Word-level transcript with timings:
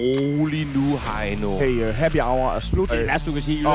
rolig 0.00 0.66
nu, 0.74 0.96
Heino. 1.06 1.58
Hey, 1.58 1.88
uh, 1.88 1.94
happy 1.94 2.20
hour 2.20 2.50
er 2.50 2.58
slut. 2.58 2.88
Det 2.88 2.94
er 2.94 2.98
det 2.98 3.08
værste, 3.08 3.30
du 3.30 3.34
kan 3.34 3.42
sige. 3.42 3.68
Åh. 3.68 3.74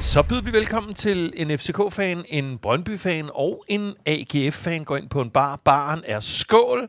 Så 0.12 0.22
byder 0.22 0.42
vi 0.42 0.52
velkommen 0.52 0.94
til 0.94 1.32
en 1.36 1.58
FCK-fan, 1.58 2.24
en 2.28 2.58
Brøndby-fan 2.58 3.30
og 3.34 3.64
en 3.68 3.94
AGF-fan 4.06 4.84
går 4.84 4.96
ind 4.96 5.08
på 5.08 5.20
en 5.20 5.30
bar. 5.30 5.60
Baren 5.64 6.02
er 6.04 6.20
skål. 6.20 6.88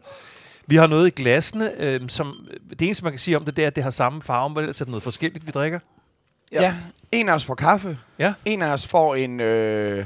Vi 0.68 0.76
har 0.76 0.88
noget 0.88 1.08
i 1.08 1.10
glasene, 1.10 1.72
øh, 1.78 2.02
som 2.08 2.48
det 2.70 2.82
eneste, 2.82 3.04
man 3.04 3.14
kan 3.14 3.20
sige 3.20 3.38
om 3.38 3.46
det, 3.46 3.56
det 3.56 3.64
er, 3.64 3.68
at 3.68 3.76
det 3.76 3.84
har 3.84 3.92
samme 3.92 4.22
farve, 4.22 4.50
men 4.50 4.58
ellers 4.58 4.82
er 4.82 4.86
det 4.86 4.92
noget 4.92 5.04
forskelligt, 5.04 5.48
vi 5.48 5.52
drikker. 5.52 5.80
Ja. 6.52 6.62
ja. 6.62 6.76
En 7.12 7.30
af 7.30 7.34
os 7.34 7.46
får 7.46 7.56
kaffe. 7.56 7.98
Ja. 8.20 8.34
En 8.46 8.62
af 8.62 8.68
os 8.74 8.88
får 8.88 9.16
en, 9.16 9.40
øh, 9.40 10.06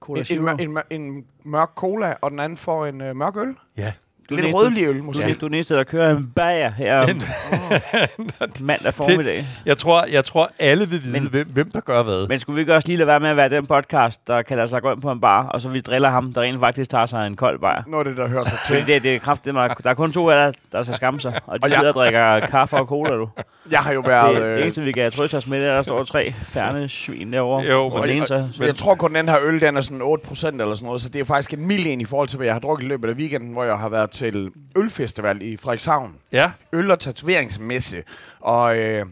Cola 0.00 0.24
en, 0.30 0.48
en, 0.48 0.78
en, 0.90 1.02
en 1.02 1.24
mørk 1.44 1.70
cola, 1.74 2.14
og 2.20 2.30
den 2.30 2.40
anden 2.40 2.58
får 2.58 2.86
en 2.86 3.00
øh, 3.00 3.16
mørk 3.16 3.36
øl. 3.36 3.54
Ja. 3.76 3.92
Du 4.30 4.34
Lidt 4.36 4.54
rødlig 4.54 4.84
øl, 4.86 4.98
Du, 4.98 5.02
måske. 5.04 5.22
du 5.24 5.28
er 5.28 5.34
den 5.48 5.54
eneste, 5.54 5.74
der 5.74 5.84
kører 5.84 6.16
en 6.16 6.32
bager 6.36 6.70
her 6.70 6.98
om 6.98 7.08
mandag 8.60 8.94
formiddag. 8.94 9.44
Jeg 9.66 9.78
tror, 9.78 10.04
jeg 10.12 10.24
tror 10.24 10.50
alle 10.58 10.88
vil 10.88 11.02
vide, 11.02 11.12
Men- 11.12 11.28
hvem, 11.30 11.48
hvem 11.48 11.70
der 11.70 11.80
gør 11.80 12.02
hvad. 12.02 12.28
Men 12.28 12.38
skulle 12.38 12.54
vi 12.54 12.60
ikke 12.60 12.74
også 12.74 12.88
lige 12.88 12.96
lade 12.96 13.06
være 13.06 13.20
med 13.20 13.28
at 13.30 13.36
være 13.36 13.48
den 13.48 13.66
podcast, 13.66 14.26
der 14.28 14.42
kan 14.42 14.56
lade 14.56 14.68
sig 14.68 14.82
gå 14.82 14.92
ind 14.92 15.00
på 15.02 15.10
en 15.12 15.20
bar, 15.20 15.46
og 15.46 15.60
så 15.60 15.68
vi 15.68 15.80
driller 15.80 16.10
ham, 16.10 16.32
der 16.32 16.40
rent 16.40 16.60
faktisk 16.60 16.90
tager 16.90 17.06
sig 17.06 17.26
en 17.26 17.36
kold 17.36 17.58
bajer? 17.58 17.82
Af 17.98 18.04
det, 18.04 18.16
der 18.16 18.28
hører 18.28 18.44
sig 18.44 18.58
til. 18.66 18.86
det, 18.86 19.02
det 19.02 19.14
er 19.14 19.18
kraftigt, 19.18 19.54
der 19.54 19.90
er 19.90 19.94
kun 19.94 20.12
to 20.12 20.30
af 20.30 20.46
jer, 20.46 20.52
der 20.72 20.82
skal 20.82 20.96
skamme 20.96 21.20
sig, 21.20 21.40
og 21.46 21.58
de 21.58 21.64
Og 21.64 21.70
sidder 21.70 21.88
og 21.88 21.94
drikker 21.94 22.40
kaffe 22.40 22.76
og 22.76 22.86
cola, 22.86 23.14
du. 23.16 23.28
Jeg 23.70 23.78
har 23.80 23.92
jo 23.92 24.00
Det, 24.02 24.08
været... 24.10 24.36
det 24.36 24.42
Øh, 24.42 24.62
eneste, 24.62 24.82
vi 24.82 24.92
kan 24.92 25.12
trøste 25.12 25.34
os 25.36 25.46
med, 25.46 25.60
det 25.60 25.68
er, 25.68 25.74
der 25.74 25.82
står 25.82 26.04
tre 26.04 26.34
færne 26.42 26.88
svin 26.88 27.32
derovre. 27.32 27.62
Jo, 27.72 27.86
og 27.86 28.00
men- 28.00 28.08
den 28.08 28.20
og- 28.20 28.26
så, 28.26 28.46
men 28.58 28.66
jeg 28.66 28.74
tror 28.76 28.94
kun, 28.94 29.14
den 29.14 29.28
her 29.28 29.38
øl, 29.42 29.60
den 29.60 29.76
er 29.76 29.80
sådan 29.80 30.02
8% 30.02 30.46
eller 30.46 30.74
sådan 30.74 30.86
noget, 30.86 31.00
så 31.00 31.08
det 31.08 31.20
er 31.20 31.24
faktisk 31.24 31.52
en 31.54 31.66
mild 31.66 31.86
en 31.86 32.00
i 32.00 32.04
forhold 32.04 32.28
til, 32.28 32.36
hvad 32.36 32.46
jeg 32.46 32.54
har 32.54 32.60
drukket 32.60 32.84
i 32.84 32.88
løbet 32.88 33.08
af 33.08 33.14
weekenden, 33.14 33.52
hvor 33.52 33.64
jeg 33.64 33.78
har 33.78 33.88
været 33.88 34.10
til 34.14 34.50
ølfestival 34.76 35.42
i 35.42 35.56
Frederikshavn. 35.56 36.16
Ja. 36.32 36.50
Øl- 36.72 36.90
og 36.90 36.98
tatoveringsmesse. 36.98 38.02
Og 38.40 38.78
øh, 38.78 39.06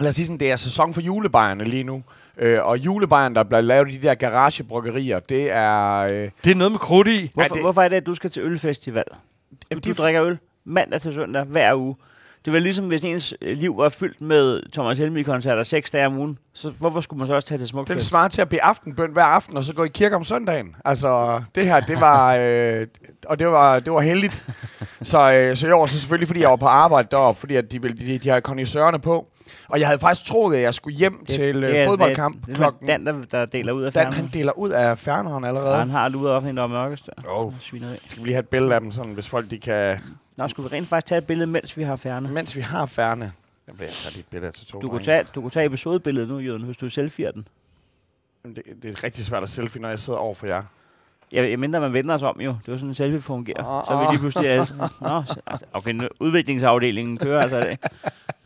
lad 0.00 0.08
os 0.08 0.14
sige 0.14 0.26
sådan, 0.26 0.40
det 0.40 0.50
er 0.50 0.56
sæson 0.56 0.94
for 0.94 1.00
julebajerne 1.00 1.64
lige 1.64 1.84
nu. 1.84 2.02
Øh, 2.38 2.64
og 2.66 2.78
julebajerne, 2.78 3.34
der 3.34 3.42
bliver 3.42 3.60
lavet 3.60 3.88
i 3.92 3.96
de 3.96 4.06
der 4.06 4.14
garagebryggerier, 4.14 5.20
det 5.20 5.50
er... 5.50 5.96
Øh, 5.98 6.30
Det 6.44 6.50
er 6.50 6.54
noget 6.54 6.72
med 6.72 6.78
krudt 6.78 7.08
i. 7.08 7.30
Hvorfor, 7.34 7.42
Ja, 7.42 7.48
det- 7.54 7.62
hvorfor 7.62 7.82
er 7.82 7.88
det, 7.88 7.96
at 7.96 8.06
du 8.06 8.14
skal 8.14 8.30
til 8.30 8.42
ølfestival? 8.42 9.04
Jamen, 9.70 9.82
Du 9.82 9.88
de- 9.90 9.94
drikker 9.94 10.24
øl 10.24 10.38
mandag 10.64 11.00
til 11.00 11.14
søndag 11.14 11.44
hver 11.44 11.74
uge. 11.74 11.96
Det 12.46 12.52
vel 12.52 12.62
ligesom, 12.62 12.84
hvis 12.88 13.04
ens 13.04 13.34
øh, 13.42 13.56
liv 13.56 13.78
var 13.78 13.88
fyldt 13.88 14.20
med 14.20 14.72
Thomas 14.72 14.98
Helmig-koncerter 14.98 15.62
seks 15.62 15.90
dage 15.90 16.06
om 16.06 16.18
ugen. 16.18 16.38
Så 16.52 16.70
hvorfor 16.80 17.00
skulle 17.00 17.18
man 17.18 17.26
så 17.26 17.34
også 17.34 17.48
tage 17.48 17.58
til 17.58 17.62
den 17.62 17.68
Smukfest? 17.68 18.06
svarer 18.06 18.28
til 18.28 18.42
at 18.42 18.48
bede 18.48 18.62
aftenbøn 18.62 19.12
hver 19.12 19.22
aften, 19.24 19.56
og 19.56 19.64
så 19.64 19.74
gå 19.74 19.84
i 19.84 19.88
kirke 19.88 20.16
om 20.16 20.24
søndagen. 20.24 20.76
Altså, 20.84 21.42
det 21.54 21.64
her, 21.64 21.80
det 21.80 22.00
var... 22.00 22.34
Øh, 22.40 22.86
og 23.26 23.38
det 23.38 23.46
var, 23.46 23.78
det 23.78 23.92
var 23.92 24.00
heldigt. 24.00 24.44
Så, 25.02 25.32
øh, 25.32 25.56
så 25.56 25.68
i 25.68 25.70
år, 25.70 25.86
så 25.86 25.98
selvfølgelig, 25.98 26.28
fordi 26.28 26.40
jeg 26.40 26.50
var 26.50 26.56
på 26.56 26.66
arbejde 26.66 27.08
deroppe, 27.10 27.40
fordi 27.40 27.56
at 27.56 27.72
de, 27.72 27.82
ville- 27.82 28.06
de, 28.06 28.18
de 28.18 28.28
har 28.28 28.40
kondisørerne 28.40 28.98
på. 29.00 29.26
Og 29.68 29.80
jeg 29.80 29.88
havde 29.88 29.98
faktisk 29.98 30.26
troet, 30.26 30.56
at 30.56 30.62
jeg 30.62 30.74
skulle 30.74 30.96
hjem 30.96 31.24
til 31.28 31.64
øh, 31.64 31.76
er- 31.76 31.86
fodboldkamp 31.88 32.46
Det 32.46 32.56
klokken... 32.56 32.86
det 32.88 32.92
er 32.94 32.98
Dan, 32.98 33.06
der, 33.06 33.38
der 33.38 33.44
deler 33.46 33.72
ud 33.72 33.82
af 33.82 33.92
Dan, 33.92 34.12
han 34.12 34.30
deler 34.32 34.52
ud 34.52 34.70
af 34.70 34.98
ferneren 34.98 35.44
allerede. 35.44 35.72
Og 35.72 35.78
han 35.78 35.90
har 35.90 36.08
luret 36.08 36.30
offentligt, 36.32 36.56
der 36.56 36.62
er 36.62 36.66
mørkest. 36.66 37.10
Oh. 37.28 37.52
Svineri. 37.60 37.96
Skal 38.06 38.22
vi 38.22 38.26
lige 38.28 38.34
have 38.34 38.40
et 38.42 38.48
billede 38.48 38.74
af 38.74 38.80
dem, 38.80 38.90
sådan, 38.92 39.12
hvis 39.12 39.28
folk 39.28 39.50
de 39.50 39.58
kan... 39.58 39.96
Nå, 40.36 40.48
skulle 40.48 40.70
vi 40.70 40.76
rent 40.76 40.88
faktisk 40.88 41.06
tage 41.08 41.18
et 41.18 41.26
billede, 41.26 41.46
mens 41.46 41.76
vi 41.78 41.82
har 41.82 41.96
færne? 41.96 42.28
Mens 42.28 42.56
vi 42.56 42.60
har 42.60 42.86
færne... 42.86 43.32
Jeg 43.66 43.74
bliver 43.74 43.88
altså 43.88 44.10
lige 44.14 44.24
billede 44.30 44.52
til 44.52 44.66
to 44.66 44.80
Du 44.80 44.88
kunne, 44.88 45.02
tage, 45.02 45.24
du 45.34 45.40
kunne 45.40 45.50
tage 45.50 45.66
episodebilledet 45.66 46.28
nu, 46.28 46.38
Jørgen, 46.38 46.62
hvis 46.62 46.76
du 46.76 46.86
selfie'er 46.86 47.30
den. 47.30 47.48
Jamen, 48.44 48.56
Det, 48.56 48.62
det 48.82 48.98
er 48.98 49.04
rigtig 49.04 49.24
svært 49.24 49.42
at 49.42 49.48
selfie, 49.48 49.82
når 49.82 49.88
jeg 49.88 49.98
sidder 50.00 50.18
over 50.18 50.34
for 50.34 50.46
jer. 50.46 50.62
Jeg, 51.32 51.50
jeg 51.50 51.58
mindre 51.58 51.80
man 51.80 51.92
vender 51.92 52.14
os 52.14 52.22
om 52.22 52.40
jo. 52.40 52.50
Det 52.50 52.72
var 52.72 52.76
sådan, 52.76 52.88
en 52.88 52.94
selfie 52.94 53.20
fungerer. 53.20 53.78
Åh, 53.78 53.84
så 53.86 53.92
er 53.92 54.06
vi 54.06 54.12
lige 54.12 54.20
pludselig... 54.20 54.50
Altså, 54.50 54.74
Nå, 55.00 55.24
altså, 55.46 55.66
okay, 55.72 55.92
nu, 55.92 56.08
udviklingsafdelingen 56.20 57.18
kører 57.18 57.42
altså 57.42 57.60
dag. 57.60 57.78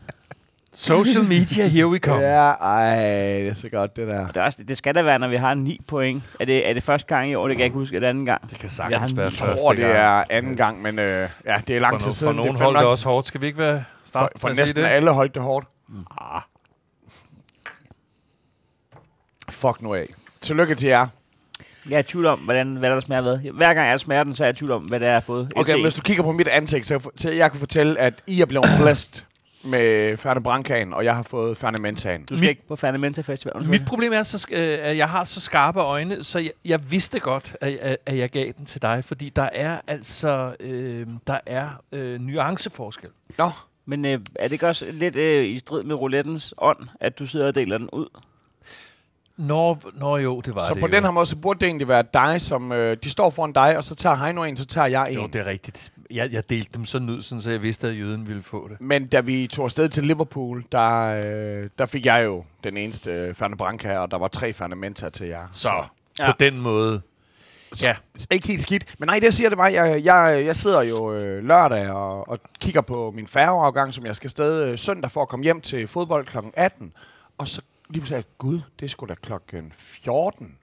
Social 0.73 1.23
media, 1.23 1.67
here 1.67 1.87
we 1.87 1.97
come. 1.99 2.21
Ja, 2.27 2.49
ej, 2.51 2.95
det 3.39 3.47
er 3.47 3.53
så 3.53 3.69
godt, 3.69 3.95
det 3.95 4.07
der. 4.07 4.27
Og 4.27 4.33
det, 4.33 4.37
er 4.37 4.43
også, 4.45 4.63
det 4.63 4.77
skal 4.77 4.95
da 4.95 5.01
være, 5.01 5.19
når 5.19 5.27
vi 5.27 5.35
har 5.35 5.53
9 5.53 5.79
point. 5.87 6.23
Er 6.39 6.45
det, 6.45 6.69
er 6.69 6.73
det 6.73 6.83
første 6.83 7.07
gang 7.07 7.31
i 7.31 7.35
år? 7.35 7.47
Det 7.47 7.55
kan 7.57 7.59
jeg 7.59 7.65
ikke 7.65 7.77
huske. 7.77 7.95
Er 7.95 7.99
det 7.99 8.07
anden 8.07 8.25
gang? 8.25 8.49
Det 8.49 8.59
kan 8.59 8.69
sagtens 8.69 9.15
være 9.17 9.23
Jeg 9.25 9.33
første 9.33 9.61
tror, 9.61 9.73
det 9.73 9.81
gang. 9.81 9.93
er 9.97 10.23
anden 10.29 10.55
gang, 10.55 10.81
men 10.81 10.99
øh, 10.99 11.29
ja, 11.45 11.61
det 11.67 11.75
er 11.75 11.79
lang 11.79 11.93
For, 11.93 11.99
tid 11.99 12.11
siden. 12.11 12.29
for 12.29 12.35
nogle 12.35 12.51
det 12.53 12.59
er 12.59 12.63
hold 12.63 12.75
fandme 12.75 12.85
det 12.85 12.91
også 12.91 13.09
hårdt. 13.09 13.27
Skal 13.27 13.41
vi 13.41 13.45
ikke 13.45 13.59
være 13.59 13.83
For, 14.01 14.07
start 14.07 14.29
for 14.37 14.47
sige 14.47 14.57
næsten 14.57 14.83
det? 14.83 14.89
alle 14.89 15.11
holdt 15.11 15.33
det 15.35 15.41
hårdt. 15.43 15.67
Ah. 16.21 16.41
Fuck 19.49 19.81
nu 19.81 19.93
af. 19.93 20.05
Tillykke 20.41 20.75
til 20.75 20.87
jer. 20.87 21.07
Jeg 21.89 21.95
er 21.95 21.99
i 21.99 22.03
tvivl 22.03 22.25
om, 22.25 22.39
hvordan, 22.39 22.75
hvad 22.75 22.89
der 22.89 22.99
smager 22.99 23.21
hvad. 23.21 23.37
Hver 23.37 23.73
gang 23.73 23.89
jeg 23.89 23.99
smager 23.99 24.23
den, 24.23 24.35
så 24.35 24.43
er 24.43 24.47
jeg 24.47 24.53
i 24.55 24.57
tvivl 24.57 24.71
om, 24.71 24.81
hvad 24.81 24.99
det 24.99 25.05
er, 25.05 25.09
jeg 25.09 25.15
har 25.15 25.21
fået. 25.21 25.51
Okay, 25.55 25.81
hvis 25.81 25.93
du 25.93 26.01
kigger 26.01 26.23
på 26.23 26.31
mit 26.31 26.47
ansigt, 26.47 26.85
så, 26.87 27.09
så 27.15 27.31
jeg 27.31 27.51
kan 27.51 27.59
fortælle, 27.59 27.99
at 27.99 28.13
I 28.27 28.41
er 28.41 28.45
blevet 28.45 28.65
blæst 28.81 29.25
med 29.63 30.17
Færne 30.17 30.43
Brankagen, 30.43 30.93
og 30.93 31.05
jeg 31.05 31.15
har 31.15 31.23
fået 31.23 31.57
Færne 31.57 31.77
Mensagen. 31.77 32.25
Du 32.25 32.37
skal 32.37 32.49
ikke 32.49 32.67
på 32.67 32.75
Færnementa 32.75 33.21
Festival. 33.21 33.63
Mit 33.67 33.85
problem 33.85 34.13
er, 34.13 34.23
så, 34.23 34.47
øh, 34.51 34.77
at 34.81 34.97
jeg 34.97 35.09
har 35.09 35.23
så 35.23 35.41
skarpe 35.41 35.79
øjne, 35.79 36.23
så 36.23 36.39
jeg, 36.39 36.51
jeg 36.65 36.91
vidste 36.91 37.19
godt, 37.19 37.55
at, 37.61 37.97
at, 38.05 38.17
jeg 38.17 38.29
gav 38.29 38.51
den 38.57 38.65
til 38.65 38.81
dig, 38.81 39.05
fordi 39.05 39.29
der 39.29 39.49
er 39.53 39.79
altså 39.87 40.55
øh, 40.59 41.07
der 41.27 41.39
er 41.45 41.69
øh, 41.91 42.21
nuanceforskel. 42.21 43.09
Nå, 43.37 43.49
Men 43.85 44.05
øh, 44.05 44.19
er 44.35 44.43
det 44.43 44.51
ikke 44.51 44.67
også 44.67 44.85
lidt 44.91 45.15
øh, 45.15 45.45
i 45.45 45.59
strid 45.59 45.83
med 45.83 45.95
roulettens 45.95 46.53
ånd, 46.57 46.87
at 46.99 47.19
du 47.19 47.25
sidder 47.25 47.47
og 47.47 47.55
deler 47.55 47.77
den 47.77 47.89
ud? 47.89 48.07
Nå, 49.37 49.77
nå 49.93 50.17
jo, 50.17 50.41
det 50.41 50.55
var 50.55 50.67
så 50.67 50.73
det 50.73 50.79
på 50.79 50.87
jo. 50.87 50.93
den 50.93 51.03
her 51.03 51.11
måde, 51.11 51.25
så 51.25 51.35
burde 51.35 51.59
det 51.59 51.65
egentlig 51.65 51.87
være 51.87 52.03
dig, 52.13 52.41
som... 52.41 52.71
Øh, 52.71 52.97
de 53.03 53.09
står 53.09 53.29
foran 53.29 53.53
dig, 53.53 53.77
og 53.77 53.83
så 53.83 53.95
tager 53.95 54.15
Heino 54.15 54.43
en, 54.43 54.57
så 54.57 54.65
tager 54.65 54.87
jeg 54.87 55.11
en. 55.11 55.15
Jo, 55.15 55.27
det 55.27 55.35
er 55.35 55.45
rigtigt. 55.45 55.91
Jeg, 56.11 56.31
jeg 56.33 56.49
delte 56.49 56.69
dem 56.73 56.85
sådan 56.85 57.09
ud, 57.09 57.21
sådan, 57.21 57.41
så 57.41 57.49
jeg 57.49 57.61
vidste, 57.61 57.87
at 57.87 57.97
jøden 57.99 58.27
ville 58.27 58.43
få 58.43 58.67
det. 58.67 58.81
Men 58.81 59.07
da 59.07 59.19
vi 59.21 59.47
tog 59.47 59.65
afsted 59.65 59.89
til 59.89 60.03
Liverpool, 60.03 60.63
der, 60.71 60.99
øh, 61.63 61.69
der 61.77 61.85
fik 61.85 62.05
jeg 62.05 62.25
jo 62.25 62.43
den 62.63 62.77
eneste 62.77 63.11
øh, 63.11 63.35
Færne 63.35 63.57
Branca, 63.57 63.97
og 63.97 64.11
der 64.11 64.17
var 64.17 64.27
tre 64.27 64.53
Færne 64.53 64.75
Menta 64.75 65.09
til 65.09 65.27
jer. 65.27 65.47
Så 65.51 65.83
Ja. 66.19 66.31
på 66.31 66.35
den 66.39 66.61
måde. 66.61 67.01
Ja, 67.81 67.95
Ikke 68.31 68.47
helt 68.47 68.61
skidt. 68.61 68.95
Men 68.99 69.07
nej, 69.07 69.15
det 69.15 69.23
jeg 69.23 69.33
siger, 69.33 69.49
det 69.49 69.57
var, 69.57 69.67
jeg, 69.67 70.03
jeg, 70.05 70.43
jeg 70.45 70.55
sidder 70.55 70.81
jo 70.81 71.13
øh, 71.13 71.43
lørdag 71.43 71.89
og, 71.89 72.29
og 72.29 72.39
kigger 72.59 72.81
på 72.81 73.11
min 73.15 73.27
færgeafgang, 73.27 73.93
som 73.93 74.05
jeg 74.05 74.15
skal 74.15 74.27
afsted 74.27 74.67
øh, 74.67 74.77
søndag 74.77 75.11
for 75.11 75.21
at 75.21 75.27
komme 75.29 75.43
hjem 75.43 75.61
til 75.61 75.87
fodbold 75.87 76.25
kl. 76.25 76.37
18. 76.53 76.93
Og 77.37 77.47
så 77.47 77.61
lige 77.89 78.01
pludselig, 78.01 78.25
gud, 78.37 78.59
det 78.79 78.85
er 78.85 78.89
sgu 78.89 79.05
da 79.05 79.13
klokken 79.21 79.73
14, 79.77 80.55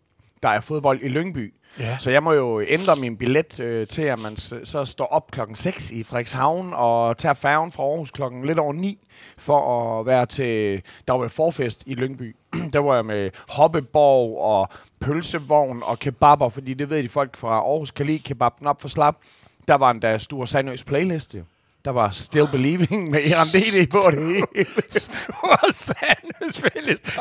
der 0.43 0.49
er 0.49 0.61
fodbold 0.61 1.01
i 1.03 1.09
Lyngby. 1.09 1.55
ja. 1.81 1.97
Så 1.99 2.11
jeg 2.11 2.23
må 2.23 2.33
jo 2.33 2.63
ændre 2.69 2.97
min 2.97 3.17
billet 3.17 3.61
øh, 3.61 3.87
til, 3.87 4.03
at 4.03 4.19
man 4.19 4.37
så 4.65 4.85
står 4.85 5.05
op 5.05 5.31
klokken 5.31 5.57
6 5.57 5.91
i 5.91 6.03
Frederikshavn 6.03 6.73
og 6.75 7.17
tager 7.17 7.35
færgen 7.35 7.73
fra 7.73 7.83
Aarhus 7.83 8.11
klokken 8.11 8.45
lidt 8.45 8.59
over 8.59 8.73
9 8.73 8.99
for 9.39 9.99
at 9.99 10.07
være 10.07 10.27
til... 10.27 10.83
Der 11.09 11.13
var 11.15 11.29
forfest 11.29 11.83
i 11.87 11.95
Lyngby. 11.95 12.37
der 12.73 12.79
var 12.79 12.95
jeg 12.95 13.07
med 13.07 13.31
hoppeborg 13.49 14.39
og 14.41 14.69
pølsevogn 15.01 15.83
og 15.83 15.99
kebaber, 15.99 16.49
fordi 16.49 16.75
det 16.75 16.91
ved 16.91 17.03
de 17.03 17.09
folk 17.09 17.37
fra 17.37 17.49
Aarhus 17.49 17.91
kan 17.91 18.07
lide 18.07 18.19
kebaben 18.19 18.67
op 18.67 18.81
for 18.81 18.89
slap. 18.89 19.17
Der 19.69 19.75
var 19.75 19.91
en 19.91 20.03
der 20.03 20.19
stor 20.19 20.45
Sandøs 20.45 20.85
playlist, 20.85 21.35
jo. 21.35 21.43
Der 21.89 21.93
var 21.95 22.11
Still 22.11 22.47
Believing 22.53 23.11
med 23.11 23.21
Iran 23.23 23.47
DD 23.47 23.91
på 23.91 23.99
det 24.11 24.27
hele. 24.27 24.47
Hvor 25.27 25.73
Sandnes 25.73 26.61
fælles 26.61 27.01
det. 27.01 27.13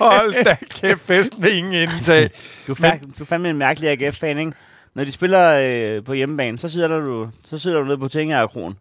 Hold 0.00 0.44
da 0.44 0.56
kæft, 0.80 1.00
fest 1.00 1.38
med 1.38 1.50
ingen 1.50 1.72
indtag. 1.74 2.30
Du 2.66 2.72
er, 2.72 2.76
fa- 2.76 3.00
du 3.18 3.22
er 3.22 3.24
fandme 3.24 3.50
en 3.50 3.56
mærkelig 3.58 3.90
AGF-fan, 3.90 4.38
ikke? 4.38 4.52
Når 4.94 5.04
de 5.04 5.12
spiller 5.12 5.48
øh, 5.50 6.04
på 6.04 6.12
hjemmebane, 6.12 6.58
så 6.58 6.68
sidder 6.68 7.00
du, 7.00 7.28
så 7.44 7.58
sidder 7.58 7.78
du 7.78 7.84
nede 7.84 7.98
på 7.98 8.08
Tingagerkronen. 8.08 8.78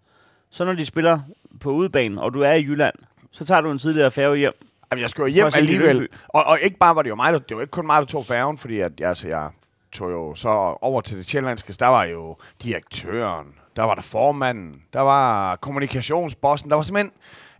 Så 0.49 0.65
når 0.65 0.73
de 0.73 0.85
spiller 0.85 1.19
på 1.61 1.71
udebane, 1.71 2.21
og 2.21 2.33
du 2.33 2.41
er 2.41 2.53
i 2.53 2.61
Jylland, 2.61 2.95
så 3.31 3.45
tager 3.45 3.61
du 3.61 3.71
en 3.71 3.79
tidligere 3.79 4.11
færge 4.11 4.37
hjem. 4.37 4.53
Jamen, 4.91 5.01
jeg 5.01 5.09
skulle 5.09 5.29
jo 5.31 5.33
hjem 5.33 5.45
alligevel. 5.55 6.07
Og, 6.27 6.43
og 6.43 6.59
ikke 6.61 6.77
bare 6.77 6.95
var 6.95 7.01
det 7.01 7.09
jo 7.09 7.15
mig, 7.15 7.33
der, 7.33 7.39
det 7.39 7.55
var 7.57 7.61
ikke 7.61 7.71
kun 7.71 7.85
mig, 7.85 7.99
der 8.01 8.05
tog 8.07 8.25
færgen, 8.25 8.57
fordi 8.57 8.79
at, 8.79 8.91
altså, 9.01 9.27
jeg 9.27 9.49
tog 9.91 10.11
jo 10.11 10.35
så 10.35 10.49
over 10.81 11.01
til 11.01 11.17
det 11.17 11.25
sjællandske, 11.25 11.73
der 11.73 11.87
var 11.87 12.03
jo 12.03 12.37
direktøren, 12.63 13.45
der 13.77 13.83
var 13.83 13.95
der 13.95 14.01
formanden, 14.01 14.81
der 14.93 14.99
var 14.99 15.55
kommunikationsbossen, 15.55 16.69
der 16.69 16.75
var 16.75 16.83
simpelthen 16.83 17.11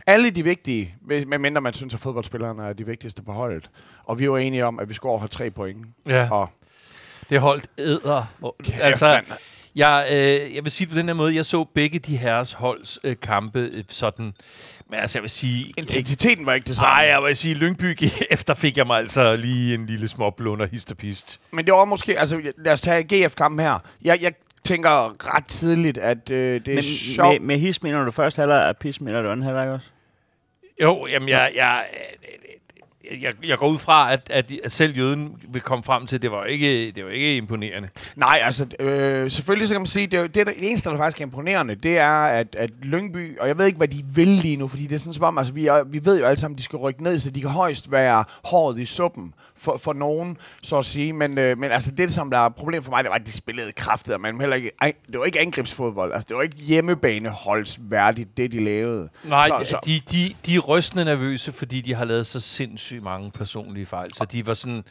alle 0.06 0.30
de 0.30 0.42
vigtige, 0.42 0.94
medmindre 1.26 1.60
man 1.60 1.72
synes, 1.74 1.94
at 1.94 2.00
fodboldspillerne 2.00 2.62
er 2.62 2.72
de 2.72 2.86
vigtigste 2.86 3.22
på 3.22 3.32
holdet. 3.32 3.70
Og 4.04 4.18
vi 4.18 4.30
var 4.30 4.38
enige 4.38 4.64
om, 4.64 4.78
at 4.78 4.88
vi 4.88 4.94
skulle 4.94 5.10
over 5.10 5.18
have 5.20 5.28
tre 5.28 5.50
point. 5.50 5.86
Ja, 6.06 6.30
Og 6.30 6.50
det 7.30 7.40
holdt 7.40 7.66
æder. 7.78 8.24
Altså, 8.80 9.20
jeg, 9.76 10.06
øh, 10.10 10.54
jeg 10.54 10.64
vil 10.64 10.72
sige 10.72 10.86
på 10.86 10.94
den 10.94 11.06
her 11.06 11.14
måde, 11.14 11.34
jeg 11.34 11.46
så 11.46 11.64
begge 11.64 11.98
de 11.98 12.16
herres 12.16 12.52
holds 12.52 12.98
øh, 13.04 13.16
kampe 13.22 13.58
øh, 13.58 13.84
sådan, 13.88 14.34
men 14.90 15.00
altså 15.00 15.18
jeg 15.18 15.22
vil 15.22 15.30
sige... 15.30 15.72
intensiteten 15.76 16.46
var 16.46 16.54
ikke 16.54 16.66
det 16.66 16.76
samme. 16.76 16.94
Nej, 16.94 17.06
jeg 17.06 17.22
vil 17.22 17.36
sige, 17.36 17.54
Lyngby 17.54 17.98
efter 18.30 18.54
fik 18.54 18.76
jeg 18.76 18.86
mig 18.86 18.98
altså 18.98 19.36
lige 19.36 19.74
en 19.74 19.86
lille 19.86 20.08
små 20.08 20.30
blunder 20.30 20.66
histopist. 20.66 21.40
Men 21.50 21.64
det 21.64 21.74
var 21.74 21.84
måske, 21.84 22.18
altså 22.18 22.52
lad 22.58 22.72
os 22.72 22.80
tage 22.80 23.26
GF-kampen 23.26 23.60
her. 23.60 23.78
Jeg, 24.02 24.22
jeg 24.22 24.32
tænker 24.64 25.34
ret 25.36 25.46
tidligt, 25.46 25.98
at 25.98 26.30
øh, 26.30 26.60
det 26.60 26.68
er 26.68 26.74
Men 26.74 26.82
sjovt. 26.82 27.32
med, 27.32 27.40
med 27.40 27.58
his 27.58 27.82
mener 27.82 28.04
du 28.04 28.10
først 28.10 28.36
halvleg, 28.36 28.64
og 28.64 28.76
pis 28.76 29.00
mener 29.00 29.22
du 29.22 29.30
anden 29.30 29.46
halvleg 29.46 29.68
også? 29.68 29.86
Jo, 30.82 31.06
jamen 31.06 31.28
jeg, 31.28 31.52
jeg, 31.56 31.84
jeg, 33.20 33.34
jeg 33.44 33.58
går 33.58 33.68
ud 33.68 33.78
fra, 33.78 34.12
at, 34.12 34.30
at, 34.30 34.72
selv 34.72 34.96
jøden 34.96 35.42
vil 35.48 35.62
komme 35.62 35.84
frem 35.84 36.06
til, 36.06 36.16
at 36.16 36.22
det 36.22 36.30
var 36.30 36.44
ikke, 36.44 36.92
det 36.92 37.04
var 37.04 37.10
ikke 37.10 37.36
imponerende. 37.36 37.88
Nej, 38.16 38.40
altså 38.42 38.66
øh, 38.80 39.30
selvfølgelig 39.30 39.68
så 39.68 39.74
kan 39.74 39.80
man 39.80 39.86
sige, 39.86 40.06
det, 40.06 40.18
er 40.18 40.26
det, 40.26 40.46
det 40.46 40.68
eneste, 40.68 40.90
der 40.90 40.96
faktisk 40.96 41.20
er 41.20 41.24
imponerende, 41.24 41.74
det 41.74 41.98
er, 41.98 42.24
at, 42.24 42.56
at 42.58 42.70
Lyngby, 42.82 43.38
og 43.38 43.48
jeg 43.48 43.58
ved 43.58 43.66
ikke, 43.66 43.76
hvad 43.76 43.88
de 43.88 44.04
vil 44.14 44.28
lige 44.28 44.56
nu, 44.56 44.68
fordi 44.68 44.82
det 44.82 44.92
er 44.92 44.98
sådan 44.98 45.14
som 45.14 45.24
om, 45.24 45.38
altså 45.38 45.52
vi, 45.52 45.66
er, 45.66 45.84
vi 45.84 46.04
ved 46.04 46.20
jo 46.20 46.26
alle 46.26 46.40
sammen, 46.40 46.54
at 46.54 46.58
de 46.58 46.64
skal 46.64 46.76
rykke 46.76 47.02
ned, 47.02 47.18
så 47.18 47.30
de 47.30 47.40
kan 47.40 47.50
højst 47.50 47.90
være 47.90 48.24
håret 48.44 48.78
i 48.78 48.84
suppen 48.84 49.34
for, 49.58 49.76
for 49.76 49.92
nogen, 49.92 50.36
så 50.62 50.78
at 50.78 50.84
sige. 50.84 51.12
Men, 51.12 51.38
øh, 51.38 51.58
men 51.58 51.70
altså 51.70 51.90
det, 51.90 52.12
som 52.12 52.30
der 52.30 52.38
er 52.38 52.48
problem 52.48 52.82
for 52.82 52.90
mig, 52.90 53.04
det 53.04 53.10
var, 53.10 53.16
at 53.16 53.26
de 53.26 53.32
spillede 53.32 53.72
kraftigt, 53.72 54.20
men 54.20 54.40
heller 54.40 54.56
ikke, 54.56 54.70
det 55.12 55.18
var 55.18 55.24
ikke 55.24 55.40
angrebsfodbold, 55.40 56.12
altså 56.12 56.26
det 56.28 56.36
var 56.36 56.42
ikke 56.42 56.56
hjemmebaneholdsværdigt, 56.56 58.36
det 58.36 58.52
de 58.52 58.64
lavede. 58.64 59.08
Nej, 59.24 59.48
så, 59.48 59.64
så, 59.64 59.78
De, 59.86 60.00
de, 60.12 60.34
de 60.46 60.54
er 60.54 60.60
rystende 60.60 61.04
nervøse, 61.04 61.52
fordi 61.52 61.80
de 61.80 61.94
har 61.94 62.04
lavet 62.04 62.26
så 62.26 62.40
sindssygt 62.40 63.02
mange 63.02 63.30
personlige 63.30 63.86
fejl. 63.86 64.14
Så 64.14 64.24
de 64.24 64.46
var 64.46 64.54
sådan, 64.54 64.84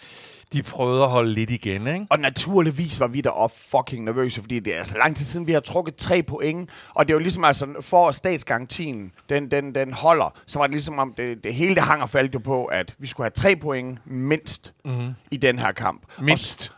de 0.54 0.64
prøvede 0.64 1.04
at 1.04 1.10
holde 1.10 1.34
lidt 1.34 1.50
igen, 1.50 1.88
ikke? 1.88 2.06
Og 2.10 2.20
naturligvis 2.20 3.00
var 3.00 3.08
vi 3.08 3.22
der 3.22 3.30
op 3.30 3.52
fucking 3.72 4.04
nervøse, 4.04 4.42
fordi 4.42 4.60
det 4.60 4.78
er 4.78 4.84
så 4.84 4.98
lang 4.98 5.16
tid 5.16 5.26
siden, 5.26 5.48
vi 5.48 5.52
har 5.52 5.60
trukket 5.60 5.96
tre 5.96 6.24
point. 6.24 6.70
Og 6.94 7.08
det 7.08 7.14
er 7.14 7.16
jo 7.16 7.20
ligesom, 7.20 7.44
altså, 7.44 7.68
for 7.82 8.08
at 8.08 8.16
statsgarantien, 8.16 9.12
den, 9.30 9.52
den, 9.52 9.76
den 9.76 9.94
holder, 9.94 10.34
så 10.48 10.60
var 10.60 10.68
det 10.68 10.74
ligesom 10.74 11.00
om, 11.00 11.14
det, 11.18 11.44
det 11.44 11.54
hele 11.54 11.76
det 11.76 11.84
hang 11.84 12.02
og 12.02 12.10
faldt 12.10 12.34
jo 12.34 12.40
på, 12.40 12.66
at 12.66 12.94
vi 12.98 13.08
skulle 13.08 13.26
have 13.26 13.32
tre 13.32 13.56
point 13.56 14.00
mindst 14.06 14.74
Mm-hmm. 14.86 15.14
i 15.32 15.38
den 15.38 15.60
her 15.60 15.72
kamp. 15.72 16.02
Mindst. 16.22 16.72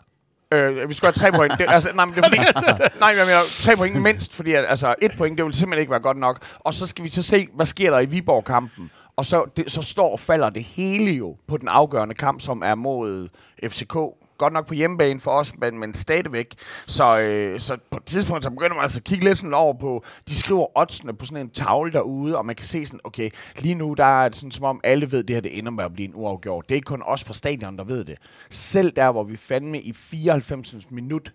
Øh, 0.51 0.89
vi 0.89 0.93
skulle 0.93 1.07
have 1.07 1.31
tre 1.31 1.37
point. 1.37 1.57
Det, 1.59 1.65
altså, 1.69 1.89
nej, 1.95 2.05
men 2.05 2.15
det 2.15 2.23
er 2.23 2.29
fordi, 2.29 2.41
nej, 2.99 3.09
jeg 3.17 3.25
mener, 3.25 3.39
tre 3.59 3.75
point 3.77 4.01
mindst, 4.01 4.33
fordi 4.33 4.53
at, 4.53 4.65
altså, 4.67 4.95
et 5.01 5.11
point, 5.17 5.37
det 5.37 5.45
vil 5.45 5.53
simpelthen 5.53 5.81
ikke 5.81 5.91
være 5.91 5.99
godt 5.99 6.17
nok. 6.17 6.45
Og 6.59 6.73
så 6.73 6.87
skal 6.87 7.03
vi 7.03 7.09
så 7.09 7.21
se, 7.21 7.47
hvad 7.53 7.65
sker 7.65 7.91
der 7.91 7.99
i 7.99 8.05
Viborg-kampen. 8.05 8.91
Og 9.19 9.25
så, 9.25 9.45
det, 9.57 9.71
så 9.71 9.81
står 9.81 10.11
og 10.11 10.19
falder 10.19 10.49
det 10.49 10.63
hele 10.63 11.11
jo 11.11 11.35
på 11.47 11.57
den 11.57 11.67
afgørende 11.67 12.15
kamp, 12.15 12.41
som 12.41 12.61
er 12.61 12.75
mod 12.75 13.29
FCK. 13.63 13.93
Godt 14.37 14.53
nok 14.53 14.67
på 14.67 14.73
hjemmebane 14.73 15.19
for 15.19 15.31
os, 15.31 15.57
men, 15.57 15.79
men 15.79 15.93
stadigvæk. 15.93 16.55
Så, 16.87 17.19
øh, 17.19 17.59
så 17.59 17.77
på 17.91 17.97
et 17.97 18.03
tidspunkt, 18.03 18.43
så 18.43 18.49
begynder 18.49 18.75
man 18.75 18.81
altså 18.81 18.99
at 18.99 19.03
kigge 19.03 19.25
lidt 19.25 19.37
sådan 19.37 19.53
over 19.53 19.73
på, 19.73 20.03
de 20.27 20.35
skriver 20.35 20.77
oddsene 20.77 21.15
på 21.15 21.25
sådan 21.25 21.45
en 21.45 21.49
tavle 21.49 21.91
derude, 21.91 22.37
og 22.37 22.45
man 22.45 22.55
kan 22.55 22.65
se 22.65 22.85
sådan, 22.85 22.99
okay, 23.03 23.29
lige 23.57 23.75
nu 23.75 23.93
der 23.93 24.23
er 24.23 24.29
det 24.29 24.37
sådan, 24.37 24.51
som 24.51 24.63
om 24.65 24.81
alle 24.83 25.11
ved, 25.11 25.19
at 25.19 25.27
det 25.27 25.35
her 25.35 25.41
det 25.41 25.57
ender 25.57 25.71
med 25.71 25.83
at 25.83 25.93
blive 25.93 26.07
en 26.07 26.15
uafgjort. 26.15 26.69
Det 26.69 26.75
er 26.75 26.77
ikke 26.77 26.85
kun 26.85 27.03
os 27.05 27.23
på 27.23 27.33
stadion, 27.33 27.77
der 27.77 27.83
ved 27.83 28.05
det. 28.05 28.17
Selv 28.49 28.91
der, 28.91 29.11
hvor 29.11 29.23
vi 29.23 29.37
fandme 29.37 29.81
i 29.81 29.93
94. 29.93 30.91
minut, 30.91 31.33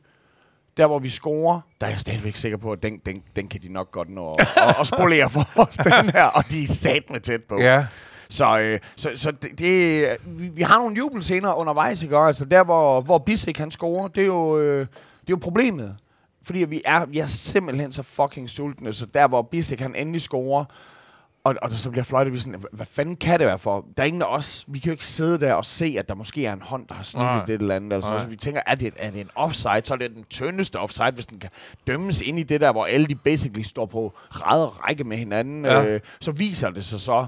der 0.77 0.87
hvor 0.87 0.99
vi 0.99 1.09
scorer, 1.09 1.61
der 1.81 1.87
er 1.87 1.91
jeg 1.91 2.01
stadigvæk 2.01 2.37
sikker 2.37 2.59
på, 2.59 2.73
at 2.73 2.83
den, 2.83 2.99
den, 3.07 3.23
den 3.37 3.49
kan 3.49 3.61
de 3.63 3.69
nok 3.69 3.91
godt 3.91 4.11
nå 4.11 4.33
at, 4.33 4.49
at, 4.57 4.77
at 4.81 4.87
spolere 4.87 5.31
for 5.31 5.49
os, 5.57 5.77
den 5.85 6.11
her, 6.11 6.25
og 6.25 6.51
de 6.51 6.63
er 6.63 6.67
sat 6.67 7.11
med 7.11 7.21
tæt 7.21 7.43
på. 7.43 7.61
Ja. 7.61 7.87
Så, 8.29 8.59
øh, 8.59 8.81
så, 8.97 9.11
så 9.15 9.31
det, 9.31 9.59
det, 9.59 10.09
vi, 10.27 10.49
vi 10.49 10.63
har 10.63 10.79
nogle 10.79 10.97
jubelscener 10.97 11.55
undervejs, 11.55 12.03
ikke? 12.03 12.17
Altså 12.17 12.45
der, 12.45 12.65
hvor, 12.65 13.01
hvor 13.01 13.19
Bissek 13.19 13.59
han 13.59 13.71
scorer, 13.71 14.09
det 14.09 14.23
er 14.23 14.27
jo, 14.27 14.59
øh, 14.59 14.81
det 14.81 14.87
er 14.87 15.31
jo 15.31 15.39
problemet. 15.43 15.97
Fordi 16.43 16.59
vi 16.59 16.83
er, 16.85 17.07
vi 17.07 17.19
er 17.19 17.27
simpelthen 17.27 17.93
så 17.93 18.03
fucking 18.03 18.51
sultne, 18.51 18.93
så 18.93 19.07
der, 19.07 19.29
hvor 19.29 19.43
Bissek 19.43 19.81
han 19.81 19.95
endelig 19.95 20.21
scorer, 20.21 20.65
og, 21.45 21.55
og 21.63 21.73
så 21.73 21.91
bliver 21.91 22.05
fløjtet, 22.05 22.33
vi 22.33 22.39
sådan, 22.39 22.55
"Hva- 22.61 22.77
hvad 22.77 22.87
fanden 22.87 23.17
kan 23.17 23.39
det 23.41 23.47
være 23.47 23.59
for? 23.59 23.87
Der 23.97 24.03
er 24.03 24.07
ingen 24.07 24.23
af 24.23 24.27
os, 24.27 24.65
vi 24.69 24.79
kan 24.79 24.89
jo 24.89 24.93
ikke 24.93 25.07
sidde 25.07 25.41
der 25.41 25.55
og 25.55 25.65
se, 25.65 25.97
at 25.99 26.09
der 26.09 26.15
måske 26.15 26.47
er 26.47 26.53
en 26.53 26.63
hånd, 26.63 26.89
der 26.89 26.95
har 26.95 27.03
snittet 27.03 27.31
det 27.47 27.61
eller 27.61 27.75
andet. 27.75 27.93
Eller 27.93 28.07
sådan 28.07 28.21
så 28.21 28.27
vi 28.27 28.37
tænker, 28.37 28.61
er 28.67 28.75
det, 28.75 28.95
er 28.97 29.11
det 29.11 29.21
en 29.21 29.31
offside? 29.35 29.81
Så 29.85 29.95
er 29.95 29.99
det 29.99 30.11
den 30.15 30.25
tyndeste 30.31 30.77
offside, 30.79 31.11
hvis 31.15 31.27
den 31.27 31.39
kan 31.39 31.51
dømmes 31.87 32.21
ind 32.21 32.39
i 32.39 32.43
det 32.43 32.61
der, 32.61 32.73
hvor 32.73 32.85
alle 32.85 33.07
de 33.07 33.15
basically 33.15 33.63
står 33.63 33.87
på 33.87 34.13
ræd 34.31 34.61
og 34.63 34.89
række 34.89 35.05
med 35.05 35.17
hinanden. 35.17 35.65
Ja. 35.65 35.85
Øh, 35.85 36.01
så 36.21 36.33
viser 36.33 36.71
det 36.71 36.85
sig 36.85 37.01
så, 37.01 37.27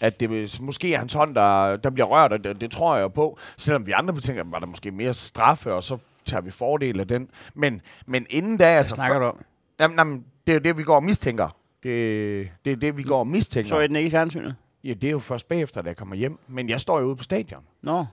at 0.00 0.20
det 0.20 0.60
måske 0.60 0.94
er 0.94 0.98
hans 0.98 1.12
hånd, 1.12 1.34
der, 1.34 1.76
der 1.76 1.90
bliver 1.90 2.06
rørt, 2.06 2.32
og 2.32 2.44
det, 2.44 2.60
det 2.60 2.70
tror 2.70 2.94
jeg 2.96 3.02
jo 3.02 3.08
på. 3.08 3.38
Selvom 3.56 3.86
vi 3.86 3.92
andre 3.92 4.20
tænker, 4.20 4.44
var 4.46 4.58
der 4.58 4.66
måske 4.66 4.90
mere 4.90 5.14
straffe, 5.14 5.72
og 5.74 5.82
så 5.82 5.98
tager 6.26 6.40
vi 6.40 6.50
fordel 6.50 7.00
af 7.00 7.08
den. 7.08 7.30
Men, 7.54 7.80
men 8.06 8.26
inden 8.30 8.56
da... 8.56 8.64
Hvad 8.64 8.76
Altså, 8.76 8.94
snakker 8.94 9.18
du 9.18 9.24
om? 9.24 9.44
Jamen, 9.80 9.98
jamen, 9.98 10.24
det 10.46 10.52
er 10.52 10.54
jo 10.56 10.60
det, 10.60 10.76
vi 10.78 10.82
går 10.82 10.94
og 10.94 11.04
mistænker. 11.04 11.48
Det, 11.82 12.48
det 12.64 12.72
er 12.72 12.76
det, 12.76 12.96
vi 12.96 13.02
går 13.02 13.18
og 13.18 13.26
mistænker. 13.26 13.68
Så 13.68 13.80
jeg 13.80 13.88
den 13.88 13.96
ikke 13.96 14.06
i 14.06 14.10
fjernsynet? 14.10 14.54
Ja, 14.84 14.94
det 14.94 15.04
er 15.04 15.10
jo 15.10 15.18
først 15.18 15.48
bagefter, 15.48 15.82
da 15.82 15.88
jeg 15.88 15.96
kommer 15.96 16.16
hjem. 16.16 16.38
Men 16.48 16.68
jeg 16.68 16.80
står 16.80 17.00
jo 17.00 17.06
ude 17.06 17.16
på 17.16 17.22
stadion. 17.22 17.62
Nå. 17.82 18.04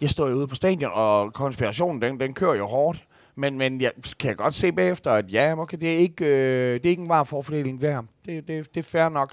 Jeg 0.00 0.10
står 0.10 0.28
jo 0.28 0.34
ude 0.34 0.46
på 0.46 0.54
stadion, 0.54 0.90
og 0.94 1.32
konspirationen, 1.32 2.02
den, 2.02 2.20
den 2.20 2.34
kører 2.34 2.54
jo 2.54 2.66
hårdt. 2.66 3.04
Men, 3.34 3.58
men 3.58 3.80
jeg 3.80 3.92
kan 4.18 4.36
godt 4.36 4.54
se 4.54 4.72
bagefter, 4.72 5.10
at 5.10 5.32
ja, 5.32 5.54
okay, 5.58 5.78
det 5.80 5.94
er 5.94 5.98
ikke, 5.98 6.24
øh, 6.24 6.74
det 6.74 6.86
er 6.86 6.90
ikke 6.90 7.02
en 7.02 7.08
var 7.08 7.24
forfordeling, 7.24 7.80
det. 8.28 8.48
Det, 8.48 8.48
det, 8.48 8.74
det 8.74 8.80
er 8.80 8.84
fair 8.90 9.08
nok. 9.08 9.32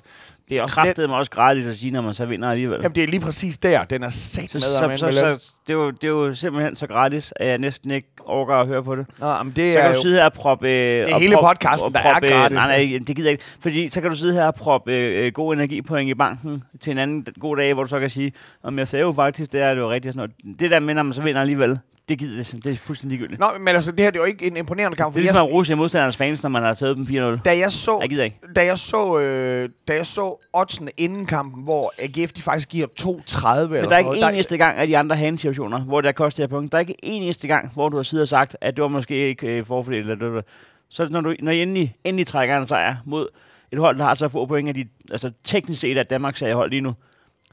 Det 0.49 0.57
er 0.57 0.61
også 0.63 0.75
Kræftede 0.75 1.07
mig 1.07 1.17
også 1.17 1.31
gratis 1.31 1.67
at 1.67 1.75
sige, 1.75 1.91
når 1.91 2.01
man 2.01 2.13
så 2.13 2.25
vinder 2.25 2.49
alligevel. 2.51 2.79
jamen, 2.83 2.95
det 2.95 3.03
er 3.03 3.07
lige 3.07 3.19
præcis 3.19 3.57
der. 3.57 3.83
Den 3.83 4.03
er 4.03 4.09
sat 4.09 4.51
så, 4.51 4.57
med. 4.87 4.97
så, 4.97 5.05
med, 5.05 5.11
så, 5.13 5.19
så, 5.19 5.53
det, 5.67 5.73
er 5.73 5.77
jo, 5.77 5.91
det 5.91 6.03
er 6.03 6.07
jo 6.07 6.33
simpelthen 6.33 6.75
så 6.75 6.87
gratis, 6.87 7.33
at 7.35 7.47
jeg 7.47 7.57
næsten 7.57 7.91
ikke 7.91 8.07
overgår 8.25 8.53
at 8.53 8.67
høre 8.67 8.83
på 8.83 8.95
det. 8.95 9.05
Nå, 9.19 9.27
jamen, 9.27 9.53
det 9.55 9.73
Så 9.73 9.79
er 9.79 9.83
kan 9.83 9.91
jo, 9.91 9.97
du 9.97 10.01
sidde 10.01 10.15
her 10.15 10.25
og 10.25 10.33
proppe... 10.33 10.69
Øh, 10.69 11.07
og 11.13 11.19
hele 11.19 11.35
proppe- 11.35 11.47
podcasten, 11.47 11.93
der 11.93 11.99
er 11.99 12.11
proppe, 12.11 12.27
gratis, 12.27 12.55
Nej, 12.55 12.67
nej, 12.87 12.99
det 13.07 13.15
gider 13.15 13.29
jeg 13.29 13.31
ikke. 13.31 13.43
Fordi 13.59 13.87
så 13.87 14.01
kan 14.01 14.09
du 14.09 14.15
sidde 14.15 14.33
her 14.33 14.45
og 14.45 14.55
proppe 14.55 14.93
øh, 14.93 15.31
god 15.33 15.53
energipoint 15.53 16.09
i 16.09 16.13
banken 16.13 16.63
til 16.79 16.91
en 16.91 16.97
anden 16.97 17.27
god 17.39 17.57
dag, 17.57 17.73
hvor 17.73 17.83
du 17.83 17.89
så 17.89 17.99
kan 17.99 18.09
sige, 18.09 18.31
om 18.63 18.79
jeg 18.79 18.87
sagde 18.87 19.05
jo 19.05 19.13
faktisk, 19.13 19.51
det 19.51 19.61
er 19.61 19.73
det 19.73 19.81
jo 19.81 19.91
rigtigt. 19.91 20.15
Sådan 20.15 20.29
noget. 20.45 20.59
Det 20.59 20.71
der 20.71 20.79
med, 20.79 20.93
når 20.93 21.03
man 21.03 21.13
så 21.13 21.21
vinder 21.21 21.41
alligevel, 21.41 21.79
det 22.09 22.19
gider 22.19 22.43
det, 22.43 22.63
det 22.63 22.71
er 22.71 22.75
fuldstændig 22.75 23.17
ligegyldigt. 23.17 23.39
Nå, 23.39 23.45
men 23.59 23.67
altså, 23.67 23.91
det 23.91 23.99
her 23.99 24.11
det 24.11 24.17
er 24.19 24.21
jo 24.23 24.25
ikke 24.27 24.47
en 24.47 24.57
imponerende 24.57 24.97
kamp. 24.97 25.13
Det 25.13 25.19
er 25.19 25.21
ligesom 25.21 25.35
jeg, 25.35 25.45
at 25.49 25.53
rose 25.53 25.75
modstandernes 25.75 26.17
fans, 26.17 26.43
når 26.43 26.49
man 26.49 26.63
har 26.63 26.73
taget 26.73 26.97
dem 26.97 27.05
4-0. 27.05 27.41
da 27.45 27.57
jeg 27.57 27.71
så, 27.71 27.97
Jeg 28.01 28.09
gider 28.09 28.23
ikke. 28.23 28.39
da 28.55 28.65
jeg 28.65 28.77
så, 28.79 29.19
øh, 29.19 29.69
da 29.87 29.93
jeg 29.93 30.05
så 30.07 30.47
oddsene 30.53 30.91
inden 30.97 31.25
kampen, 31.25 31.63
hvor 31.63 31.93
AGF 31.99 32.31
de 32.31 32.41
faktisk 32.41 32.69
giver 32.69 32.87
2,30 33.01 33.47
eller 33.47 33.81
Men 33.81 33.83
der 33.89 33.95
er 33.95 33.97
ikke 33.97 34.09
noget, 34.11 34.23
en 34.29 34.33
eneste 34.33 34.57
gang 34.57 34.77
af 34.77 34.87
de 34.87 34.97
andre 34.97 35.15
hand-situationer, 35.15 35.79
hvor 35.79 36.01
det 36.01 36.07
har 36.07 36.13
kostet 36.13 36.41
jer 36.43 36.47
point. 36.47 36.71
Der 36.71 36.77
er 36.77 36.79
ikke 36.79 36.95
en 37.05 37.21
eneste 37.23 37.47
gang, 37.47 37.71
hvor 37.73 37.89
du 37.89 37.95
har 37.95 38.03
siddet 38.03 38.21
og 38.21 38.27
sagt, 38.27 38.57
at 38.61 38.75
det 38.75 38.81
var 38.81 38.87
måske 38.87 39.27
ikke 39.29 39.47
øh, 39.57 39.65
forfordelt. 39.65 40.09
Eller 40.09 40.29
var- 40.29 40.43
så 40.89 41.07
når, 41.09 41.21
du, 41.21 41.35
når 41.39 41.51
I 41.51 41.61
endelig, 41.61 41.95
endelig 42.03 42.27
trækker 42.27 42.57
en 42.57 42.65
sejr 42.65 42.95
mod 43.05 43.27
et 43.71 43.79
hold, 43.79 43.97
der 43.97 44.03
har 44.03 44.13
så 44.13 44.29
få 44.29 44.45
point 44.45 44.67
af 44.67 44.73
de, 44.73 44.85
altså 45.11 45.31
teknisk 45.43 45.81
set 45.81 45.97
er 45.97 46.03
Danmarks 46.03 46.39
hold 46.39 46.69
lige 46.69 46.81
nu. 46.81 46.93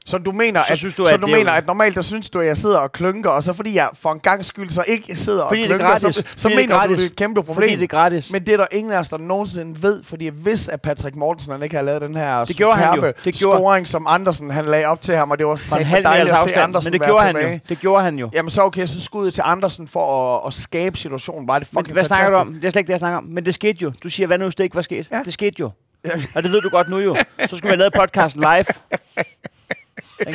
Så 0.05 0.17
du 0.17 0.31
mener, 0.31 0.61
Så 0.63 0.73
at, 0.73 0.77
synes 0.79 0.93
du, 0.95 1.05
så 1.05 1.13
at 1.13 1.21
du 1.21 1.25
det 1.25 1.33
er 1.33 1.37
mener, 1.37 1.51
at 1.51 1.67
normalt 1.67 1.95
der 1.95 2.01
synes 2.01 2.29
du, 2.29 2.39
at 2.39 2.47
jeg 2.47 2.57
sidder 2.57 2.77
og 2.79 2.91
klynker, 2.91 3.29
og 3.29 3.43
så 3.43 3.53
fordi 3.53 3.75
jeg 3.75 3.89
for 3.93 4.11
en 4.11 4.19
gang 4.19 4.45
skyld 4.45 4.69
så 4.69 4.83
ikke 4.87 5.15
sidder 5.15 5.47
Fordi 5.47 5.61
og 5.61 5.67
det 5.69 5.73
er 5.73 5.77
klynker, 5.77 5.85
gratis. 5.91 6.15
så, 6.15 6.23
så 6.35 6.41
Fordi 6.41 6.55
det 6.55 6.63
er 6.63 6.67
mener 6.67 6.73
du, 6.75 6.79
gratis. 6.79 6.97
det 6.97 7.03
er 7.05 7.09
et 7.09 7.15
kæmpe 7.15 7.39
Fordi 7.41 7.45
problem. 7.53 7.77
det 7.77 7.83
er 7.83 7.87
gratis. 7.87 8.31
Men 8.31 8.45
det 8.45 8.53
er 8.53 8.57
der 8.57 8.67
ingen 8.71 8.93
af 8.93 8.99
os, 8.99 9.09
der 9.09 9.17
nogensinde 9.17 9.83
ved, 9.83 10.03
fordi 10.03 10.27
hvis 10.27 10.67
at 10.67 10.81
Patrick 10.81 11.15
Mortensen 11.15 11.51
han 11.53 11.63
ikke 11.63 11.75
havde 11.75 11.85
lavet 11.85 12.01
den 12.01 12.15
her 12.15 12.45
Det 12.45 12.55
gjorde 12.57 12.77
han 12.77 12.87
jo. 12.87 12.95
superbe 12.95 13.19
Det 13.25 13.35
gjorde- 13.35 13.57
scoring, 13.57 13.87
som 13.87 14.05
Andersen 14.09 14.51
han 14.51 14.65
lagde 14.65 14.85
op 14.85 15.01
til 15.01 15.15
ham, 15.15 15.31
og 15.31 15.37
det 15.37 15.47
var 15.47 15.83
halv 15.83 16.03
dejligt 16.03 16.29
at 16.31 16.37
se 16.37 16.41
afstand. 16.43 16.63
Andersen 16.63 16.91
Men 16.91 16.99
det 16.99 17.07
gjorde 17.07 17.23
han 17.25 17.35
tilbage. 17.35 17.53
jo. 17.53 17.59
Det 17.69 17.79
gjorde 17.79 18.03
han 18.03 18.15
jo. 18.19 18.29
Jamen 18.33 18.49
så 18.49 18.61
okay, 18.61 18.85
så 18.85 19.01
skuddet 19.01 19.33
til 19.33 19.43
Andersen 19.45 19.87
for 19.87 20.35
at, 20.37 20.47
at 20.47 20.53
skabe 20.53 20.97
situationen. 20.97 21.47
Var 21.47 21.59
det 21.59 21.67
fucking 21.67 21.87
Men 21.87 21.93
hvad 21.93 22.03
snakker 22.03 22.29
du 22.29 22.37
fantastisk. 22.37 22.55
om? 22.55 22.61
Det 22.61 22.65
er 22.67 22.69
slet 22.71 22.79
ikke 22.79 22.87
det, 22.87 22.91
jeg 22.91 22.99
snakker 22.99 23.17
om. 23.17 23.23
Men 23.23 23.45
det 23.45 23.55
skete 23.55 23.77
jo. 23.81 23.91
Du 24.03 24.09
siger, 24.09 24.27
hvad 24.27 24.37
nu 24.37 24.45
hvis 24.45 24.55
det 24.55 24.63
ikke 24.63 24.75
var 24.75 24.81
sket? 24.81 25.07
Ja. 25.11 25.21
Det 25.25 25.33
skete 25.33 25.55
jo. 25.59 25.71
Ja. 26.05 26.09
Og 26.35 26.43
det 26.43 26.51
ved 26.51 26.61
du 26.61 26.69
godt 26.69 26.89
nu 26.89 26.97
jo. 26.99 27.15
Så 27.15 27.47
skulle 27.47 27.61
vi 27.61 27.67
have 27.67 27.77
lavet 27.77 27.93
podcasten 27.93 28.41
live. 28.41 28.65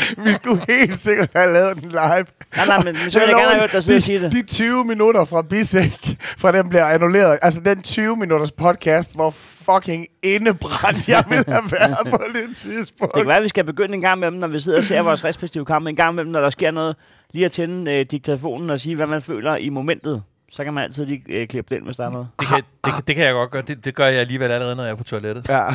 Vi 0.24 0.32
skulle 0.32 0.62
helt 0.68 0.98
sikkert 0.98 1.30
have 1.36 1.52
lavet 1.52 1.82
den 1.82 1.88
live. 1.90 1.98
Nej, 2.00 2.66
nej, 2.66 2.76
men, 2.76 2.96
men 3.02 3.10
så 3.10 3.18
vil 3.18 3.26
jeg 3.28 3.36
gerne 3.36 3.50
have 3.50 3.60
hørt 3.60 3.72
dig 3.72 3.82
sidde 3.82 3.96
og 3.96 4.02
sige 4.02 4.22
det. 4.22 4.32
De 4.32 4.42
20 4.42 4.84
minutter 4.84 5.24
fra 5.24 5.42
Bisek, 5.42 6.16
fra 6.38 6.52
den 6.52 6.68
bliver 6.68 6.84
annulleret. 6.84 7.38
Altså 7.42 7.60
den 7.60 7.82
20 7.82 8.16
minutters 8.16 8.52
podcast, 8.52 9.14
hvor 9.14 9.30
fucking 9.74 10.06
indebrændt 10.22 11.08
jeg 11.08 11.24
ville 11.28 11.44
have 11.48 11.62
været 11.80 11.96
på 12.10 12.22
det 12.34 12.56
tidspunkt. 12.56 13.14
Det 13.14 13.20
kan 13.20 13.28
være, 13.28 13.36
at 13.36 13.42
vi 13.42 13.48
skal 13.48 13.64
begynde 13.64 13.94
en 13.94 14.00
gang 14.00 14.20
med 14.20 14.30
dem, 14.30 14.38
når 14.38 14.48
vi 14.48 14.58
sidder 14.58 14.78
og 14.78 14.84
ser 14.84 15.02
vores 15.02 15.24
respektive 15.24 15.64
kampe. 15.64 15.90
En 15.90 15.96
gang 15.96 16.14
med 16.14 16.24
dem, 16.24 16.32
når 16.32 16.40
der 16.40 16.50
sker 16.50 16.70
noget. 16.70 16.96
Lige 17.32 17.44
at 17.44 17.52
tænde 17.52 17.92
øh, 17.92 18.06
diktafonen 18.10 18.70
og 18.70 18.80
sige, 18.80 18.96
hvad 18.96 19.06
man 19.06 19.22
føler 19.22 19.56
i 19.56 19.68
momentet. 19.68 20.22
Så 20.50 20.64
kan 20.64 20.74
man 20.74 20.84
altid 20.84 21.06
lige 21.06 21.22
øh, 21.28 21.48
klippe 21.48 21.74
den, 21.74 21.84
hvis 21.84 21.96
der 21.96 22.06
er 22.06 22.10
noget. 22.10 22.28
Det 22.40 22.48
kan, 22.48 22.62
det, 22.84 22.92
kan, 22.94 23.02
det 23.06 23.16
kan 23.16 23.24
jeg 23.24 23.32
godt 23.32 23.50
gøre. 23.50 23.62
Det, 23.62 23.84
det 23.84 23.94
gør 23.94 24.06
jeg 24.06 24.20
alligevel 24.20 24.50
allerede, 24.50 24.76
når 24.76 24.82
jeg 24.82 24.90
er 24.90 24.94
på 24.96 25.04
toilettet. 25.04 25.48
Ja. 25.48 25.68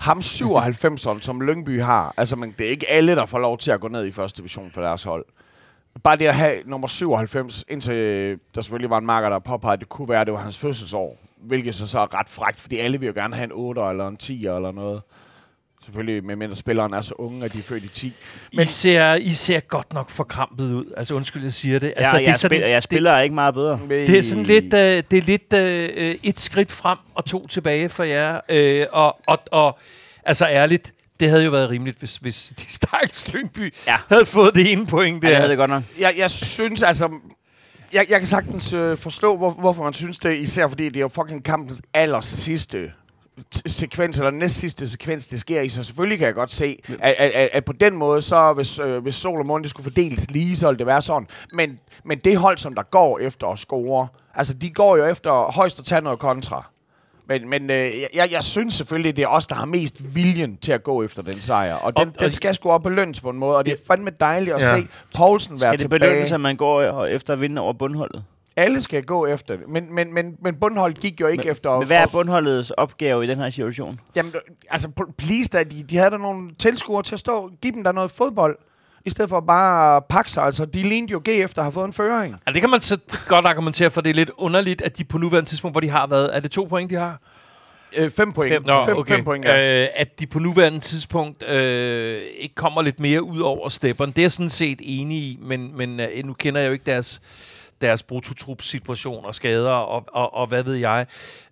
Ham 0.00 0.18
97'eren, 0.18 1.20
som 1.20 1.40
Lyngby 1.40 1.80
har. 1.80 2.14
Altså, 2.16 2.36
men 2.36 2.54
det 2.58 2.66
er 2.66 2.70
ikke 2.70 2.90
alle, 2.90 3.16
der 3.16 3.26
får 3.26 3.38
lov 3.38 3.58
til 3.58 3.70
at 3.70 3.80
gå 3.80 3.88
ned 3.88 4.06
i 4.06 4.12
første 4.12 4.38
division 4.38 4.70
for 4.74 4.82
deres 4.82 5.02
hold. 5.02 5.24
Bare 6.02 6.16
det 6.16 6.26
at 6.26 6.34
have 6.34 6.56
nummer 6.64 6.86
97, 6.88 7.64
indtil 7.68 7.94
øh, 7.94 8.38
der 8.54 8.60
selvfølgelig 8.60 8.90
var 8.90 8.98
en 8.98 9.06
marker, 9.06 9.28
der 9.28 9.38
påpegede, 9.38 9.72
at 9.72 9.80
det 9.80 9.88
kunne 9.88 10.08
være, 10.08 10.20
at 10.20 10.26
det 10.26 10.34
var 10.34 10.40
hans 10.40 10.58
fødselsår. 10.58 11.18
Hvilket 11.42 11.74
så, 11.74 11.86
så 11.86 11.98
er 11.98 12.14
ret 12.14 12.28
frækt, 12.28 12.60
fordi 12.60 12.78
alle 12.78 13.00
vil 13.00 13.06
jo 13.06 13.12
gerne 13.12 13.34
have 13.36 13.44
en 13.44 13.52
8 13.54 13.80
eller 13.80 14.08
en 14.08 14.16
10 14.16 14.46
eller 14.46 14.72
noget. 14.72 15.02
Selvfølgelig, 15.84 16.24
medmindre 16.24 16.56
spilleren 16.56 16.94
er 16.94 17.00
så 17.00 17.14
unge, 17.18 17.44
at 17.44 17.52
de 17.52 17.58
er 17.58 17.62
født 17.62 17.84
i 17.84 17.88
10. 17.88 18.12
Men 18.54 18.62
I 18.62 18.66
ser, 18.66 19.14
I 19.14 19.28
ser 19.32 19.60
godt 19.60 19.92
nok 19.92 20.10
forkrampet 20.10 20.64
ud. 20.74 20.84
Altså 20.96 21.14
undskyld, 21.14 21.42
jeg 21.42 21.52
siger 21.52 21.78
det. 21.78 21.86
Altså, 21.96 22.00
Altså, 22.00 22.16
jeg, 22.16 22.26
jeg, 22.26 22.36
spiller, 22.38 22.66
jeg 22.66 22.82
spiller 22.82 23.10
er 23.12 23.20
ikke 23.22 23.34
meget 23.34 23.54
bedre. 23.54 23.80
Det, 23.88 24.08
det 24.08 24.18
er 24.18 24.22
sådan 24.22 24.42
lidt, 24.42 24.64
øh, 24.64 25.02
det 25.10 25.12
er 25.12 25.22
lidt 25.22 25.52
øh, 25.52 26.14
et 26.22 26.40
skridt 26.40 26.72
frem 26.72 26.98
og 27.14 27.24
to 27.24 27.46
tilbage 27.46 27.88
for 27.88 28.04
jer. 28.04 28.40
Øh, 28.48 28.86
og, 28.92 29.16
og, 29.26 29.38
og 29.52 29.78
altså 30.24 30.46
ærligt, 30.46 30.92
det 31.20 31.28
havde 31.30 31.44
jo 31.44 31.50
været 31.50 31.70
rimeligt, 31.70 31.98
hvis, 31.98 32.16
hvis 32.16 32.52
de 32.60 32.72
stakkels 32.72 33.32
Lyngby 33.32 33.74
Ja. 33.86 33.96
havde 34.08 34.26
fået 34.26 34.54
det 34.54 34.72
ene 34.72 34.86
point 34.86 35.24
Ja, 35.24 35.28
det 35.28 35.32
der. 35.32 35.36
havde 35.36 35.48
det 35.50 35.58
godt 35.58 35.70
nok. 35.70 35.82
jeg, 35.98 36.14
jeg 36.18 36.30
synes 36.30 36.82
altså... 36.82 37.08
Jeg, 37.92 38.06
jeg 38.10 38.18
kan 38.18 38.26
sagtens 38.26 38.72
øh, 38.72 38.96
forstå, 38.96 39.36
hvor, 39.36 39.50
hvorfor 39.50 39.84
man 39.84 39.92
synes 39.92 40.18
det, 40.18 40.36
især 40.38 40.68
fordi 40.68 40.84
det 40.88 40.96
er 40.96 41.00
jo 41.00 41.08
fucking 41.08 41.44
kampens 41.44 41.82
aller 41.94 42.20
sidste 42.20 42.92
sekvens, 43.66 44.18
eller 44.18 44.30
næst 44.30 44.54
sidste 44.56 44.88
sekvens, 44.90 45.28
det 45.28 45.40
sker 45.40 45.60
i, 45.60 45.68
så 45.68 45.82
selvfølgelig 45.82 46.18
kan 46.18 46.26
jeg 46.26 46.34
godt 46.34 46.50
se, 46.50 46.78
at, 47.00 47.14
at, 47.18 47.30
at, 47.30 47.48
at 47.52 47.64
på 47.64 47.72
den 47.72 47.96
måde, 47.96 48.22
så 48.22 48.52
hvis, 48.52 48.78
øh, 48.78 49.02
hvis 49.02 49.14
Sol 49.14 49.38
og 49.40 49.46
Måne, 49.46 49.68
skulle 49.68 49.84
fordeles 49.84 50.30
lige, 50.30 50.56
så 50.56 50.66
ville 50.66 50.78
det 50.78 50.86
være 50.86 51.02
sådan. 51.02 51.28
Men, 51.52 51.78
men 52.04 52.18
det 52.18 52.36
hold, 52.36 52.58
som 52.58 52.74
der 52.74 52.82
går 52.82 53.18
efter 53.18 53.46
at 53.46 53.58
score, 53.58 54.08
altså 54.34 54.54
de 54.54 54.70
går 54.70 54.96
jo 54.96 55.04
efter 55.06 55.52
højst 55.52 55.78
at 55.78 55.84
tage 55.84 56.00
noget 56.00 56.18
kontra. 56.18 56.66
Men, 57.28 57.48
men 57.48 57.70
øh, 57.70 57.92
jeg, 58.14 58.28
jeg 58.32 58.42
synes 58.44 58.74
selvfølgelig, 58.74 59.16
det 59.16 59.22
er 59.22 59.28
os, 59.28 59.46
der 59.46 59.54
har 59.54 59.64
mest 59.64 60.14
viljen 60.14 60.56
til 60.56 60.72
at 60.72 60.82
gå 60.82 61.02
efter 61.02 61.22
den 61.22 61.40
sejr. 61.40 61.74
Og 61.74 61.96
den, 61.96 62.08
Og- 62.08 62.14
den 62.18 62.26
og- 62.26 62.32
skal 62.34 62.54
sgu 62.54 62.70
op 62.70 62.82
på 62.82 62.88
løns 62.88 63.20
på 63.20 63.30
en 63.30 63.38
måde, 63.38 63.56
og 63.56 63.64
det 63.66 63.72
er 63.72 63.76
fandme 63.86 64.10
dejligt 64.20 64.56
at 64.56 64.62
Ja. 64.62 64.80
se 64.80 64.86
Poulsen 65.16 65.52
være 65.52 65.58
Skal 65.60 65.70
det 65.72 65.80
tilbage. 65.80 65.98
belønnes, 66.00 66.32
at 66.32 66.40
man 66.40 66.56
går 66.56 67.06
efter 67.06 67.32
at 67.32 67.40
vinde 67.40 67.62
over 67.62 67.72
bundholdet? 67.72 68.24
Alle 68.56 68.80
skal 68.80 69.04
gå 69.04 69.26
efter 69.26 69.56
det. 69.56 69.68
Men, 69.68 69.94
men, 69.94 70.14
men, 70.14 70.36
men 70.42 70.54
bundhold 70.54 70.94
gik 70.94 71.20
jo 71.20 71.26
ikke 71.26 71.42
Men, 71.42 71.50
efter... 71.50 71.78
men 71.78 71.86
hvad 71.86 71.96
er 71.96 72.06
bundholdets 72.06 72.70
opgave 72.70 73.24
i 73.24 73.26
den 73.26 73.38
her 73.38 73.50
situation? 73.50 74.00
Jamen, 74.16 74.32
altså, 74.70 74.88
pl- 75.00 75.12
please 75.18 75.50
da, 75.50 75.64
de, 75.64 75.82
de 75.82 75.96
havde 75.96 76.10
der 76.10 76.18
nogle 76.18 76.50
tilskuere 76.58 77.02
til 77.02 77.14
at 77.14 77.18
stå. 77.18 77.50
Giv 77.62 77.72
dem 77.72 77.84
der 77.84 77.92
noget 77.92 78.10
fodbold, 78.10 78.58
i 79.04 79.10
stedet 79.10 79.28
for 79.28 79.40
bare 79.40 79.96
at 79.96 80.04
pakke 80.04 80.30
sig. 80.30 80.42
Altså, 80.42 80.64
de 80.64 80.82
lignede 80.82 81.12
jo 81.12 81.22
G 81.24 81.28
efter 81.28 81.58
at 81.58 81.64
have 81.64 81.72
fået 81.72 81.86
en 81.86 81.92
føring. 81.92 82.36
Ja, 82.46 82.52
det 82.52 82.60
kan 82.60 82.70
man 82.70 82.80
så 82.80 82.98
godt 83.28 83.46
argumentere 83.46 83.90
for. 83.90 84.00
Det 84.00 84.10
er 84.10 84.14
lidt 84.14 84.30
underligt, 84.36 84.82
at 84.82 84.98
de 84.98 85.04
på 85.04 85.18
nuværende 85.18 85.50
tidspunkt, 85.50 85.74
hvor 85.74 85.80
de 85.80 85.88
har 85.88 86.06
været... 86.06 86.36
Er 86.36 86.40
det 86.40 86.50
to 86.50 86.64
point, 86.64 86.90
de 86.90 86.94
har? 86.94 87.20
Øh, 87.96 88.10
fem 88.10 88.32
point. 88.32 88.52
Fem. 88.52 88.62
Nå, 88.66 88.84
fem, 88.84 88.96
okay. 88.96 89.14
fem 89.14 89.24
point, 89.24 89.44
ja. 89.44 89.82
øh, 89.82 89.88
At 89.96 90.20
de 90.20 90.26
på 90.26 90.38
nuværende 90.38 90.80
tidspunkt 90.80 91.48
øh, 91.48 92.20
ikke 92.38 92.54
kommer 92.54 92.82
lidt 92.82 93.00
mere 93.00 93.22
ud 93.22 93.40
over 93.40 93.68
stepperen. 93.68 94.10
Det 94.10 94.18
er 94.18 94.22
jeg 94.22 94.32
sådan 94.32 94.50
set 94.50 94.78
enig 94.82 95.18
i, 95.18 95.38
men, 95.42 95.76
men 95.76 96.00
øh, 96.00 96.08
nu 96.24 96.32
kender 96.32 96.60
jeg 96.60 96.68
jo 96.68 96.72
ikke 96.72 96.86
deres 96.86 97.20
deres 97.80 98.02
brutotrup-situation 98.02 99.24
og 99.24 99.34
skader 99.34 99.72
og, 99.72 100.04
og, 100.12 100.34
og 100.34 100.46
hvad 100.46 100.62
ved 100.62 100.74
jeg. 100.74 101.06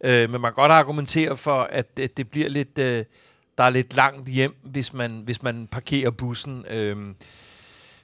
Øh, 0.04 0.30
men 0.30 0.40
man 0.40 0.50
kan 0.50 0.54
godt 0.54 0.72
argumentere 0.72 1.36
for, 1.36 1.60
at, 1.60 1.86
at 2.00 2.16
det 2.16 2.30
bliver 2.30 2.48
lidt... 2.48 2.78
Øh, 2.78 3.04
der 3.58 3.64
er 3.64 3.70
lidt 3.70 3.96
langt 3.96 4.28
hjem, 4.28 4.56
hvis 4.62 4.92
man, 4.92 5.20
hvis 5.24 5.42
man 5.42 5.66
parkerer 5.66 6.10
bussen 6.10 6.64
øh, 6.68 6.96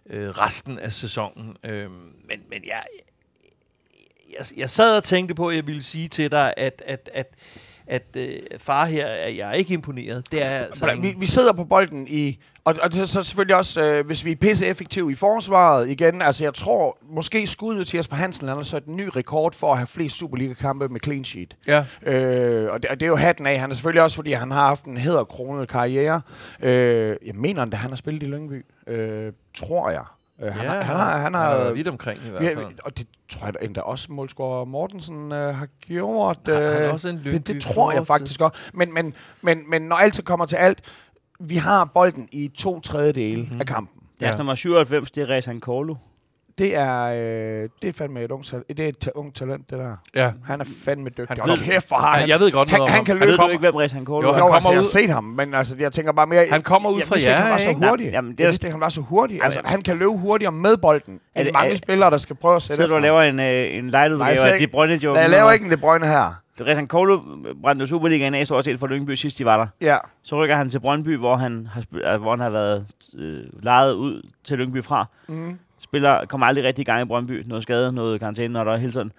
øh, 0.06 0.28
resten 0.28 0.78
af 0.78 0.92
sæsonen. 0.92 1.56
Øh, 1.64 1.90
men, 2.28 2.40
men 2.50 2.64
jeg, 2.66 2.84
jeg, 4.38 4.46
jeg 4.56 4.70
sad 4.70 4.96
og 4.96 5.04
tænkte 5.04 5.34
på, 5.34 5.48
at 5.48 5.56
jeg 5.56 5.66
ville 5.66 5.82
sige 5.82 6.08
til 6.08 6.30
dig, 6.30 6.54
at, 6.56 6.82
at, 6.86 7.10
at, 7.12 7.34
at 7.86 8.16
øh, 8.16 8.28
far 8.58 8.86
her, 8.86 9.06
er 9.06 9.28
jeg 9.28 9.48
er 9.48 9.52
ikke 9.52 9.74
imponeret. 9.74 10.32
Det 10.32 10.42
er 10.42 10.48
altså... 10.48 10.96
Vi, 11.00 11.14
vi 11.18 11.26
sidder 11.26 11.52
på 11.52 11.64
bolden 11.64 12.06
i... 12.08 12.38
Og, 12.64 12.74
og 12.82 12.92
det 12.92 13.00
er 13.00 13.04
så 13.04 13.22
selvfølgelig 13.22 13.56
også, 13.56 13.82
øh, 13.82 14.06
hvis 14.06 14.24
vi 14.24 14.32
er 14.32 14.36
pisse 14.36 14.66
effektive 14.66 15.12
i 15.12 15.14
forsvaret 15.14 15.90
igen. 15.90 16.22
Altså, 16.22 16.44
jeg 16.44 16.54
tror, 16.54 16.98
måske 17.10 17.46
skuddet 17.46 17.86
til 17.86 17.96
Jesper 17.96 18.16
Hansen, 18.16 18.48
han 18.48 18.56
har 18.56 18.64
så 18.64 18.76
et 18.76 18.88
ny 18.88 19.08
rekord 19.16 19.54
for 19.54 19.72
at 19.72 19.78
have 19.78 19.86
flest 19.86 20.16
Superliga-kampe 20.16 20.88
med 20.88 21.00
clean 21.00 21.24
sheet. 21.24 21.56
Ja. 21.66 21.84
Øh, 22.06 22.72
og, 22.72 22.82
det, 22.82 22.90
og 22.90 23.00
det 23.00 23.06
er 23.06 23.10
jo 23.10 23.16
hatten 23.16 23.46
af. 23.46 23.58
Han 23.58 23.70
er 23.70 23.74
selvfølgelig 23.74 24.02
også, 24.02 24.16
fordi 24.16 24.32
han 24.32 24.50
har 24.50 24.66
haft 24.66 24.84
en 24.84 24.96
hæderkronet 24.96 25.68
karriere. 25.68 26.20
Øh, 26.62 27.16
jeg 27.26 27.34
mener, 27.34 27.62
at 27.62 27.74
han 27.74 27.90
har 27.90 27.96
spillet 27.96 28.22
i 28.22 28.26
Lyngby. 28.26 28.64
Øh, 28.86 29.32
tror 29.54 29.90
jeg. 29.90 30.04
Øh, 30.42 30.52
han, 30.52 30.64
ja, 30.64 30.70
har, 30.70 30.80
han 30.82 30.96
har... 30.96 31.10
Han 31.12 31.20
han 31.22 31.34
har, 31.34 31.40
har 31.50 31.56
været 31.58 31.74
vidt 31.74 31.88
omkring 31.88 32.20
i 32.26 32.28
hvert 32.28 32.42
Ja, 32.42 32.54
fald. 32.54 32.66
og 32.84 32.98
det 32.98 33.06
tror 33.28 33.44
jeg 33.46 33.54
da 33.54 33.58
endda 33.64 33.80
også 33.80 34.12
målscorer 34.12 34.64
Mortensen 34.64 35.32
øh, 35.32 35.54
har 35.54 35.66
gjort. 35.86 36.38
Har- 36.46 36.54
han 36.54 36.62
er 36.82 36.86
øh, 36.86 36.92
også 36.92 37.08
en 37.08 37.24
det, 37.24 37.46
det 37.46 37.62
tror 37.62 37.92
jeg 37.92 38.06
faktisk 38.06 38.40
godt. 38.40 38.70
Men, 38.74 38.94
men, 38.94 39.14
men, 39.42 39.70
men 39.70 39.82
når 39.82 39.96
alt 39.96 40.16
så 40.16 40.22
kommer 40.22 40.46
til 40.46 40.56
alt, 40.56 40.80
vi 41.40 41.56
har 41.56 41.84
bolden 41.84 42.28
i 42.32 42.48
to 42.54 42.80
tredjedele 42.80 43.36
Mhm. 43.36 43.44
mm-hmm. 43.46 43.60
af 43.60 43.66
kampen. 43.66 44.00
Deres 44.20 44.32
Ja. 44.32 44.36
nummer 44.38 44.54
97, 44.54 45.10
det 45.10 45.22
er 45.22 45.30
Rezan 45.30 45.60
Korlu. 45.60 45.94
Det 46.58 46.76
er, 46.76 47.02
øh, 47.04 47.68
det 47.82 47.88
er 47.88 47.92
fandme 47.92 48.22
et 48.24 48.30
ungt, 48.30 48.46
tal- 48.46 48.64
det 48.68 48.80
er 48.80 48.88
et 48.88 49.08
ungt 49.14 49.36
talent, 49.36 49.70
det 49.70 49.78
der. 49.78 49.96
Ja. 50.14 50.30
Han 50.44 50.60
er 50.60 50.64
fandme 50.84 51.08
dygtig. 51.10 51.26
Han 51.28 51.38
Han 51.40 51.48
ved- 51.50 51.56
ved, 51.58 51.64
kæft, 51.66 51.90
Ja, 51.90 51.96
han... 51.96 52.28
jeg 52.28 52.40
ved 52.40 52.52
godt 52.52 52.70
han, 52.70 52.78
noget 52.78 52.82
om 52.82 52.88
han 52.90 52.96
ham. 52.98 53.04
kan 53.04 53.14
Ved 53.20 53.26
løbe 53.26 53.36
du 53.36 53.42
op. 53.42 53.50
ikke, 53.50 53.60
hvem 53.60 53.74
Rezan 53.74 54.04
Korlu 54.04 54.26
Jo, 54.26 54.32
er? 54.32 54.34
han 54.34 54.42
Jo, 54.42 54.54
altså, 54.54 54.66
kommer 54.68 54.70
jeg 54.74 54.78
har 54.78 54.82
ud- 54.84 54.90
set 54.90 55.10
ham, 55.10 55.24
men 55.24 55.54
altså, 55.54 55.76
jeg 55.78 55.92
tænker 55.92 56.12
bare 56.12 56.26
mere... 56.26 56.46
Han 56.50 56.62
kommer 56.62 56.90
ud 56.90 56.98
jeg 56.98 57.06
fra 57.06 57.14
vidste 57.14 57.28
ikke, 57.30 57.40
han 57.40 57.50
var 57.50 57.58
jer, 57.58 57.72
så 57.72 57.88
hurtig. 57.88 58.10
Jamen, 58.12 58.30
det 58.32 58.40
jeg 58.40 58.44
er- 58.44 58.48
vidste 58.48 58.66
ikke, 58.66 58.72
han 58.72 58.80
var 58.80 58.88
så 58.88 59.00
hurtig. 59.00 59.42
Altså, 59.42 59.60
han 59.64 59.82
kan 59.82 59.96
løbe 59.98 60.10
hurtigere 60.12 60.52
med 60.52 60.76
bolden, 60.76 61.20
Er 61.34 61.42
det- 61.42 61.52
mange 61.52 61.72
er- 61.72 61.76
spillere, 61.76 62.10
der 62.10 62.16
skal 62.18 62.36
prøve 62.36 62.56
at 62.56 62.62
sætte 62.62 62.82
Sidder 62.82 62.96
du 62.96 63.02
laver 63.02 63.20
en, 63.22 63.40
øh, 63.40 63.46
en 63.78 63.90
jeg 63.92 64.12
udgave 64.12 64.52
af 64.52 64.58
De 64.58 64.66
Bruyne 64.66 64.94
joke? 65.04 65.20
Jeg 65.20 65.30
laver 65.30 65.52
ikke 65.52 65.64
en 65.64 65.70
De 65.70 65.76
Bruyne 65.76 66.06
her. 66.06 66.34
Rezan 66.60 66.86
Korlu 66.86 67.20
brændte 67.62 67.86
Superligaen 67.86 68.34
af 68.34 68.46
stort 68.46 68.64
set 68.64 68.78
for 68.80 68.86
Lyngby 68.86 69.14
sidst 69.14 69.38
de 69.38 69.44
var 69.44 69.56
der. 69.56 69.66
Ja. 69.80 69.96
Så 70.22 70.42
rykker 70.42 70.56
han 70.56 70.68
til 70.68 70.80
Brøndby, 70.80 71.18
hvor 71.18 71.36
han 71.36 71.68
har, 71.72 71.84
øh, 72.14 72.20
hvor 72.22 72.30
han 72.30 72.40
har 72.40 72.50
været 72.50 72.86
øh, 73.18 73.40
lejet 73.62 73.92
ud 73.92 74.30
til 74.44 74.58
Lyngby 74.58 74.84
fra. 74.84 75.06
Mm. 75.28 75.58
Spiller, 75.84 76.26
kommer 76.26 76.46
aldrig 76.46 76.64
rigtig 76.64 76.82
i 76.82 76.84
gang 76.84 77.02
i 77.02 77.04
Brøndby. 77.04 77.42
Noget 77.46 77.62
skade, 77.62 77.92
noget 77.92 78.20
karantæne, 78.20 78.52
når 78.52 78.64
der 78.64 78.72
er 78.72 78.76
hele 78.76 78.92
tiden. 78.92 79.12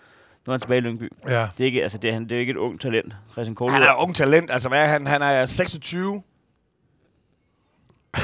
Nu 0.47 0.51
er 0.51 0.53
han 0.53 0.59
tilbage 0.59 0.77
i 0.77 0.81
Lyngby. 0.81 1.09
Ja. 1.29 1.41
Det 1.57 1.59
er 1.59 1.65
ikke, 1.65 1.81
altså, 1.83 1.97
det 1.97 2.09
er, 2.09 2.13
han- 2.13 2.23
det 2.23 2.31
er 2.31 2.39
ikke 2.39 2.51
et 2.51 2.57
ungt 2.57 2.81
talent. 2.81 3.13
Rezan 3.37 3.55
Korlu 3.55 3.73
Han 3.73 3.83
er 3.83 4.01
ung 4.01 4.15
talent. 4.15 4.51
Altså, 4.51 4.69
hvad 4.69 4.79
er 4.81 4.85
han? 4.85 5.07
Han 5.07 5.21
er 5.21 5.45
26. 5.45 6.21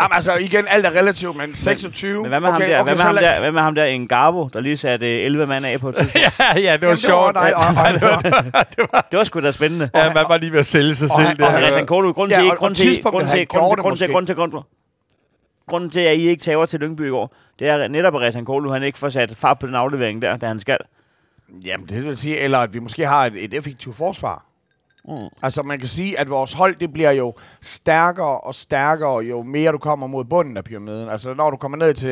Jamen, 0.00 0.12
altså, 0.14 0.34
igen, 0.34 0.64
alt 0.68 0.86
er 0.86 0.90
relativt, 0.90 1.36
men 1.36 1.54
26. 1.54 2.20
Men 2.22 2.28
hvad 2.28 2.40
med, 2.40 2.50
ham, 2.50 2.60
der, 2.60 2.82
hvad, 2.82 2.94
med 2.94 3.02
ham 3.02 3.14
lad- 3.14 3.22
der, 3.22 3.40
hvad 3.40 3.52
med 3.52 3.60
ham 3.60 3.74
der 3.74 3.84
en 3.84 4.08
Garbo, 4.08 4.48
der 4.52 4.60
lige 4.60 4.76
satte 4.76 5.06
øh, 5.18 5.24
11 5.24 5.46
mand 5.46 5.66
af 5.66 5.80
på 5.80 5.88
et 5.88 5.94
tidspunkt? 5.96 6.26
ja, 6.40 6.60
ja, 6.60 6.72
det 6.72 6.80
var 6.82 6.86
Jamen, 6.86 6.96
sjovt. 6.96 7.34
Det 7.34 7.34
var, 7.34 7.72
nej, 7.72 7.98
og, 8.02 8.86
og, 8.92 9.04
Det 9.10 9.18
var 9.18 9.24
sgu 9.24 9.40
da 9.40 9.50
spændende. 9.50 9.90
Ja, 9.94 10.12
man 10.14 10.24
var 10.28 10.36
lige 10.36 10.52
ved 10.52 10.58
at 10.58 10.66
sælge 10.66 10.94
sig 10.94 11.08
Og 11.10 11.16
selv. 11.16 11.28
han- 11.28 11.36
der. 11.36 11.46
og 11.46 11.60
Christian 11.60 11.86
Korlu, 11.86 12.12
grunden 12.12 12.30
Ja, 12.36 12.36
til, 12.40 12.44
og- 12.46 12.50
og 12.52 12.58
grunden 12.58 12.74
til, 12.74 12.86
han 12.86 12.94
til, 12.94 13.02
det 13.04 13.10
grunden 13.12 13.28
til, 13.30 13.46
grunden 14.08 14.26
til, 14.26 14.36
grunden 14.36 14.56
til, 14.56 14.60
grunden 15.70 15.90
til, 15.90 16.00
at 16.00 16.18
I 16.18 16.28
ikke 16.28 16.42
tager 16.42 16.66
til 16.66 16.80
Lyngby 16.80 17.06
i 17.06 17.10
går, 17.10 17.34
det 17.58 17.68
er 17.68 17.88
netop, 17.88 18.14
at 18.14 18.20
Christian 18.20 18.44
Korlu, 18.44 18.70
han 18.70 18.82
ikke 18.82 18.98
får 18.98 19.08
sat 19.08 19.36
fart 19.36 19.58
på 19.58 19.66
den 19.66 19.74
aflevering 19.74 20.22
der, 20.22 20.36
da 20.36 20.46
han 20.46 20.60
skal. 20.60 20.78
Jamen, 21.64 21.86
det 21.88 22.04
vil 22.04 22.16
sige, 22.16 22.38
eller 22.38 22.58
at 22.58 22.74
vi 22.74 22.78
måske 22.78 23.06
har 23.06 23.26
et, 23.26 23.44
et 23.44 23.54
effektivt 23.54 23.96
forsvar. 23.96 24.44
Mm. 25.04 25.14
Altså, 25.42 25.62
man 25.62 25.78
kan 25.78 25.88
sige, 25.88 26.18
at 26.18 26.30
vores 26.30 26.52
hold, 26.52 26.76
det 26.76 26.92
bliver 26.92 27.10
jo 27.10 27.34
stærkere 27.60 28.40
og 28.40 28.54
stærkere, 28.54 29.18
jo 29.18 29.42
mere 29.42 29.72
du 29.72 29.78
kommer 29.78 30.06
mod 30.06 30.24
bunden 30.24 30.56
af 30.56 30.64
pyramiden. 30.64 31.08
Altså, 31.08 31.34
når 31.34 31.50
du 31.50 31.56
kommer 31.56 31.78
ned 31.78 31.94
til, 31.94 32.08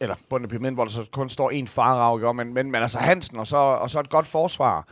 eller 0.00 0.14
bunden 0.28 0.44
af 0.44 0.50
pyramiden, 0.50 0.74
hvor 0.74 0.84
der 0.84 0.90
så 0.90 1.04
kun 1.12 1.28
står 1.28 1.50
en 1.50 1.68
ikke? 2.16 2.34
men, 2.34 2.54
men, 2.54 2.70
men 2.70 2.82
altså 2.82 2.98
Hansen, 2.98 3.38
og 3.38 3.46
så, 3.46 3.56
og 3.56 3.90
så 3.90 4.00
et 4.00 4.10
godt 4.10 4.26
forsvar. 4.26 4.86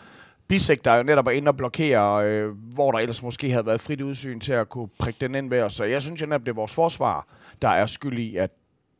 Bisek, 0.48 0.84
der 0.84 0.90
er 0.90 0.96
jo 0.96 1.02
netop 1.02 1.26
er 1.26 1.30
inde 1.30 1.48
og 1.48 1.56
blokere, 1.56 2.24
øh, 2.26 2.50
hvor 2.74 2.92
der 2.92 2.98
ellers 2.98 3.22
måske 3.22 3.50
havde 3.50 3.66
været 3.66 3.80
frit 3.80 4.00
udsyn 4.00 4.40
til 4.40 4.52
at 4.52 4.68
kunne 4.68 4.88
prikke 4.98 5.20
den 5.20 5.34
ind 5.34 5.50
ved 5.50 5.62
os. 5.62 5.74
Så 5.74 5.84
jeg 5.84 6.02
synes 6.02 6.20
jo 6.20 6.26
netop, 6.26 6.40
det 6.40 6.48
er 6.48 6.54
vores 6.54 6.74
forsvar, 6.74 7.26
der 7.62 7.68
er 7.68 7.86
skyld 7.86 8.18
i, 8.18 8.36
at 8.36 8.50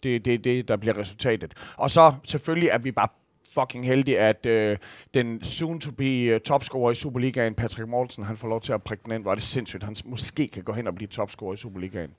det 0.03 0.17
er 0.17 0.21
det, 0.21 0.45
det, 0.45 0.69
der 0.69 0.77
bliver 0.77 0.99
resultatet. 0.99 1.55
Og 1.77 1.91
så 1.91 2.15
selvfølgelig 2.25 2.69
er 2.69 2.79
vi 2.79 2.93
bare 2.93 3.09
fucking 3.55 3.87
heldige, 3.87 4.19
at 4.19 4.47
øh, 4.47 4.77
den 5.15 5.45
soon-to-be 5.45 6.35
uh, 6.35 6.41
topscorer 6.41 6.91
i 6.91 6.95
Superligaen, 6.95 7.55
Patrick 7.55 7.89
Mortensen, 7.89 8.25
han 8.25 8.37
får 8.37 8.49
lov 8.49 8.61
til 8.61 8.73
at 8.73 8.83
prikke 8.83 9.05
den 9.05 9.13
ind. 9.13 9.23
Hvor 9.23 9.31
er 9.31 9.35
det 9.35 9.45
sindssygt, 9.45 9.83
han 9.83 9.97
måske 10.05 10.49
kan 10.49 10.63
gå 10.63 10.73
hen 10.73 10.87
og 10.87 10.95
blive 10.95 11.09
topscorer 11.09 11.53
i 11.53 11.57
Superligaen. 11.57 12.11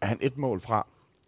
Er 0.00 0.06
han 0.06 0.18
et 0.20 0.36
mål 0.36 0.60
fra? 0.60 0.86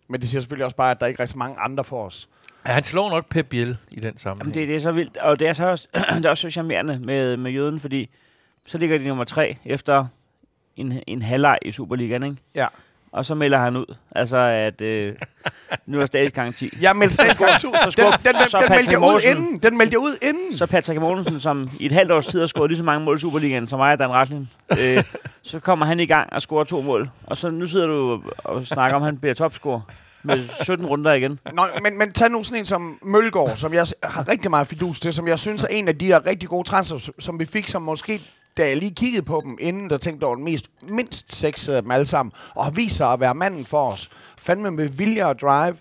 Men 0.09 0.21
det 0.21 0.29
siger 0.29 0.41
selvfølgelig 0.41 0.65
også 0.65 0.77
bare, 0.77 0.91
at 0.91 1.01
der 1.01 1.07
ikke 1.07 1.23
er 1.23 1.27
så 1.27 1.39
mange 1.39 1.59
andre 1.59 1.85
for 1.85 2.05
os. 2.05 2.29
Ja, 2.67 2.73
han 2.73 2.85
slår 2.85 3.11
nok 3.11 3.29
Pep 3.29 3.47
Biel 3.47 3.77
i 3.91 4.01
den 4.01 4.19
sammenhæng. 4.19 4.57
Jamen, 4.57 4.69
det, 4.69 4.69
det 4.69 4.77
er 4.77 4.81
så 4.81 4.93
vildt, 4.93 5.17
og 5.17 5.41
det 5.41 5.49
er 5.49 5.53
så 5.53 5.67
også, 5.67 5.89
det 6.17 6.25
er 6.25 6.31
også 6.31 6.43
så 6.43 6.51
charmerende 6.51 6.99
med, 6.99 7.37
med 7.37 7.51
Jøden, 7.51 7.81
fordi 7.81 8.11
så 8.67 8.79
ligger 8.79 8.99
de 8.99 9.09
nummer 9.09 9.25
tre 9.25 9.57
efter 9.65 10.07
en, 10.77 11.03
en 11.07 11.23
halvleg 11.23 11.59
i 11.63 11.73
Superligaen, 11.73 12.23
ikke? 12.23 12.37
Ja. 12.55 12.67
Og 13.15 13.25
så 13.25 13.35
melder 13.35 13.59
han 13.59 13.77
ud, 13.77 13.95
altså 14.11 14.37
at 14.37 14.81
øh, 14.81 15.15
nu 15.87 16.01
er 16.01 16.07
statsgaranti. 16.07 16.71
Jeg 16.83 16.97
meldte 16.97 17.15
statsgaranti. 17.15 17.67
den, 17.73 17.75
den, 17.75 18.35
den, 18.35 18.49
Så 18.49 18.59
den, 18.61 18.71
meldte 18.71 18.91
jeg 18.91 18.99
ud 18.99 19.21
inden. 19.31 19.59
Den 19.59 19.79
meldte 19.79 19.95
jeg 19.95 20.01
ud 20.01 20.17
inden. 20.23 20.57
Så 20.57 20.67
Patrick 20.67 21.01
Mortensen, 21.01 21.41
som 21.41 21.69
i 21.81 21.87
et 21.87 21.93
halvt 21.93 22.13
års 22.13 22.27
tid 22.27 22.41
har 22.41 22.47
scoret 22.47 22.71
lige 22.71 22.79
så 22.79 22.85
mange 22.85 23.05
mål 23.05 23.17
i 23.17 23.21
Superligaen 23.21 23.67
som 23.67 23.79
mig 23.79 23.93
og 23.93 23.99
Dan 23.99 24.11
Ratlin, 24.11 24.49
øh, 24.79 25.05
så 25.43 25.61
kommer 25.61 25.87
han 25.87 26.01
i 26.01 26.07
gang 26.07 26.33
og 26.33 26.43
scorer 26.43 26.65
to 26.65 26.81
mål. 26.81 27.11
Og 27.27 27.37
så 27.37 27.51
nu 27.51 27.67
sidder 27.67 27.87
du 27.87 28.23
og 28.39 28.67
snakker 28.67 28.97
om, 28.97 29.03
at 29.03 29.07
han 29.07 29.19
bliver 29.19 29.35
topscorer 29.35 29.81
med 30.23 30.39
17 30.63 30.87
runder 30.87 31.13
igen. 31.13 31.39
Nå, 31.53 31.63
men, 31.83 31.99
men 31.99 32.13
tag 32.13 32.31
nu 32.31 32.43
sådan 32.43 32.59
en 32.59 32.67
som 32.67 32.99
Mølgaard, 33.03 33.57
som 33.57 33.75
jeg 33.75 33.87
har 34.03 34.29
rigtig 34.29 34.51
meget 34.51 34.67
fidus 34.67 35.01
til, 35.01 35.13
som 35.13 35.29
jeg 35.29 35.39
synes 35.39 35.65
er 35.65 35.69
en 35.69 35.89
af 35.89 35.99
de 35.99 36.09
der 36.09 36.27
rigtig 36.27 36.49
gode 36.49 36.69
transfer, 36.69 37.11
som 37.19 37.41
vi 37.41 37.45
fik, 37.45 37.69
som 37.69 37.83
måske, 37.83 38.21
da 38.57 38.69
jeg 38.69 38.77
lige 38.77 38.95
kiggede 38.95 39.23
på 39.23 39.41
dem 39.45 39.59
inden, 39.61 39.91
der 39.91 39.97
tænkte 39.97 40.25
over 40.25 40.35
den 40.35 40.45
mest, 40.45 40.67
mindst 40.83 41.37
seks 41.37 41.69
af 41.69 41.83
dem 41.83 41.91
alle 41.91 42.07
sammen, 42.07 42.33
og 42.55 42.65
har 42.65 42.71
vist 42.71 42.97
sig 42.97 43.13
at 43.13 43.21
være 43.21 43.35
manden 43.35 43.65
for 43.65 43.91
os. 43.91 44.11
Fandme 44.39 44.71
med 44.71 44.89
vilje 44.89 45.27
og 45.27 45.41
drive. 45.41 45.77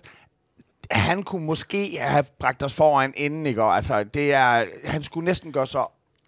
Han 0.90 1.22
kunne 1.22 1.44
måske 1.46 1.98
have 2.00 2.24
bragt 2.40 2.62
os 2.62 2.74
foran 2.74 3.12
inden, 3.16 3.46
ikke? 3.46 3.62
Og 3.62 3.76
altså, 3.76 4.04
det 4.04 4.32
er, 4.32 4.64
han 4.84 5.02
skulle 5.02 5.24
næsten 5.24 5.52
gøre 5.52 5.66
sig 5.66 5.84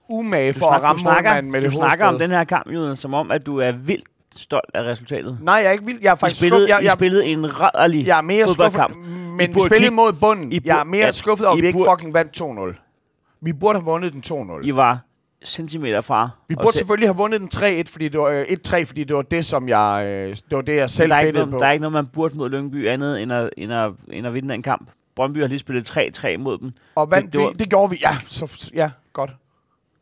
umage 0.09 0.53
Du, 0.53 0.59
for 0.59 0.67
at 0.67 0.71
snak, 0.73 0.83
ramme 0.83 0.99
du, 0.99 1.01
snakker, 1.01 1.31
målmanden 1.31 1.53
med 1.53 1.61
du 1.61 1.67
det 1.67 1.75
snakker 1.75 2.07
om 2.07 2.19
den 2.19 2.31
her 2.31 2.45
kamp, 2.45 2.73
Juden, 2.73 2.97
som 2.97 3.15
om, 3.15 3.31
at 3.31 3.47
du 3.47 3.59
er 3.59 3.73
vildt 3.73 4.05
stolt 4.37 4.71
af 4.75 4.83
resultatet. 4.83 5.39
Nej, 5.43 5.55
jeg 5.55 5.67
er 5.67 5.71
ikke 5.71 5.85
vild. 5.85 5.99
Jeg 6.03 6.11
er 6.11 6.17
I 6.17 6.19
faktisk 6.19 6.41
spillede, 6.41 6.61
skuffet. 6.61 6.69
Jeg, 6.75 6.83
I 6.83 6.85
jeg, 6.85 6.93
spillede 6.93 7.25
en 7.25 7.61
rædderlig 7.61 8.07
jeg 8.07 8.19
er 8.19 8.23
mere 8.23 8.47
fodboldkamp. 8.47 8.95
skuffet, 8.95 9.13
men 9.13 9.55
vi 9.55 9.61
spillede 9.67 9.95
mod 9.95 10.13
bunden. 10.13 10.53
I 10.53 10.61
Jeg 10.65 10.81
er 10.81 10.85
mere 10.85 11.05
ja, 11.07 11.13
skuffet 11.13 11.47
over, 11.47 11.57
I 11.57 11.59
at 11.59 11.63
vi 11.63 11.67
ikke 11.67 11.85
fucking 11.91 12.15
vandt 12.15 12.41
2-0. 12.77 13.39
Vi 13.41 13.53
burde 13.53 13.79
have 13.79 13.85
vundet 13.85 14.13
den 14.13 14.23
2-0. 14.27 14.67
I 14.67 14.77
var 14.77 15.06
centimeter 15.47 16.01
fra. 16.01 16.31
Vi 16.49 16.55
burde 16.55 16.73
se- 16.73 16.79
selvfølgelig 16.79 17.09
have 17.09 17.17
vundet 17.17 17.41
den 17.41 17.49
3-1, 17.55 17.83
fordi 17.93 18.09
det 18.09 18.21
var, 18.21 18.27
øh, 18.27 18.43
1-3, 18.51 18.85
fordi 18.85 19.05
det 19.05 19.17
var 19.17 19.23
det, 19.23 19.45
som 19.45 19.69
jeg, 19.69 20.03
øh, 20.07 20.29
det 20.37 20.57
var 20.57 20.61
det, 20.61 20.77
jeg 20.77 20.91
selv 20.91 21.11
bedte 21.33 21.47
på. 21.47 21.59
der 21.59 21.67
er 21.67 21.73
ikke 21.73 21.81
noget, 21.83 21.93
man 21.93 22.07
burde 22.07 22.37
mod 22.37 22.51
Lyngby 22.51 22.89
andet, 22.89 23.23
end 23.23 23.33
at, 23.33 23.51
end 23.57 23.73
at, 23.73 23.93
end 24.13 24.27
at 24.27 24.35
vinde 24.35 24.49
den 24.49 24.63
kamp. 24.63 24.91
Brøndby 25.17 25.39
har 25.41 25.47
lige 25.49 25.59
spillet 25.59 25.87
3-3 25.91 26.37
mod 26.39 26.59
dem. 26.59 26.73
Og 26.95 27.11
vandt 27.11 27.25
det 27.27 27.33
det, 27.33 27.41
var- 27.41 27.49
vi, 27.49 27.55
det 27.59 27.71
gjorde 27.71 27.91
vi. 27.91 27.99
Ja, 28.03 28.17
så, 28.29 28.71
ja, 28.75 28.91
godt. 29.13 29.31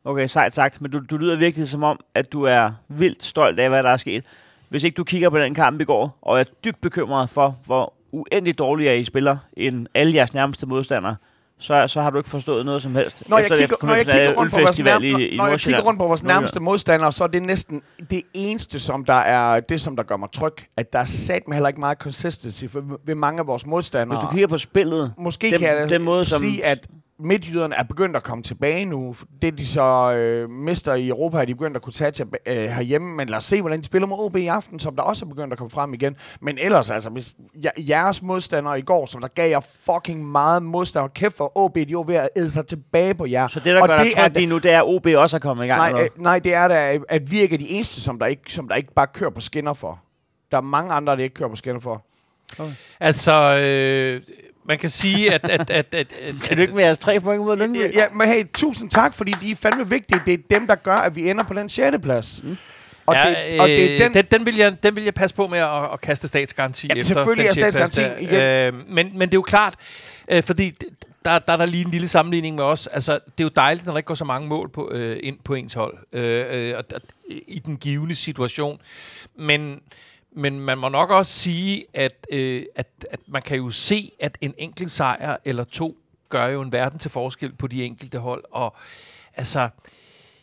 Okay, 0.04 0.26
sejt 0.26 0.52
sagt. 0.54 0.80
Men 0.80 0.90
du, 0.90 1.00
du 1.10 1.16
lyder 1.16 1.36
virkelig 1.36 1.68
som 1.68 1.82
om, 1.82 2.00
at 2.14 2.32
du 2.32 2.42
er 2.42 2.70
vildt 2.88 3.24
stolt 3.24 3.58
af, 3.60 3.68
hvad 3.68 3.82
der 3.82 3.90
er 3.90 3.96
sket. 3.96 4.24
Hvis 4.68 4.84
ikke 4.84 4.94
du 4.94 5.04
kigger 5.04 5.30
på 5.30 5.38
den 5.38 5.54
kamp 5.54 5.80
i 5.80 5.84
går, 5.84 6.18
og 6.22 6.40
er 6.40 6.44
dybt 6.64 6.80
bekymret 6.80 7.30
for, 7.30 7.56
hvor 7.66 7.92
uendelig 8.12 8.58
dårligere 8.58 8.98
I 8.98 9.04
spiller 9.04 9.36
end 9.56 9.86
alle 9.94 10.14
jeres 10.14 10.34
nærmeste 10.34 10.66
modstandere, 10.66 11.16
så, 11.58 11.86
så 11.88 12.02
har 12.02 12.10
du 12.10 12.18
ikke 12.18 12.30
forstået 12.30 12.66
noget 12.66 12.82
som 12.82 12.94
helst. 12.94 13.28
Når 13.28 13.38
jeg, 13.38 13.44
Efter 13.44 13.56
kigger, 13.56 13.76
når, 13.82 13.94
jeg 13.94 14.06
kigger 14.06 14.34
rundt 14.36 14.52
på 14.52 14.60
vores 14.60 14.78
nærm- 14.80 15.02
i, 15.02 15.28
i 15.28 15.36
når 15.36 15.46
jeg 15.46 15.60
kigger 15.60 15.80
rundt 15.82 15.98
på 16.00 16.06
vores 16.06 16.22
nærmeste 16.22 16.60
modstandere, 16.60 17.12
så 17.12 17.24
er 17.24 17.28
det 17.28 17.42
næsten 17.42 17.82
det 18.10 18.22
eneste, 18.34 18.80
som 18.80 19.04
der 19.04 19.14
er 19.14 19.60
det, 19.60 19.80
som 19.80 19.96
der 19.96 20.02
gør 20.02 20.16
mig 20.16 20.28
tryg. 20.32 20.52
At 20.76 20.92
der 20.92 20.98
er 20.98 21.04
sat 21.04 21.48
med 21.48 21.54
heller 21.54 21.68
ikke 21.68 21.80
meget 21.80 21.98
consistency 21.98 22.64
ved 23.06 23.14
mange 23.14 23.40
af 23.40 23.46
vores 23.46 23.66
modstandere. 23.66 24.18
Hvis 24.18 24.28
du 24.28 24.32
kigger 24.32 24.48
på 24.48 24.58
spillet, 24.58 25.12
Måske 25.18 25.50
den- 25.50 25.58
kan 25.58 25.68
jeg 25.80 25.90
den 25.90 26.02
måde, 26.02 26.24
som- 26.24 26.40
sige, 26.40 26.64
at 26.64 26.86
midtjyderne 27.24 27.74
er 27.74 27.82
begyndt 27.82 28.16
at 28.16 28.22
komme 28.22 28.42
tilbage 28.42 28.84
nu. 28.84 29.16
Det, 29.42 29.58
de 29.58 29.66
så 29.66 30.12
øh, 30.16 30.50
mister 30.50 30.94
i 30.94 31.08
Europa, 31.08 31.38
er 31.40 31.44
de 31.44 31.54
begyndt 31.54 31.76
at 31.76 31.82
kunne 31.82 31.92
tage 31.92 32.10
til, 32.10 32.26
øh, 32.46 32.54
herhjemme. 32.56 33.16
Men 33.16 33.28
lad 33.28 33.36
os 33.38 33.44
se, 33.44 33.60
hvordan 33.60 33.78
de 33.80 33.84
spiller 33.84 34.06
mod 34.06 34.18
OB 34.18 34.36
i 34.36 34.46
aften, 34.46 34.78
som 34.78 34.96
der 34.96 35.02
også 35.02 35.24
er 35.24 35.28
begyndt 35.28 35.52
at 35.52 35.58
komme 35.58 35.70
frem 35.70 35.94
igen. 35.94 36.16
Men 36.40 36.58
ellers, 36.58 36.90
altså, 36.90 37.10
hvis 37.10 37.34
jer- 37.64 37.82
jeres 37.88 38.22
modstandere 38.22 38.78
i 38.78 38.82
går, 38.82 39.06
som 39.06 39.20
der 39.20 39.28
gav 39.28 39.50
jer 39.50 39.60
fucking 39.80 40.26
meget 40.32 40.62
modstand, 40.62 41.02
og 41.04 41.14
kæft 41.14 41.36
for 41.36 41.52
OB, 41.58 41.74
de 41.74 41.80
er 41.80 41.86
jo 41.90 42.04
ved 42.06 42.14
at 42.14 42.28
æde 42.36 42.50
sig 42.50 42.66
tilbage 42.66 43.14
på 43.14 43.26
jer. 43.26 43.46
så 43.48 43.60
det, 43.60 43.74
der 43.74 43.82
og 43.82 43.88
gør 43.88 43.96
dig 43.96 44.04
det 44.06 44.12
er 44.18 44.28
tryg 44.28 44.36
lige 44.36 44.46
nu, 44.46 44.58
det 44.58 44.72
er, 44.72 44.78
at 44.78 44.84
OB 44.86 45.06
også 45.06 45.36
er 45.36 45.40
kommet 45.40 45.64
i 45.64 45.66
gang. 45.68 45.78
Nej, 45.78 45.88
eller 45.88 46.02
øh, 46.02 46.22
nej, 46.22 46.38
det 46.38 46.54
er 46.54 46.68
da, 46.68 46.98
at 47.08 47.30
vi 47.30 47.40
ikke 47.40 47.54
er 47.54 47.58
de 47.58 47.68
eneste, 47.70 48.00
som 48.00 48.18
der, 48.18 48.26
ikke, 48.26 48.42
som 48.52 48.68
der 48.68 48.74
ikke 48.74 48.94
bare 48.94 49.06
kører 49.06 49.30
på 49.30 49.40
skinner 49.40 49.74
for. 49.74 50.00
Der 50.50 50.56
er 50.56 50.62
mange 50.62 50.92
andre, 50.92 51.16
der 51.16 51.22
ikke 51.22 51.34
kører 51.34 51.48
på 51.48 51.56
skinner 51.56 51.80
for. 51.80 52.04
Altså, 53.00 53.32
øh, 53.58 54.22
man 54.68 54.78
kan 54.78 54.90
sige, 54.90 55.34
at... 55.34 55.50
at, 55.50 55.70
at, 55.70 55.94
at, 55.94 56.12
at 56.22 56.34
Tillykke 56.42 56.74
med 56.74 56.84
jeres 56.84 56.98
tre 56.98 57.20
point 57.20 57.42
mod 57.42 57.56
Lyngby. 57.56 57.78
Ja, 57.78 57.88
ja, 57.94 58.04
men 58.14 58.28
hey, 58.28 58.44
tusind 58.54 58.90
tak, 58.90 59.14
fordi 59.14 59.32
de 59.32 59.50
er 59.50 59.54
fandme 59.54 59.88
vigtige. 59.88 60.20
Det 60.26 60.34
er 60.34 60.58
dem, 60.58 60.66
der 60.66 60.74
gør, 60.74 60.96
at 60.96 61.16
vi 61.16 61.30
ender 61.30 61.44
på 61.44 61.54
den 61.54 61.68
6. 61.68 61.96
plads. 62.02 62.40
Mm. 62.44 62.56
Og, 63.06 63.14
ja, 63.14 63.28
det, 63.28 63.60
og 63.60 63.68
det 63.68 63.94
er 63.94 63.98
den, 63.98 64.14
den, 64.14 64.24
den, 64.30 64.46
vil 64.46 64.56
jeg, 64.56 64.82
den 64.82 64.96
vil 64.96 65.04
jeg 65.04 65.14
passe 65.14 65.36
på 65.36 65.46
med 65.46 65.58
at, 65.58 65.92
at 65.92 66.00
kaste 66.00 66.28
statsgaranti 66.28 66.86
Jamen, 66.86 67.00
efter. 67.00 67.14
selvfølgelig 67.14 67.54
den 67.54 67.64
er 67.64 67.70
statsgaranti 67.70 68.26
der. 68.26 68.66
Øh, 68.66 68.72
men, 68.88 69.10
men 69.18 69.28
det 69.28 69.34
er 69.34 69.38
jo 69.38 69.42
klart, 69.42 69.74
øh, 70.30 70.42
fordi 70.42 70.74
der, 71.24 71.38
der 71.38 71.52
er 71.52 71.56
der 71.56 71.66
lige 71.66 71.84
en 71.84 71.90
lille 71.90 72.08
sammenligning 72.08 72.56
med 72.56 72.64
os. 72.64 72.86
Altså, 72.86 73.12
det 73.12 73.20
er 73.38 73.44
jo 73.44 73.50
dejligt, 73.56 73.86
når 73.86 73.92
der 73.92 73.98
ikke 73.98 74.06
går 74.06 74.14
så 74.14 74.24
mange 74.24 74.48
mål 74.48 74.68
på, 74.68 74.90
øh, 74.92 75.20
ind 75.22 75.38
på 75.44 75.54
ens 75.54 75.72
hold 75.72 75.96
øh, 76.12 76.44
øh, 76.50 76.76
og, 76.78 76.84
og, 76.94 77.00
i 77.28 77.58
den 77.58 77.76
givende 77.76 78.14
situation. 78.14 78.80
Men, 79.36 79.80
men 80.34 80.60
man 80.60 80.78
må 80.78 80.88
nok 80.88 81.10
også 81.10 81.32
sige, 81.32 81.84
at, 81.94 82.26
øh, 82.30 82.66
at, 82.74 82.86
at 83.10 83.20
man 83.26 83.42
kan 83.42 83.56
jo 83.56 83.70
se, 83.70 84.12
at 84.20 84.38
en 84.40 84.54
enkelt 84.58 84.90
sejr 84.90 85.36
eller 85.44 85.64
to 85.64 85.96
gør 86.28 86.46
jo 86.46 86.62
en 86.62 86.72
verden 86.72 86.98
til 86.98 87.10
forskel 87.10 87.52
på 87.52 87.66
de 87.66 87.84
enkelte 87.84 88.18
hold. 88.18 88.44
Og 88.50 88.76
altså, 89.36 89.68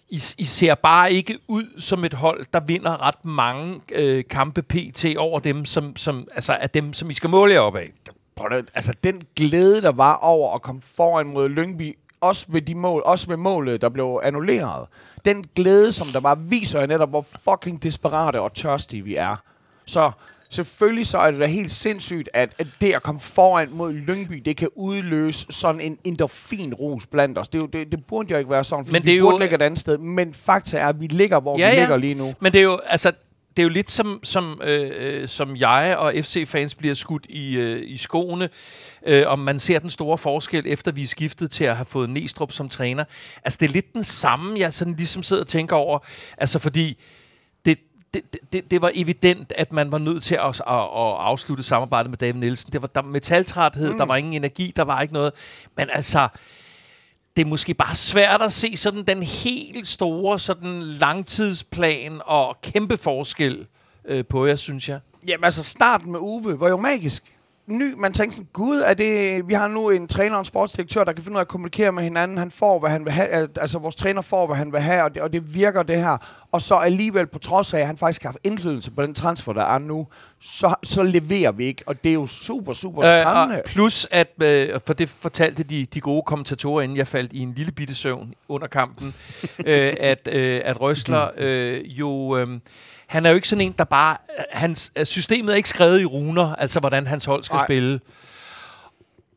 I, 0.10 0.22
I 0.38 0.44
ser 0.44 0.76
bare 0.76 1.14
ikke 1.14 1.40
ud 1.48 1.80
som 1.80 2.06
et 2.06 2.14
hold, 2.14 2.46
der 2.54 2.60
vinder 2.60 3.08
ret 3.08 3.26
mange 3.26 3.82
øh, 3.92 4.24
kampe 4.30 4.62
PT 4.62 5.06
over 5.18 5.40
dem, 5.40 5.66
som, 5.66 5.96
som, 5.96 6.28
altså, 6.36 6.54
af 6.54 6.70
dem, 6.70 6.94
som 6.94 7.10
I 7.10 7.14
skal 7.14 7.30
måle 7.30 7.54
jer 7.54 7.60
op 7.60 7.76
af. 7.76 7.90
Altså, 8.74 8.94
den 9.04 9.22
glæde, 9.36 9.82
der 9.82 9.92
var 9.92 10.16
over 10.16 10.56
at 10.56 10.62
komme 10.62 10.82
foran 10.82 11.28
mod 11.28 11.50
Lyngby, 11.50 11.98
også 12.22 12.46
med, 12.50 12.62
de 12.62 12.76
mål, 12.76 13.02
også 13.06 13.30
med 13.30 13.38
målet, 13.38 13.82
der 13.82 13.90
blev 13.90 14.20
annulleret. 14.24 14.88
Den 15.26 15.46
glæde, 15.56 15.92
som 15.92 16.08
der 16.08 16.20
var, 16.20 16.36
viser 16.36 16.82
jo 16.82 16.88
netop, 16.88 17.10
hvor 17.10 17.22
fucking 17.22 17.84
desperate 17.84 18.42
og 18.42 18.54
tørstige 18.54 19.04
vi 19.04 19.16
er. 19.16 19.44
Så 19.92 20.12
selvfølgelig 20.50 21.08
så 21.08 21.18
er 21.18 21.32
det 21.32 21.40
da 21.40 21.46
helt 21.46 21.72
sindssygt, 21.72 22.30
at, 22.34 22.54
at 22.58 22.68
det 22.82 22.94
at 22.94 23.04
komme 23.04 23.22
foran 23.22 23.70
mod 23.72 23.94
Lyngby, 23.94 24.36
det 24.46 24.58
kan 24.58 24.70
udløse 24.76 25.46
sådan 25.50 25.82
en 25.82 25.98
endorfin-rus 26.04 27.06
blandt 27.08 27.38
os. 27.38 27.50
Det, 27.50 27.58
er 27.58 27.62
jo, 27.62 27.68
det, 27.68 27.92
det 27.92 28.06
burde 28.06 28.32
jo 28.32 28.38
ikke 28.38 28.50
være 28.52 28.64
sådan, 28.64 28.86
fordi 28.86 28.94
Men 28.94 29.02
det 29.02 29.10
er 29.10 29.14
vi 29.14 29.18
jo- 29.18 29.30
burde 29.30 29.40
ligge 29.44 29.56
et 29.56 29.62
andet 29.62 29.80
sted. 29.80 29.98
Men 29.98 30.34
fakta 30.34 30.78
er, 30.78 30.88
at 30.88 31.00
vi 31.02 31.08
ligger, 31.08 31.40
hvor 31.40 31.60
Ja, 31.60 31.70
vi 31.70 31.74
ja. 31.76 31.80
ligger 31.80 31.98
lige 31.98 32.14
nu. 32.16 32.34
Men 32.40 32.52
det 32.54 32.60
er 32.60 32.64
jo, 32.64 32.80
altså, 32.86 33.12
det 33.58 33.60
er 33.60 33.64
jo 33.64 33.70
lidt 33.70 33.92
som, 33.92 34.20
som, 34.24 34.62
øh, 34.64 34.92
øh, 34.96 35.28
som 35.28 35.56
jeg 35.56 35.96
og 35.98 36.14
FC-fans 36.22 36.76
bliver 36.76 36.96
skudt 36.96 37.26
i, 37.30 37.58
øh, 37.58 37.82
i 37.86 37.98
skoene, 37.98 38.50
øh, 39.08 39.24
om 39.28 39.40
man 39.40 39.60
ser 39.60 39.80
den 39.80 39.90
store 39.90 40.18
forskel, 40.18 40.64
efter 40.68 40.92
vi 40.92 41.04
er 41.04 41.08
skiftet 41.08 41.52
til 41.52 41.64
at 41.64 41.76
have 41.76 41.86
fået 41.86 42.10
Næstrup 42.10 42.52
som 42.52 42.70
træner. 42.70 43.04
Altså, 43.46 43.58
det 43.62 43.68
er 43.70 43.74
lidt 43.74 43.94
den 43.94 44.04
samme, 44.04 44.60
jeg 44.60 44.74
sådan 44.74 44.94
ligesom 44.96 45.24
sidder 45.24 45.42
og 45.44 45.48
tænker 45.48 45.76
over. 45.76 46.00
Altså, 46.38 46.60
fordi 46.60 46.98
det, 48.14 48.38
det, 48.54 48.72
det 48.72 48.82
var 48.82 48.92
evident, 48.94 49.54
at 49.56 49.72
man 49.72 49.92
var 49.92 49.98
nødt 49.98 50.24
til 50.24 50.36
at, 50.36 50.44
at, 50.44 50.58
at 50.68 51.16
afslutte 51.20 51.64
samarbejdet 51.64 52.10
med 52.10 52.18
David 52.18 52.40
Nielsen. 52.40 52.74
Det 52.74 52.82
var 52.82 52.88
der 52.88 53.02
metaltræthed, 53.02 53.92
mm. 53.92 53.98
der 53.98 54.06
var 54.06 54.16
ingen 54.16 54.34
energi, 54.34 54.74
der 54.76 54.84
var 54.84 55.02
ikke 55.02 55.14
noget. 55.14 55.34
Men 55.78 55.90
altså, 55.94 56.28
det 57.36 57.42
er 57.42 57.46
måske 57.46 57.74
bare 57.74 57.96
svært 57.96 58.42
at 58.42 58.54
se 58.54 58.78
sådan 58.78 59.04
den 59.04 59.24
helt 59.24 59.88
store 59.88 60.40
sådan 60.40 60.82
langtidsplan 60.82 62.22
og 62.26 62.62
kæmpe 62.62 62.98
forskel 62.98 63.68
øh, 64.06 64.26
på 64.26 64.46
jer, 64.46 64.56
synes 64.56 64.90
jeg. 64.90 65.00
Jamen 65.28 65.44
altså, 65.44 65.64
starten 65.64 66.12
med 66.12 66.20
Uwe 66.20 66.60
var 66.60 66.70
jo 66.70 66.78
magisk. 66.78 67.24
Ny, 67.72 67.94
man 67.98 68.14
tænkte 68.14 68.36
sådan, 68.36 68.48
gud, 68.54 68.80
er 68.86 68.94
det, 68.94 69.48
vi 69.48 69.54
har 69.54 69.68
nu 69.68 69.90
en 69.90 70.08
træner 70.08 70.36
og 70.36 70.40
en 70.40 70.46
sportsdirektør, 70.46 71.04
der 71.04 71.14
kan 71.14 71.24
finde 71.24 71.36
ud 71.36 71.38
af 71.40 71.42
at 71.42 71.48
kommunikere 71.48 71.92
med 71.92 72.04
hinanden. 72.04 72.38
Han 72.38 72.52
får, 72.52 72.80
hvad 72.80 72.90
han 72.90 73.06
vil 73.06 73.14
have. 73.14 73.28
al- 73.28 73.50
Altså, 73.60 73.80
vores 73.80 73.96
træner 73.96 74.22
får, 74.22 74.46
hvad 74.48 74.56
han 74.56 74.72
vil 74.74 74.80
have, 74.82 75.04
og 75.04 75.14
det, 75.14 75.22
og 75.22 75.34
det 75.34 75.54
virker 75.56 75.84
det 75.84 75.98
her. 75.98 76.18
Og 76.52 76.62
så 76.62 76.76
alligevel, 76.76 77.28
på 77.28 77.40
trods 77.40 77.74
af, 77.74 77.80
at 77.80 77.88
han 77.88 77.98
faktisk 77.98 78.24
har 78.24 78.30
haft 78.30 78.38
indflydelse 78.44 78.92
på 78.92 79.02
den 79.02 79.14
transfer, 79.14 79.54
der 79.54 79.64
er 79.64 79.78
nu, 79.80 80.08
så, 80.42 80.76
så 80.84 81.04
leverer 81.04 81.52
vi 81.52 81.66
ikke. 81.66 81.84
Og 81.86 82.04
det 82.04 82.10
er 82.10 82.14
jo 82.14 82.28
super, 82.28 82.74
super 82.74 83.02
skræmmende. 83.22 83.56
og 83.58 83.64
plus, 83.66 84.08
at, 84.12 84.28
øh, 84.44 84.80
for 84.86 84.94
det 84.94 85.10
fortalte 85.10 85.64
de, 85.64 85.86
de 85.94 86.02
gode 86.02 86.24
kommentatorer, 86.24 86.82
inden 86.82 86.98
jeg 86.98 87.08
faldt 87.08 87.34
i 87.34 87.40
en 87.40 87.54
lille 87.54 87.72
bitte 87.72 87.96
søvn 87.96 88.34
under 88.50 88.68
kampen, 88.68 89.14
øh, 89.66 89.94
at, 90.00 90.28
øh, 90.32 90.62
at 90.66 90.82
Røsler 90.82 91.28
øh, 91.38 92.00
jo... 92.00 92.38
Øh, 92.38 92.48
han 93.12 93.26
er 93.26 93.30
jo 93.30 93.36
ikke 93.36 93.48
sådan 93.48 93.66
en, 93.66 93.76
der 93.78 93.84
bare... 93.84 94.18
Hans, 94.52 94.92
øh, 94.96 95.06
systemet 95.06 95.52
er 95.52 95.56
ikke 95.58 95.70
skrevet 95.70 96.02
i 96.02 96.06
runer, 96.06 96.56
altså 96.56 96.80
hvordan 96.80 97.08
hans 97.08 97.26
hold 97.26 97.44
skal 97.44 97.54
Nej. 97.56 97.62
Ej. 97.62 97.68
spille. 97.68 98.00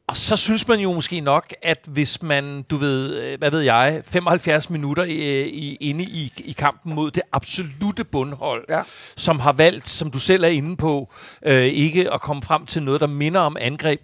Og 0.07 0.17
så 0.17 0.37
synes 0.37 0.69
man 0.69 0.81
jo 0.81 0.93
måske 0.93 1.21
nok, 1.21 1.55
at 1.63 1.79
hvis 1.89 2.23
man, 2.23 2.63
du 2.71 2.77
ved, 2.77 3.15
øh, 3.15 3.39
hvad 3.39 3.51
ved 3.51 3.61
jeg, 3.61 4.03
75 4.07 4.71
minutter 4.71 5.05
i, 5.05 5.43
i, 5.49 5.75
inde 5.81 6.05
i, 6.05 6.33
i 6.45 6.53
kampen 6.53 6.95
mod 6.95 7.11
det 7.11 7.23
absolute 7.33 8.05
bundhold, 8.05 8.65
Ja. 8.69 8.83
som 9.17 9.41
har 9.41 9.53
valgt, 9.53 9.89
som 9.89 10.11
du 10.11 10.19
selv 10.19 10.45
er 10.45 10.49
inde 10.49 10.77
på, 10.77 11.13
øh, 11.47 11.63
ikke 11.65 12.13
at 12.13 12.21
komme 12.21 12.43
frem 12.43 12.67
til 12.67 12.83
noget, 12.83 13.01
der 13.01 13.07
minder 13.07 13.41
om 13.41 13.57
angreb, 13.61 14.01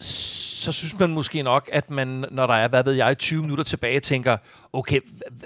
så 0.00 0.72
synes 0.72 0.98
man 0.98 1.10
måske 1.10 1.42
nok, 1.42 1.70
at 1.72 1.90
man, 1.90 2.24
når 2.30 2.46
der 2.46 2.54
er, 2.54 2.68
hvad 2.68 2.84
ved 2.84 2.92
jeg, 2.92 3.18
20 3.18 3.42
minutter 3.42 3.64
tilbage, 3.64 4.00
tænker, 4.00 4.36
okay, 4.72 5.00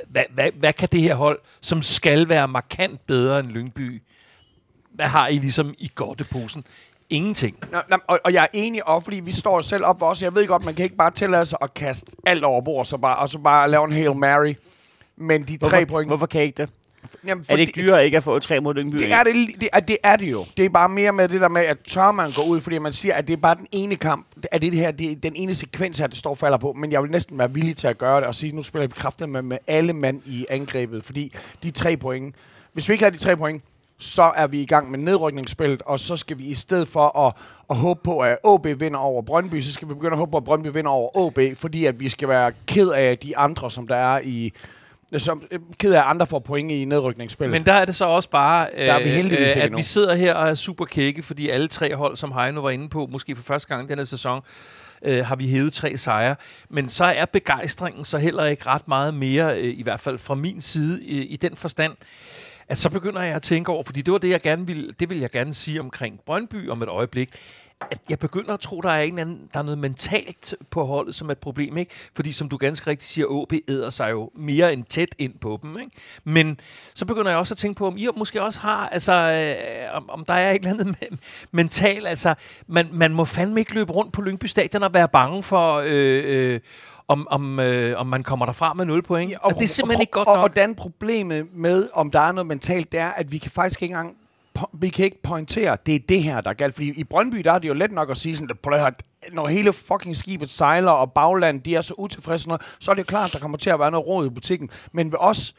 hvad, 0.07 0.25
hvad, 0.31 0.51
hvad 0.55 0.73
kan 0.73 0.89
det 0.93 1.01
her 1.01 1.15
hold, 1.15 1.39
som 1.61 1.83
skal 1.83 2.29
være 2.29 2.49
markant 2.49 3.07
bedre 3.07 3.41
end 3.41 3.49
Lyngby, 3.49 4.03
hvad 4.91 5.07
har 5.07 5.29
I 5.29 5.39
ligesom 5.39 5.75
i 5.79 5.91
godteposen? 5.95 6.65
Ingenting. 7.11 7.57
Nå, 7.73 7.79
nå, 7.89 7.97
og, 8.07 8.21
og 8.25 8.33
jeg 8.33 8.43
er 8.43 8.49
enig, 8.53 8.89
og 8.89 9.03
fordi 9.03 9.21
vi 9.21 9.33
står 9.33 9.61
selv 9.61 9.85
op 9.85 10.03
også. 10.03 10.25
Jeg 10.25 10.35
ved 10.35 10.47
godt, 10.47 10.65
man 10.65 10.75
kan 10.75 10.85
ikke 10.85 10.97
bare 10.97 11.11
tillade 11.11 11.47
sig 11.47 11.59
at 11.63 11.75
kaste 11.75 12.17
alt 12.27 12.45
over 12.45 12.61
bord, 12.61 12.87
så 12.87 12.97
bare, 12.97 13.17
og 13.17 13.29
så 13.29 13.39
bare 13.39 13.71
lave 13.71 13.85
en 13.85 13.93
Hail 13.93 14.17
Mary. 14.17 14.55
Men 15.17 15.43
de 15.43 15.57
tre 15.57 15.71
Hvorfor, 15.71 15.85
point... 15.85 16.11
hvorfor 16.11 16.27
kan 16.27 16.41
I 16.41 16.45
ikke 16.45 16.63
det? 16.63 16.71
Jamen, 17.27 17.45
Er 17.49 17.57
det 17.57 17.61
ikke 17.61 17.81
dyrere 17.81 18.05
ikke 18.05 18.17
at 18.17 18.23
få 18.25 18.39
tre 18.39 18.61
mod 18.61 18.75
Lyngby? 18.75 18.97
Det 18.97 19.13
er 19.13 19.23
det, 19.23 19.35
det, 19.61 19.69
er, 19.73 19.81
det 19.81 19.97
er 20.03 20.17
det 20.17 20.31
jo. 20.31 20.45
Det 20.57 20.65
er 20.65 20.69
bare 20.69 20.89
mere 20.89 21.13
med 21.13 21.29
det 21.29 21.41
der 21.41 21.49
med, 21.49 21.63
at 21.63 21.79
tør 21.89 22.13
man 22.13 22.31
gå 22.33 22.43
ud, 22.43 22.61
fordi 22.61 22.79
man 22.79 22.93
siger, 22.93 23.15
at 23.15 23.27
det 23.29 23.33
er 23.33 23.37
bare 23.37 23.55
den 23.55 23.67
ene 23.73 23.97
kamp, 23.97 24.27
at 24.53 24.63
det, 24.63 24.73
det 24.73 24.81
her, 24.81 24.91
det 24.91 25.13
er 25.13 25.17
den 25.17 25.33
ene 25.37 25.55
sekvens 25.55 25.99
her, 25.99 26.07
det 26.07 26.17
står 26.19 26.35
falder 26.35 26.59
på. 26.59 26.73
Men 26.73 26.93
jeg 26.93 27.03
vil 27.03 27.11
næsten 27.11 27.39
være 27.39 27.55
villig 27.55 27.77
til 27.77 27.87
at 27.87 27.99
gøre 27.99 28.17
det 28.17 28.27
og 28.27 28.35
sige, 28.35 28.57
nu 28.57 28.63
spiller 28.63 28.87
vi 28.87 28.95
kraftigt 28.97 29.31
med, 29.31 29.43
med 29.43 29.59
alle 29.67 29.93
mand 29.93 30.23
i 30.27 30.47
angrebet, 30.51 31.05
fordi 31.05 31.33
de 31.63 31.71
tre 31.71 31.97
point. 31.97 32.35
Hvis 32.73 32.89
vi 32.89 32.93
ikke 32.93 33.05
har 33.05 33.11
de 33.11 33.19
tre 33.19 33.37
point, 33.37 33.63
så 33.99 34.33
er 34.37 34.47
vi 34.47 34.61
i 34.61 34.67
gang 34.67 34.91
med 34.91 34.99
nedrykningsspillet, 34.99 35.83
og 35.83 36.01
så 36.01 36.17
skal 36.17 36.39
vi 36.39 36.45
i 36.45 36.55
stedet 36.55 36.89
for 36.89 37.19
at, 37.19 37.35
at 37.71 37.77
håbe 37.77 38.01
på, 38.05 38.19
at 38.19 38.39
OB 38.43 38.67
vinder 38.77 38.99
over 38.99 39.23
Brøndby, 39.23 39.61
så 39.61 39.73
skal 39.73 39.89
vi 39.89 39.95
begynde 39.95 40.13
at 40.13 40.19
håbe 40.19 40.31
på, 40.31 40.37
at 40.37 40.45
Brøndby 40.45 40.67
vinder 40.67 40.91
over 40.91 41.17
OB, 41.17 41.39
fordi 41.57 41.87
at 41.87 42.01
vi 42.01 42.09
skal 42.09 42.29
være 42.29 42.53
ked 42.67 42.89
af 42.89 43.19
de 43.19 43.37
andre, 43.37 43.71
som 43.71 43.89
der 43.89 43.97
er 43.97 44.21
i 44.25 44.53
som, 45.21 45.43
øh, 45.51 45.61
ked 45.79 45.93
af 45.95 46.03
andre 46.05 46.27
får 46.27 46.39
point 46.39 46.71
i 46.71 46.85
nedrykningsspillet. 46.85 47.53
Men 47.53 47.67
der 47.67 47.73
er 47.73 47.85
det 47.85 47.95
så 47.95 48.05
også 48.05 48.31
bare, 48.31 48.69
øh, 48.75 48.87
Der 48.87 48.93
er 48.95 49.03
vi 49.03 49.09
heldigvis 49.09 49.49
ikke 49.51 49.61
at 49.61 49.67
endnu. 49.67 49.79
vi 49.79 49.83
sidder 49.85 50.15
her 50.15 50.35
og 50.35 50.49
er 50.49 50.55
super 50.55 50.85
kække, 50.85 51.23
fordi 51.23 51.49
alle 51.49 51.69
tre 51.69 51.95
hold, 51.97 52.17
som 52.17 52.33
Heino 52.33 52.61
var 52.61 52.71
inde 52.71 52.89
på, 52.89 53.07
måske 53.11 53.37
for 53.37 53.43
første 53.43 53.69
gang 53.69 53.89
denne 53.89 54.07
sæson, 54.07 54.41
øh, 55.05 55.27
har 55.27 55.37
vi 55.37 55.49
hævet 55.49 55.73
tre 55.73 55.97
sejre. 55.97 56.37
Men 56.71 56.89
så 56.89 57.05
er 57.05 57.25
begejstringen 57.25 58.05
så 58.05 58.19
heller 58.19 58.45
ikke 58.45 58.67
ret 58.67 58.89
meget 58.89 59.15
mere, 59.15 59.59
øh, 59.59 59.79
i 59.79 59.83
hvert 59.83 60.01
fald 60.01 60.19
fra 60.19 60.35
min 60.35 60.61
side, 60.61 61.05
i, 61.05 61.27
i 61.27 61.37
den 61.37 61.57
forstand, 61.57 61.93
at 62.69 62.79
så 62.79 62.89
begynder 62.91 63.23
jeg 63.23 63.35
at 63.35 63.43
tænke 63.43 63.73
over, 63.73 63.83
fordi 63.85 64.03
det 64.03 64.13
var 64.13 64.19
det, 64.19 64.29
jeg 64.29 64.41
gerne 64.41 64.67
ville, 64.67 64.93
det 65.01 65.11
vil 65.11 65.19
jeg 65.19 65.31
gerne 65.31 65.55
sige 65.55 65.81
omkring 65.81 66.21
Brøndby 66.27 66.71
om 66.71 66.83
et 66.83 66.89
øjeblik, 66.89 67.31
at 67.91 67.99
jeg 68.09 68.19
begynder 68.19 68.55
at 68.55 68.61
tro, 68.61 68.81
der 68.81 68.91
er, 68.91 69.03
en 69.03 69.19
anden, 69.19 69.49
der 69.53 69.59
er 69.59 69.63
noget 69.63 69.79
mentalt 69.79 70.55
på 70.71 70.85
holdet, 70.85 71.15
som 71.15 71.29
er 71.29 71.33
et 71.33 71.39
problem, 71.39 71.77
ikke? 71.77 71.93
Fordi 72.15 72.33
som 72.33 72.49
du 72.49 72.57
ganske 72.57 72.91
rigtigt 72.91 73.11
siger, 73.11 73.27
OB 73.27 73.53
æder 73.69 73.91
sig 73.91 74.11
jo 74.11 74.31
mere 74.35 74.73
end 74.73 74.85
tæt 74.85 75.15
ind 75.19 75.39
på 75.39 75.59
dem, 75.63 75.79
ikke? 75.79 75.91
Men 76.25 76.61
så 76.95 77.05
begynder 77.05 77.31
jeg 77.31 77.39
også 77.39 77.55
at 77.55 77.59
tænke 77.59 77.79
på, 77.79 77.87
om 77.87 77.97
I 77.97 78.09
måske 78.17 78.43
også 78.43 78.61
har, 78.61 78.89
altså, 78.89 79.13
øh, 79.13 79.97
om, 79.97 80.11
om 80.11 80.25
der 80.25 80.35
er 80.35 80.51
et 80.51 80.57
eller 80.57 80.71
andet 80.71 80.97
me- 81.03 81.17
mentalt, 81.51 82.07
altså, 82.07 82.35
man, 82.67 82.89
man 82.93 83.15
må 83.15 83.25
fandme 83.25 83.61
ikke 83.61 83.75
løbe 83.75 83.93
rundt 83.93 84.13
på 84.13 84.23
Lyngby 84.23 84.47
Stadion 84.47 84.83
og 84.83 84.95
være 84.95 85.09
bange 85.09 85.43
for 85.43 85.83
øh, 85.85 86.23
øh, 86.25 86.61
om, 87.09 87.29
om, 87.31 87.61
øh, 87.61 88.01
om 88.01 88.07
man 88.07 88.23
kommer 88.23 88.47
derfra 88.47 88.75
med 88.75 88.85
0 88.85 89.03
point. 89.03 89.31
Ja, 89.31 89.39
og, 89.39 89.45
og 89.45 89.55
det 89.55 89.65
er 89.65 89.69
simpelthen 89.69 89.97
og, 89.97 90.03
ikke 90.03 90.11
godt 90.11 90.29
og, 90.29 90.37
nok. 90.37 90.45
Og 90.45 90.57
den 90.57 90.75
problemet 90.75 91.47
med, 91.55 91.89
om 91.93 92.11
der 92.11 92.21
er 92.21 92.33
noget 92.33 92.47
mentalt, 92.47 92.93
det 92.93 93.01
er, 93.01 93.11
at 93.11 93.33
vi 93.33 93.39
kan 93.39 93.51
faktisk 93.51 93.83
ikke 93.83 93.93
engang 93.93 94.17
vi 94.73 94.89
kan 94.89 95.05
ikke 95.05 95.23
pointere, 95.23 95.77
det 95.87 95.95
er 95.95 95.99
det 96.09 96.23
her, 96.23 96.41
der 96.41 96.51
er 96.51 96.55
galt. 96.55 96.75
Fordi 96.75 96.89
i 97.01 97.05
Brøndby, 97.05 97.37
der 97.37 97.53
er 97.53 97.59
det 97.59 97.69
jo 97.69 97.75
let 97.75 97.93
nok 97.93 98.11
at 98.11 98.17
sige 98.17 98.37
sådan, 98.37 98.57
prøv 98.63 98.75
at 98.75 98.81
høre, 98.81 98.93
når 99.33 99.47
hele 99.47 99.73
fucking 99.73 100.17
skibet 100.17 100.51
sejler, 100.51 100.91
og 100.91 101.13
bagland, 101.13 101.63
de 101.63 101.75
er 101.75 101.81
så 101.81 101.95
utilfredse, 101.99 102.49
noget, 102.49 102.63
så 102.81 102.91
er 102.91 102.95
det 102.95 103.01
jo 103.03 103.07
klart, 103.07 103.33
der 103.33 103.39
kommer 103.39 103.59
til 103.59 103.71
at 103.71 103.79
være 103.79 103.91
noget 103.91 104.07
råd 104.07 104.27
i 104.27 104.31
butikken. 104.31 104.71
Men 104.93 105.13
ved 105.13 105.19
os, 105.21 105.55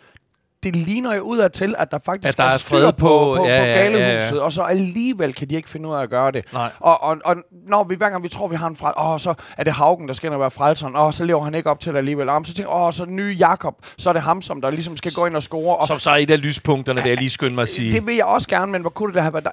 det 0.64 0.76
ligner 0.76 1.16
jo 1.16 1.22
udad 1.22 1.50
til, 1.50 1.76
at 1.78 1.92
der 1.92 2.00
faktisk 2.06 2.30
At 2.34 2.38
der 2.38 2.44
er 2.44 2.58
styr 2.58 2.70
fred 2.76 2.94
på, 2.94 2.98
på- 2.98 3.36
på, 3.38 3.46
ja, 3.48 3.60
på 3.60 3.66
ja, 3.66 3.66
ja, 3.66 3.90
ja. 3.92 4.00
galehuset, 4.00 4.42
og 4.42 4.54
så 4.54 4.62
alligevel 4.62 5.34
kan 5.34 5.50
de 5.50 5.56
ikke 5.56 5.70
finde 5.70 5.90
ud 5.90 5.96
af 5.96 6.02
at 6.02 6.10
gøre 6.10 6.32
det. 6.32 6.46
Nej. 6.54 6.70
Og, 6.80 7.04
og, 7.04 7.18
og 7.26 7.36
når 7.68 7.84
vi 7.84 7.96
hver 7.96 8.10
gang 8.10 8.24
vi 8.24 8.30
tror, 8.30 8.48
vi 8.48 8.56
har 8.56 8.68
en 8.68 8.76
fra, 8.78 9.14
åh, 9.14 9.20
så 9.20 9.34
er 9.58 9.64
det 9.64 9.74
Haugen, 9.74 10.08
der 10.08 10.14
skal 10.14 10.28
ind 10.28 10.34
og 10.34 10.40
være 10.40 10.52
frelseren, 10.52 10.96
og 10.96 11.14
så 11.14 11.26
lever 11.26 11.44
han 11.44 11.56
ikke 11.56 11.70
op 11.70 11.80
til 11.80 11.92
det 11.92 11.98
alligevel. 11.98 12.30
Og 12.30 12.46
så 12.46 12.54
tænker 12.54 12.72
åh, 12.72 12.94
så 12.94 13.06
nye 13.06 13.36
Jakob, 13.40 13.76
så 13.98 14.10
er 14.10 14.14
det 14.14 14.22
ham, 14.22 14.42
som 14.42 14.62
der 14.62 14.70
ligesom 14.70 14.98
skal 14.98 15.12
gå 15.14 15.26
ind 15.26 15.36
og 15.36 15.44
score. 15.44 15.76
Og 15.78 15.88
Som 15.88 16.00
så 16.00 16.10
er 16.10 16.16
et 16.16 16.32
af 16.32 16.42
lyspunkterne, 16.42 17.02
vil 17.02 17.10
jeg 17.10 17.18
lige 17.18 17.30
skynde 17.30 17.56
mig 17.56 17.62
at 17.62 17.70
sige. 17.70 17.92
det 17.92 18.06
vil 18.08 18.16
jeg 18.16 18.26
også 18.26 18.48
gerne, 18.48 18.72
men 18.72 18.82
hvor 18.82 18.90
kunne 18.90 19.14
det 19.14 19.22
have 19.22 19.34
været? 19.34 19.48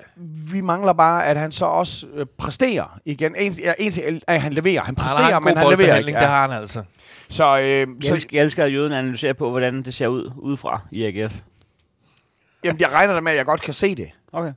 Vi 0.52 0.60
mangler 0.60 0.92
bare, 0.92 1.26
at 1.26 1.36
han 1.36 1.52
så 1.52 1.64
også 1.64 2.06
øh, 2.14 2.26
præsterer 2.38 2.98
igen. 3.04 3.34
En, 3.38 3.52
ja, 3.52 3.72
en, 3.78 3.92
er, 4.04 4.18
at 4.34 4.40
han 4.42 4.52
leverer. 4.52 4.80
Han 4.80 4.86
han 4.86 4.94
præsterer, 4.94 5.22
har 5.22 5.38
en 5.38 5.44
men 5.44 5.56
han 5.56 5.66
leverer 5.66 5.70
ikke. 5.72 5.76
boldbehandling, 5.76 6.16
det 6.16 6.22
Ja. 6.24 6.28
har 6.28 6.48
han 6.48 6.60
altså. 6.60 6.82
Så, 7.30 7.58
øh, 7.58 7.64
Jeg 7.64 7.86
så 8.02 8.14
elsker, 8.14 8.30
jeg 8.36 8.44
elsker, 8.44 8.64
at 8.64 8.72
jøden 8.72 8.92
analyserer 8.92 9.32
på, 9.32 9.50
hvordan 9.50 9.82
det 9.82 9.94
ser 9.94 10.06
ud 10.06 10.30
udefra 10.36 10.80
i 10.92 11.04
AGF. 11.04 11.34
jamen, 12.64 12.80
jeg 12.80 12.92
regner 12.92 13.14
da 13.14 13.20
med, 13.20 13.32
at 13.32 13.38
jeg 13.38 13.46
godt 13.46 13.60
kan 13.60 13.74
se 13.74 13.94
det. 13.94 14.10
Okay. 14.32 14.52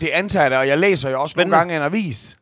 Det 0.00 0.08
antager 0.08 0.50
jeg 0.50 0.58
og 0.58 0.68
jeg 0.68 0.78
læser 0.78 1.10
jo 1.10 1.22
også 1.22 1.32
Spændende. 1.32 1.50
nogle 1.50 1.60
gange 1.60 1.76
en 1.76 1.82
avis. 1.82 2.36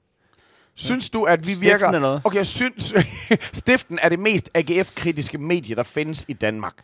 Synes 0.74 1.10
du, 1.10 1.24
at 1.24 1.46
vi 1.46 1.54
Stiften 1.54 1.70
virker... 1.70 1.88
eller 1.88 2.08
hvad? 2.10 2.20
Okay, 2.24 2.36
jeg 2.36 2.46
synes... 2.46 2.94
Stiften 3.52 3.98
er 4.02 4.08
det 4.08 4.18
mest 4.18 4.50
AGF-kritiske 4.54 5.38
medie, 5.38 5.74
der 5.74 5.82
findes 5.82 6.24
i 6.28 6.32
Danmark. 6.32 6.74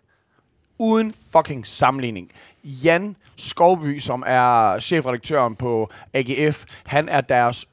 Uden 0.78 1.14
fucking 1.32 1.66
sammenligning. 1.66 2.30
Jan 2.64 3.16
Skovby, 3.36 3.98
som 3.98 4.22
er 4.26 4.78
chefredaktøren 4.80 5.56
på 5.56 5.90
AGF, 6.14 6.64
han 6.86 7.08
er 7.08 7.20
deres, 7.20 7.66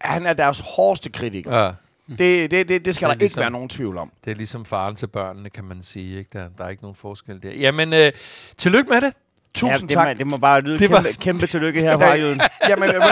han 0.00 0.26
er 0.26 0.32
deres 0.32 0.62
hårdeste 0.76 1.10
kritiker. 1.10 1.64
Ja. 1.64 1.72
Det, 2.08 2.50
det, 2.50 2.68
det, 2.68 2.84
det 2.84 2.94
skal 2.94 3.06
Det 3.08 3.12
er 3.12 3.14
der 3.14 3.14
ikke 3.14 3.22
ligesom- 3.22 3.40
være 3.40 3.50
nogen 3.50 3.68
tvivl 3.68 3.98
om. 3.98 4.12
Det 4.24 4.30
er 4.30 4.34
ligesom 4.34 4.64
faren 4.64 4.96
til 4.96 5.06
børnene, 5.06 5.50
kan 5.50 5.64
man 5.64 5.82
sige. 5.82 6.18
Ikke? 6.18 6.30
Der, 6.32 6.48
der 6.58 6.64
er 6.64 6.68
ikke 6.68 6.82
nogen 6.82 6.94
forskel 6.96 7.42
der. 7.42 7.50
Jamen, 7.50 7.92
øh, 7.92 8.12
tillykke 8.58 8.90
med 8.90 9.00
det. 9.00 9.12
Tusind 9.54 9.90
ja, 9.90 9.94
det, 9.94 10.04
tak. 10.04 10.06
Må, 10.08 10.12
det 10.18 10.26
må 10.26 10.36
bare 10.36 10.60
lyde 10.60 10.72
Det 10.72 10.80
det 10.80 10.90
var- 10.90 10.96
kæmpe, 11.02 11.12
kæmpe 11.20 11.46
tillykke 11.46 11.80
herfra, 11.80 12.04
Ja, 12.14 12.14
jøden. 12.14 12.40
Jamen, 12.68 12.88
øh, 12.88 13.02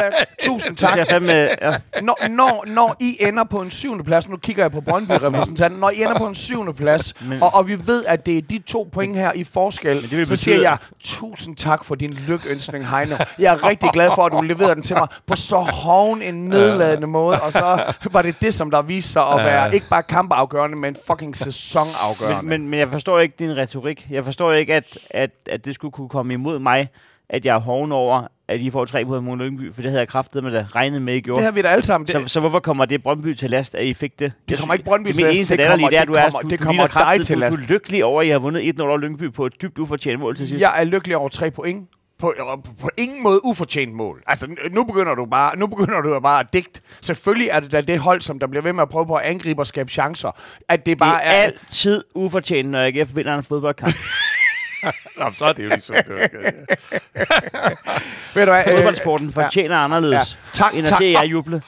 tusind 0.42 0.76
tak. 0.82 0.96
jeg 0.96 1.06
fandme, 1.06 1.32
ja. 1.32 1.74
når, 2.02 2.28
når, 2.28 2.64
når 2.66 2.96
I 3.00 3.16
ender 3.20 3.44
på 3.44 3.60
en 3.60 3.70
syvende 3.70 4.04
plads, 4.04 4.28
nu 4.28 4.36
kigger 4.36 4.62
jeg 4.64 4.72
på 4.72 4.80
Brøndby-repræsentanten, 4.80 5.80
når 5.80 5.90
I 5.90 5.96
ender 6.02 6.18
på 6.18 6.26
en 6.26 6.34
syvende 6.34 6.72
plads, 6.74 7.14
Men- 7.22 7.42
og, 7.42 7.54
og 7.54 7.68
vi 7.68 7.86
ved, 7.86 8.04
at 8.04 8.26
det 8.26 8.38
er 8.38 8.42
de 8.42 8.58
to 8.58 8.88
point 8.92 9.16
her 9.16 9.32
i 9.32 9.44
forskel, 9.44 9.94
Men 9.94 10.10
det 10.10 10.18
vil 10.18 10.26
så 10.26 10.36
siger 10.36 10.54
betyde- 10.56 10.68
jeg, 10.70 10.76
tusind 11.00 11.56
tak 11.56 11.84
for 11.84 11.94
din 11.94 12.12
lykønskning, 12.12 12.88
Heino. 12.90 13.16
Jeg 13.38 13.54
er 13.54 13.68
rigtig 13.68 13.90
glad 13.92 14.10
for, 14.14 14.26
at 14.26 14.32
du 14.32 14.40
leverede 14.40 14.74
den 14.74 14.82
til 14.82 14.96
mig 14.96 15.08
på 15.26 15.36
så 15.36 15.56
hoven 15.56 16.22
en 16.22 16.48
nedladende 16.48 17.06
måde, 17.06 17.40
og 17.40 17.52
så 17.52 17.92
var 18.12 18.22
det 18.22 18.34
det, 18.40 18.54
som 18.54 18.70
der 18.70 18.82
viste 18.82 19.12
sig 19.12 19.22
at 19.22 19.36
være 19.44 19.74
ikke 19.74 19.86
bare 19.90 20.02
kampafgørende, 20.02 20.76
men 20.76 20.96
fucking 21.06 21.36
sæsonafgørende. 21.46 22.42
Men, 22.42 22.48
men, 22.60 22.68
men 22.70 22.80
jeg 22.80 22.88
forstår 22.90 23.18
ikke 23.20 23.34
din 23.38 23.56
retorik. 23.56 24.06
Jeg 24.10 24.24
forstår 24.24 24.52
ikke, 24.52 24.74
at, 24.74 24.98
at, 25.10 25.30
at 25.50 25.64
det 25.64 25.74
skulle 25.74 25.92
kunne 25.92 26.08
komme 26.08 26.31
imod 26.32 26.58
mig, 26.58 26.88
at 27.28 27.46
jeg 27.46 27.54
er 27.56 27.60
hoven 27.60 27.92
over, 27.92 28.26
at 28.48 28.60
I 28.60 28.70
får 28.70 28.84
tre 28.84 29.04
point 29.04 29.24
mod 29.24 29.36
Lyngby, 29.36 29.72
for 29.74 29.82
det 29.82 29.90
havde 29.90 30.00
jeg 30.00 30.08
kraftet 30.08 30.44
med 30.44 30.52
det 30.52 30.66
regnet 30.76 31.02
med, 31.02 31.14
I 31.14 31.20
gjorde. 31.20 31.38
det 31.38 31.44
har 31.44 31.52
vi 31.52 31.62
da 31.62 31.68
alle 31.68 31.84
sammen. 31.84 32.06
Det, 32.06 32.14
så, 32.22 32.28
så 32.28 32.40
hvorfor 32.40 32.58
kommer 32.60 32.84
det 32.84 33.02
Brøndby 33.02 33.34
til 33.34 33.50
last, 33.50 33.74
at 33.74 33.84
I 33.84 33.94
fik 33.94 34.18
det? 34.18 34.32
Det 34.48 34.58
kommer 34.58 34.74
ikke 34.74 34.84
Brøndby 34.84 35.12
til 35.12 35.24
last, 35.24 35.36
eneste 35.36 35.56
det 35.56 35.66
kommer- 35.66 35.88
det 35.90 35.98
er, 35.98 36.04
du 36.04 36.12
er, 36.12 36.28
du, 36.28 36.48
det 36.48 36.60
du 36.60 36.64
kommer 36.64 36.86
kraftigt, 36.86 37.18
dig 37.18 37.26
til 37.26 37.36
du, 37.36 37.40
last. 37.40 37.58
du, 37.58 37.62
er 37.62 37.66
lykkelig 37.68 38.04
over, 38.04 38.20
at 38.20 38.26
I 38.26 38.30
har 38.30 38.38
vundet 38.38 38.74
1-0 38.80 38.82
over 38.82 38.96
Lyngby 38.96 39.32
på 39.32 39.46
et 39.46 39.62
dybt 39.62 39.78
ufortjent 39.78 40.20
mål 40.20 40.36
til 40.36 40.48
sidst. 40.48 40.60
Jeg 40.60 40.80
er 40.80 40.84
lykkelig 40.84 41.16
over 41.16 41.28
tre 41.28 41.50
point. 41.50 41.88
På, 42.18 42.34
på, 42.64 42.70
på 42.80 42.90
ingen 42.96 43.22
måde 43.22 43.44
ufortjent 43.44 43.94
mål. 43.94 44.22
Altså, 44.26 44.56
nu 44.70 44.84
begynder 44.84 45.14
du 45.14 45.26
bare, 45.26 45.58
nu 45.58 45.66
begynder 45.66 46.00
du 46.00 46.20
bare 46.20 46.40
at 46.40 46.46
digte. 46.52 46.80
Selvfølgelig 47.00 47.48
er 47.48 47.60
det 47.60 47.72
da 47.72 47.80
det 47.80 47.98
hold, 47.98 48.20
som 48.20 48.38
der 48.38 48.46
bliver 48.46 48.62
ved 48.62 48.72
med 48.72 48.82
at 48.82 48.88
prøve 48.88 49.06
på 49.06 49.14
at 49.14 49.24
angribe 49.24 49.60
og 49.62 49.66
skabe 49.66 49.90
chancer. 49.90 50.36
At 50.68 50.86
det 50.86 50.98
bare 50.98 51.18
det 51.18 51.26
er 51.26 51.30
er... 51.30 51.34
altid 51.34 52.04
ufortjent, 52.14 52.68
når 52.70 52.80
AGF 52.80 53.16
vinder 53.16 53.34
en 53.34 53.42
fodboldkamp. 53.42 53.94
Nå, 55.18 55.24
så 55.36 55.44
er 55.44 55.52
det 55.52 55.64
jo 55.64 55.68
ligesom... 55.68 55.96
Ved 58.34 58.46
du 58.46 58.52
hvad, 58.52 58.62
øh, 58.66 58.74
Fodboldsporten 58.74 59.32
fortjener 59.32 59.78
anderledes, 59.78 60.38
ja. 60.54 60.64
Tak, 60.64 60.74
end 60.74 60.82
at 60.82 60.88
tak. 60.88 60.98
se 60.98 61.04
jer 61.04 61.24
juble. 61.24 61.62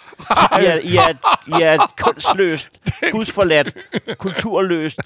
I 0.61 0.65
er, 0.65 0.79
I 0.79 0.97
er, 0.97 1.09
I 1.47 1.63
er 1.63 1.75
et 1.75 1.81
kunstløst, 2.05 2.69
gudsforladt, 3.13 3.75
kulturløst 4.19 4.99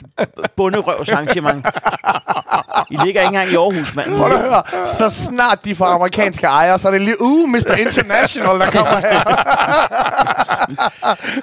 bunderøvsarrangement. 0.57 1.67
I 2.91 2.97
ligger 3.05 3.07
ikke 3.07 3.21
engang 3.25 3.51
i 3.51 3.57
Aarhus, 3.57 3.95
mand. 3.95 4.17
Prøv 4.17 4.33
at 4.33 4.41
høre, 4.41 4.63
så 4.87 5.09
snart 5.09 5.65
de 5.65 5.75
får 5.75 5.87
amerikanske 5.87 6.47
ejere, 6.47 6.79
så 6.79 6.89
er 6.89 6.93
det 6.93 7.01
lige, 7.01 7.23
uh, 7.23 7.49
Mr. 7.49 7.75
International, 7.79 8.59
der 8.59 8.71
kommer 8.71 9.01
her. 9.01 9.23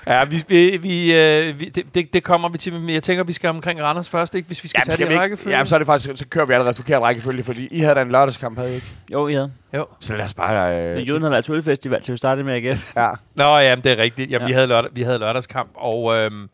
Ja, 0.07 0.25
vi, 0.25 0.43
vi, 0.47 0.77
vi, 0.77 1.13
øh, 1.15 1.59
vi, 1.59 1.65
det, 1.65 1.85
det, 1.95 2.13
det 2.13 2.23
kommer 2.23 2.49
vi 2.49 2.57
til, 2.57 2.73
men 2.73 2.89
jeg 2.89 3.03
tænker, 3.03 3.23
vi 3.23 3.33
skal 3.33 3.49
omkring 3.49 3.83
Randers 3.83 4.09
først, 4.09 4.35
ikke? 4.35 4.47
Hvis 4.47 4.63
vi 4.63 4.69
skal 4.69 4.79
Jamen, 4.79 4.85
tage 4.85 4.93
skal 4.93 5.05
det 5.05 5.11
i 5.11 5.13
ikke? 5.13 5.21
rækkefølge. 5.21 5.55
Jamen, 5.55 5.67
så 5.67 5.75
er 5.75 5.79
det 5.79 5.85
faktisk, 5.85 6.09
så 6.15 6.25
kører 6.29 6.45
vi 6.45 6.53
allerede 6.55 6.75
forkert 6.75 7.03
rækkefølge, 7.03 7.43
fordi 7.43 7.67
I 7.71 7.79
havde 7.79 7.95
da 7.95 8.01
en 8.01 8.11
lørdagskamp, 8.11 8.57
havde 8.57 8.71
I 8.71 8.75
ikke? 8.75 8.87
Jo, 9.11 9.27
ja. 9.27 9.47
Jo. 9.73 9.85
Så 9.99 10.15
lad 10.15 10.25
os 10.25 10.33
bare... 10.33 10.75
Men 10.75 10.97
Øh, 11.01 11.09
Jøden 11.09 11.21
har 11.21 11.29
været 11.29 11.45
tulfestival 11.45 12.01
til 12.01 12.11
at 12.11 12.17
starte 12.17 12.43
med 12.43 12.53
AGF. 12.65 12.91
ja. 12.97 13.09
Nå, 13.35 13.57
jamen, 13.57 13.83
det 13.83 13.91
er 13.91 13.97
rigtigt. 13.97 14.31
Jamen, 14.31 14.47
Ja. 14.47 14.47
vi, 14.47 14.53
havde 14.53 14.67
lørdag, 14.67 14.91
vi 14.93 15.01
havde 15.01 15.19
lørdagskamp, 15.19 15.69
og 15.75 16.15
øhm, 16.15 16.33
Men 16.35 16.49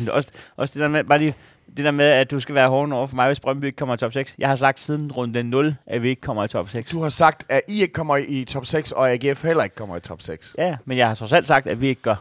det 0.00 0.08
Også, 0.08 0.28
også 0.56 0.74
det 0.74 0.80
der 0.82 0.88
med, 0.88 1.04
bare 1.04 1.18
lige, 1.18 1.34
det 1.76 1.84
der 1.84 1.90
med, 1.90 2.04
at 2.04 2.30
du 2.30 2.40
skal 2.40 2.54
være 2.54 2.68
hården 2.68 2.92
over 2.92 3.06
for 3.06 3.16
mig, 3.16 3.26
hvis 3.26 3.40
Brøndby 3.40 3.64
ikke 3.64 3.76
kommer 3.76 3.94
i 3.94 3.98
top 3.98 4.12
6. 4.12 4.34
Jeg 4.38 4.48
har 4.48 4.56
sagt 4.56 4.80
siden 4.80 5.12
runde 5.12 5.42
0, 5.42 5.74
at 5.86 6.02
vi 6.02 6.08
ikke 6.08 6.20
kommer 6.22 6.44
i 6.44 6.48
top 6.48 6.68
6. 6.70 6.90
Du 6.90 7.02
har 7.02 7.08
sagt, 7.08 7.44
at 7.48 7.60
I 7.68 7.80
ikke 7.82 7.92
kommer 7.94 8.16
i 8.16 8.44
top 8.44 8.66
6, 8.66 8.92
og 8.92 9.10
AGF 9.12 9.44
heller 9.44 9.62
ikke 9.64 9.76
kommer 9.76 9.96
i 9.96 10.00
top 10.00 10.22
6. 10.22 10.54
Ja, 10.58 10.76
men 10.84 10.98
jeg 10.98 11.06
har 11.08 11.14
trods 11.14 11.32
alt 11.32 11.46
sagt, 11.46 11.66
at 11.66 11.80
vi 11.80 11.88
ikke 11.88 12.02
gør. 12.02 12.14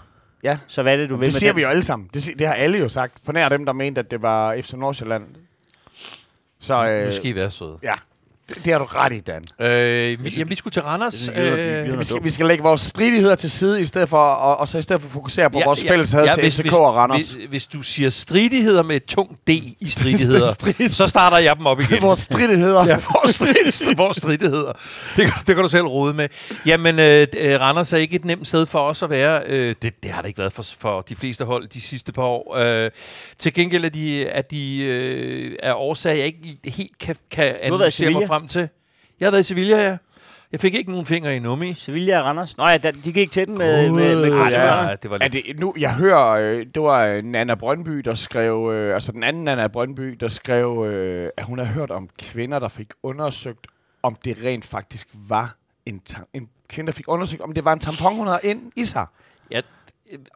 Ja. 0.44 0.58
Så 0.68 0.82
hvad 0.82 0.94
er 0.94 0.98
det, 0.98 1.10
du 1.10 1.16
vil 1.16 1.22
Det 1.26 1.34
med 1.34 1.40
siger 1.40 1.50
den? 1.52 1.58
vi 1.58 1.62
jo 1.62 1.68
alle 1.68 1.84
sammen. 1.84 2.10
Det, 2.14 2.24
si- 2.24 2.34
det 2.34 2.48
har 2.48 2.54
alle 2.54 2.78
jo 2.78 2.90
sagt. 2.90 3.14
På 3.26 3.32
nær 3.32 3.50
dem, 3.50 3.66
der 3.66 3.74
mente, 3.74 4.00
at 4.00 4.12
det 4.12 4.22
var 4.22 4.56
FC 4.62 4.74
Nordsjælland. 4.74 5.24
Så 6.62 6.86
øh, 6.88 7.06
nu 7.06 7.12
skal 7.12 7.26
I 7.26 7.36
være 7.36 7.50
søde. 7.50 7.78
ja, 7.84 7.94
det, 8.56 8.66
det 8.66 8.74
har 8.74 8.80
du 8.80 8.86
ret 8.86 9.14
i, 9.14 9.20
Dan. 9.20 9.44
Øh, 9.60 10.24
vi, 10.24 10.30
jamen, 10.30 10.50
vi 10.50 10.56
skulle 10.56 10.72
til 10.72 10.82
Randers. 10.82 11.28
Er 11.34 11.56
Øh, 11.56 12.00
Vi 12.00 12.06
skal, 12.06 12.24
vi 12.24 12.30
skal 12.30 12.46
lægge 12.46 12.64
vores 12.64 12.82
stridigheder 12.82 13.36
til 13.36 13.52
side, 13.52 13.82
i 13.82 13.86
stedet 13.86 14.10
for, 14.10 14.18
og, 14.18 14.58
og 14.58 14.68
så 14.68 14.78
i 14.78 14.82
stedet 14.82 15.02
for 15.02 15.10
fokusere 15.10 15.50
på 15.50 15.58
ja, 15.60 15.66
vores 15.66 15.84
fælles 15.88 16.12
had 16.12 16.24
ja, 16.26 16.34
til 16.34 16.42
hvis, 16.44 16.56
FCK 16.56 16.62
hvis, 16.62 16.74
og 16.74 16.96
Randers. 16.96 17.32
Hvis, 17.32 17.46
hvis 17.50 17.68
du 17.68 17.82
siger 17.82 18.10
stridigheder 18.10 18.84
med 18.84 18.96
et 18.96 19.06
tungt 19.06 19.48
D 19.48 19.50
i 19.50 19.88
stridigheder, 19.98 20.48
Strid- 20.48 20.88
så 20.88 21.08
starter 21.08 21.38
jeg 21.38 21.56
dem 21.58 21.66
op 21.66 21.80
igen. 21.80 22.02
vores 22.02 22.20
stridigheder. 22.20 22.86
Ja, 22.92 22.96
vores, 22.96 23.36
strid, 23.36 23.96
vores 23.96 24.18
stridigheder. 24.18 24.72
Det, 25.16 25.26
kan- 25.26 25.34
det 25.48 25.56
kan 25.56 25.58
du 25.58 25.68
selv 25.70 25.84
rode 25.84 26.14
med. 26.14 26.28
Jamen, 26.66 27.00
øh, 27.00 27.28
øh, 27.38 27.60
Randers 27.60 27.94
er 27.94 27.98
ikke 27.98 28.16
et 28.16 28.26
nemt 28.26 28.48
sted 28.48 28.66
for 28.66 28.80
os 28.80 29.04
at 29.04 29.10
være. 29.10 29.42
Øh, 29.48 29.76
det, 29.82 30.04
det 30.04 30.12
har 30.12 30.22
det 30.22 30.28
ikke 30.28 30.40
været 30.40 30.54
for, 30.54 30.66
for 30.80 31.02
de 31.02 31.16
fleste 31.16 31.46
hold 31.46 31.68
de 31.68 31.82
sidste 31.82 32.12
par 32.12 32.24
år. 32.24 32.58
Øh, 32.58 32.92
til 33.40 33.54
gengæld 33.54 33.86
er 33.86 33.90
de, 33.90 34.30
at 34.30 34.52
de 34.52 34.78
øh, 34.84 35.56
er 35.64 35.74
årsager, 35.74 36.16
jeg 36.16 36.26
ikke 36.26 36.58
helt 36.66 36.98
kan, 37.00 37.16
kan 37.32 37.56
analysere 37.62 37.82
mig 37.82 37.94
Sevilla. 37.94 38.28
Frem 38.42 38.48
til. 38.48 38.70
Jeg 39.20 39.26
har 39.26 39.32
været 39.32 39.42
i 39.42 39.44
Sevilla, 39.44 39.78
ja. 39.90 39.98
Jeg 40.52 40.60
fik 40.60 40.74
ikke 40.74 40.92
nogen 40.92 41.06
fingre 41.06 41.36
i 41.36 41.40
nummi. 41.40 41.74
Sevilla 41.74 42.20
og 42.20 42.26
Randers. 42.26 42.58
Nå 42.58 42.68
ja, 42.68 42.78
da- 42.78 42.92
de 42.92 43.14
gik 43.14 43.32
til 43.32 43.48
den 43.48 43.58
med, 43.58 43.92
med, 43.92 44.16
med, 44.16 44.16
med 44.32 44.46
det 44.46 44.52
ja. 44.52 44.66
var, 44.66 44.96
det 44.96 45.12
var 45.12 45.18
Er 45.22 45.28
lidt... 45.28 45.46
det, 45.48 45.60
nu, 45.60 45.74
jeg 45.78 45.94
hører, 45.96 46.28
øh, 46.30 46.66
det 46.76 46.82
var 46.82 47.06
øh, 47.06 47.24
Nana 47.24 47.56
Brøndby, 47.56 47.92
der 47.98 48.14
skrev, 48.16 48.72
øh, 48.74 48.94
altså 48.94 49.12
den 49.12 49.24
anden 49.24 49.44
Nana 49.44 49.68
Brøndby, 49.68 50.18
der 50.20 50.28
skrev, 50.28 50.86
øh, 50.88 51.30
at 51.38 51.44
hun 51.44 51.58
har 51.60 51.66
hørt 51.66 51.92
om 51.92 52.10
kvinder, 52.20 52.60
der 52.60 52.68
fik 52.68 52.88
undersøgt, 53.04 53.68
om 54.04 54.16
det 54.26 54.38
rent 54.46 54.66
faktisk 54.66 55.08
var 55.14 55.56
en, 55.86 56.02
en 56.34 56.50
kvinde, 56.70 56.92
der 56.92 56.96
fik 56.96 57.06
undersøgt, 57.08 57.42
om 57.42 57.54
det 57.54 57.66
var 57.66 57.74
en 57.74 57.80
tampon, 57.80 58.16
hun 58.16 58.28
havde 58.28 58.40
ind 58.44 58.72
i 58.76 58.86
sig. 58.86 59.06
Ja, 59.52 59.62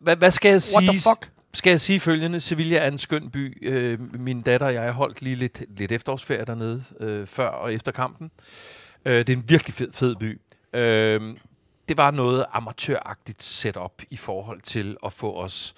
hvad, 0.02 0.16
hvad 0.16 0.32
skal 0.32 0.50
jeg 0.50 0.56
What 0.56 0.64
sige? 0.86 0.88
the 0.92 1.00
fuck? 1.10 1.30
Skal 1.56 1.70
jeg 1.70 1.82
sige 1.82 2.00
følgende? 2.00 2.42
Sevilla 2.42 2.78
er 2.78 2.88
en 2.88 3.00
skøn 3.00 3.30
by. 3.30 3.68
Øh, 3.68 4.00
min 4.20 4.42
datter 4.42 4.68
og 4.68 4.74
jeg 4.74 4.92
holdt 4.92 5.22
lige 5.22 5.36
lidt, 5.36 5.62
lidt 5.78 5.92
efterårsferie 5.92 6.46
dernede, 6.46 6.84
øh, 7.00 7.28
før 7.28 7.48
og 7.48 7.74
efter 7.74 7.92
kampen. 7.92 8.32
Øh, 9.06 9.18
det 9.18 9.30
er 9.30 9.38
en 9.38 9.44
virkelig 9.48 9.74
fed, 9.74 9.94
fed 9.94 10.16
by. 10.16 10.42
Øh, 10.74 11.22
det 11.90 11.98
var 11.98 12.12
noget 12.12 12.46
amatøragtigt 12.54 13.44
setup 13.44 14.02
i 14.10 14.18
forhold 14.18 14.62
til 14.62 14.98
at 15.06 15.14
få 15.14 15.34
os... 15.34 15.76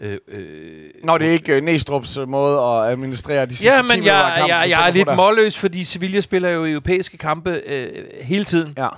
Øh, 0.00 0.18
øh, 0.28 0.90
Når 1.04 1.18
det 1.18 1.28
er 1.28 1.32
ikke 1.32 1.56
øh, 1.56 1.62
Næstrup's 1.68 2.20
øh, 2.20 2.28
måde 2.28 2.60
at 2.60 2.90
administrere 2.90 3.46
de 3.46 3.56
sidste 3.56 3.74
Ja, 3.74 3.82
10 3.82 3.96
men 3.96 4.04
jeg, 4.06 4.32
kampen, 4.36 4.48
jeg, 4.48 4.64
du 4.64 4.70
jeg 4.70 4.88
er 4.88 4.92
lidt 4.92 5.16
målløs, 5.16 5.58
fordi 5.58 5.84
Sevilla 5.84 6.20
spiller 6.20 6.48
jo 6.48 6.66
europæiske 6.66 7.18
kampe 7.18 7.50
øh, 7.66 8.04
hele 8.22 8.44
tiden. 8.44 8.74
Ja. 8.76 8.88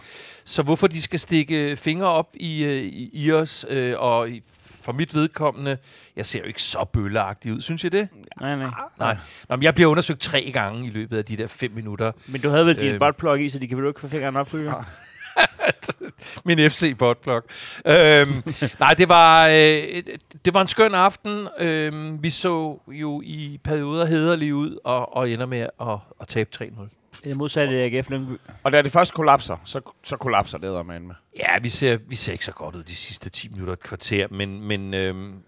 Så 0.44 0.62
hvorfor 0.62 0.86
de 0.86 1.02
skal 1.02 1.20
stikke 1.20 1.76
fingre 1.76 2.06
op 2.06 2.28
i, 2.34 2.64
øh, 2.64 2.72
i, 2.72 3.10
i 3.12 3.32
os, 3.32 3.66
øh, 3.68 3.94
og 3.98 4.30
i, 4.30 4.42
for 4.88 4.92
mit 4.92 5.14
vedkommende, 5.14 5.78
jeg 6.16 6.26
ser 6.26 6.38
jo 6.38 6.44
ikke 6.44 6.62
så 6.62 6.84
bølleagtig 6.92 7.54
ud, 7.54 7.60
synes 7.60 7.84
jeg 7.84 7.92
det? 7.92 8.08
Nej, 8.40 8.56
nej. 8.56 8.70
Nej. 8.98 9.16
Nå, 9.48 9.56
men 9.56 9.62
jeg 9.62 9.74
bliver 9.74 9.90
undersøgt 9.90 10.20
tre 10.20 10.50
gange 10.52 10.86
i 10.86 10.90
løbet 10.90 11.18
af 11.18 11.24
de 11.24 11.36
der 11.36 11.46
fem 11.46 11.70
minutter. 11.74 12.12
Men 12.26 12.40
du 12.40 12.48
havde 12.48 12.66
vel 12.66 12.80
din 12.80 12.88
Øhm. 12.88 12.98
buttplug 12.98 13.40
i, 13.40 13.48
så 13.48 13.58
de 13.58 13.68
kan 13.68 13.78
vel 13.78 13.86
ikke 13.88 14.00
få 14.00 14.08
fingeren 14.08 14.36
op 14.36 14.48
for 14.48 14.84
Min 16.44 16.58
FC 16.70 16.96
botblok. 16.98 17.44
Øhm, 17.86 18.42
nej, 18.80 18.94
det 18.98 19.08
var, 19.08 19.46
øh, 19.48 20.02
det 20.44 20.54
var 20.54 20.60
en 20.60 20.68
skøn 20.68 20.94
aften. 20.94 21.48
Øhm, 21.58 22.22
vi 22.22 22.30
så 22.30 22.80
jo 22.88 23.22
i 23.24 23.60
perioder 23.64 24.06
hederlige 24.06 24.54
ud 24.54 24.78
og, 24.84 25.16
og 25.16 25.30
ender 25.30 25.46
med 25.46 25.66
at, 25.80 25.96
at 26.20 26.28
tabe 26.28 26.50
3-0. 26.56 26.97
Det 27.24 27.32
er 27.32 27.36
modsat 27.36 27.68
AGF 27.68 28.10
Lyngby. 28.10 28.40
Og 28.62 28.72
da 28.72 28.82
det 28.82 28.92
først 28.92 29.14
kollapser, 29.14 29.56
så, 29.64 29.80
så 30.04 30.16
kollapser 30.16 30.58
det 30.58 30.72
med 30.86 31.00
med. 31.00 31.14
Ja, 31.36 31.58
vi 31.62 31.68
ser, 31.68 31.98
vi 32.08 32.16
ser 32.16 32.32
ikke 32.32 32.44
så 32.44 32.52
godt 32.52 32.74
ud 32.74 32.82
de 32.82 32.94
sidste 32.94 33.30
10 33.30 33.48
minutter 33.48 33.72
et 33.72 33.80
kvarter, 33.82 34.26
men, 34.30 34.62
men 34.62 34.94
øhm, 34.94 35.42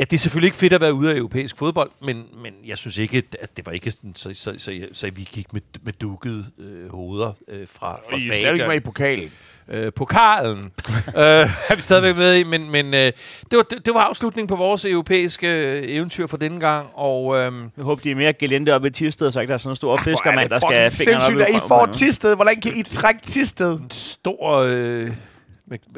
Ja, 0.00 0.04
det 0.04 0.12
er 0.12 0.18
selvfølgelig 0.18 0.46
ikke 0.46 0.56
fedt 0.56 0.72
at 0.72 0.80
være 0.80 0.94
ude 0.94 1.12
af 1.12 1.16
europæisk 1.16 1.56
fodbold, 1.56 1.90
men, 2.02 2.24
men 2.42 2.54
jeg 2.66 2.78
synes 2.78 2.98
ikke, 2.98 3.22
at 3.40 3.56
det 3.56 3.66
var 3.66 3.72
ikke 3.72 3.90
sådan, 3.90 4.12
så, 4.16 4.30
så, 4.34 4.54
så, 4.58 4.86
så 4.92 5.10
vi 5.14 5.28
gik 5.32 5.52
med, 5.52 5.60
med 5.82 5.92
dukkede 5.92 6.46
øh, 6.58 6.90
hoveder 6.90 7.32
øh, 7.48 7.66
fra, 7.72 8.00
fra 8.10 8.16
I 8.16 8.28
er 8.28 8.34
stadig 8.34 8.66
med 8.68 8.76
i 8.76 8.80
pokalen. 8.80 9.30
Øh, 9.68 9.92
pokalen 9.92 10.58
øh, 11.16 11.22
er 11.70 11.76
vi 11.76 11.82
stadigvæk 11.82 12.16
med 12.16 12.38
i, 12.38 12.44
men, 12.44 12.70
men 12.70 12.94
øh, 12.94 13.00
det, 13.00 13.12
var, 13.56 13.62
det, 13.62 13.86
det 13.86 13.94
var 13.94 14.00
afslutningen 14.00 14.48
på 14.48 14.56
vores 14.56 14.84
europæiske 14.84 15.48
øh, 15.48 15.82
eventyr 15.86 16.26
for 16.26 16.36
denne 16.36 16.60
gang, 16.60 16.88
og... 16.94 17.36
Øh, 17.36 17.52
jeg 17.76 17.84
håber, 17.84 18.02
de 18.02 18.10
er 18.10 18.14
mere 18.14 18.32
gelente 18.32 18.74
op 18.74 18.84
i 18.84 18.90
Tisted, 18.90 19.30
så 19.30 19.40
ikke 19.40 19.48
der 19.48 19.54
er 19.54 19.58
sådan 19.58 19.72
en 19.72 19.76
stor 19.76 19.96
fiskermand, 19.96 20.50
der 20.50 20.58
skal 20.58 20.90
fingrene 21.06 21.42
op 21.42 21.50
i 21.50 21.56
I 21.56 21.60
får 21.68 21.88
Tisted. 21.92 22.34
Hvordan 22.34 22.60
kan 22.60 22.76
I 22.76 22.82
trække 22.82 23.20
Tisted? 23.20 23.72
En 23.72 23.90
stor... 23.90 24.64
Øh, 24.68 25.10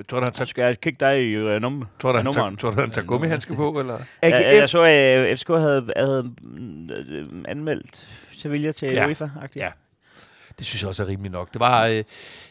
tror 0.08 0.20
du, 0.20 0.24
han 0.24 0.32
tager... 0.32 0.46
Skal 0.46 0.62
jeg 0.62 0.80
kigge 0.80 1.06
dig 1.06 1.30
i 1.30 1.36
uh, 1.36 1.56
num- 1.56 1.86
tror 1.98 2.12
du, 2.12 2.18
han 2.18 2.32
tager, 2.32 2.56
tror 2.56 2.70
du, 2.70 2.80
han 2.80 2.90
tager 2.90 3.06
gummihandske 3.06 3.54
på, 3.54 3.80
eller? 3.80 3.98
Jeg, 4.22 4.30
jeg, 4.32 4.56
jeg 4.56 4.68
så, 4.68 4.82
at 4.82 5.30
uh, 5.30 5.36
FCK 5.36 5.48
havde, 5.48 5.92
havde 5.96 6.34
uh, 6.42 7.44
anmeldt 7.48 8.08
Sevilla 8.38 8.72
til 8.72 8.92
ja. 8.92 9.06
UEFA. 9.06 9.24
-agtigt. 9.24 9.56
Ja, 9.56 9.70
det 10.58 10.66
synes 10.66 10.82
jeg 10.82 10.88
også 10.88 11.02
er 11.02 11.06
rimeligt 11.08 11.32
nok. 11.32 11.52
Det 11.52 11.60
var, 11.60 11.86
øh, 11.86 12.04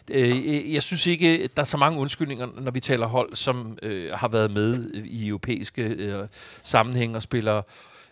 øh, 0.09 0.73
jeg 0.73 0.83
synes 0.83 1.07
ikke, 1.07 1.47
der 1.55 1.61
er 1.61 1.65
så 1.65 1.77
mange 1.77 1.99
undskyldninger, 1.99 2.47
når 2.61 2.71
vi 2.71 2.79
taler 2.79 3.07
hold, 3.07 3.35
som 3.35 3.77
øh, 3.83 4.13
har 4.13 4.27
været 4.27 4.53
med 4.53 4.91
i 4.93 5.27
europæiske 5.27 5.83
øh, 5.83 6.27
sammenhæng 6.63 7.15
og 7.15 7.21
spiller 7.21 7.61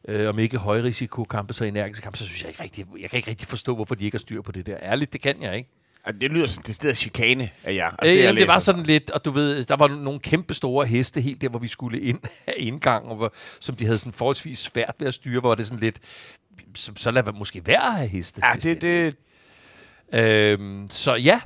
øh, 0.08 0.30
om 0.30 0.40
ikke 0.40 0.58
højrisikokampe, 0.58 1.54
så 1.54 1.64
energiske 1.64 2.04
kampe, 2.04 2.18
så 2.18 2.26
synes 2.26 2.42
jeg 2.42 2.50
ikke 2.50 2.64
rigtig, 2.64 2.86
jeg 3.00 3.10
kan 3.10 3.18
ikke 3.18 3.30
rigtig 3.30 3.48
forstå, 3.48 3.76
hvorfor 3.76 3.96
de 3.96 4.06
ikke 4.06 4.16
har 4.16 4.20
styr 4.20 4.42
på 4.42 4.52
det 4.52 4.66
der. 4.66 4.78
Ærligt, 4.82 5.14
det 5.14 5.22
kan 5.22 5.42
jeg 5.42 5.58
ikke. 5.58 5.70
Det 6.12 6.32
lyder 6.32 6.46
som 6.46 6.64
det 6.64 6.76
sted 6.76 6.96
chikane 6.96 7.50
af 7.64 7.74
jer. 7.74 7.90
Altså, 8.00 8.14
det, 8.14 8.30
øh, 8.30 8.36
det 8.36 8.48
var 8.48 8.60
sådan 8.60 8.84
lidt, 8.84 9.12
og 9.12 9.26
du 9.26 9.32
ved, 9.32 9.64
der 9.64 9.76
var 9.76 9.88
nogle 9.88 10.20
kæmpe 10.20 10.54
store 10.54 10.86
heste 10.86 11.22
helt 11.22 11.42
der, 11.42 11.50
hvor 11.50 11.60
vi 11.60 11.68
skulle 11.68 12.02
ind 12.02 12.20
af 12.48 12.54
indgang, 12.58 13.08
og 13.08 13.16
hvor, 13.16 13.34
som 13.60 13.76
de 13.76 13.86
havde 13.86 14.00
sådan 14.00 14.14
forholdsvis 14.14 14.60
svært 14.60 14.96
ved 15.00 15.08
at 15.08 15.14
styre, 15.14 15.40
hvor 15.40 15.56
det 15.56 15.68
sådan 15.68 15.80
lidt, 15.80 16.00
så, 16.76 16.92
så 16.96 17.12
lad 17.12 17.34
måske 17.34 17.62
være 17.68 17.86
at 17.88 17.94
have 17.94 18.08
heste. 18.08 18.42
Ja, 18.46 18.54
det, 18.54 18.82
det, 18.82 19.16
øhm, 20.14 20.88
så 20.90 21.16
ja, 21.16 21.42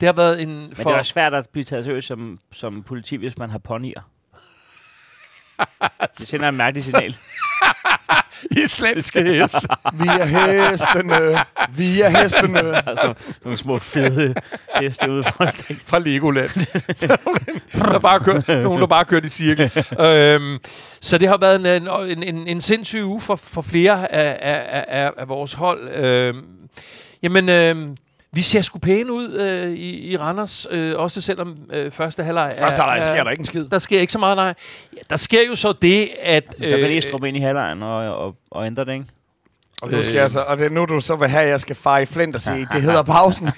det 0.00 0.06
har 0.06 0.12
været 0.12 0.42
en... 0.42 0.48
Men 0.48 0.76
for... 0.76 0.90
det 0.90 0.98
er 0.98 1.02
svært 1.02 1.34
at 1.34 1.48
blive 1.52 1.64
taget 1.64 1.84
seriøst 1.84 2.06
som, 2.06 2.38
som 2.52 2.82
politi, 2.82 3.16
hvis 3.16 3.38
man 3.38 3.50
har 3.50 3.58
ponyer. 3.58 4.09
det 6.18 6.28
sender 6.28 6.48
en 6.48 6.56
mærkelig 6.56 6.82
signal. 6.82 7.16
Islandske 8.64 9.22
heste. 9.22 9.60
vi 9.92 10.08
er 10.08 10.24
hestene. 10.24 11.38
Vi 11.76 12.00
er 12.00 12.22
hestene. 12.22 12.76
altså, 12.88 13.14
nogle 13.44 13.58
små 13.58 13.78
fede 13.78 14.34
heste 14.80 15.10
ude 15.10 15.24
fra, 15.24 15.50
fra 15.86 15.98
Legoland. 15.98 16.50
der 17.72 17.98
bare 17.98 18.20
kørt, 18.20 18.48
nogen, 18.48 18.80
der 18.80 18.86
bare 18.86 19.04
kørt 19.04 19.24
i 19.24 19.28
cirkel. 19.28 19.72
øhm, 20.00 20.58
så 21.00 21.18
det 21.18 21.28
har 21.28 21.36
været 21.36 21.56
en, 21.56 21.88
en, 22.18 22.22
en, 22.22 22.46
en 22.48 22.60
sindssyg 22.60 23.04
uge 23.04 23.20
for, 23.20 23.36
for 23.36 23.62
flere 23.62 24.12
af, 24.12 24.38
af, 24.40 24.84
af, 24.88 25.10
af 25.18 25.28
vores 25.28 25.52
hold. 25.52 25.88
Øhm, 25.88 26.44
jamen, 27.22 27.48
øhm, 27.48 27.96
vi 28.32 28.42
ser 28.42 28.60
sgu 28.60 28.78
pæne 28.78 29.12
ud 29.12 29.32
øh, 29.32 29.72
i, 29.72 30.12
i 30.12 30.16
Randers, 30.16 30.66
øh, 30.70 30.98
også 30.98 31.20
selvom 31.20 31.58
øh, 31.72 31.92
første 31.92 32.22
halvleg 32.22 32.54
er... 32.56 32.58
Første 32.58 32.82
halvleg 32.82 33.04
sker 33.04 33.24
der 33.24 33.30
ikke 33.30 33.40
en 33.40 33.46
skid. 33.46 33.64
Der 33.64 33.78
sker 33.78 34.00
ikke 34.00 34.12
så 34.12 34.18
meget, 34.18 34.36
nej. 34.36 34.54
Ja, 34.96 35.00
der 35.10 35.16
sker 35.16 35.46
jo 35.48 35.54
så 35.54 35.72
det, 35.72 36.08
at... 36.22 36.54
Øh, 36.58 36.70
så 36.70 36.76
kan 36.76 36.90
Estrup 36.90 37.24
ind 37.24 37.36
i 37.36 37.40
halvlejen 37.40 37.82
og, 37.82 37.96
og, 37.96 38.36
og 38.50 38.66
ændre 38.66 38.84
det, 38.84 38.92
ikke? 38.92 39.06
Og, 39.82 39.90
nu 39.90 40.02
skal 40.02 40.14
øh, 40.14 40.20
jeg 40.20 40.30
så, 40.30 40.40
og 40.40 40.58
det 40.58 40.66
er 40.66 40.70
nu, 40.70 40.84
du 40.84 41.00
så 41.00 41.16
vil 41.16 41.28
have, 41.28 41.42
at 41.42 41.48
jeg 41.48 41.60
skal 41.60 41.76
fare 41.76 42.02
i 42.02 42.06
flint 42.06 42.34
og 42.34 42.40
sige, 42.40 42.68
det 42.72 42.82
hedder 42.82 43.02
pausen. 43.02 43.48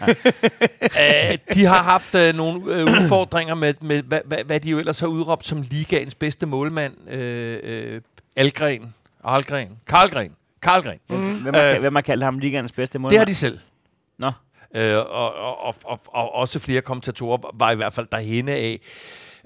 Æh, 0.98 1.38
de 1.54 1.64
har 1.64 1.82
haft 1.82 2.14
øh, 2.14 2.34
nogle 2.34 2.74
øh, 2.74 2.84
udfordringer 2.84 3.54
med, 3.54 3.74
med 3.80 4.02
hvad, 4.02 4.20
hvad, 4.24 4.38
hvad 4.44 4.60
de 4.60 4.70
jo 4.70 4.78
ellers 4.78 5.00
har 5.00 5.06
udråbt 5.06 5.46
som 5.46 5.62
ligaens 5.70 6.14
bedste 6.14 6.46
målmand. 6.46 7.10
Øh, 7.10 7.58
øh, 7.62 8.00
Algren. 8.36 8.94
Algren. 9.24 9.68
Karlgren. 9.86 10.32
Karlgren. 10.62 10.98
Mm. 11.10 11.42
Hvem, 11.42 11.54
har, 11.54 11.62
øh, 11.62 11.80
hvem 11.80 11.94
har 11.94 12.02
kaldt 12.02 12.24
ham 12.24 12.38
ligaens 12.38 12.72
bedste 12.72 12.98
målmand? 12.98 13.10
Det 13.10 13.18
har 13.18 13.24
de 13.24 13.34
selv. 13.34 13.58
Nå. 14.18 14.32
Øh, 14.74 14.96
og, 14.98 15.34
og, 15.34 15.64
og, 15.64 15.74
og, 15.84 16.00
og 16.06 16.34
også 16.34 16.58
flere 16.58 16.80
kommentatorer 16.80 17.50
var 17.54 17.70
i 17.70 17.76
hvert 17.76 17.92
fald 17.92 18.06
derhenne 18.12 18.52
af. 18.52 18.80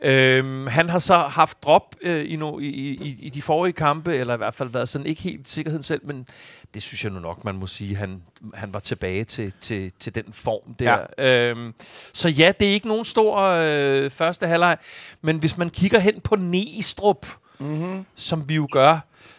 Øhm, 0.03 0.67
han 0.67 0.89
har 0.89 0.99
så 0.99 1.17
haft 1.17 1.63
drop 1.63 1.97
øh, 2.03 2.33
i, 2.33 2.37
no, 2.37 2.59
i, 2.59 2.67
i, 2.67 3.17
i 3.21 3.29
de 3.29 3.43
forrige 3.43 3.73
kampe, 3.73 4.17
eller 4.17 4.35
i 4.35 4.37
hvert 4.37 4.55
fald 4.55 4.69
været 4.69 4.89
sådan 4.89 5.07
ikke 5.07 5.23
helt 5.23 5.49
sikkerheden 5.49 5.83
selv, 5.83 6.01
men 6.05 6.29
det 6.75 6.83
synes 6.83 7.05
jeg 7.05 7.13
nu 7.13 7.21
nok, 7.21 7.45
man 7.45 7.55
må 7.55 7.67
sige, 7.67 7.97
han, 7.97 8.23
han 8.55 8.75
var 8.75 8.81
tilbage 8.81 9.25
til, 9.25 9.53
til, 9.61 9.93
til 10.01 10.15
den 10.15 10.25
form 10.33 10.75
der. 10.75 10.99
Ja. 11.19 11.51
Øhm, 11.51 11.75
så 12.13 12.29
ja, 12.29 12.53
det 12.61 12.69
er 12.69 12.73
ikke 12.73 12.89
nogen 12.89 13.05
stor 13.05 13.41
øh, 13.41 14.11
første 14.11 14.47
halvleg, 14.47 14.79
men 15.23 15.39
hvis 15.39 15.59
man 15.59 15.71
kigger 15.71 15.99
hen 15.99 16.21
på 16.21 16.37
Næstrup, 16.37 17.27
mm-hmm. 17.59 18.07
som 18.15 18.49
vi 18.49 18.55
jo 18.55 18.69
gør, 18.73 18.99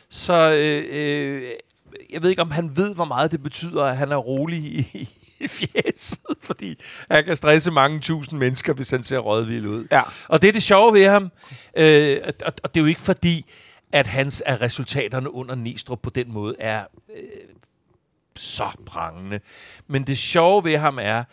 så 0.10 0.52
øh, 0.52 0.86
øh, 0.90 1.52
jeg 2.10 2.22
ved 2.22 2.30
ikke, 2.30 2.42
om 2.42 2.52
han 2.52 2.78
ved, 2.78 2.96
hvor 2.96 3.06
meget 3.06 3.32
det 3.32 3.44
betyder, 3.44 3.84
at 3.84 3.98
han 3.98 4.12
er 4.12 4.18
rolig 4.18 4.60
i, 4.60 5.10
i 5.46 5.48
fjeset, 5.48 6.38
fordi 6.42 6.80
han 7.12 7.24
kan 7.24 7.36
stresse 7.36 7.72
mange 7.72 8.00
tusind 8.00 8.40
mennesker, 8.40 8.74
hvis 8.74 8.90
han 8.90 9.04
ser 9.04 9.18
rådvild 9.18 9.66
ud. 9.66 9.88
Ja. 9.92 10.02
Og 10.28 10.42
det 10.42 10.48
er 10.48 10.52
det 10.52 10.64
sjove 10.64 10.94
ved 10.94 11.08
ham, 11.08 11.32
øh, 11.78 12.22
og, 12.46 12.54
og 12.64 12.76
det 12.76 12.80
er 12.80 12.84
jo 12.84 12.88
ikke 12.88 13.02
fordi, 13.02 13.46
at 13.92 14.08
hans 14.08 14.44
at 14.46 14.62
resultaterne 14.62 15.34
under 15.34 15.56
Næstrup 15.56 16.00
på 16.02 16.10
den 16.10 16.34
måde 16.34 16.56
er 16.60 16.86
øh, 17.16 17.24
så 18.36 18.72
prangende. 18.86 19.40
Men 19.88 20.04
det 20.04 20.18
sjove 20.18 20.64
ved 20.64 20.78
ham 20.78 21.00
er, 21.02 21.24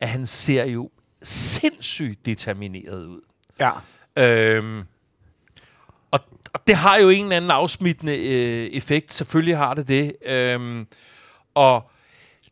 at 0.00 0.08
han 0.08 0.26
ser 0.26 0.64
jo 0.64 0.90
sindssygt 1.22 2.26
determineret 2.26 3.06
ud. 3.06 3.20
Ja. 3.60 3.70
Øhm, 4.16 4.82
og, 6.10 6.20
og 6.52 6.66
det 6.66 6.74
har 6.74 6.96
jo 6.96 7.08
en 7.08 7.22
eller 7.24 7.36
anden 7.36 7.50
afsmittende 7.50 8.16
øh, 8.16 8.66
effekt. 8.66 9.12
Selvfølgelig 9.12 9.56
har 9.56 9.74
det 9.74 9.88
det. 9.88 10.16
Øhm, 10.24 10.86
og 11.54 11.90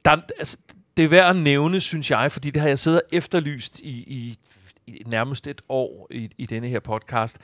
der, 0.04 0.16
altså, 0.38 0.56
det 0.96 1.04
er 1.04 1.08
værd 1.08 1.36
at 1.36 1.42
nævne, 1.42 1.80
synes 1.80 2.10
jeg, 2.10 2.32
fordi 2.32 2.50
det 2.50 2.62
har 2.62 2.68
jeg 2.68 2.78
siddet 2.78 3.02
efterlyst 3.12 3.80
i, 3.80 3.90
i, 3.90 4.38
i 4.86 5.02
nærmest 5.06 5.46
et 5.46 5.62
år 5.68 6.06
i, 6.10 6.30
i 6.38 6.46
denne 6.46 6.68
her 6.68 6.80
podcast, 6.80 7.38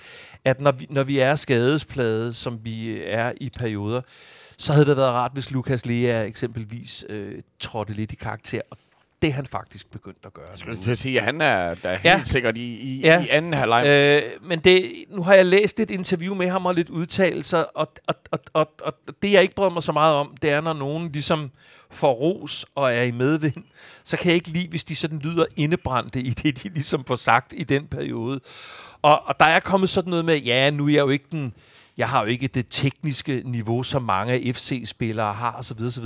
at 0.44 0.60
når 0.60 0.72
vi, 0.72 0.86
når 0.90 1.04
vi 1.04 1.18
er 1.18 1.34
skadesplade, 1.34 2.32
som 2.32 2.64
vi 2.64 3.02
er 3.02 3.32
i 3.40 3.50
perioder, 3.50 4.00
så 4.58 4.72
havde 4.72 4.86
det 4.86 4.96
været 4.96 5.12
rart, 5.12 5.30
hvis 5.32 5.50
Lukas 5.50 5.86
Lea 5.86 6.24
eksempelvis 6.24 7.04
øh, 7.08 7.42
trådte 7.60 7.92
lidt 7.92 8.12
i 8.12 8.16
karakter, 8.16 8.60
og 8.70 8.78
det 9.22 9.28
er 9.28 9.32
han 9.32 9.46
faktisk 9.46 9.90
begyndt 9.90 10.18
at 10.24 10.34
gøre. 10.34 10.46
Skal 10.56 10.76
du 10.76 10.94
sige, 10.94 11.18
at 11.18 11.24
han 11.24 11.40
er 11.40 11.74
der 11.74 11.90
er 11.90 11.98
ja. 12.04 12.16
helt 12.16 12.28
sikkert 12.28 12.56
i, 12.56 12.76
i, 12.80 13.00
ja. 13.00 13.24
i 13.24 13.28
anden 13.28 13.54
halvleg? 13.54 13.86
Øh, 13.86 14.22
men 14.48 14.60
det, 14.60 15.04
nu 15.10 15.22
har 15.22 15.34
jeg 15.34 15.46
læst 15.46 15.80
et 15.80 15.90
interview 15.90 16.34
med 16.34 16.48
ham 16.48 16.66
og 16.66 16.74
lidt 16.74 16.90
udtalelser, 16.90 17.58
og, 17.58 17.92
og, 18.06 18.14
og, 18.30 18.40
og, 18.52 18.74
og 18.82 18.94
det 19.22 19.32
jeg 19.32 19.42
ikke 19.42 19.54
bryder 19.54 19.70
mig 19.70 19.82
så 19.82 19.92
meget 19.92 20.14
om, 20.14 20.34
det 20.42 20.50
er, 20.50 20.60
når 20.60 20.72
nogen 20.72 21.12
ligesom 21.12 21.50
får 21.90 22.12
ros 22.12 22.66
og 22.74 22.94
er 22.94 23.02
i 23.02 23.10
medvind, 23.10 23.64
så 24.04 24.16
kan 24.16 24.26
jeg 24.26 24.34
ikke 24.34 24.48
lide, 24.48 24.68
hvis 24.68 24.84
de 24.84 24.96
sådan 24.96 25.18
lyder 25.18 25.44
indebrændte 25.56 26.20
i 26.20 26.30
det, 26.30 26.62
de 26.62 26.68
ligesom 26.68 27.04
får 27.04 27.16
sagt 27.16 27.54
i 27.56 27.64
den 27.64 27.86
periode. 27.86 28.40
Og, 29.02 29.26
og 29.26 29.40
der 29.40 29.46
er 29.46 29.60
kommet 29.60 29.90
sådan 29.90 30.10
noget 30.10 30.24
med, 30.24 30.36
ja, 30.36 30.70
nu 30.70 30.84
er 30.84 30.92
jeg 30.92 31.00
jo 31.00 31.08
ikke 31.08 31.26
den, 31.30 31.52
jeg 31.98 32.08
har 32.08 32.20
jo 32.20 32.26
ikke 32.26 32.46
det 32.48 32.66
tekniske 32.70 33.42
niveau, 33.44 33.82
som 33.82 34.02
mange 34.02 34.32
af 34.32 34.54
FC-spillere 34.54 35.34
har, 35.34 35.52
osv. 35.52 35.84
osv. 35.84 36.04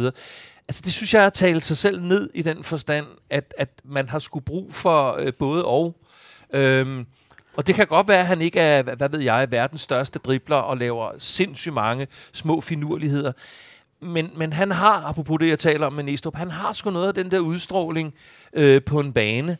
Altså, 0.73 0.83
det 0.85 0.93
synes 0.93 1.15
jeg 1.15 1.23
er 1.23 1.27
at 1.27 1.33
tale 1.33 1.61
sig 1.61 1.77
selv 1.77 2.03
ned 2.03 2.31
i 2.35 2.43
den 2.43 2.65
forstand, 2.65 3.07
at, 3.31 3.55
at 3.59 3.69
man 3.85 4.09
har 4.09 4.19
skulle 4.19 4.45
brug 4.45 4.75
for 4.75 5.17
øh, 5.21 5.33
både 5.35 5.65
og. 5.65 5.97
Øhm, 6.53 7.07
og 7.57 7.67
det 7.67 7.75
kan 7.75 7.87
godt 7.87 8.09
være, 8.09 8.21
at 8.21 8.27
han 8.27 8.41
ikke 8.41 8.61
er, 8.61 8.83
hvad 8.83 9.09
ved 9.09 9.21
jeg, 9.21 9.51
verdens 9.51 9.81
største 9.81 10.19
dribler 10.19 10.57
og 10.57 10.77
laver 10.77 11.11
sindssygt 11.19 11.75
mange 11.75 12.07
små 12.33 12.61
finurligheder 12.61 13.33
men, 14.01 14.31
men 14.37 14.53
han 14.53 14.71
har, 14.71 15.05
apropos 15.05 15.39
det, 15.39 15.49
jeg 15.49 15.59
taler 15.59 15.87
om 15.87 15.93
med 15.93 16.05
Næstrup, 16.05 16.37
han 16.37 16.51
har 16.51 16.73
sgu 16.73 16.91
noget 16.91 17.09
af 17.09 17.15
den 17.15 17.31
der 17.31 17.39
udstråling 17.39 18.15
øh, 18.53 18.83
på 18.83 19.01
en 19.01 19.13
bane, 19.13 19.57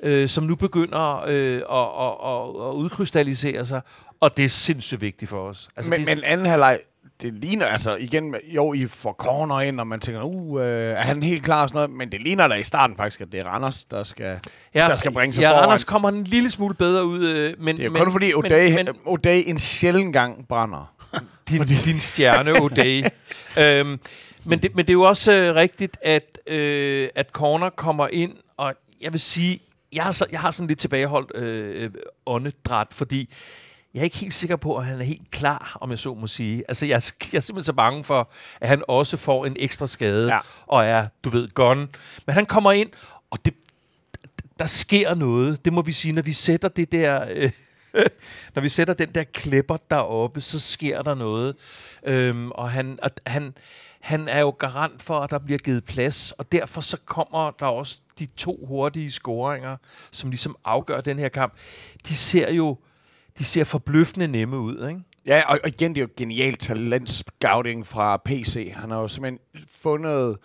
øh, 0.00 0.28
som 0.28 0.44
nu 0.44 0.56
begynder 0.56 1.24
øh, 1.26 1.56
at, 1.56 1.88
at, 2.00 2.14
at, 2.32 2.68
at 2.68 2.74
udkrystallisere 2.74 3.64
sig, 3.64 3.80
og 4.20 4.36
det 4.36 4.44
er 4.44 4.48
sindssygt 4.48 5.00
vigtigt 5.00 5.28
for 5.28 5.48
os. 5.48 5.68
Altså, 5.76 5.90
men, 5.90 6.00
det, 6.00 6.08
men 6.08 6.24
anden 6.24 6.46
halvleg, 6.46 6.78
det 7.24 7.32
ligner 7.32 7.66
altså 7.66 7.94
igen, 7.96 8.34
jo, 8.44 8.72
I 8.72 8.86
får 8.86 9.12
corner 9.12 9.60
ind, 9.60 9.80
og 9.80 9.86
man 9.86 10.00
tænker, 10.00 10.22
uh, 10.22 10.60
øh, 10.60 10.66
er 10.66 11.02
han 11.02 11.22
helt 11.22 11.42
klar 11.42 11.62
og 11.62 11.68
sådan 11.68 11.76
noget, 11.76 11.90
men 11.90 12.12
det 12.12 12.20
ligner 12.20 12.48
da 12.48 12.54
i 12.54 12.62
starten 12.62 12.96
faktisk, 12.96 13.20
at 13.20 13.32
det 13.32 13.40
er 13.40 13.46
Randers, 13.46 13.84
der 13.84 14.02
skal, 14.02 14.38
ja, 14.74 14.80
der 14.80 14.94
skal 14.94 15.12
bringe 15.12 15.32
sig 15.32 15.42
ja, 15.42 15.50
foran. 15.50 15.62
Randers 15.62 15.84
kommer 15.84 16.08
en 16.08 16.24
lille 16.24 16.50
smule 16.50 16.74
bedre 16.74 17.06
ud, 17.06 17.26
øh, 17.26 17.54
men... 17.58 17.76
Det 17.76 17.84
er 17.84 17.90
men, 17.90 18.02
kun 18.02 18.12
fordi 18.12 18.32
O'Day, 18.32 18.84
men, 18.84 18.88
O'Day 18.88 19.50
en 19.50 19.58
sjældent 19.58 20.12
gang 20.12 20.48
brænder 20.48 20.94
din, 21.48 21.62
din 21.62 22.00
stjerne, 22.00 22.52
O'Day. 22.52 23.08
øhm, 23.62 24.00
men, 24.44 24.58
det, 24.62 24.74
men 24.74 24.86
det 24.86 24.90
er 24.90 24.94
jo 24.94 25.02
også 25.02 25.32
øh, 25.32 25.54
rigtigt, 25.54 25.96
at, 26.02 26.38
øh, 26.46 27.08
at 27.14 27.30
corner 27.32 27.70
kommer 27.70 28.08
ind, 28.12 28.32
og 28.56 28.74
jeg 29.00 29.12
vil 29.12 29.20
sige, 29.20 29.60
jeg 29.92 30.04
har, 30.04 30.12
så, 30.12 30.26
jeg 30.32 30.40
har 30.40 30.50
sådan 30.50 30.68
lidt 30.68 30.78
tilbageholdt 30.78 31.32
øh, 31.34 31.84
øh, 31.84 31.90
åndedræt, 32.26 32.86
fordi 32.90 33.30
jeg 33.94 34.00
er 34.00 34.04
ikke 34.04 34.16
helt 34.16 34.34
sikker 34.34 34.56
på, 34.56 34.76
at 34.76 34.86
han 34.86 35.00
er 35.00 35.04
helt 35.04 35.30
klar, 35.30 35.78
om 35.80 35.90
jeg 35.90 35.98
så 35.98 36.14
må 36.14 36.26
sige. 36.26 36.64
Altså, 36.68 36.86
jeg, 36.86 36.94
er 36.94 37.12
jeg 37.32 37.38
er 37.38 37.42
simpelthen 37.42 37.64
så 37.64 37.72
bange 37.72 38.04
for, 38.04 38.30
at 38.60 38.68
han 38.68 38.82
også 38.88 39.16
får 39.16 39.46
en 39.46 39.56
ekstra 39.58 39.86
skade, 39.86 40.34
ja. 40.34 40.40
og 40.66 40.84
er, 40.84 41.08
du 41.24 41.30
ved, 41.30 41.48
gone. 41.48 41.88
Men 42.26 42.34
han 42.34 42.46
kommer 42.46 42.72
ind, 42.72 42.90
og 43.30 43.44
det, 43.44 43.54
der 44.58 44.66
sker 44.66 45.14
noget. 45.14 45.64
Det 45.64 45.72
må 45.72 45.82
vi 45.82 45.92
sige, 45.92 46.12
når 46.12 46.22
vi 46.22 46.32
sætter 46.32 46.68
det 46.68 46.92
der... 46.92 47.26
Øh, 47.30 47.50
når 48.54 48.62
vi 48.62 48.68
sætter 48.68 48.94
den 48.94 49.08
der 49.14 49.24
klipper 49.24 49.76
deroppe, 49.90 50.40
så 50.40 50.60
sker 50.60 51.02
der 51.02 51.14
noget. 51.14 51.56
Øhm, 52.02 52.50
og 52.50 52.70
han, 52.70 52.98
og 53.02 53.10
han, 53.26 53.54
han 54.00 54.28
er 54.28 54.40
jo 54.40 54.50
garant 54.50 55.02
for, 55.02 55.20
at 55.20 55.30
der 55.30 55.38
bliver 55.38 55.58
givet 55.58 55.84
plads, 55.84 56.32
og 56.32 56.52
derfor 56.52 56.80
så 56.80 56.96
kommer 57.04 57.50
der 57.50 57.66
også 57.66 57.98
de 58.18 58.26
to 58.36 58.64
hurtige 58.68 59.10
scoringer, 59.10 59.76
som 60.10 60.30
ligesom 60.30 60.56
afgør 60.64 61.00
den 61.00 61.18
her 61.18 61.28
kamp. 61.28 61.54
De 62.08 62.16
ser 62.16 62.52
jo 62.52 62.76
de 63.38 63.44
ser 63.44 63.64
forbløffende 63.64 64.28
nemme 64.28 64.58
ud, 64.58 64.88
ikke? 64.88 65.00
Ja, 65.26 65.42
og, 65.46 65.58
og 65.62 65.68
igen, 65.68 65.94
det 65.94 66.00
er 66.00 66.02
jo 66.02 66.08
genialt 66.16 66.60
talentscouting 66.60 67.86
fra 67.86 68.16
PC. 68.16 68.72
Han 68.76 68.90
har 68.90 69.00
jo 69.00 69.08
simpelthen 69.08 69.40
fundet 69.82 70.36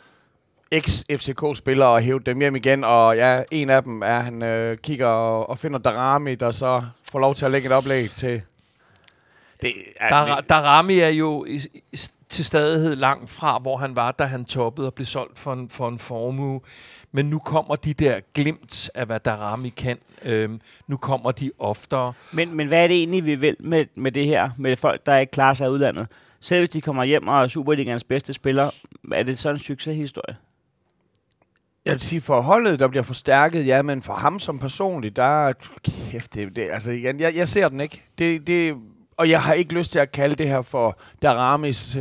ex-FCK-spillere 0.71 1.89
og 1.89 2.01
hævet 2.01 2.25
dem 2.25 2.39
hjem 2.39 2.55
igen, 2.55 2.83
og 2.83 3.17
ja, 3.17 3.43
en 3.51 3.69
af 3.69 3.83
dem 3.83 4.01
er, 4.01 4.19
han 4.19 4.43
øh, 4.43 4.77
kigger 4.77 5.07
og, 5.07 5.49
og 5.49 5.57
finder 5.57 5.79
Darami, 5.79 6.35
der 6.35 6.51
så 6.51 6.83
får 7.11 7.19
lov 7.19 7.35
til 7.35 7.45
at 7.45 7.51
lægge 7.51 7.67
et 7.67 7.73
oplæg 7.73 8.09
til... 8.09 8.41
Det, 9.61 9.73
er, 9.99 10.25
Der, 10.25 10.41
Darami 10.41 10.99
er 10.99 11.09
jo 11.09 11.45
i, 11.45 11.61
i, 11.91 11.97
til 12.29 12.45
stadighed 12.45 12.95
langt 12.95 13.29
fra, 13.29 13.59
hvor 13.59 13.77
han 13.77 13.95
var, 13.95 14.11
da 14.11 14.23
han 14.23 14.45
toppede 14.45 14.87
og 14.87 14.93
blev 14.93 15.05
solgt 15.05 15.39
for 15.39 15.53
en, 15.53 15.69
for 15.69 15.87
en 15.87 15.99
formue. 15.99 16.61
Men 17.11 17.25
nu 17.25 17.39
kommer 17.39 17.75
de 17.75 17.93
der 17.93 18.19
glimt 18.33 18.89
af, 18.95 19.05
hvad 19.05 19.19
Darami 19.19 19.69
kan. 19.69 19.97
Øhm, 20.23 20.61
nu 20.87 20.97
kommer 20.97 21.31
de 21.31 21.51
oftere. 21.59 22.13
Men, 22.33 22.55
men 22.55 22.67
hvad 22.67 22.83
er 22.83 22.87
det 22.87 22.97
egentlig, 22.97 23.25
vi 23.25 23.35
vil 23.35 23.55
med, 23.59 23.85
med 23.95 24.11
det 24.11 24.25
her? 24.25 24.49
Med 24.57 24.75
folk, 24.75 25.05
der 25.05 25.17
ikke 25.17 25.31
klarer 25.31 25.53
sig 25.53 25.65
i 25.65 25.69
udlandet? 25.69 26.07
Selv 26.39 26.59
hvis 26.59 26.69
de 26.69 26.81
kommer 26.81 27.03
hjem 27.03 27.27
og 27.27 27.43
er 27.43 27.47
Superligans 27.47 28.03
bedste 28.03 28.33
spiller, 28.33 28.71
er 29.13 29.23
det 29.23 29.37
sådan 29.37 29.55
en 29.55 29.59
succeshistorie? 29.59 30.35
Jeg 31.85 31.93
vil 31.93 32.01
sige, 32.01 32.21
for 32.21 32.41
holdet, 32.41 32.79
der 32.79 32.87
bliver 32.87 33.03
forstærket, 33.03 33.67
ja, 33.67 33.81
men 33.81 34.01
for 34.01 34.13
ham 34.13 34.39
som 34.39 34.59
personligt, 34.59 35.15
der 35.15 35.47
er... 35.47 35.53
Kæft, 35.83 36.33
det, 36.33 36.55
det, 36.55 36.61
altså 36.71 36.91
igen, 36.91 37.19
jeg, 37.19 37.35
jeg 37.35 37.47
ser 37.47 37.69
den 37.69 37.79
ikke. 37.79 38.03
Det, 38.17 38.47
det, 38.47 38.75
og 39.17 39.29
jeg 39.29 39.41
har 39.41 39.53
ikke 39.53 39.73
lyst 39.73 39.91
til 39.91 39.99
at 39.99 40.11
kalde 40.11 40.35
det 40.35 40.47
her 40.47 40.61
for 40.61 40.99
Daramis 41.21 41.97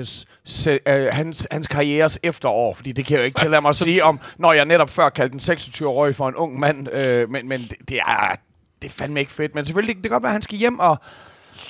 se, 0.48 0.78
øh, 0.86 1.06
hans, 1.12 1.46
hans 1.50 1.66
karrieres 1.66 2.18
efterår, 2.22 2.74
fordi 2.74 2.92
det 2.92 3.04
kan 3.06 3.14
jeg 3.14 3.20
jo 3.20 3.24
ikke 3.24 3.40
tillade 3.40 3.60
mig 3.62 3.68
at 3.68 3.76
sige 3.76 4.04
om, 4.04 4.20
når 4.38 4.52
jeg 4.52 4.64
netop 4.64 4.90
før 4.90 5.08
kaldte 5.08 5.38
den 5.38 5.56
26-årige 5.56 6.14
for 6.14 6.28
en 6.28 6.34
ung 6.34 6.58
mand, 6.58 6.92
øh, 6.92 7.30
men, 7.30 7.48
men 7.48 7.60
det, 7.60 7.76
det, 7.88 7.98
er, 7.98 8.36
det 8.82 8.88
er 8.88 8.92
fandme 8.92 9.20
ikke 9.20 9.32
fedt. 9.32 9.54
Men 9.54 9.64
selvfølgelig, 9.64 9.96
det 9.96 10.02
kan 10.02 10.10
godt 10.10 10.22
være, 10.22 10.30
at 10.30 10.34
han 10.34 10.42
skal 10.42 10.58
hjem 10.58 10.78
og 10.78 10.96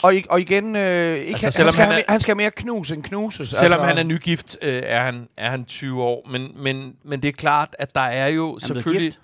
og, 0.02 0.14
og 0.28 0.40
igen, 0.40 0.76
øh, 0.76 1.16
ikke, 1.16 1.30
Altså, 1.32 1.46
altså, 1.46 1.62
han, 1.62 1.72
skal 1.72 1.84
han 1.84 1.92
er- 1.92 1.96
mere- 1.96 2.04
han 2.08 2.20
skal 2.20 2.36
mere 2.36 2.50
knus 2.50 2.90
end 2.90 3.02
knuses. 3.02 3.48
Selvom 3.48 3.72
altså, 3.80 3.86
han 3.86 3.98
er 3.98 4.02
nygift, 4.02 4.56
øh, 4.62 4.82
er, 4.86 5.02
han, 5.04 5.28
er 5.36 5.50
han 5.50 5.64
20 5.64 6.02
år. 6.02 6.28
Men, 6.30 6.50
men, 6.56 6.94
men 7.04 7.22
det 7.22 7.28
er 7.28 7.32
klart, 7.32 7.76
at 7.78 7.94
der 7.94 8.00
er 8.00 8.26
jo 8.28 8.46
blevet 8.46 8.62
selvfølgelig... 8.62 9.06
gift? 9.12 9.20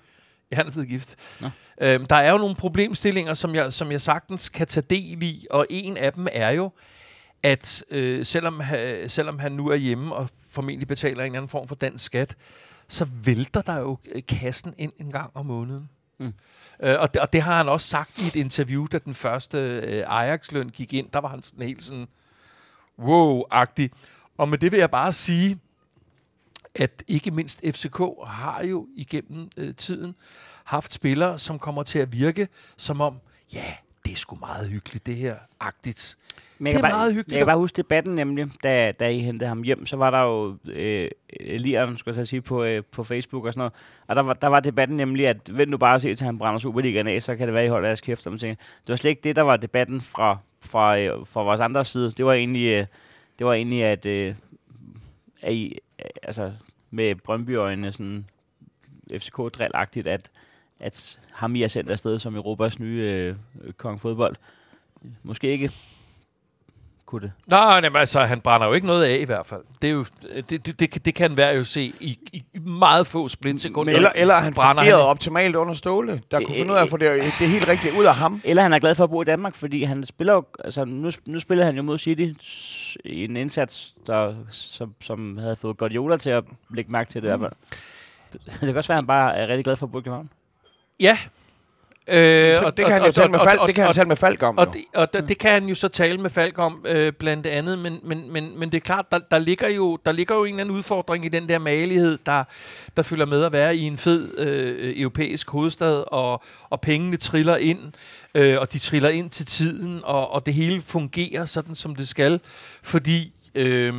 Ja, 0.51 0.55
han 0.55 0.67
er 0.67 0.71
blevet 0.71 0.89
gift. 0.89 1.15
Nå. 1.41 1.49
Øhm, 1.81 2.05
der 2.05 2.15
er 2.15 2.31
jo 2.31 2.37
nogle 2.37 2.55
problemstillinger, 2.55 3.33
som 3.33 3.55
jeg, 3.55 3.73
som 3.73 3.91
jeg 3.91 4.01
sagtens 4.01 4.49
kan 4.49 4.67
tage 4.67 4.85
del 4.89 5.23
i, 5.23 5.45
og 5.49 5.67
en 5.69 5.97
af 5.97 6.13
dem 6.13 6.27
er 6.31 6.49
jo, 6.49 6.71
at 7.43 7.83
øh, 7.89 8.25
selvom, 8.25 8.59
ha, 8.59 9.07
selvom 9.07 9.39
han 9.39 9.51
nu 9.51 9.67
er 9.67 9.75
hjemme 9.75 10.15
og 10.15 10.29
formentlig 10.49 10.87
betaler 10.87 11.23
en 11.23 11.25
eller 11.25 11.37
anden 11.37 11.49
form 11.49 11.67
for 11.67 11.75
dansk 11.75 12.05
skat, 12.05 12.35
så 12.87 13.07
vælter 13.23 13.61
der 13.61 13.79
jo 13.79 13.97
øh, 14.11 14.21
kassen 14.27 14.73
ind 14.77 14.91
en 14.99 15.11
gang 15.11 15.31
om 15.33 15.45
måneden. 15.45 15.89
Mm. 16.17 16.33
Øh, 16.79 16.99
og, 16.99 17.13
det, 17.13 17.21
og 17.21 17.33
det 17.33 17.41
har 17.41 17.57
han 17.57 17.69
også 17.69 17.87
sagt 17.87 18.21
i 18.21 18.27
et 18.27 18.35
interview, 18.35 18.85
da 18.85 18.97
den 18.97 19.13
første 19.13 19.57
øh, 19.57 20.03
Ajax-løn 20.07 20.69
gik 20.69 20.93
ind. 20.93 21.09
Der 21.13 21.19
var 21.19 21.29
han 21.29 21.43
sådan 21.43 21.67
helt 21.67 21.83
sådan 21.83 22.07
wow-agtig. 22.99 23.89
Og 24.37 24.49
med 24.49 24.57
det 24.57 24.71
vil 24.71 24.79
jeg 24.79 24.91
bare 24.91 25.13
sige, 25.13 25.59
at 26.75 27.03
ikke 27.07 27.31
mindst 27.31 27.61
FCK 27.71 27.97
har 28.27 28.63
jo 28.63 28.87
igennem 28.95 29.49
øh, 29.57 29.75
tiden 29.75 30.15
haft 30.63 30.93
spillere, 30.93 31.39
som 31.39 31.59
kommer 31.59 31.83
til 31.83 31.99
at 31.99 32.11
virke 32.11 32.47
som 32.77 33.01
om, 33.01 33.19
ja, 33.53 33.75
det 34.05 34.13
er 34.13 34.17
sgu 34.17 34.35
meget 34.35 34.69
hyggeligt, 34.69 35.05
det 35.05 35.15
her, 35.15 35.35
agtigt. 35.59 36.17
Men 36.59 36.73
jeg 36.73 36.73
Det 36.73 36.85
er 36.85 36.89
bare, 36.89 36.99
meget 36.99 37.13
hyggeligt 37.13 37.31
Jeg 37.31 37.39
kan 37.39 37.47
bare 37.47 37.57
huske 37.57 37.75
debatten 37.77 38.15
nemlig, 38.15 38.47
da, 38.63 38.91
da 38.91 39.09
I 39.09 39.19
hentede 39.19 39.47
ham 39.47 39.63
hjem, 39.63 39.85
så 39.85 39.97
var 39.97 40.11
der 40.11 40.21
jo 40.21 40.57
øh, 40.65 41.09
Lieren, 41.39 41.97
skulle 41.97 42.17
jeg 42.17 42.27
sige, 42.27 42.41
på, 42.41 42.63
øh, 42.63 42.83
på 42.91 43.03
Facebook 43.03 43.45
og 43.45 43.53
sådan 43.53 43.59
noget. 43.59 43.73
Og 44.07 44.15
der 44.15 44.21
var, 44.21 44.33
der 44.33 44.47
var 44.47 44.59
debatten 44.59 44.97
nemlig, 44.97 45.27
at 45.27 45.57
vent 45.57 45.71
nu 45.71 45.77
bare 45.77 45.95
at 45.95 46.01
se 46.01 46.15
til, 46.15 46.25
han 46.25 46.37
brænder 46.37 46.59
Superligaen 46.59 47.07
af, 47.07 47.21
så 47.21 47.35
kan 47.35 47.47
det 47.47 47.53
være, 47.53 47.65
I 47.65 47.69
holder 47.69 47.87
jeres 47.87 48.01
kæft. 48.01 48.25
Man 48.25 48.39
tænker, 48.39 48.55
det 48.55 48.89
var 48.89 48.95
slet 48.95 49.09
ikke 49.09 49.21
det, 49.23 49.35
der 49.35 49.41
var 49.41 49.57
debatten 49.57 50.01
fra, 50.01 50.37
fra, 50.61 50.99
øh, 50.99 51.25
fra 51.25 51.43
vores 51.43 51.59
andre 51.59 51.83
side. 51.83 52.11
Det 52.11 52.25
var 52.25 52.33
egentlig, 52.33 52.67
øh, 52.67 52.85
det 53.39 53.47
var 53.47 53.53
egentlig 53.53 53.83
at, 53.83 54.05
øh, 54.05 54.35
at 55.41 55.53
I, 55.53 55.79
øh, 55.99 56.05
altså 56.23 56.51
med 56.91 57.15
Brøndby-øjne, 57.15 57.91
sådan 57.91 58.25
FCK-drillagtigt, 59.13 60.07
at, 60.07 60.29
at 60.79 61.19
ham 61.31 61.55
I 61.55 61.61
har 61.61 61.67
sendt 61.67 61.91
afsted 61.91 62.19
som 62.19 62.35
Europas 62.35 62.79
nye 62.79 63.01
øh, 63.01 63.35
kong 63.73 64.01
fodbold, 64.01 64.35
måske 65.23 65.47
ikke 65.47 65.71
kunne 67.05 67.21
det. 67.21 67.31
Nej, 67.47 67.81
nej, 67.81 67.89
men 67.89 67.97
altså, 67.99 68.19
han 68.19 68.41
brænder 68.41 68.67
jo 68.67 68.73
ikke 68.73 68.87
noget 68.87 69.03
af 69.03 69.17
i 69.19 69.23
hvert 69.23 69.45
fald. 69.45 69.61
Det, 69.81 69.89
er 69.89 69.93
jo, 69.93 70.05
det, 70.49 70.65
det, 70.65 70.79
det, 70.79 70.89
kan- 70.91 71.01
det 71.05 71.15
kan 71.15 71.37
være 71.37 71.55
jo 71.55 71.63
se 71.63 71.81
i, 71.99 72.19
i 72.33 72.59
meget 72.59 73.07
få 73.07 73.27
splitsekunder. 73.27 73.93
Eller, 73.93 74.09
eller 74.15 74.33
er 74.33 74.39
han 74.39 74.53
brænder 74.53 74.83
han- 74.83 74.93
optimalt 74.93 75.55
under 75.55 75.73
Ståle, 75.73 76.21
der 76.31 76.39
kunne 76.45 76.55
finde 76.55 76.71
ud 76.71 76.77
af 76.77 76.83
at 76.83 76.89
få 76.89 76.97
det, 76.97 77.23
det 77.39 77.49
helt 77.49 77.67
rigtigt 77.67 77.95
ud 77.99 78.05
af 78.05 78.15
ham. 78.15 78.41
Eller 78.43 78.61
han 78.63 78.73
er 78.73 78.79
glad 78.79 78.95
for 78.95 79.03
at 79.03 79.09
bo 79.09 79.21
i 79.21 79.25
Danmark, 79.25 79.55
fordi 79.55 79.83
han 79.83 80.03
spiller 80.03 80.33
jo, 80.33 80.43
altså 80.63 80.85
nu, 80.85 81.11
nu 81.25 81.39
spiller 81.39 81.65
han 81.65 81.75
jo 81.75 81.81
mod 81.81 81.97
City 81.97 82.29
i 83.05 83.23
en 83.23 83.37
indsats, 83.37 83.93
der, 84.07 84.33
som, 84.49 84.93
som 85.01 85.37
havde 85.37 85.55
fået 85.55 85.77
Guardiola 85.77 86.17
til 86.17 86.29
at 86.29 86.43
lægge 86.73 86.91
mærke 86.91 87.09
til 87.09 87.21
det 87.21 87.27
i 87.27 87.29
hvert 87.37 87.39
fald. 87.41 87.53
Det 88.47 88.59
kan 88.59 88.77
også 88.77 88.87
være, 88.87 88.97
at 88.97 89.01
han 89.03 89.07
bare 89.07 89.35
er 89.35 89.47
rigtig 89.47 89.63
glad 89.63 89.75
for 89.75 89.85
at 89.85 89.91
bo 89.91 89.97
i 89.99 90.01
København. 90.01 90.29
Ja. 90.99 91.17
Øh, 92.07 92.57
Så 92.57 92.71
det 92.77 92.85
kan 92.85 92.93
han 92.93 93.05
jo 93.05 93.11
tale 93.11 93.31
med 93.31 93.39
Falk, 93.39 93.61
det 93.67 93.75
kan 93.75 93.85
han 93.85 93.93
tale 93.93 94.07
med 94.07 94.15
Falk 94.15 94.43
om. 94.43 94.57
Og, 94.57 94.73
det, 94.73 94.81
og 94.95 95.13
det, 95.13 95.29
det 95.29 95.37
kan 95.37 95.51
han 95.51 95.65
jo 95.65 95.75
så 95.75 95.87
tale 95.87 96.17
med 96.17 96.29
Falk 96.29 96.59
om, 96.59 96.85
øh, 96.87 97.13
blandt 97.13 97.47
andet, 97.47 97.79
men, 97.79 97.99
men, 98.03 98.33
men, 98.33 98.59
men 98.59 98.69
det 98.69 98.77
er 98.77 98.81
klart, 98.81 99.05
der, 99.11 99.19
der, 99.31 99.39
ligger 99.39 99.69
jo, 99.69 99.97
der 100.05 100.11
ligger 100.11 100.35
jo 100.35 100.43
en 100.43 100.49
eller 100.49 100.63
anden 100.63 100.75
udfordring 100.75 101.25
i 101.25 101.29
den 101.29 101.49
der 101.49 101.59
malighed, 101.59 102.17
der, 102.25 102.43
der 102.97 103.03
følger 103.03 103.25
med 103.25 103.43
at 103.43 103.51
være 103.51 103.75
i 103.75 103.81
en 103.81 103.97
fed 103.97 104.39
øh, 104.39 104.93
europæisk 104.97 105.49
hovedstad, 105.49 106.03
og, 106.07 106.43
og 106.69 106.81
pengene 106.81 107.17
triller 107.17 107.57
ind, 107.57 107.79
øh, 108.35 108.59
og 108.59 108.73
de 108.73 108.79
triller 108.79 109.09
ind 109.09 109.29
til 109.29 109.45
tiden, 109.45 110.01
og, 110.03 110.31
og 110.31 110.45
det 110.45 110.53
hele 110.53 110.81
fungerer 110.81 111.45
sådan, 111.45 111.75
som 111.75 111.95
det 111.95 112.07
skal, 112.07 112.39
fordi 112.83 113.33
øh, 113.55 113.93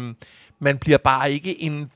man 0.59 0.79
bliver 0.79 0.99
bare 0.99 1.33
ikke 1.33 1.63
en 1.63 1.91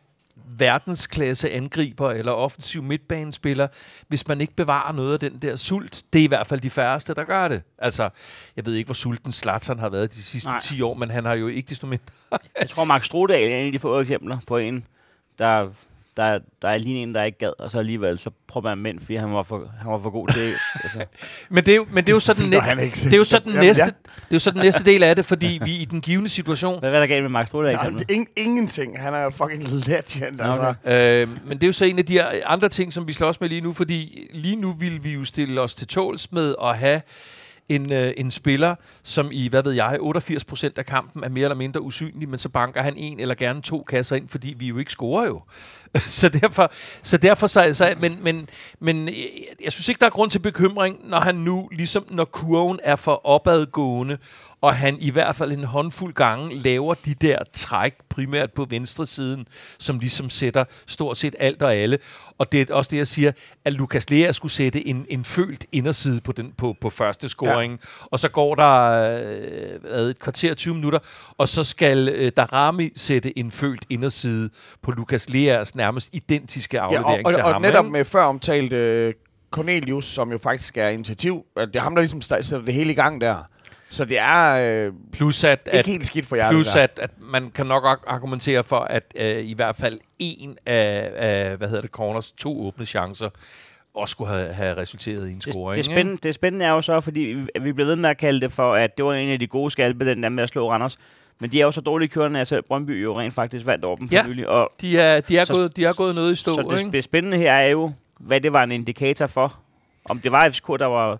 verdensklasse 0.59 1.51
angriber 1.51 2.11
eller 2.11 2.33
offensiv 2.33 2.83
midtbanespiller, 2.83 3.69
hvis 4.09 4.29
man 4.29 4.41
ikke 4.41 4.55
bevarer 4.55 4.93
noget 4.93 5.13
af 5.13 5.21
den 5.21 5.39
der 5.39 5.57
sult. 5.57 6.03
Det 6.13 6.19
er 6.19 6.25
i 6.25 6.29
hvert 6.29 6.47
fald 6.47 6.61
de 6.61 6.71
færreste, 6.71 7.15
der 7.15 7.25
gør 7.25 7.49
det. 7.49 7.63
Altså, 7.79 8.11
jeg 8.57 8.67
ved 8.67 8.75
ikke, 8.75 8.87
hvor 8.87 8.95
sulten 8.95 9.33
Zlatan 9.33 9.79
har 9.79 9.89
været 9.89 10.15
de 10.15 10.23
sidste 10.23 10.49
Nej. 10.49 10.61
10 10.61 10.83
år, 10.83 10.95
men 10.95 11.11
han 11.11 11.25
har 11.25 11.35
jo 11.35 11.49
ikke 11.49 11.69
desto 11.71 11.87
mindre. 11.87 12.05
Jeg 12.61 12.69
tror, 12.69 12.85
Mark 12.85 13.05
Strodal 13.05 13.53
er 13.53 13.57
en 13.57 13.67
af 13.67 13.73
de 13.73 13.79
få 13.79 14.01
eksempler 14.01 14.39
på 14.47 14.57
en, 14.57 14.87
der, 15.39 15.69
der, 16.25 16.39
der 16.63 16.69
er 16.69 16.79
lige 16.79 17.03
en, 17.03 17.15
der 17.15 17.23
ikke 17.23 17.39
gad, 17.39 17.53
og 17.59 17.71
så 17.71 17.79
alligevel 17.79 18.19
så 18.19 18.31
prøver 18.49 18.63
man 18.65 18.79
mænd, 18.79 19.01
fordi 19.01 19.15
han 19.15 19.33
var 19.35 19.43
for, 19.43 19.71
han 19.83 19.93
var 19.93 19.99
for 19.99 20.11
god 20.11 20.29
til 20.29 20.53
altså. 20.85 21.05
Men 21.49 21.65
det 21.65 21.73
er 21.73 21.77
jo, 21.77 21.87
men 21.93 22.05
det 22.05 22.11
er 22.11 22.15
jo 22.15 22.21
så 22.21 22.33
den, 22.35 22.51
næ- 22.55 22.57
det 23.05 23.13
er 23.13 23.17
jo 23.17 23.25
så 23.25 23.39
den 23.39 23.53
Jamen, 23.53 23.67
næste, 23.67 23.83
ja. 23.83 23.87
det 23.89 24.31
er 24.31 24.35
jo 24.35 24.39
så 24.39 24.51
den 24.51 24.61
næste 24.61 24.85
del 24.85 25.03
af 25.03 25.17
det, 25.17 25.25
fordi 25.25 25.61
vi 25.65 25.75
i 25.77 25.85
den 25.85 26.01
givende 26.01 26.29
situation, 26.29 26.79
Hvad 26.81 26.93
er 26.95 27.01
der 27.01 27.07
galt 27.07 27.23
med 27.23 27.31
Mark 27.31 27.47
Strodal 27.47 27.67
Jamen, 27.71 27.81
eksempel? 27.81 28.01
det 28.01 28.11
er 28.11 28.15
ingen, 28.15 28.29
ingenting. 28.37 29.01
Han 29.01 29.15
er 29.15 29.31
fucking 29.31 29.63
legend, 29.63 30.41
altså. 30.41 30.75
okay. 30.85 31.23
Øh, 31.23 31.29
men 31.47 31.57
det 31.59 31.63
er 31.63 31.67
jo 31.67 31.73
så 31.73 31.85
en 31.85 31.99
af 31.99 32.07
de 32.07 32.45
andre 32.47 32.69
ting, 32.69 32.93
som 32.93 33.07
vi 33.07 33.13
slås 33.13 33.41
med 33.41 33.49
lige 33.49 33.61
nu, 33.61 33.73
fordi 33.73 34.29
lige 34.33 34.57
nu 34.57 34.73
vil 34.73 35.05
vi 35.05 35.11
jo 35.15 35.25
stille 35.25 35.61
os 35.61 35.75
til 35.75 35.87
tåls 35.87 36.33
med 36.33 36.55
at 36.63 36.79
have 36.79 37.01
en, 37.71 37.93
øh, 37.93 38.13
en 38.17 38.31
spiller, 38.31 38.75
som 39.03 39.29
i, 39.33 39.49
hvad 39.49 39.63
ved 39.63 39.73
jeg, 39.73 39.99
88% 40.01 40.71
af 40.77 40.87
kampen 40.87 41.25
er 41.25 41.29
mere 41.29 41.45
eller 41.45 41.57
mindre 41.57 41.81
usynlig, 41.81 42.29
men 42.29 42.39
så 42.39 42.49
banker 42.49 42.83
han 42.83 42.97
en 42.97 43.21
eller 43.21 43.35
gerne 43.35 43.63
to 43.63 43.83
kasser 43.83 44.17
ind, 44.17 44.29
fordi 44.29 44.55
vi 44.59 44.69
jo 44.69 44.79
ikke 44.79 44.93
scorer 44.93 45.27
jo. 45.27 45.43
så 46.21 46.29
derfor, 46.29 46.73
så 47.03 47.17
derfor 47.17 47.47
så, 47.47 47.75
så 47.75 47.95
men, 48.01 48.19
men, 48.23 48.49
men 48.81 49.09
jeg, 49.09 49.15
jeg 49.65 49.73
synes 49.73 49.89
ikke, 49.89 50.01
der 50.01 50.07
er 50.07 50.11
grund 50.11 50.31
til 50.31 50.39
bekymring, 50.39 51.09
når 51.09 51.21
han 51.21 51.35
nu, 51.35 51.69
ligesom 51.73 52.05
når 52.11 52.25
kurven 52.25 52.81
er 52.83 52.97
for 52.97 53.27
opadgående, 53.27 54.19
og 54.61 54.75
han 54.77 54.97
i 55.01 55.11
hvert 55.11 55.37
fald 55.37 55.53
en 55.53 55.65
håndfuld 55.65 56.15
gange 56.15 56.59
laver 56.59 56.95
de 56.95 57.15
der 57.15 57.39
træk, 57.53 57.95
primært 58.09 58.53
på 58.53 58.67
venstre 58.71 59.07
siden, 59.07 59.49
som 59.79 59.99
ligesom 59.99 60.31
sætter 60.31 60.65
stort 60.87 61.17
set 61.17 61.35
alt 61.39 61.63
og 61.63 61.75
alle. 61.75 61.99
Og 62.39 62.53
det 62.53 62.71
er 62.71 62.75
også 62.75 62.89
det, 62.91 62.97
jeg 62.97 63.07
siger, 63.07 63.33
at 63.65 63.73
Lukas 63.73 64.11
Lea 64.11 64.33
skulle 64.33 64.53
sætte 64.53 64.87
en, 64.89 65.07
en 65.09 65.25
følt 65.25 65.65
inderside 65.73 66.21
på, 66.21 66.33
den, 66.33 66.53
på, 66.59 66.77
på 66.81 66.91
første 66.91 67.29
scoring, 67.29 67.73
ja. 67.73 68.07
og 68.11 68.21
så 68.21 68.29
går 68.29 68.55
der 68.55 68.91
øh, 69.91 70.11
et 70.11 70.19
kvarter 70.19 70.55
20 70.55 70.75
minutter, 70.75 70.99
og 71.39 71.49
så 71.49 71.65
skal 71.65 72.09
øh, 72.09 72.33
Darami 72.37 72.91
sætte 72.97 73.39
en 73.39 73.51
følt 73.51 73.85
inderside 73.91 74.51
på 74.83 74.91
Lukas 74.91 75.29
Leas 75.31 75.75
nærmest 75.75 76.09
identiske 76.13 76.77
Ja, 76.77 76.83
og, 76.83 76.95
aflevering 76.95 77.27
og, 77.27 77.33
til 77.33 77.43
og 77.43 77.53
ham. 77.53 77.63
netop 77.63 77.85
ikke? 77.85 77.93
med 77.93 78.05
før 78.05 78.23
omtalt 78.25 78.73
øh, 78.73 79.15
Cornelius, 79.51 80.05
som 80.05 80.33
jo 80.33 80.39
faktisk 80.39 80.77
er 80.77 80.89
initiativ. 80.89 81.45
at 81.57 81.69
Det 81.69 81.77
er 81.77 81.81
ham, 81.81 81.95
der 81.95 82.03
ligesom 82.03 82.23
sætter 82.23 82.63
det 82.63 82.75
hele 82.75 82.93
i 82.93 82.95
gang 82.95 83.21
der. 83.21 83.37
Så 83.91 84.05
det 84.05 84.19
er 84.19 84.53
øh, 84.87 84.93
Plus 85.13 85.45
at, 85.45 85.61
ikke 85.67 85.79
at, 85.79 85.87
helt 85.87 86.07
skidt 86.07 86.27
for 86.27 86.37
jer. 86.37 86.51
plus 86.51 86.67
det 86.67 86.75
der. 86.75 86.83
at, 86.83 86.99
at 87.03 87.11
man 87.21 87.51
kan 87.51 87.67
nok 87.67 87.85
ar- 87.85 88.05
argumentere 88.07 88.65
for, 88.65 88.79
at 88.81 89.15
øh, 89.17 89.45
i 89.45 89.55
hvert 89.55 89.77
fald 89.77 90.01
en 90.19 90.59
af, 90.67 91.11
af, 91.17 91.57
hvad 91.57 91.69
hedder 91.69 91.83
det, 91.83 91.91
corners 91.91 92.33
to 92.33 92.67
åbne 92.67 92.87
chancer 92.87 93.31
også 93.95 94.13
skulle 94.13 94.31
have, 94.31 94.53
have 94.53 94.77
resulteret 94.77 95.29
i 95.29 95.31
en 95.31 95.35
Det, 95.39 95.43
scoring. 95.43 95.77
det, 95.77 95.85
spændende, 95.85 96.19
det 96.23 96.35
spændende 96.35 96.65
er 96.67 96.71
jo 96.71 96.83
så, 96.83 97.01
fordi 97.01 97.21
vi, 97.61 97.73
bliver 97.73 97.87
ved 97.87 97.97
med 97.97 98.11
at 98.11 98.19
kalde 98.19 98.41
det 98.41 98.53
for, 98.53 98.75
at 98.75 98.97
det 98.97 99.05
var 99.05 99.15
en 99.15 99.29
af 99.29 99.39
de 99.41 99.47
gode 99.47 99.71
skalpe, 99.71 100.07
den 100.07 100.23
der 100.23 100.29
med 100.29 100.43
at 100.43 100.49
slå 100.49 100.71
Randers. 100.71 100.99
Men 101.41 101.53
de 101.53 101.61
er 101.61 101.65
jo 101.65 101.71
så 101.71 101.81
dårligt 101.81 102.13
kørende, 102.13 102.41
at 102.41 102.47
selv 102.47 102.63
Brøndby 102.63 103.03
jo 103.03 103.21
rent 103.21 103.35
faktisk 103.35 103.67
vandt 103.67 103.85
over 103.85 103.97
dem 103.97 104.09
for 104.09 104.15
Ja. 104.15 104.27
nylig. 104.27 104.49
Og? 104.49 104.73
De 104.81 104.99
er, 104.99 105.21
de 105.21 105.39
er, 105.39 105.45
Så- 105.45 105.55
gået, 105.55 105.77
de 105.77 105.85
er 105.85 105.93
gået 105.93 106.15
noget 106.15 106.33
i 106.33 106.37
stå, 106.37 106.55
så 106.55 106.63
det, 106.71 106.79
ikke? 106.79 106.93
det 106.93 107.05
spændende 107.05 107.39
her 107.39 107.53
er 107.53 107.69
jo, 107.69 107.93
hvad 108.19 108.41
det 108.41 108.53
var 108.53 108.63
en 108.65 108.71
indikator 108.71 109.27
for. 109.27 109.59
Om 110.05 110.19
det 110.19 110.33
var 110.33 110.49
FCK, 110.51 110.67
der 110.67 110.87
var, 110.87 111.19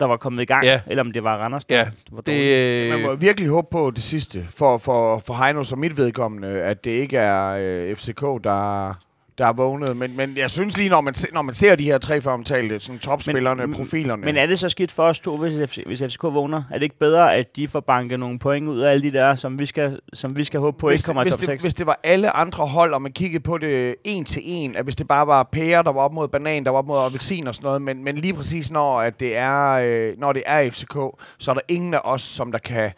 der 0.00 0.06
var 0.06 0.16
kommet 0.16 0.42
i 0.42 0.44
gang, 0.44 0.64
Ja. 0.64 0.80
eller 0.86 1.02
om 1.02 1.12
det 1.12 1.24
var 1.24 1.36
Randers, 1.36 1.64
der 1.64 1.76
Ja, 1.78 1.88
var. 2.12 2.20
Det, 2.20 2.90
Man 2.90 3.02
må 3.02 3.12
øh, 3.12 3.20
virkelig 3.20 3.48
håbe 3.48 3.68
på 3.70 3.90
det 3.90 4.02
sidste, 4.02 4.46
for, 4.56 4.78
for, 4.78 5.18
for 5.18 5.34
Heino 5.34 5.62
som 5.62 5.78
mit 5.78 5.96
vedkommende, 5.96 6.48
at 6.48 6.84
det 6.84 6.90
ikke 6.90 7.16
er 7.16 7.48
øh, 7.60 7.96
FCK, 7.96 8.20
der, 8.44 8.94
der 9.38 9.46
er 9.46 9.52
vågnet. 9.52 9.96
Men, 9.96 10.16
men 10.16 10.36
jeg 10.36 10.50
synes 10.50 10.76
lige, 10.76 10.88
når 10.88 11.00
man, 11.00 11.14
se, 11.14 11.28
når 11.32 11.42
man 11.42 11.54
ser 11.54 11.76
de 11.76 11.84
her 11.84 11.98
tre 11.98 12.20
før 12.20 12.32
omtalte 12.32 12.80
sådan 12.80 12.98
topspillerne, 12.98 13.66
Men- 13.66 13.76
profilerne. 13.76 14.24
Men 14.24 14.36
er 14.36 14.46
det 14.46 14.58
så 14.58 14.68
skidt 14.68 14.92
for 14.92 15.02
os 15.02 15.18
to, 15.18 15.36
hvis, 15.36 15.70
FC, 15.70 15.78
hvis 15.86 16.02
FCK 16.02 16.22
vågner? 16.22 16.62
Er 16.70 16.74
det 16.74 16.82
ikke 16.82 16.98
bedre, 16.98 17.34
at 17.34 17.56
de 17.56 17.68
får 17.68 17.80
banket 17.80 18.20
nogle 18.20 18.38
point 18.38 18.68
ud 18.68 18.80
af 18.80 18.90
alle 18.90 19.02
de 19.02 19.12
der, 19.18 19.34
som 19.34 19.58
vi 19.58 19.66
skal, 19.66 20.00
som 20.12 20.36
vi 20.36 20.44
skal 20.44 20.60
håbe 20.60 20.78
på 20.78 20.88
hvis, 20.88 21.00
ikke 21.00 21.06
kommer 21.06 21.22
i 21.22 21.24
hvis, 21.24 21.32
top 21.34 21.40
det, 21.40 21.46
6? 21.46 21.62
hvis 21.62 21.74
det 21.74 21.86
var 21.86 22.00
alle 22.02 22.30
andre 22.36 22.66
hold, 22.66 22.94
og 22.94 23.02
man 23.02 23.12
kiggede 23.12 23.42
på 23.42 23.58
det 23.58 23.94
en 24.04 24.24
til 24.24 24.42
en, 24.44 24.76
at 24.76 24.84
hvis 24.84 24.96
det 24.96 25.08
bare 25.08 25.26
var 25.26 25.42
pære, 25.52 25.82
der 25.82 25.92
var 25.92 26.00
op 26.00 26.12
mod 26.12 26.28
banan, 26.28 26.64
der 26.64 26.70
var 26.70 26.78
op 26.78 26.86
mod 26.86 26.98
appelsin 27.06 27.46
og 27.46 27.54
sådan 27.54 27.66
noget, 27.66 27.82
men, 27.82 28.04
men 28.04 28.16
lige 28.16 28.34
præcis 28.34 28.70
når, 28.70 29.00
at 29.00 29.20
det 29.20 29.36
er, 29.36 29.70
øh, 29.70 30.18
når 30.18 30.32
det 30.32 30.42
er 30.46 30.70
FCK, 30.70 30.96
så 31.38 31.50
er 31.50 31.54
der 31.54 31.60
ingen 31.68 31.94
af 31.94 32.00
os, 32.04 32.22
som 32.22 32.52
der 32.52 32.58
kan 32.58 32.92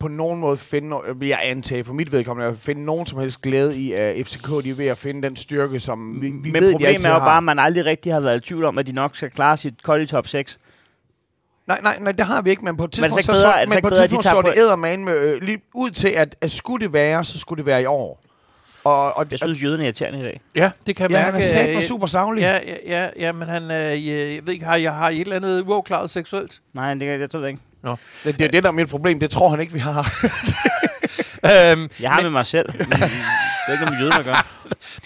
på 0.00 0.08
nogen 0.08 0.40
måde 0.40 0.56
finde, 0.56 0.96
øh, 1.08 1.20
vil 1.20 1.28
jeg 1.28 1.40
antage 1.42 1.84
for 1.84 1.92
mit 1.92 2.12
vedkommende, 2.12 2.50
at 2.50 2.56
finde 2.58 2.84
nogen 2.84 3.06
som 3.06 3.18
helst 3.18 3.42
glæde 3.42 3.76
i, 3.78 3.92
at 3.92 4.26
FCK 4.26 4.48
de 4.64 4.70
er 4.70 4.74
ved 4.74 4.86
at 4.86 4.98
finde 4.98 5.22
den 5.22 5.36
styrke, 5.36 5.80
som 5.80 6.22
vi, 6.22 6.26
vi 6.26 6.50
Men 6.50 6.54
ved, 6.62 6.68
de 6.68 6.72
problemet 6.72 6.86
altid 6.92 7.06
er 7.06 7.10
jo 7.12 7.18
har. 7.18 7.24
bare, 7.26 7.36
at 7.36 7.42
man 7.44 7.58
aldrig 7.58 7.86
rigtig 7.86 8.12
har 8.12 8.20
været 8.20 8.36
i 8.36 8.40
tvivl 8.40 8.64
om, 8.64 8.78
at 8.78 8.86
de 8.86 8.92
nok 8.92 9.16
skal 9.16 9.30
klare 9.30 9.56
sit 9.56 9.82
kold 9.82 10.02
i 10.02 10.06
top 10.06 10.26
6. 10.26 10.58
Nej, 11.66 11.80
nej, 11.82 11.98
nej, 12.00 12.12
det 12.12 12.26
har 12.26 12.42
vi 12.42 12.50
ikke, 12.50 12.64
men 12.64 12.76
på 12.76 12.84
et 12.84 12.98
Men 12.98 13.04
det 13.04 13.12
tidspunkt, 13.14 13.24
så 13.24 13.32
ikke 13.32 13.38
så, 13.38 13.46
bedre- 13.46 13.52
så, 13.52 13.58
er 13.58 13.64
så 13.64 13.68
men 13.68 13.78
ikke 13.78 13.82
på 13.82 13.88
et 13.88 14.10
de 14.10 14.22
så 14.28 14.36
det 14.36 14.44
point? 14.44 14.58
eddermane 14.58 15.04
med, 15.04 15.18
øh, 15.34 15.42
lige 15.42 15.60
ud 15.74 15.90
til, 15.90 16.08
at, 16.08 16.36
at 16.40 16.50
skulle 16.50 16.84
det 16.86 16.92
være, 16.92 17.24
så 17.24 17.38
skulle 17.38 17.58
det 17.58 17.66
være 17.66 17.82
i 17.82 17.86
år. 17.86 18.20
Og, 18.84 19.16
og, 19.16 19.26
Jeg 19.30 19.38
synes, 19.38 19.62
jøderne 19.62 19.82
er 19.82 19.84
irriterende 19.86 20.18
i 20.20 20.22
dag. 20.22 20.40
ja, 20.54 20.70
det 20.86 20.96
kan 20.96 21.10
ja, 21.10 21.16
mærke. 21.16 21.32
han 21.32 21.34
er 21.40 21.44
sat 21.44 21.68
øh, 21.68 21.74
mig 21.74 21.82
super 21.82 22.06
savlig. 22.06 22.40
Ja, 22.42 22.58
ja, 22.66 22.76
ja, 22.86 23.08
ja, 23.18 23.32
men 23.32 23.48
han, 23.48 23.62
øh, 23.62 24.06
jeg, 24.08 24.46
ved 24.46 24.52
ikke, 24.52 24.64
har 24.64 24.76
jeg 24.76 24.94
har 24.94 25.08
I 25.10 25.14
et 25.16 25.20
eller 25.20 25.36
andet 25.36 25.64
uafklaret 25.66 26.10
seksuelt? 26.10 26.60
Nej, 26.74 26.94
det, 26.94 27.00
kan- 27.02 27.20
jeg 27.20 27.30
tror 27.30 27.40
det 27.40 27.48
ikke. 27.48 27.60
Det, 28.24 28.38
det 28.38 28.40
er 28.44 28.48
det, 28.48 28.62
der 28.62 28.68
er 28.68 28.72
mit 28.72 28.88
problem. 28.88 29.20
Det 29.20 29.30
tror 29.30 29.48
han 29.48 29.60
ikke, 29.60 29.72
vi 29.72 29.78
har. 29.78 29.98
øhm, 31.72 31.90
Jeg 32.00 32.10
har 32.10 32.20
med 32.22 32.30
mig 32.30 32.46
selv. 32.46 32.68
Men 32.78 32.90
det 32.90 33.02
er 33.68 33.72
ikke 33.72 33.84
noget 33.84 33.90
med 33.92 33.98
jøderne 34.00 34.18
at 34.18 34.24
gøre. 34.24 34.42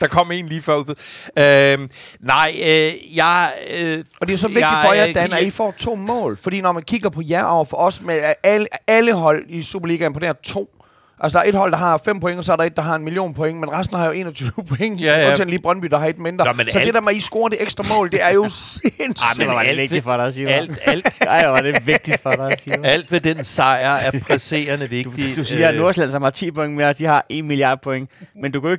der 0.00 0.06
kom 0.06 0.32
en 0.32 0.46
lige 0.46 0.62
før 0.62 0.74
ud. 0.76 0.94
Øhm, 1.38 1.90
nej, 2.20 2.52
øh, 2.64 3.16
jeg... 3.16 3.52
Øh, 3.70 4.04
Og 4.20 4.26
det 4.26 4.32
er 4.32 4.38
så 4.38 4.46
vigtigt 4.48 4.66
jeg, 4.66 4.82
for 4.86 4.92
jer, 4.92 5.08
øh, 5.08 5.14
Dan, 5.14 5.32
at 5.32 5.42
I 5.42 5.50
får 5.50 5.74
to 5.78 5.94
mål. 5.94 6.36
Fordi 6.36 6.60
når 6.60 6.72
man 6.72 6.82
kigger 6.82 7.08
på 7.08 7.22
jer 7.24 7.44
over 7.44 7.64
for 7.64 7.76
os, 7.76 8.00
med 8.00 8.34
alle, 8.42 8.66
alle 8.86 9.12
hold 9.14 9.44
i 9.48 9.62
Superligaen 9.62 10.12
på 10.12 10.20
det 10.20 10.28
her 10.28 10.34
to. 10.44 10.81
Altså, 11.24 11.38
der 11.38 11.44
er 11.44 11.48
et 11.48 11.54
hold, 11.54 11.70
der 11.72 11.78
har 11.78 12.00
5 12.04 12.20
point, 12.20 12.38
og 12.38 12.44
så 12.44 12.52
er 12.52 12.56
der 12.56 12.64
et, 12.64 12.76
der 12.76 12.82
har 12.82 12.94
en 12.96 13.04
million 13.04 13.34
point, 13.34 13.58
men 13.60 13.72
resten 13.72 13.96
har 13.96 14.06
jo 14.06 14.12
21 14.12 14.50
point. 14.68 15.00
Ja, 15.00 15.20
ja. 15.20 15.28
Undtagen 15.28 15.48
lige 15.50 15.62
Brøndby, 15.62 15.86
der 15.86 15.98
har 15.98 16.06
et 16.06 16.18
mindre. 16.18 16.44
Nå, 16.56 16.64
så 16.68 16.78
alt- 16.78 16.86
det 16.86 16.94
der 16.94 17.00
med, 17.00 17.08
at 17.10 17.16
I 17.16 17.20
scorer 17.20 17.48
det 17.48 17.62
ekstra 17.62 17.84
mål, 17.96 18.10
det 18.12 18.22
er 18.22 18.30
jo 18.30 18.48
sindssygt. 18.82 19.38
Ej, 19.40 19.46
men 19.46 19.48
var 19.56 19.62
det 19.62 19.76
vigtigt 19.76 20.04
for 20.04 20.16
dig 20.16 20.26
hva'? 20.28 20.50
alt, 20.50 20.78
alt, 20.84 21.06
Ej, 21.20 21.46
var 21.46 21.60
det 21.62 21.86
vigtigt 21.86 22.22
for 22.22 22.30
dig 22.30 22.52
hva'? 22.52 22.86
alt 22.86 23.12
ved 23.12 23.20
den 23.20 23.44
sejr 23.44 23.94
er 23.96 24.20
presserende 24.20 24.88
vigtigt. 24.90 25.36
Du 25.36 25.44
siger, 25.44 25.68
at 25.68 25.74
Øh, 25.74 25.80
Nordsjælland, 25.80 26.12
som 26.12 26.22
har 26.22 26.30
10 26.30 26.50
point 26.50 26.74
mere, 26.74 26.92
de 26.92 27.04
har 27.06 27.26
1 27.28 27.44
milliard 27.44 27.82
point. 27.82 28.10
Men 28.34 28.52
du 28.52 28.60
kan 28.60 28.70
jo 28.70 28.78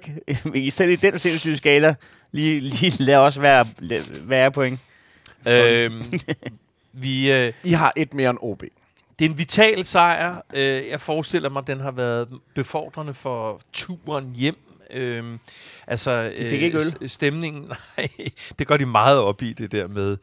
ikke, 0.54 0.72
selv 0.72 0.91
i 0.91 0.96
den 0.96 1.20
sindssyge 1.20 1.58
skala, 1.58 1.96
lige, 2.32 2.60
lige 2.60 3.04
lade 3.04 3.18
os 3.20 3.41
være, 3.41 3.66
være 4.22 4.52
point. 4.52 4.80
Øhm, 5.48 6.20
vi, 6.94 7.32
øh, 7.38 7.54
I 7.64 7.72
har 7.72 7.94
et 7.96 8.14
mere 8.14 8.30
end 8.30 8.38
OB. 8.41 8.64
Det 9.20 9.26
er 9.26 9.30
en 9.30 9.38
vital 9.38 9.86
sejr. 9.86 10.41
Øh, 10.53 10.88
jeg 10.89 11.01
forestiller 11.01 11.49
mig, 11.49 11.59
at 11.59 11.68
den 11.68 11.80
har 11.80 11.91
været 11.91 12.28
befordrende 12.55 13.14
for 13.14 13.61
turen 13.74 14.36
hjem. 14.36 14.57
Øhm, 14.91 15.39
altså, 15.88 16.32
De 16.38 16.49
fik 16.49 16.61
ikke 16.61 16.80
øl. 16.80 17.09
Stemningen, 17.09 17.72
nej, 17.97 18.09
det 18.59 18.68
går 18.68 18.78
de 18.78 18.86
meget 18.86 19.20
op 19.20 19.41
i, 19.41 19.53
det 19.53 19.72
der 19.72 19.88
med. 19.88 20.18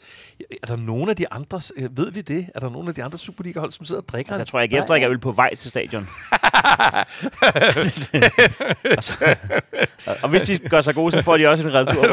Er 0.63 0.67
der 0.67 0.77
nogen 0.77 1.09
af 1.09 1.17
de 1.17 1.33
andre, 1.33 1.61
øh, 1.77 1.97
ved 1.97 2.13
vi 2.13 2.21
det? 2.21 2.49
Er 2.55 2.61
der 2.61 2.69
nogen 2.69 2.89
af 2.89 2.95
de 2.95 3.05
andre 3.05 3.19
Superliga-hold, 3.19 3.73
som 3.73 3.85
sidder 3.85 4.01
og 4.01 4.09
drikker? 4.09 4.33
Altså, 4.33 4.41
jeg 4.41 4.47
tror, 4.47 4.59
jeg 4.59 4.97
ikke 4.97 5.05
er 5.07 5.11
øl 5.11 5.19
på 5.19 5.33
vej 5.33 5.55
til 5.55 5.69
stadion. 5.69 6.07
og, 8.97 9.03
så, 9.05 9.15
og, 10.07 10.17
og 10.23 10.29
hvis 10.29 10.43
de 10.43 10.59
gør 10.59 10.81
sig 10.81 10.95
gode, 10.95 11.13
så 11.13 11.23
får 11.23 11.37
de 11.37 11.47
også 11.47 11.69
en 11.69 11.75
retur. 11.75 12.09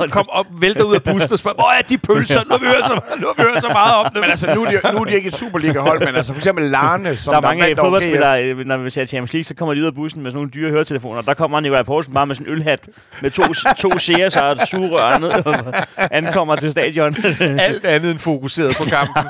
Og 0.00 0.10
kom 0.10 0.28
op, 0.28 0.46
vælter 0.50 0.84
ud 0.84 0.94
af 0.94 1.02
bussen 1.02 1.32
og 1.32 1.38
spørger, 1.38 1.54
hvor 1.54 1.70
er 1.78 1.82
de 1.82 1.98
pølser? 1.98 2.44
Nu 2.44 2.50
har 2.50 2.58
vi 2.58 2.66
hørt 2.66 2.84
så, 2.86 3.00
nu 3.20 3.26
har 3.26 3.34
vi 3.36 3.50
hørt 3.52 3.62
så 3.62 3.68
meget 3.68 3.94
om 3.94 4.12
dem. 4.12 4.20
Men 4.20 4.30
altså, 4.30 4.54
nu 4.54 4.64
er, 4.64 4.70
de, 4.70 4.92
nu 4.92 4.98
er 4.98 5.04
de 5.04 5.14
ikke 5.14 5.28
et 5.28 5.36
Superliga-hold, 5.36 5.98
men 6.06 6.16
altså 6.16 6.32
for 6.32 6.40
eksempel 6.40 6.64
Larne, 6.70 7.16
som 7.16 7.32
der 7.32 7.36
er 7.36 7.40
mange 7.40 7.64
over 7.64 7.74
fodboldspillere, 7.74 8.44
øh, 8.44 8.58
når 8.66 8.76
vi 8.76 8.90
ser 8.90 9.04
Champions 9.04 9.32
League, 9.32 9.44
så 9.44 9.54
kommer 9.54 9.74
de 9.74 9.80
ud 9.80 9.86
af 9.86 9.94
bussen 9.94 10.22
med 10.22 10.30
sådan 10.30 10.38
nogle 10.38 10.50
dyre 10.50 10.70
høretelefoner. 10.70 11.22
Der 11.22 11.34
kommer 11.34 11.60
Nikolaj 11.60 11.82
Poulsen 11.82 12.14
bare 12.14 12.26
med 12.26 12.34
sådan 12.34 12.46
en 12.46 12.52
ølhat 12.52 12.88
med 13.22 13.30
to, 13.30 13.42
to 13.78 13.98
seers 13.98 14.36
og 14.36 14.52
et 14.52 14.68
sugerør 14.68 15.18
ned, 15.18 15.30
og 15.46 15.74
ankommer 16.10 16.56
til 16.56 16.70
stadion. 16.70 17.16
alt 17.68 17.84
andet 17.84 18.10
end 18.10 18.18
fokuseret 18.18 18.76
på 18.76 18.84
kampen. 18.84 19.24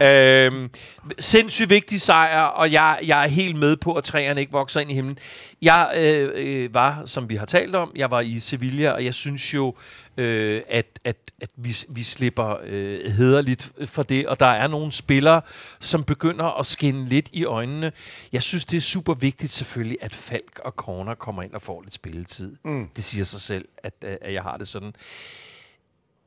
øhm, 0.06 0.70
sindssygt 1.18 1.70
vigtig 1.70 2.00
sejr, 2.00 2.42
og 2.42 2.72
jeg, 2.72 2.98
jeg 3.06 3.24
er 3.24 3.28
helt 3.28 3.56
med 3.56 3.76
på, 3.76 3.89
at 3.94 4.04
træerne 4.04 4.40
ikke 4.40 4.52
vokser 4.52 4.80
ind 4.80 4.90
i 4.90 4.94
himlen. 4.94 5.18
Jeg 5.62 5.92
øh, 5.96 6.30
øh, 6.34 6.74
var, 6.74 7.02
som 7.06 7.28
vi 7.28 7.36
har 7.36 7.46
talt 7.46 7.76
om, 7.76 7.92
jeg 7.96 8.10
var 8.10 8.20
i 8.20 8.38
Sevilla, 8.38 8.90
og 8.90 9.04
jeg 9.04 9.14
synes 9.14 9.54
jo, 9.54 9.74
øh, 10.16 10.62
at, 10.68 10.86
at, 11.04 11.16
at 11.42 11.50
vi, 11.56 11.76
vi 11.88 12.02
slipper 12.02 12.56
øh, 12.62 13.12
hederligt 13.12 13.72
for 13.86 14.02
det, 14.02 14.26
og 14.26 14.40
der 14.40 14.46
er 14.46 14.66
nogle 14.66 14.92
spillere, 14.92 15.40
som 15.80 16.04
begynder 16.04 16.58
at 16.60 16.66
skinne 16.66 17.08
lidt 17.08 17.28
i 17.32 17.44
øjnene. 17.44 17.92
Jeg 18.32 18.42
synes, 18.42 18.64
det 18.64 18.76
er 18.76 18.80
super 18.80 19.14
vigtigt 19.14 19.52
selvfølgelig, 19.52 19.98
at 20.00 20.14
Falk 20.14 20.60
og 20.64 20.72
Corner 20.72 21.14
kommer 21.14 21.42
ind 21.42 21.52
og 21.52 21.62
får 21.62 21.82
lidt 21.82 21.94
spilletid. 21.94 22.56
Mm. 22.64 22.88
Det 22.96 23.04
siger 23.04 23.24
sig 23.24 23.40
selv, 23.40 23.68
at, 23.78 23.94
øh, 24.04 24.16
at 24.20 24.32
jeg 24.32 24.42
har 24.42 24.56
det 24.56 24.68
sådan. 24.68 24.94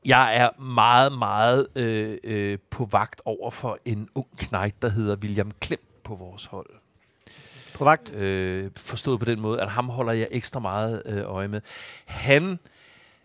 Jeg 0.05 0.37
er 0.37 0.61
meget, 0.61 1.17
meget 1.17 1.67
øh, 1.75 2.17
øh, 2.23 2.57
på 2.69 2.85
vagt 2.85 3.21
over 3.25 3.51
for 3.51 3.79
en 3.85 4.09
ung 4.15 4.27
knægt, 4.37 4.81
der 4.81 4.89
hedder 4.89 5.15
William 5.15 5.51
Klem 5.59 5.79
på 6.03 6.15
vores 6.15 6.45
hold. 6.45 6.69
På 7.73 7.83
vagt. 7.83 8.13
Øh, 8.13 8.71
forstået 8.75 9.19
på 9.19 9.25
den 9.25 9.39
måde, 9.39 9.61
at 9.61 9.69
ham 9.69 9.89
holder 9.89 10.13
jeg 10.13 10.27
ekstra 10.31 10.59
meget 10.59 11.01
øh, 11.05 11.23
øje 11.25 11.47
med. 11.47 11.61
Han, 12.05 12.59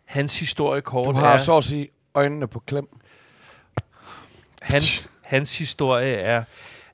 hans 0.04 0.38
historiekort 0.38 1.14
Du 1.14 1.20
har 1.20 1.34
er... 1.34 1.38
så 1.38 1.56
at 1.56 1.64
sige 1.64 1.88
øjnene 2.14 2.48
på 2.48 2.58
klem. 2.58 2.88
Hans, 4.62 5.10
hans 5.22 5.58
historie 5.58 6.14
er, 6.14 6.44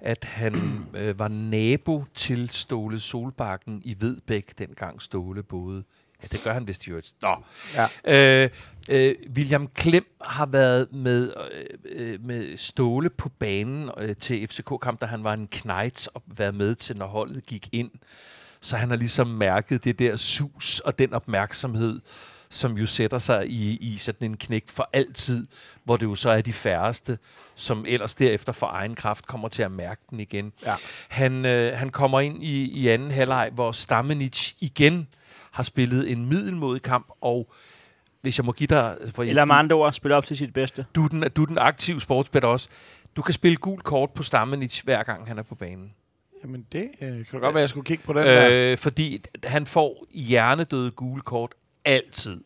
at 0.00 0.24
han 0.24 0.54
øh, 0.94 1.18
var 1.18 1.28
nabo 1.28 2.04
til 2.14 2.50
Ståle 2.50 3.00
Solbakken 3.00 3.82
i 3.84 3.96
Vedbæk, 4.00 4.58
dengang 4.58 5.02
Ståle 5.02 5.42
boede. 5.42 5.84
Ja, 6.22 6.28
det 6.32 6.44
gør 6.44 6.52
han 6.52 6.68
vist 6.68 6.86
i 6.86 6.90
øvrigt. 6.90 7.12
Nå. 7.22 7.36
Ja. 8.04 8.44
Øh, 8.44 8.50
øh, 8.88 9.14
William 9.34 9.66
Klem 9.66 10.16
har 10.20 10.46
været 10.46 10.92
med, 10.92 11.32
øh, 11.52 11.64
øh, 11.84 12.24
med 12.24 12.56
Ståle 12.56 13.10
på 13.10 13.28
banen 13.28 13.90
øh, 13.98 14.16
til 14.16 14.48
FCK-kamp, 14.48 15.00
da 15.00 15.06
han 15.06 15.24
var 15.24 15.34
en 15.34 15.46
knejt 15.46 16.08
og 16.14 16.22
været 16.26 16.54
med 16.54 16.74
til, 16.74 16.96
når 16.96 17.06
holdet 17.06 17.46
gik 17.46 17.68
ind. 17.72 17.90
Så 18.60 18.76
han 18.76 18.90
har 18.90 18.96
ligesom 18.96 19.26
mærket 19.26 19.84
det 19.84 19.98
der 19.98 20.16
sus 20.16 20.80
og 20.80 20.98
den 20.98 21.14
opmærksomhed, 21.14 22.00
som 22.48 22.78
jo 22.78 22.86
sætter 22.86 23.18
sig 23.18 23.46
i, 23.50 23.76
i 23.76 23.96
sådan 23.96 24.30
en 24.30 24.36
knæk 24.36 24.68
for 24.68 24.88
altid, 24.92 25.46
hvor 25.84 25.96
det 25.96 26.06
jo 26.06 26.14
så 26.14 26.30
er 26.30 26.40
de 26.40 26.52
færreste, 26.52 27.18
som 27.54 27.84
ellers 27.88 28.14
derefter 28.14 28.52
for 28.52 28.66
egen 28.66 28.94
kraft 28.94 29.26
kommer 29.26 29.48
til 29.48 29.62
at 29.62 29.72
mærke 29.72 30.00
den 30.10 30.20
igen. 30.20 30.52
Ja. 30.66 30.74
Han, 31.08 31.46
øh, 31.46 31.78
han 31.78 31.90
kommer 31.90 32.20
ind 32.20 32.44
i, 32.44 32.64
i 32.64 32.88
anden 32.88 33.10
halvleg, 33.10 33.50
hvor 33.54 33.72
Stamenic 33.72 34.52
igen 34.60 35.08
har 35.50 35.62
spillet 35.62 36.12
en 36.12 36.26
middelmodig 36.26 36.82
kamp, 36.82 37.06
og 37.20 37.52
hvis 38.24 38.38
jeg 38.38 38.44
må 38.44 38.52
give 38.52 38.66
dig... 38.66 38.96
For 39.14 39.22
Eller 39.22 39.44
med 39.44 39.54
andre 39.54 39.76
ord, 39.76 39.92
spille 39.92 40.16
op 40.16 40.24
til 40.24 40.36
sit 40.36 40.52
bedste. 40.52 40.86
du, 40.94 41.04
er 41.04 41.08
den, 41.08 41.24
du 41.36 41.42
er 41.42 41.46
den 41.46 41.58
aktive 41.58 42.00
sportsbætter 42.00 42.48
også. 42.48 42.68
Du 43.16 43.22
kan 43.22 43.34
spille 43.34 43.56
gul 43.56 43.80
kort 43.80 44.10
på 44.10 44.22
Stamenic, 44.22 44.80
hver 44.80 45.02
gang 45.02 45.26
han 45.28 45.38
er 45.38 45.42
på 45.42 45.54
banen. 45.54 45.92
Jamen 46.42 46.66
det 46.72 46.90
øh, 47.00 47.08
kan 47.08 47.24
da 47.32 47.38
godt 47.38 47.54
være, 47.54 47.60
jeg 47.60 47.68
skulle 47.68 47.84
kigge 47.86 48.04
på 48.04 48.12
den 48.12 48.20
øh, 48.20 48.26
der. 48.26 48.72
Øh, 48.72 48.78
fordi 48.78 49.22
han 49.44 49.66
får 49.66 50.06
hjernedøde 50.14 50.90
gule 50.90 51.22
kort 51.22 51.54
altid. 51.84 52.40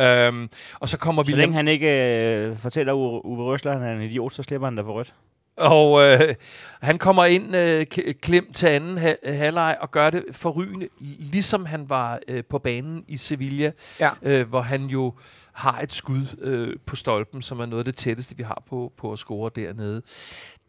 Øhm, 0.00 0.48
og 0.80 0.88
så 0.88 0.98
kommer 0.98 1.22
Så 1.22 1.26
William... 1.26 1.38
længe 1.38 1.54
han 1.54 1.68
ikke 1.68 1.88
øh, 1.88 2.56
fortæller 2.56 2.92
Uwe 2.92 3.44
Røsler, 3.44 3.72
at 3.72 3.80
han 3.80 3.88
er 3.88 3.92
en 3.96 4.02
idiot, 4.02 4.34
så 4.34 4.42
slipper 4.42 4.66
han 4.66 4.76
da 4.76 4.82
for 4.82 4.92
rødt. 4.92 5.14
Og 5.56 6.02
øh, 6.02 6.34
han 6.80 6.98
kommer 6.98 7.24
ind 7.24 7.56
øh, 7.56 7.86
klem 8.22 8.52
til 8.52 8.66
anden 8.66 8.98
ha- 8.98 9.14
halvleg 9.32 9.76
og 9.80 9.90
gør 9.90 10.10
det 10.10 10.24
forrygende, 10.32 10.88
ligesom 11.18 11.66
han 11.66 11.88
var 11.88 12.20
øh, 12.28 12.44
på 12.44 12.58
banen 12.58 13.04
i 13.08 13.16
Sevilla, 13.16 13.72
Ja. 14.00 14.10
øh, 14.22 14.48
hvor 14.48 14.60
han 14.60 14.84
jo 14.84 15.14
har 15.52 15.80
et 15.80 15.92
skud 15.92 16.26
øh, 16.40 16.76
på 16.86 16.96
stolpen, 16.96 17.42
som 17.42 17.60
er 17.60 17.66
noget 17.66 17.78
af 17.80 17.84
det 17.84 17.96
tætteste, 17.96 18.36
vi 18.36 18.42
har 18.42 18.62
på, 18.68 18.92
på 18.96 19.12
at 19.12 19.18
score 19.18 19.50
dernede. 19.56 20.02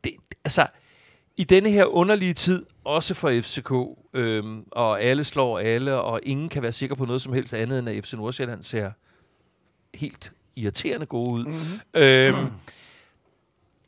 Det, 0.04 0.12
altså, 0.46 0.68
i 1.38 1.44
denne 1.44 1.70
her 1.72 1.86
underlige 1.86 2.34
tid, 2.34 2.66
også 2.84 3.14
for 3.14 3.42
FCK, 3.42 3.72
øhm, 4.14 4.64
og 4.72 5.02
alle 5.02 5.24
slår 5.24 5.60
alle, 5.60 6.02
og 6.02 6.20
ingen 6.24 6.50
kan 6.50 6.62
være 6.64 6.72
sikker 6.72 6.96
på 6.96 7.06
noget 7.06 7.22
som 7.22 7.34
helst 7.34 7.54
andet, 7.54 7.80
end 7.80 7.90
at 7.90 8.06
FC 8.06 8.14
Nordsjælland 8.14 8.64
ser 8.64 8.92
helt 9.94 10.32
irriterende 10.56 11.06
gode 11.06 11.32
ud. 11.32 11.46
Mm-hmm. 11.46 11.80
Øhm, 11.94 12.36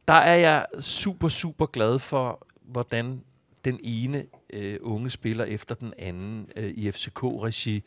der 0.07 0.13
er 0.13 0.35
jeg 0.35 0.65
super, 0.81 1.27
super 1.27 1.65
glad 1.65 1.99
for, 1.99 2.47
hvordan 2.61 3.23
den 3.65 3.79
ene 3.83 4.25
øh, 4.53 4.79
unge 4.81 5.09
spiller 5.09 5.45
efter 5.45 5.75
den 5.75 5.93
anden 5.97 6.47
øh, 6.55 6.69
i 6.69 6.91
FCK-regi 6.91 7.83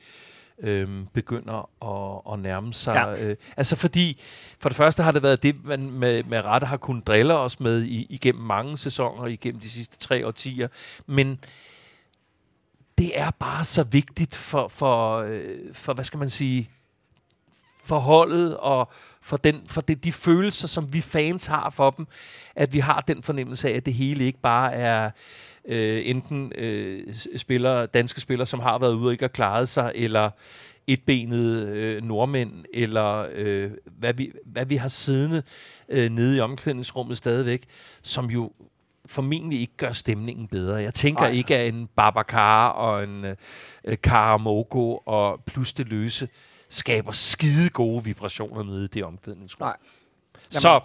øh, 0.59 1.07
begynder 1.12 1.68
at, 1.83 2.33
at 2.33 2.39
nærme 2.39 2.75
sig. 2.75 2.95
Ja. 2.95 3.16
Øh, 3.16 3.37
altså 3.57 3.77
fordi, 3.77 4.21
for 4.59 4.68
det 4.68 4.77
første 4.77 5.03
har 5.03 5.12
det 5.12 5.23
været 5.23 5.43
det, 5.43 5.64
man 5.64 5.91
med, 5.91 6.23
med 6.25 6.45
rette 6.45 6.66
har 6.66 6.77
kunnet 6.77 7.07
drille 7.07 7.35
os 7.35 7.61
med 7.61 7.83
i, 7.83 8.07
igennem 8.11 8.45
mange 8.45 8.79
sæsoner, 8.79 9.27
igennem 9.27 9.61
de 9.61 9.71
sidste 9.71 9.99
tre 9.99 10.27
årtier. 10.27 10.68
Men 11.07 11.41
det 12.99 13.18
er 13.18 13.31
bare 13.31 13.64
så 13.64 13.83
vigtigt 13.83 14.37
for, 14.37 14.68
for, 14.68 15.18
øh, 15.18 15.75
for 15.75 15.95
hvad 15.95 16.05
skal 16.05 16.18
man 16.18 16.31
sige, 16.31 16.71
forholdet 17.85 18.57
og 18.57 18.93
for, 19.23 19.37
den, 19.37 19.62
for 19.66 19.81
det, 19.81 20.05
de 20.05 20.12
følelser, 20.12 20.68
som 20.68 20.93
vi 20.93 21.01
fans 21.01 21.47
har 21.47 21.71
for 21.71 21.91
dem, 21.91 22.07
at 22.55 22.73
vi 22.73 22.79
har 22.79 23.01
den 23.01 23.23
fornemmelse 23.23 23.68
af, 23.68 23.77
at 23.77 23.87
det 23.87 23.95
hele 23.95 24.25
ikke 24.25 24.41
bare 24.41 24.73
er 24.73 25.11
øh, 25.64 26.03
enten 26.05 26.53
øh, 26.55 27.14
spillere, 27.37 27.87
danske 27.87 28.21
spillere, 28.21 28.47
som 28.47 28.61
har 28.61 28.79
været 28.79 28.95
ude 28.95 29.09
og 29.09 29.12
ikke 29.12 29.25
har 29.25 29.29
klaret 29.29 29.68
sig, 29.68 29.93
eller 29.95 30.31
etbenede 30.87 31.68
øh, 31.68 32.05
nordmænd, 32.05 32.64
eller 32.73 33.27
øh, 33.35 33.71
hvad, 33.85 34.14
vi, 34.14 34.33
hvad 34.45 34.66
vi 34.66 34.77
har 34.77 34.89
siddende 34.89 35.43
øh, 35.89 36.11
nede 36.11 36.37
i 36.37 36.41
omklædningsrummet 36.41 37.18
stadigvæk, 37.18 37.64
som 38.03 38.31
jo 38.31 38.53
formentlig 39.07 39.61
ikke 39.61 39.77
gør 39.77 39.93
stemningen 39.93 40.49
bedre. 40.49 40.75
Jeg 40.75 40.95
tænker 40.95 41.23
Ej. 41.25 41.31
ikke, 41.31 41.57
at 41.57 41.75
en 41.75 41.89
Babacar 41.97 42.68
og 42.68 43.05
en 43.05 43.25
øh, 43.25 43.37
Karamogo 44.03 44.97
og 44.97 45.43
plus 45.47 45.73
det 45.73 45.89
løse 45.89 46.29
skaber 46.71 47.12
skide 47.12 47.71
gode 47.71 48.05
vibrationer 48.05 48.62
nede 48.62 48.85
i 48.85 48.89
det 48.89 49.05
omklædningsrum. 49.05 49.66
Nej. 49.66 49.77
Så, 50.51 50.81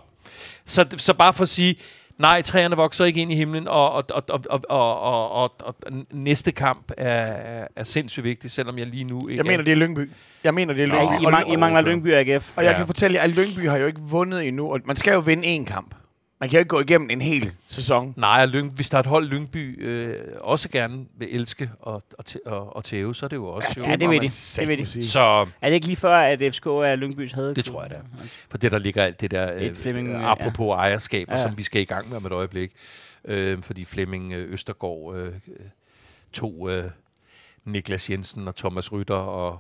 så, 0.66 0.86
så 0.98 1.14
bare 1.14 1.34
for 1.34 1.42
at 1.42 1.50
sige, 1.50 1.76
nej, 2.18 2.42
træerne 2.42 2.76
vokser 2.76 3.06
ikke 3.06 3.22
ind 3.22 3.32
i 3.32 3.36
himlen, 3.36 3.68
og, 3.68 3.92
og, 3.92 4.04
og, 4.10 4.24
og, 4.30 4.46
og, 4.50 4.62
og, 4.70 5.32
og, 5.32 5.56
og, 5.62 5.76
og 5.84 5.94
næste 6.12 6.52
kamp 6.52 6.92
er, 6.98 7.68
er 7.76 7.84
sindssygt 7.84 8.24
vigtig, 8.24 8.52
selvom 8.52 8.78
jeg 8.78 8.88
lige 8.88 9.04
nu 9.04 9.28
ikke... 9.28 9.38
Jeg 9.38 9.46
mener, 9.46 9.64
det 9.64 9.72
er 9.72 9.76
Lyngby. 9.76 10.12
Jeg 10.44 10.54
mener, 10.54 10.74
det 10.74 10.84
er 10.84 10.88
Lyngby. 10.88 11.24
Ja, 11.24 11.40
I, 11.40 11.50
I, 11.50 11.54
I 11.54 11.56
mangler 11.56 11.82
Lyngby 11.82 12.14
AGF. 12.14 12.52
Og 12.56 12.64
jeg 12.64 12.72
ja. 12.72 12.78
kan 12.78 12.86
fortælle 12.86 13.18
jer, 13.18 13.24
at 13.24 13.30
Lyngby 13.30 13.70
har 13.70 13.78
jo 13.78 13.86
ikke 13.86 14.02
vundet 14.02 14.48
endnu, 14.48 14.74
og 14.74 14.80
man 14.86 14.96
skal 14.96 15.14
jo 15.14 15.20
vinde 15.20 15.56
én 15.56 15.66
kamp. 15.66 15.96
Man 16.40 16.50
kan 16.50 16.58
jo 16.58 16.60
ikke 16.60 16.70
gå 16.70 16.80
igennem 16.80 17.10
en 17.10 17.22
hel 17.22 17.52
sæson. 17.68 18.14
Nej, 18.18 18.46
Lyng, 18.46 18.72
hvis 18.72 18.90
der 18.90 18.98
er 18.98 19.00
et 19.00 19.06
hold, 19.06 19.26
Lyngby 19.26 19.86
øh, 19.86 20.20
også 20.42 20.70
gerne 20.70 21.06
vil 21.18 21.36
elske 21.36 21.72
og, 21.80 22.04
og, 22.18 22.26
og, 22.46 22.76
og 22.76 22.84
tæve, 22.84 23.16
så 23.16 23.26
er 23.26 23.28
det 23.28 23.36
jo 23.36 23.48
også... 23.48 23.74
Ja, 23.78 23.82
jo, 23.82 23.90
ja 23.90 23.96
det 23.96 24.10
ved 24.10 24.20
de. 24.20 24.62
Det 24.62 24.68
ved 24.68 24.78
de. 24.78 25.08
Så, 25.08 25.48
er 25.62 25.70
det 25.70 25.74
ikke 25.74 25.88
lige 25.88 25.98
før, 25.98 26.18
at 26.18 26.40
FCK 26.40 26.66
er 26.66 26.96
Lyngbys 26.96 27.32
havde? 27.32 27.56
Det 27.56 27.66
tror 27.66 27.82
jeg, 27.82 27.90
det 27.90 27.98
er. 27.98 28.26
For 28.50 28.58
det, 28.58 28.72
der 28.72 28.80
ligger 28.80 29.04
alt 29.04 29.22
det 29.22 29.32
der, 29.32 29.54
øh, 29.56 29.76
Fleming, 29.76 30.10
øh, 30.10 30.32
apropos 30.32 30.68
ja. 30.68 30.74
ejerskaber, 30.74 31.34
ja. 31.34 31.42
som 31.42 31.58
vi 31.58 31.64
skal 31.64 31.82
i 31.82 31.86
gang 31.86 32.10
med 32.10 32.18
om 32.18 32.26
et 32.26 32.32
øjeblik. 32.32 32.72
Øh, 33.26 33.62
fordi 33.62 33.86
Flemming 33.86 34.34
øh, 34.34 34.54
Østergaard 34.54 35.16
øh, 35.16 35.34
to 36.34 36.70
øh, 36.70 36.84
Niklas 37.66 38.10
Jensen 38.10 38.48
og 38.48 38.56
Thomas 38.56 38.92
Rytter 38.92 39.16
og 39.16 39.60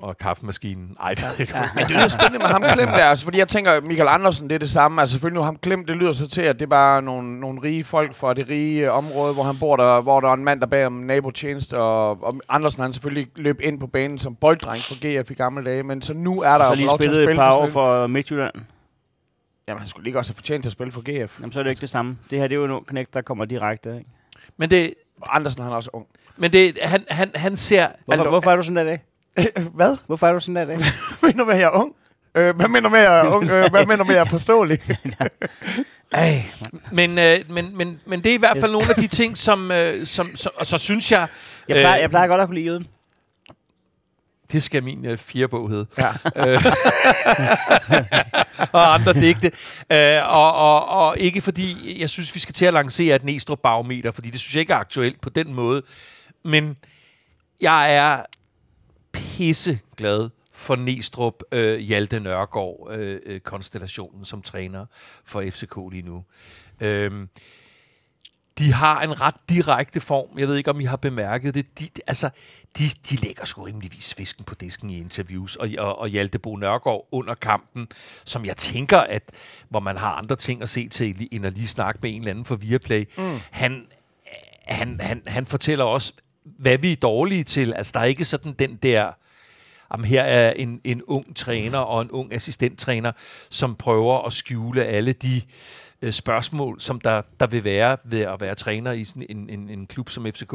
og 0.00 0.18
kaffemaskinen. 0.18 0.96
Ej, 1.00 1.14
det 1.14 1.24
er 1.24 1.40
ikke. 1.40 1.58
Ja. 1.58 1.68
Men 1.74 1.84
det 1.84 1.90
lyder 1.90 2.08
spændende 2.08 2.38
med 2.38 2.46
ham 2.46 2.62
klemt 2.62 2.90
der, 2.90 3.04
altså, 3.04 3.24
fordi 3.24 3.38
jeg 3.38 3.48
tænker, 3.48 3.80
Michael 3.80 4.08
Andersen, 4.08 4.48
det 4.48 4.54
er 4.54 4.58
det 4.58 4.70
samme. 4.70 5.00
Altså 5.00 5.12
selvfølgelig 5.12 5.40
nu 5.40 5.44
ham 5.44 5.56
klemt, 5.56 5.88
det 5.88 5.96
lyder 5.96 6.12
så 6.12 6.28
til, 6.28 6.42
at 6.42 6.58
det 6.58 6.62
er 6.62 6.70
bare 6.70 7.02
nogle, 7.02 7.40
nogle 7.40 7.62
rige 7.62 7.84
folk 7.84 8.14
fra 8.14 8.34
det 8.34 8.48
rige 8.48 8.92
område, 8.92 9.34
hvor 9.34 9.42
han 9.42 9.54
bor 9.60 9.76
der, 9.76 10.00
hvor 10.00 10.20
der 10.20 10.28
er 10.28 10.34
en 10.34 10.44
mand, 10.44 10.60
der 10.60 10.66
bag 10.66 10.86
om 10.86 10.92
nabotjeneste, 10.92 11.78
og, 11.78 12.22
og 12.22 12.40
Andersen 12.48 12.82
han 12.82 12.92
selvfølgelig 12.92 13.28
løb 13.36 13.60
ind 13.60 13.80
på 13.80 13.86
banen 13.86 14.18
som 14.18 14.34
bolddreng 14.34 14.82
for 14.82 14.94
GF 14.94 15.30
i 15.30 15.34
gamle 15.34 15.64
dage, 15.64 15.82
men 15.82 16.02
så 16.02 16.14
nu 16.14 16.42
er 16.42 16.58
der 16.58 16.68
jo 16.68 16.86
lov 16.86 16.98
til 16.98 17.08
at 17.08 17.14
spille 17.14 17.30
et 17.30 17.38
par 17.38 17.56
år 17.56 17.66
for 17.66 18.06
Midtjylland. 18.06 18.54
Jamen, 19.68 19.78
han 19.78 19.88
skulle 19.88 20.06
ikke 20.06 20.18
også 20.18 20.32
have 20.32 20.36
fortjent 20.36 20.64
til 20.64 20.68
at 20.68 20.72
spille 20.72 20.92
for 20.92 21.00
GF. 21.00 21.40
Jamen, 21.40 21.52
så 21.52 21.58
er 21.58 21.62
det 21.62 21.70
ikke 21.70 21.80
det 21.80 21.90
samme. 21.90 22.18
Det 22.30 22.38
her, 22.38 22.48
det 22.48 22.56
er 22.56 22.60
jo 22.60 22.76
en 22.76 22.84
knæk, 22.84 23.06
der 23.14 23.20
kommer 23.20 23.44
direkte, 23.44 23.96
ikke? 23.98 24.10
Men 24.56 24.70
det... 24.70 24.94
Andersen, 25.30 25.62
han 25.62 25.72
er 25.72 25.76
også 25.76 25.90
ung. 25.92 26.06
Men 26.36 26.52
det, 26.52 26.78
han, 26.82 27.04
han, 27.10 27.30
han 27.34 27.56
ser... 27.56 27.86
Hvorfor, 28.04 28.28
hvorfor 28.28 28.50
er 28.50 28.56
du 28.56 28.62
sådan 28.62 28.76
der 28.76 28.84
dag? 28.84 29.02
Hvad? 29.78 29.96
Hvorfor 30.06 30.26
er 30.26 30.32
du 30.32 30.40
sådan 30.40 30.56
der 30.56 30.64
dag? 30.64 30.76
hvad 31.20 31.32
mener 31.32 31.44
du 31.44 31.44
med, 31.44 31.54
at 31.54 31.60
jeg 31.60 31.66
er 31.66 31.70
ung? 31.70 31.94
Øh, 32.34 32.56
hvad 32.56 32.68
mener 32.68 32.80
du 32.80 32.88
med, 32.88 32.98
at 32.98 33.04
jeg 33.04 33.26
er 33.26 33.30
ung? 33.30 33.50
Øh, 33.50 33.70
hvad 33.70 33.86
mener 33.86 33.96
du 33.96 34.04
med, 34.04 34.14
at 34.14 34.16
jeg 34.16 34.26
er 34.26 34.30
påståelig? 34.30 34.78
Ej, 36.12 36.42
men, 36.92 37.18
øh, 37.18 37.38
men, 37.50 37.76
men, 37.76 38.00
men 38.06 38.24
det 38.24 38.30
er 38.30 38.34
i 38.34 38.38
hvert 38.38 38.56
fald 38.56 38.70
yes. 38.70 38.72
nogle 38.72 38.86
af 38.88 38.94
de 38.94 39.06
ting, 39.06 39.36
som, 39.36 39.70
øh, 39.70 40.06
som, 40.06 40.36
som 40.36 40.52
og 40.56 40.66
så 40.66 40.78
synes 40.78 41.12
jeg... 41.12 41.28
Jeg 41.68 41.76
plejer, 41.76 41.96
øh, 41.96 42.02
jeg 42.02 42.10
plejer 42.10 42.26
godt 42.26 42.40
at 42.40 42.48
kunne 42.48 42.54
lide 42.54 42.66
jøden. 42.66 42.86
Det 44.52 44.62
skal 44.62 44.82
min 44.82 45.06
øh, 45.06 45.18
firebog 45.18 45.70
hedde. 45.70 45.86
Ja. 45.98 46.08
Og 48.72 48.94
andre 48.94 49.12
digte. 49.12 49.52
Øh, 49.92 50.28
og, 50.28 50.54
og, 50.54 50.88
og 50.88 51.18
ikke 51.18 51.40
fordi, 51.40 51.96
jeg 52.00 52.10
synes, 52.10 52.34
vi 52.34 52.40
skal 52.40 52.54
til 52.54 52.64
at 52.64 52.72
lancere 52.72 53.16
et 53.16 53.24
Næstrup 53.24 53.58
barometer, 53.62 54.12
fordi 54.12 54.30
det 54.30 54.40
synes 54.40 54.54
jeg 54.54 54.60
ikke 54.60 54.72
er 54.72 54.76
aktuelt 54.76 55.20
på 55.20 55.30
den 55.30 55.54
måde. 55.54 55.82
Men 56.44 56.76
jeg 57.60 57.94
er 57.94 58.22
pisse 59.12 59.80
glad 59.96 60.30
for 60.52 60.76
Næstrup 60.76 61.42
øh, 61.52 61.78
Hjalte 61.78 62.20
Nørgaard 62.20 62.88
øh, 62.90 63.20
øh, 63.26 63.40
konstellationen 63.40 64.24
som 64.24 64.42
træner 64.42 64.86
for 65.24 65.44
FCK 65.50 65.76
lige 65.90 66.02
nu. 66.02 66.24
Øhm, 66.80 67.28
de 68.58 68.72
har 68.72 69.00
en 69.00 69.20
ret 69.20 69.34
direkte 69.48 70.00
form. 70.00 70.38
Jeg 70.38 70.48
ved 70.48 70.56
ikke, 70.56 70.70
om 70.70 70.80
I 70.80 70.84
har 70.84 70.96
bemærket 70.96 71.54
det. 71.54 71.78
De, 71.78 71.88
altså, 72.06 72.30
de, 72.78 72.84
de 73.10 73.16
lægger 73.16 73.44
sgu 73.44 73.62
rimeligvis 73.62 74.14
fisken 74.14 74.44
på 74.44 74.54
disken 74.54 74.90
i 74.90 74.98
interviews. 74.98 75.56
Og, 75.56 75.68
og, 75.78 75.98
og 75.98 76.08
Hjalte 76.08 76.38
Bo 76.38 76.56
Nørgaard 76.56 77.08
under 77.12 77.34
kampen, 77.34 77.88
som 78.24 78.44
jeg 78.44 78.56
tænker, 78.56 78.98
at 78.98 79.22
hvor 79.68 79.80
man 79.80 79.96
har 79.96 80.12
andre 80.12 80.36
ting 80.36 80.62
at 80.62 80.68
se 80.68 80.88
til, 80.88 81.28
end 81.32 81.46
at 81.46 81.52
lige 81.52 81.68
snakke 81.68 81.98
med 82.02 82.10
en 82.10 82.20
eller 82.20 82.30
anden 82.30 82.44
for 82.44 82.56
Viaplay, 82.56 83.04
mm. 83.18 83.38
han, 83.50 83.86
han, 84.66 85.00
han, 85.00 85.22
han 85.26 85.46
fortæller 85.46 85.84
også, 85.84 86.12
hvad 86.58 86.78
vi 86.78 86.92
er 86.92 86.96
dårlige 86.96 87.44
til. 87.44 87.72
Altså, 87.72 87.92
der 87.94 88.00
er 88.00 88.04
ikke 88.04 88.24
sådan 88.24 88.52
den 88.52 88.76
der 88.76 89.12
jamen, 89.92 90.04
her 90.04 90.22
er 90.22 90.50
en, 90.50 90.80
en 90.84 91.02
ung 91.02 91.36
træner 91.36 91.78
og 91.78 92.02
en 92.02 92.10
ung 92.10 92.32
assistenttræner, 92.32 93.12
som 93.50 93.74
prøver 93.74 94.26
at 94.26 94.32
skjule 94.32 94.84
alle 94.84 95.12
de 95.12 95.42
øh, 96.02 96.12
spørgsmål, 96.12 96.80
som 96.80 97.00
der, 97.00 97.22
der 97.40 97.46
vil 97.46 97.64
være 97.64 97.96
ved 98.04 98.20
at 98.20 98.40
være 98.40 98.54
træner 98.54 98.92
i 98.92 99.04
sådan 99.04 99.26
en, 99.28 99.50
en, 99.50 99.68
en 99.68 99.86
klub 99.86 100.10
som 100.10 100.26
FCK. 100.26 100.52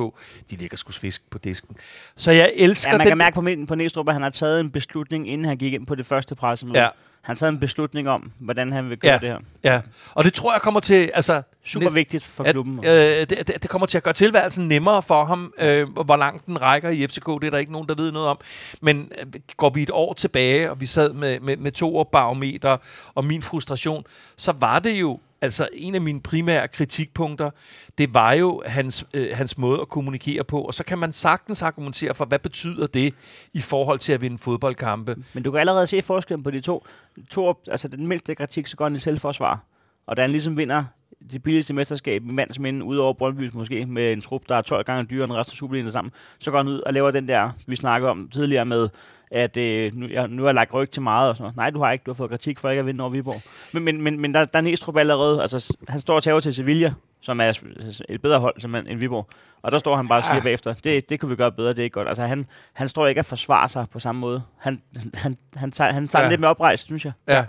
De 0.49 0.55
ligger 0.55 0.77
sgu 0.77 0.91
fisk 0.91 1.29
på 1.29 1.37
disken. 1.37 1.75
Så 2.15 2.31
jeg 2.31 2.51
elsker 2.55 2.91
ja, 2.91 2.97
man 2.97 3.05
den... 3.05 3.11
kan 3.11 3.17
mærke 3.17 3.33
på, 3.35 3.67
på 3.67 3.75
Næstrup, 3.75 4.07
at 4.07 4.15
han 4.15 4.21
har 4.21 4.29
taget 4.29 4.59
en 4.59 4.71
beslutning, 4.71 5.29
inden 5.29 5.47
han 5.47 5.57
gik 5.57 5.73
ind 5.73 5.87
på 5.87 5.95
det 5.95 6.05
første 6.05 6.35
pressemøde. 6.35 6.81
Ja. 6.81 6.89
Han 7.23 7.33
har 7.33 7.35
taget 7.35 7.51
en 7.51 7.59
beslutning 7.59 8.09
om, 8.09 8.31
hvordan 8.39 8.71
han 8.71 8.89
vil 8.89 8.97
gøre 8.97 9.11
ja. 9.11 9.17
det 9.17 9.29
her. 9.29 9.39
Ja, 9.63 9.81
og 10.13 10.23
det 10.23 10.33
tror 10.33 10.53
jeg 10.53 10.61
kommer 10.61 10.79
til... 10.79 11.11
Altså, 11.13 11.41
Super 11.65 11.83
næst, 11.83 11.95
vigtigt 11.95 12.23
for 12.23 12.43
klubben. 12.43 12.79
At, 12.83 13.21
øh, 13.21 13.29
det, 13.29 13.47
det, 13.47 13.61
det 13.61 13.69
kommer 13.69 13.85
til 13.85 13.97
at 13.97 14.03
gøre 14.03 14.13
tilværelsen 14.13 14.67
nemmere 14.67 15.01
for 15.01 15.25
ham. 15.25 15.53
Øh, 15.57 15.89
hvor 15.89 16.15
langt 16.15 16.45
den 16.45 16.61
rækker 16.61 16.89
i 16.89 17.07
FCK, 17.07 17.25
det 17.25 17.43
er 17.43 17.49
der 17.49 17.57
ikke 17.57 17.71
nogen, 17.71 17.87
der 17.87 17.95
ved 17.95 18.11
noget 18.11 18.27
om. 18.27 18.39
Men 18.81 19.11
øh, 19.19 19.41
går 19.57 19.69
vi 19.69 19.83
et 19.83 19.89
år 19.93 20.13
tilbage, 20.13 20.71
og 20.71 20.81
vi 20.81 20.85
sad 20.85 21.13
med, 21.13 21.39
med, 21.39 21.57
med 21.57 21.71
to 21.71 22.03
barometer 22.03 22.77
og 23.15 23.25
min 23.25 23.41
frustration, 23.41 24.05
så 24.37 24.53
var 24.59 24.79
det 24.79 24.91
jo 24.91 25.19
Altså, 25.43 25.67
en 25.73 25.95
af 25.95 26.01
mine 26.01 26.21
primære 26.21 26.67
kritikpunkter, 26.67 27.49
det 27.97 28.13
var 28.13 28.33
jo 28.33 28.61
hans, 28.65 29.05
øh, 29.13 29.27
hans 29.33 29.57
måde 29.57 29.81
at 29.81 29.89
kommunikere 29.89 30.43
på, 30.43 30.61
og 30.61 30.73
så 30.73 30.83
kan 30.83 30.99
man 30.99 31.13
sagtens 31.13 31.61
argumentere 31.61 32.15
for, 32.15 32.25
hvad 32.25 32.39
betyder 32.39 32.87
det 32.87 33.13
i 33.53 33.61
forhold 33.61 33.99
til 33.99 34.13
at 34.13 34.21
vinde 34.21 34.37
fodboldkampe. 34.37 35.15
Men 35.33 35.43
du 35.43 35.51
kan 35.51 35.59
allerede 35.59 35.87
se 35.87 36.01
forskellen 36.01 36.43
på 36.43 36.51
de 36.51 36.61
to. 36.61 36.85
to 37.29 37.53
altså, 37.67 37.87
den 37.87 38.07
mindste 38.07 38.35
kritik, 38.35 38.67
så 38.67 38.77
går 38.77 38.85
han 38.85 38.95
i 38.95 38.99
selvforsvar. 38.99 39.59
Og 40.05 40.17
da 40.17 40.21
han 40.21 40.31
ligesom 40.31 40.57
vinder 40.57 40.83
det 41.31 41.43
billigste 41.43 41.73
mesterskab 41.73 42.23
i 42.23 42.31
mands 42.31 42.59
minde, 42.59 42.85
ud 42.85 42.97
over 42.97 43.13
Brøndby's 43.13 43.57
måske, 43.57 43.85
med 43.85 44.13
en 44.13 44.21
trup, 44.21 44.41
der 44.49 44.55
er 44.55 44.61
12 44.61 44.85
gange 44.85 45.03
dyrere 45.03 45.23
end 45.23 45.33
resten 45.33 45.51
af 45.51 45.55
Superligaen 45.55 45.91
sammen, 45.91 46.11
så 46.39 46.51
går 46.51 46.57
han 46.57 46.67
ud 46.67 46.79
og 46.79 46.93
laver 46.93 47.11
den 47.11 47.27
der, 47.27 47.51
vi 47.67 47.75
snakker 47.75 48.09
om 48.09 48.29
tidligere 48.33 48.65
med, 48.65 48.89
at 49.33 49.57
øh, 49.57 49.95
nu, 49.95 50.07
jeg, 50.07 50.27
nu 50.27 50.41
har 50.41 50.49
jeg 50.49 50.55
lagt 50.55 50.73
ryg 50.73 50.89
til 50.89 51.01
meget. 51.01 51.29
Og 51.29 51.35
sådan 51.35 51.43
noget. 51.43 51.57
Nej, 51.57 51.69
du 51.69 51.79
har 51.79 51.91
ikke. 51.91 52.03
Du 52.03 52.11
har 52.11 52.15
fået 52.15 52.29
kritik 52.29 52.59
for 52.59 52.69
ikke 52.69 52.79
at 52.79 52.85
vinde 52.85 53.01
over 53.01 53.11
Viborg. 53.11 53.41
Men, 53.73 53.83
men, 53.83 54.01
men, 54.01 54.19
men 54.19 54.33
der, 54.33 54.45
der 54.45 54.59
er 54.59 54.63
Næstrup 54.63 54.97
allerede. 54.97 55.41
Altså, 55.41 55.77
han 55.87 55.99
står 55.99 56.15
og 56.15 56.23
tager 56.23 56.39
til 56.39 56.53
Sevilla, 56.53 56.93
som 57.21 57.39
er 57.41 57.59
et 58.09 58.21
bedre 58.21 58.39
hold 58.39 58.61
som 58.61 58.75
end 58.75 58.99
Viborg. 58.99 59.27
Og 59.61 59.71
der 59.71 59.77
står 59.77 59.95
han 59.95 60.07
bare 60.07 60.19
og 60.19 60.23
siger 60.23 60.35
ja. 60.35 60.43
bagefter, 60.43 60.73
det, 60.73 61.09
det 61.09 61.19
kunne 61.19 61.29
vi 61.29 61.35
gøre 61.35 61.51
bedre, 61.51 61.69
det 61.69 61.79
er 61.79 61.83
ikke 61.83 61.93
godt. 61.93 62.07
Altså, 62.07 62.25
han, 62.25 62.45
han 62.73 62.89
står 62.89 63.07
ikke 63.07 63.19
at 63.19 63.25
forsvare 63.25 63.69
sig 63.69 63.85
på 63.91 63.99
samme 63.99 64.21
måde. 64.21 64.43
Han, 64.57 64.81
han, 65.13 65.37
han 65.55 65.71
tager, 65.71 65.91
han 65.91 66.07
tager 66.07 66.23
ja. 66.23 66.29
lidt 66.29 66.41
med 66.41 66.49
oprejst, 66.49 66.85
synes 66.85 67.05
jeg. 67.05 67.13
Ja. 67.27 67.45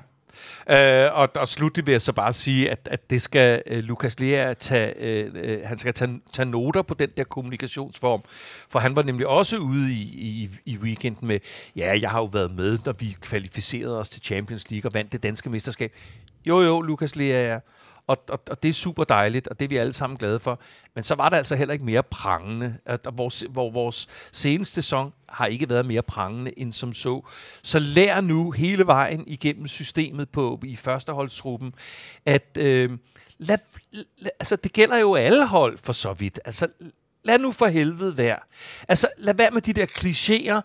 Øh, 0.70 1.18
og, 1.18 1.28
og 1.34 1.48
slutlig 1.48 1.86
vil 1.86 1.92
jeg 1.92 2.02
så 2.02 2.12
bare 2.12 2.32
sige, 2.32 2.70
at, 2.70 2.88
at 2.90 3.10
det 3.10 3.22
skal 3.22 3.62
øh, 3.66 3.78
Lukas 3.78 4.20
Lea 4.20 4.54
tage, 4.54 4.94
øh, 4.98 5.30
øh, 5.34 5.58
han 5.64 5.78
skal 5.78 5.94
tage, 5.94 6.20
tage 6.32 6.46
noter 6.46 6.82
på 6.82 6.94
den 6.94 7.10
der 7.16 7.24
kommunikationsform. 7.24 8.22
For 8.68 8.78
han 8.78 8.96
var 8.96 9.02
nemlig 9.02 9.26
også 9.26 9.56
ude 9.56 9.92
i, 9.92 10.02
i, 10.02 10.50
i 10.64 10.76
weekenden 10.76 11.28
med, 11.28 11.38
ja, 11.76 11.98
jeg 12.00 12.10
har 12.10 12.18
jo 12.18 12.24
været 12.32 12.50
med, 12.50 12.78
når 12.86 12.92
vi 12.92 13.16
kvalificerede 13.20 14.00
os 14.00 14.08
til 14.08 14.22
Champions 14.22 14.70
League 14.70 14.88
og 14.88 14.94
vandt 14.94 15.12
det 15.12 15.22
danske 15.22 15.50
mesterskab. 15.50 15.92
Jo, 16.46 16.60
jo, 16.60 16.80
Lukas 16.80 17.16
Lea, 17.16 17.52
ja. 17.52 17.58
Og, 18.06 18.24
og, 18.28 18.40
og 18.50 18.62
det 18.62 18.68
er 18.68 18.72
super 18.72 19.04
dejligt, 19.04 19.48
og 19.48 19.58
det 19.58 19.64
er 19.64 19.68
vi 19.68 19.76
alle 19.76 19.92
sammen 19.92 20.16
glade 20.16 20.40
for. 20.40 20.60
Men 20.94 21.04
så 21.04 21.14
var 21.14 21.28
der 21.28 21.36
altså 21.36 21.56
heller 21.56 21.72
ikke 21.72 21.84
mere 21.84 22.02
prangende. 22.02 22.76
At, 22.86 23.06
vores, 23.12 23.44
hvor 23.50 23.70
vores 23.70 24.08
seneste 24.32 24.74
sæson 24.74 25.12
har 25.28 25.46
ikke 25.46 25.68
været 25.68 25.86
mere 25.86 26.02
prangende 26.02 26.58
end 26.58 26.72
som 26.72 26.94
så. 26.94 27.26
Så 27.62 27.78
lær 27.78 28.20
nu 28.20 28.50
hele 28.50 28.86
vejen 28.86 29.24
igennem 29.26 29.68
systemet 29.68 30.28
på 30.28 30.60
i 30.64 30.76
førsteholdstruppen, 30.76 31.74
at 32.26 32.58
øh, 32.58 32.90
lad, 33.38 33.58
lad, 33.92 34.30
altså, 34.40 34.56
det 34.56 34.72
gælder 34.72 34.96
jo 34.96 35.14
alle 35.14 35.46
hold 35.46 35.78
for 35.78 35.92
så 35.92 36.12
vidt. 36.12 36.40
Altså, 36.44 36.68
lad 37.22 37.38
nu 37.38 37.52
for 37.52 37.66
helvede 37.66 38.18
være. 38.18 38.38
Altså, 38.88 39.08
lad 39.18 39.34
være 39.34 39.50
med 39.50 39.62
de 39.62 39.72
der 39.72 39.86
klichéer, 39.86 40.60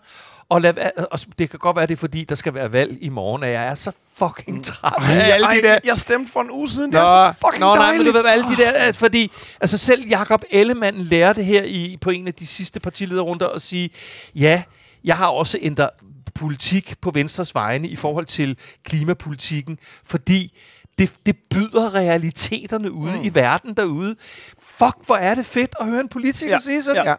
og, 0.50 0.60
lad, 0.60 0.74
og 1.10 1.20
det 1.38 1.50
kan 1.50 1.58
godt 1.58 1.76
være, 1.76 1.86
det 1.86 1.92
er 1.92 1.96
fordi, 1.96 2.24
der 2.24 2.34
skal 2.34 2.54
være 2.54 2.72
valg 2.72 2.98
i 3.00 3.08
morgen, 3.08 3.42
og 3.42 3.50
jeg 3.50 3.66
er 3.66 3.74
så 3.74 3.92
fucking 4.14 4.64
træt 4.64 4.92
af 5.10 5.34
alle 5.34 5.46
de 5.46 5.62
der... 5.62 5.78
jeg 5.84 5.96
stemte 5.96 6.32
for 6.32 6.40
en 6.40 6.50
uge 6.50 6.68
siden. 6.68 6.90
Nå, 6.90 6.98
det 6.98 7.04
er 7.04 7.32
så 7.32 7.38
fucking 7.46 7.60
nå 7.60 7.74
nej, 7.74 7.84
dejligt. 7.84 8.04
men 8.04 8.12
du 8.14 8.18
ved, 8.18 8.30
alle 8.30 8.44
de 8.44 8.56
der, 8.56 8.70
altså, 8.70 8.98
fordi, 8.98 9.32
altså 9.60 9.78
selv 9.78 10.08
Jakob 10.08 10.42
Ellemann 10.50 10.98
lærte 10.98 11.42
her 11.42 11.62
i, 11.62 11.98
på 12.00 12.10
en 12.10 12.26
af 12.26 12.34
de 12.34 12.46
sidste 12.46 12.80
partilederrunder 12.80 13.48
at 13.48 13.62
sige, 13.62 13.90
ja, 14.34 14.62
jeg 15.04 15.16
har 15.16 15.26
også 15.26 15.58
ændret 15.60 15.90
politik 16.34 16.94
på 17.00 17.10
Venstres 17.10 17.54
vegne 17.54 17.88
i 17.88 17.96
forhold 17.96 18.26
til 18.26 18.56
klimapolitikken, 18.84 19.78
fordi 20.04 20.58
det, 20.98 21.12
det 21.26 21.36
byder 21.50 21.94
realiteterne 21.94 22.92
ude 22.92 23.12
mm. 23.12 23.22
i 23.22 23.34
verden 23.34 23.74
derude. 23.74 24.16
Fuck, 24.62 24.96
hvor 25.06 25.16
er 25.16 25.34
det 25.34 25.46
fedt 25.46 25.74
at 25.80 25.86
høre 25.86 26.00
en 26.00 26.08
politiker. 26.08 26.52
Ja. 26.52 26.58
sige 26.58 26.82
sådan. 26.82 27.04
Ja. 27.04 27.14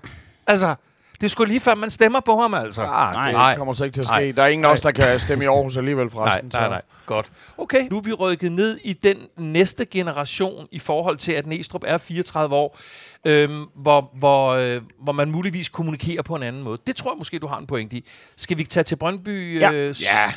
Altså, 0.47 0.75
det 1.22 1.32
skulle 1.32 1.47
lige 1.51 1.59
før, 1.59 1.76
man 1.76 1.89
stemmer 1.89 2.19
på 2.19 2.39
ham, 2.39 2.53
altså. 2.53 2.82
Ah, 2.84 3.13
Nej. 3.13 3.26
det 3.26 3.34
Nej. 3.34 3.57
kommer 3.57 3.74
så 3.74 3.84
ikke 3.84 3.93
til 3.93 4.01
at 4.01 4.07
ske. 4.07 4.11
Nej. 4.13 4.32
Der 4.32 4.43
er 4.43 4.47
ingen 4.47 4.65
af 4.65 4.69
os, 4.69 4.82
der 4.82 4.91
kan 4.91 5.19
stemme 5.19 5.43
i 5.43 5.47
Aarhus 5.47 5.78
alligevel 5.78 6.05
Nej, 6.05 6.11
forresten. 6.13 6.49
nej, 6.53 6.63
så- 6.63 6.69
nej. 6.69 6.82
Godt. 7.05 7.32
Okay, 7.57 7.88
nu 7.91 7.97
er 7.97 8.01
vi 8.01 8.13
rykket 8.13 8.51
ned 8.51 8.80
i 8.84 8.93
den 8.93 9.17
næste 9.38 9.86
generation 9.86 10.67
i 10.72 10.80
forhold 10.80 11.17
til, 11.17 11.32
at 11.32 11.45
Næstrup 11.47 11.84
er 11.88 11.97
34 11.97 12.55
år, 12.55 12.80
øhm, 13.26 13.65
hvor, 13.76 14.11
hvor, 14.13 14.49
øh, 14.49 14.82
hvor 15.03 15.11
man 15.13 15.32
muligvis 15.32 15.69
kommunikerer 15.69 16.22
på 16.22 16.36
en 16.36 16.43
anden 16.43 16.63
måde. 16.63 16.78
Det 16.88 16.95
tror 16.95 17.11
jeg 17.11 17.17
måske, 17.17 17.39
du 17.39 17.47
har 17.47 17.57
en 17.57 17.67
point 17.67 17.93
i. 17.93 18.05
Skal 18.38 18.57
vi 18.57 18.63
tage 18.63 18.84
til 18.84 18.95
Brøndby? 18.95 19.59
Ja. 19.59 19.72
Øh, 19.72 19.95
Ja. 20.01 20.34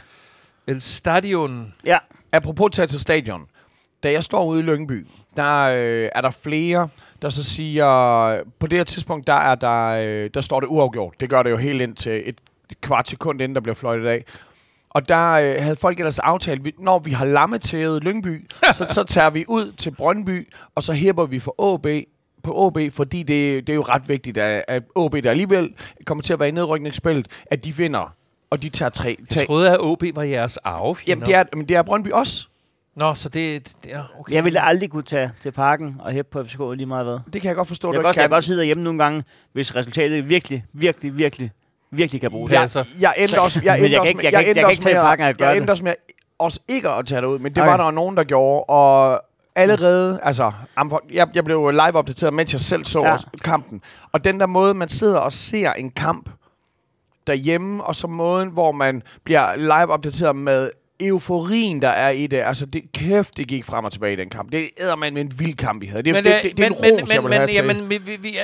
El 0.67 0.81
Stadion. 0.81 1.75
Ja, 1.85 1.97
Apropos 2.33 2.71
tage 2.73 2.87
til 2.89 3.01
stadion. 3.01 3.43
Da 4.03 4.11
jeg 4.13 4.25
står 4.25 4.45
ude 4.45 4.61
i 4.61 4.63
Lyngby, 4.63 5.07
der 5.37 5.63
øh, 5.65 6.09
er 6.15 6.21
der 6.21 6.31
flere, 6.31 6.89
der 7.25 7.31
så 7.31 7.45
siger, 7.45 8.43
på 8.59 8.67
det 8.67 8.79
her 8.79 8.85
tidspunkt, 8.85 9.27
der, 9.27 9.35
er 9.35 9.55
der, 9.55 9.89
øh, 9.89 10.31
der 10.35 10.41
står 10.41 10.61
det 10.61 10.67
uafgjort. 10.67 11.15
Det 11.21 11.31
gør 11.31 11.43
det 11.43 11.51
jo 11.51 11.57
helt 11.57 11.83
ind 11.83 11.95
til 11.95 12.23
et 12.27 12.37
kvart 12.81 13.09
sekund, 13.09 13.41
inden 13.43 13.55
der 13.55 13.61
bliver 13.61 13.75
fløjtet 13.75 14.07
af. 14.07 14.25
Og 14.91 15.09
der 15.09 15.33
øh, 15.33 15.57
havde 15.59 15.77
folk 15.77 15.99
ellers 15.99 16.19
aftalt, 16.19 16.65
vi, 16.65 16.73
når 16.79 16.99
vi 16.99 17.11
har 17.11 17.25
lammetævet 17.25 18.05
Lyngby, 18.05 18.51
så, 18.77 18.87
så 18.91 19.05
tager 19.05 19.31
vi 19.31 19.45
ud 19.49 19.73
til 19.73 19.91
Brøndby, 19.91 20.53
og 20.75 20.83
så 20.83 20.93
hæpper 20.93 21.27
vi 21.27 21.39
for 21.39 21.75
AB 21.75 22.05
på 22.43 22.67
AB, 22.67 22.93
fordi 22.93 23.23
det, 23.23 23.67
det 23.67 23.73
er 23.73 23.77
jo 23.77 23.83
ret 23.83 24.09
vigtigt, 24.09 24.39
at, 24.39 24.65
at 24.69 24.83
AB, 24.97 25.13
der 25.25 25.31
alligevel 25.31 25.75
kommer 26.05 26.23
til 26.23 26.33
at 26.33 26.39
være 26.39 26.49
i 26.49 26.53
nedrykningsspillet, 26.53 27.27
at 27.47 27.65
de 27.65 27.77
vinder, 27.77 28.15
og 28.51 28.63
de 28.63 28.69
tager 28.69 28.91
tre. 28.91 29.17
Jeg 29.21 29.29
Tag. 29.29 29.47
troede, 29.47 29.71
at 29.71 29.81
OB 29.81 30.03
var 30.15 30.23
jeres 30.23 30.57
arvefjender. 30.57 31.27
Jamen, 31.27 31.27
det 31.27 31.35
er, 31.53 31.57
men 31.57 31.69
det 31.69 31.77
er 31.77 31.83
Brøndby 31.83 32.11
også. 32.11 32.49
Nå, 32.97 33.15
så 33.15 33.29
det, 33.29 33.73
det 33.85 33.93
er 33.95 34.05
okay. 34.21 34.33
jeg 34.35 34.45
ville 34.45 34.61
aldrig 34.61 34.91
kunne 34.91 35.03
tage 35.03 35.31
til 35.43 35.53
parken 35.53 35.97
og 36.01 36.13
hæppe 36.13 36.31
på 36.31 36.45
FCK 36.45 36.61
lige 36.75 36.87
meget 36.87 37.05
hvad. 37.07 37.19
Det 37.33 37.43
kan 37.43 37.49
jeg 37.49 37.57
godt 37.57 37.69
forstå, 37.69 37.89
Jeg 37.89 37.93
du 37.95 37.99
kan, 37.99 38.03
godt, 38.05 38.15
ikke 38.15 38.21
jeg 38.21 38.25
kan. 38.25 38.31
kan 38.31 38.37
godt 38.37 38.45
sidde 38.45 38.59
derhjemme 38.59 38.85
nogle 38.85 38.99
gange, 39.05 39.25
hvis 39.53 39.77
resultatet 39.77 40.29
virkelig, 40.29 40.65
virkelig, 40.73 41.19
virkelig, 41.19 41.51
virkelig 41.91 42.21
kan 42.21 42.31
bruges. 42.31 42.51
Ja, 42.53 42.55
jeg, 42.57 42.63
altså. 42.63 42.85
jeg 43.01 43.15
endte 43.19 43.41
også, 43.41 43.61
jeg 43.65 43.75
endte 43.79 43.91
jeg 43.91 43.91
kan 43.91 44.01
også 44.01 44.09
ikke- 44.09 44.17
med, 44.17 44.25
jeg 44.25 44.33
kan 44.33 44.41
endte 44.49 44.59
jeg 44.61 44.65
kan 44.65 44.69
også 44.69 45.19
med 45.19 45.27
jeg 45.39 45.51
det. 45.51 45.57
endte 45.57 45.71
også 45.71 45.85
med 45.85 45.95
også 46.39 46.61
ikke 46.69 46.89
at 46.89 47.07
tage 47.07 47.21
det 47.21 47.27
ud, 47.27 47.39
men 47.39 47.55
det 47.55 47.63
Okay. 47.63 47.71
var 47.71 47.77
der 47.85 47.91
nogen, 47.91 48.17
der 48.17 48.25
gjorde, 48.25 48.65
og 48.65 49.21
allerede, 49.57 50.21
altså, 50.23 50.53
jeg, 51.13 51.29
jeg 51.35 51.45
blev 51.45 51.71
live 51.71 51.95
opdateret, 51.95 52.35
mens 52.35 52.53
jeg 52.53 52.61
selv 52.61 52.85
så 52.85 53.03
ja. 53.03 53.17
kampen. 53.45 53.83
Og 54.13 54.25
den 54.25 54.41
der 54.41 54.47
måde, 54.47 54.75
man 54.75 54.89
sidder 54.89 55.19
og 55.19 55.33
ser 55.33 55.73
en 55.73 55.91
kamp 55.91 56.31
derhjemme, 57.27 57.85
og 57.85 57.95
så 57.95 58.07
måden, 58.07 58.49
hvor 58.49 58.73
man 58.73 59.03
bliver 59.25 59.57
live 59.57 59.93
opdateret 59.93 60.37
med 60.37 60.71
euforien, 61.01 61.83
der 61.83 61.89
er 61.89 62.11
i 62.11 62.27
det. 62.27 62.37
Altså, 62.37 62.67
det, 62.67 62.83
kæft, 62.95 63.37
det 63.37 63.49
gik 63.49 63.65
frem 63.65 63.85
og 63.85 63.93
tilbage 63.93 64.13
i 64.13 64.17
den 64.17 64.31
kamp. 64.31 64.53
Det 64.53 64.69
man 64.99 65.15
med 65.15 65.23
en 65.23 65.33
vild 65.39 65.55
kamp, 65.57 65.83
vi 65.83 65.87
havde. 65.87 66.03
Det, 66.03 66.13
Men, 66.13 66.25
det, 66.25 66.31
øh, 66.35 66.43
det, 66.43 66.57
det, 66.57 66.63
er 66.63 66.67
en 66.67 66.73
men, 66.81 66.93
ros, 66.93 67.09
men, 67.09 67.15
jeg 67.15 67.23
men, 67.23 67.33
have 67.33 67.41
men, 67.47 67.49
til. 67.49 67.57
jamen, 67.57 67.91
vi, 67.91 67.99
vi, 67.99 68.17
vi, 68.17 68.37
er- 68.37 68.43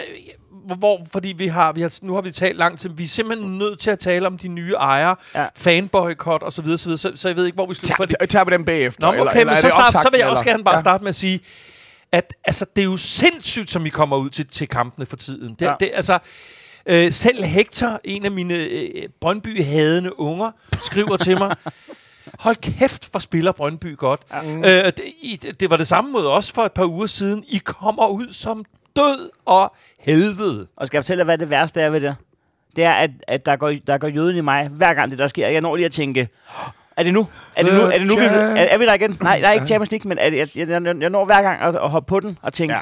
hvor, 0.78 1.06
fordi 1.12 1.28
vi 1.28 1.46
har, 1.46 1.72
vi 1.72 1.80
har, 1.80 1.98
nu 2.02 2.14
har 2.14 2.20
vi 2.20 2.30
talt 2.30 2.56
lang 2.56 2.78
tid, 2.78 2.90
vi 2.94 3.04
er 3.04 3.08
simpelthen 3.08 3.58
nødt 3.58 3.80
til 3.80 3.90
at 3.90 3.98
tale 3.98 4.26
om 4.26 4.38
de 4.38 4.48
nye 4.48 4.72
ejere, 4.72 5.16
ja. 5.34 5.46
Fanboykot 5.56 6.42
og 6.42 6.52
så 6.52 6.62
videre, 6.62 6.78
så, 6.78 6.84
videre, 6.84 6.98
så, 6.98 7.12
så 7.16 7.28
jeg 7.28 7.36
ved 7.36 7.44
ikke, 7.46 7.54
hvor 7.54 7.66
vi 7.66 7.74
slutter. 7.74 7.88
Tag, 7.88 7.96
fordi- 7.96 8.14
tag, 8.20 8.28
tag 8.28 8.44
på 8.46 8.50
dem 8.50 8.64
bagefter. 8.64 9.00
Nå, 9.00 9.06
okay, 9.08 9.18
eller, 9.18 9.32
men 9.32 9.40
eller 9.40 9.52
er 9.52 9.56
så, 9.56 9.68
start, 9.90 9.92
så 9.92 10.08
vil 10.10 10.18
jeg 10.18 10.28
også 10.28 10.44
gerne 10.44 10.64
bare 10.64 10.74
Ja. 10.74 10.78
starte 10.80 11.04
med 11.04 11.08
at 11.08 11.14
sige, 11.14 11.40
at 12.12 12.34
altså, 12.44 12.66
det 12.76 12.82
er 12.82 12.86
jo 12.86 12.96
sindssygt, 12.96 13.70
som 13.70 13.84
vi 13.84 13.88
kommer 13.88 14.16
ud 14.16 14.30
til, 14.30 14.46
til 14.46 14.68
kampene 14.68 15.06
for 15.06 15.16
tiden. 15.16 15.54
Det. 15.58 15.66
Ja. 15.66 15.74
det, 15.80 15.90
altså, 15.94 16.18
øh, 16.86 17.12
selv 17.12 17.44
Hector, 17.44 18.00
en 18.04 18.24
af 18.24 18.30
mine 18.30 18.54
øh, 18.54 18.88
Brøndby-hadende 19.20 20.20
unger, 20.20 20.50
skriver 20.82 21.16
til 21.16 21.38
mig, 21.38 21.56
hold 22.38 22.56
kæft, 22.56 23.08
for 23.12 23.18
spiller 23.18 23.52
Brøndby 23.52 23.96
godt. 23.96 24.20
Mm. 24.44 24.58
Øh, 24.64 24.84
det, 24.84 25.00
I, 25.22 25.40
det 25.60 25.70
var 25.70 25.76
det 25.76 25.86
samme 25.86 26.12
mod 26.12 26.26
os 26.26 26.52
for 26.52 26.62
et 26.62 26.72
par 26.72 26.84
uger 26.84 27.06
siden. 27.06 27.44
I 27.48 27.58
kommer 27.58 28.06
ud 28.08 28.32
som 28.32 28.64
død 28.96 29.30
og 29.44 29.74
helvede. 29.98 30.66
Og 30.76 30.86
skal 30.86 30.96
jeg 30.98 31.04
fortælle 31.04 31.18
dig, 31.20 31.24
hvad 31.24 31.38
det 31.38 31.50
værste 31.50 31.80
er 31.80 31.90
ved 31.90 32.00
det? 32.00 32.16
Det 32.76 32.84
er, 32.84 32.92
at, 32.92 33.10
at 33.28 33.46
der, 33.46 33.56
går, 33.56 33.72
der 33.86 33.98
går 33.98 34.08
jøden 34.08 34.36
i 34.36 34.40
mig, 34.40 34.68
hver 34.68 34.94
gang 34.94 35.10
det 35.10 35.18
der 35.18 35.26
sker. 35.26 35.48
Jeg 35.48 35.60
når 35.60 35.76
lige 35.76 35.86
at 35.86 35.92
tænke, 35.92 36.28
er 36.96 37.02
det 37.02 37.12
nu? 37.14 37.26
Er 37.56 37.62
det 37.62 37.74
nu? 37.74 37.80
Er, 37.80 37.98
det 37.98 38.06
nu, 38.06 38.16
vi, 38.16 38.24
er, 38.24 38.30
er 38.56 38.78
vi 38.78 38.86
der 38.86 38.94
igen? 38.94 39.18
Nej, 39.22 39.38
der 39.40 39.48
er 39.48 39.52
ikke 39.52 39.66
Champions 39.66 39.90
League, 39.90 40.08
men 40.08 40.18
er 40.18 40.30
det, 40.30 40.36
jeg, 40.38 40.68
jeg, 40.68 40.68
jeg, 41.00 41.10
når 41.10 41.24
hver 41.24 41.42
gang 41.42 41.60
at, 41.62 41.74
at 41.76 41.90
hoppe 41.90 42.08
på 42.08 42.20
den 42.20 42.38
og 42.42 42.52
tænke, 42.52 42.74
Ja. 42.74 42.80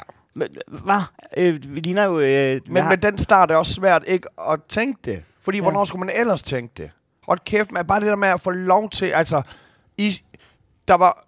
hvad? 0.67 1.01
Øh, 1.37 1.59
vi 1.75 1.79
ligner 1.79 2.03
jo... 2.05 2.19
Øh, 2.19 2.61
Men 2.67 2.87
med 2.87 2.97
den 2.97 3.17
start 3.17 3.41
er 3.41 3.45
det 3.45 3.55
også 3.55 3.73
svært 3.73 4.03
ikke 4.07 4.27
at 4.49 4.59
tænke 4.69 4.99
det. 5.05 5.23
Fordi. 5.41 5.57
Ja. 5.57 5.61
hvornår 5.61 5.83
skulle 5.83 6.05
man 6.05 6.15
ellers 6.19 6.43
tænke 6.43 6.73
det? 6.77 6.91
Hold 7.29 7.39
kæft, 7.45 7.71
man. 7.71 7.85
Bare 7.87 7.99
det 7.99 8.07
der 8.07 8.15
med 8.15 8.27
at 8.27 8.41
få 8.41 8.49
lov 8.51 8.89
til... 8.89 9.05
Altså, 9.05 9.41
I, 9.97 10.21
der 10.87 10.93
var, 10.93 11.25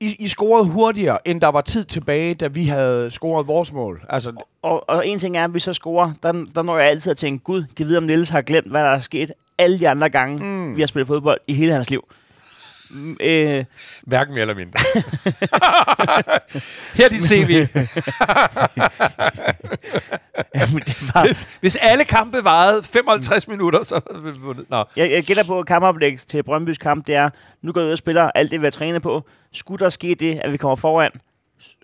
I, 0.00 0.16
I 0.18 0.28
scorede 0.28 0.64
hurtigere, 0.68 1.28
end 1.28 1.40
der 1.40 1.48
var 1.48 1.60
tid 1.60 1.84
tilbage, 1.84 2.34
da 2.34 2.46
vi 2.48 2.64
havde 2.64 3.10
scoret 3.10 3.46
vores 3.46 3.72
mål. 3.72 4.04
Altså, 4.08 4.32
Og, 4.62 4.88
og 4.88 5.06
en 5.06 5.18
ting 5.18 5.36
er, 5.36 5.44
at 5.44 5.54
vi 5.54 5.58
så 5.58 5.72
scorer, 5.72 6.12
der, 6.22 6.32
der 6.54 6.62
når 6.62 6.78
jeg 6.78 6.88
altid 6.88 7.10
at 7.10 7.16
tænke, 7.16 7.44
gud, 7.44 7.64
kan 7.76 7.86
vide, 7.86 7.98
om 7.98 8.02
Niels 8.04 8.28
har 8.28 8.42
glemt, 8.42 8.70
hvad 8.70 8.82
der 8.82 8.90
er 8.90 8.98
sket 8.98 9.32
alle 9.58 9.78
de 9.78 9.88
andre 9.88 10.08
gange, 10.10 10.44
Mm. 10.44 10.76
vi 10.76 10.82
har 10.82 10.86
spillet 10.86 11.06
fodbold 11.06 11.40
i 11.46 11.54
hele 11.54 11.72
hans 11.72 11.90
liv. 11.90 12.04
Mm, 12.92 13.16
øh, 13.20 13.64
Hverken 14.02 14.34
mere 14.34 14.40
eller 14.40 14.54
mindre. 14.54 14.80
Her 16.94 17.04
er 17.04 17.08
dit 17.08 17.22
CV. 17.22 17.50
jamen, 20.54 20.82
det 20.86 21.14
var, 21.14 21.24
hvis, 21.26 21.48
hvis 21.60 21.76
alle 21.76 22.04
kampe 22.04 22.44
varede 22.44 22.82
55 22.82 23.48
minutter, 23.48 23.82
så 23.82 24.00
havde 24.10 24.22
vi 24.24 24.30
vundet. 24.40 24.70
Nå. 24.70 24.84
jeg, 24.96 25.10
jeg 25.10 25.24
gætter 25.24 25.44
på, 25.44 25.58
at 25.58 25.66
kampoplæg 25.66 26.18
til 26.18 26.42
Brøndbys 26.42 26.78
kamp, 26.78 27.06
det 27.06 27.14
er, 27.14 27.30
nu 27.62 27.72
går 27.72 27.80
jeg 27.80 27.86
ud 27.86 27.92
og 27.92 27.98
spiller 27.98 28.30
alt 28.34 28.50
det, 28.50 28.60
vi 28.60 28.66
har 28.66 28.70
trænet 28.70 29.02
på. 29.02 29.26
Skulle 29.52 29.84
der 29.84 29.88
ske 29.88 30.14
det, 30.14 30.40
at 30.44 30.52
vi 30.52 30.56
kommer 30.56 30.76
foran, 30.76 31.10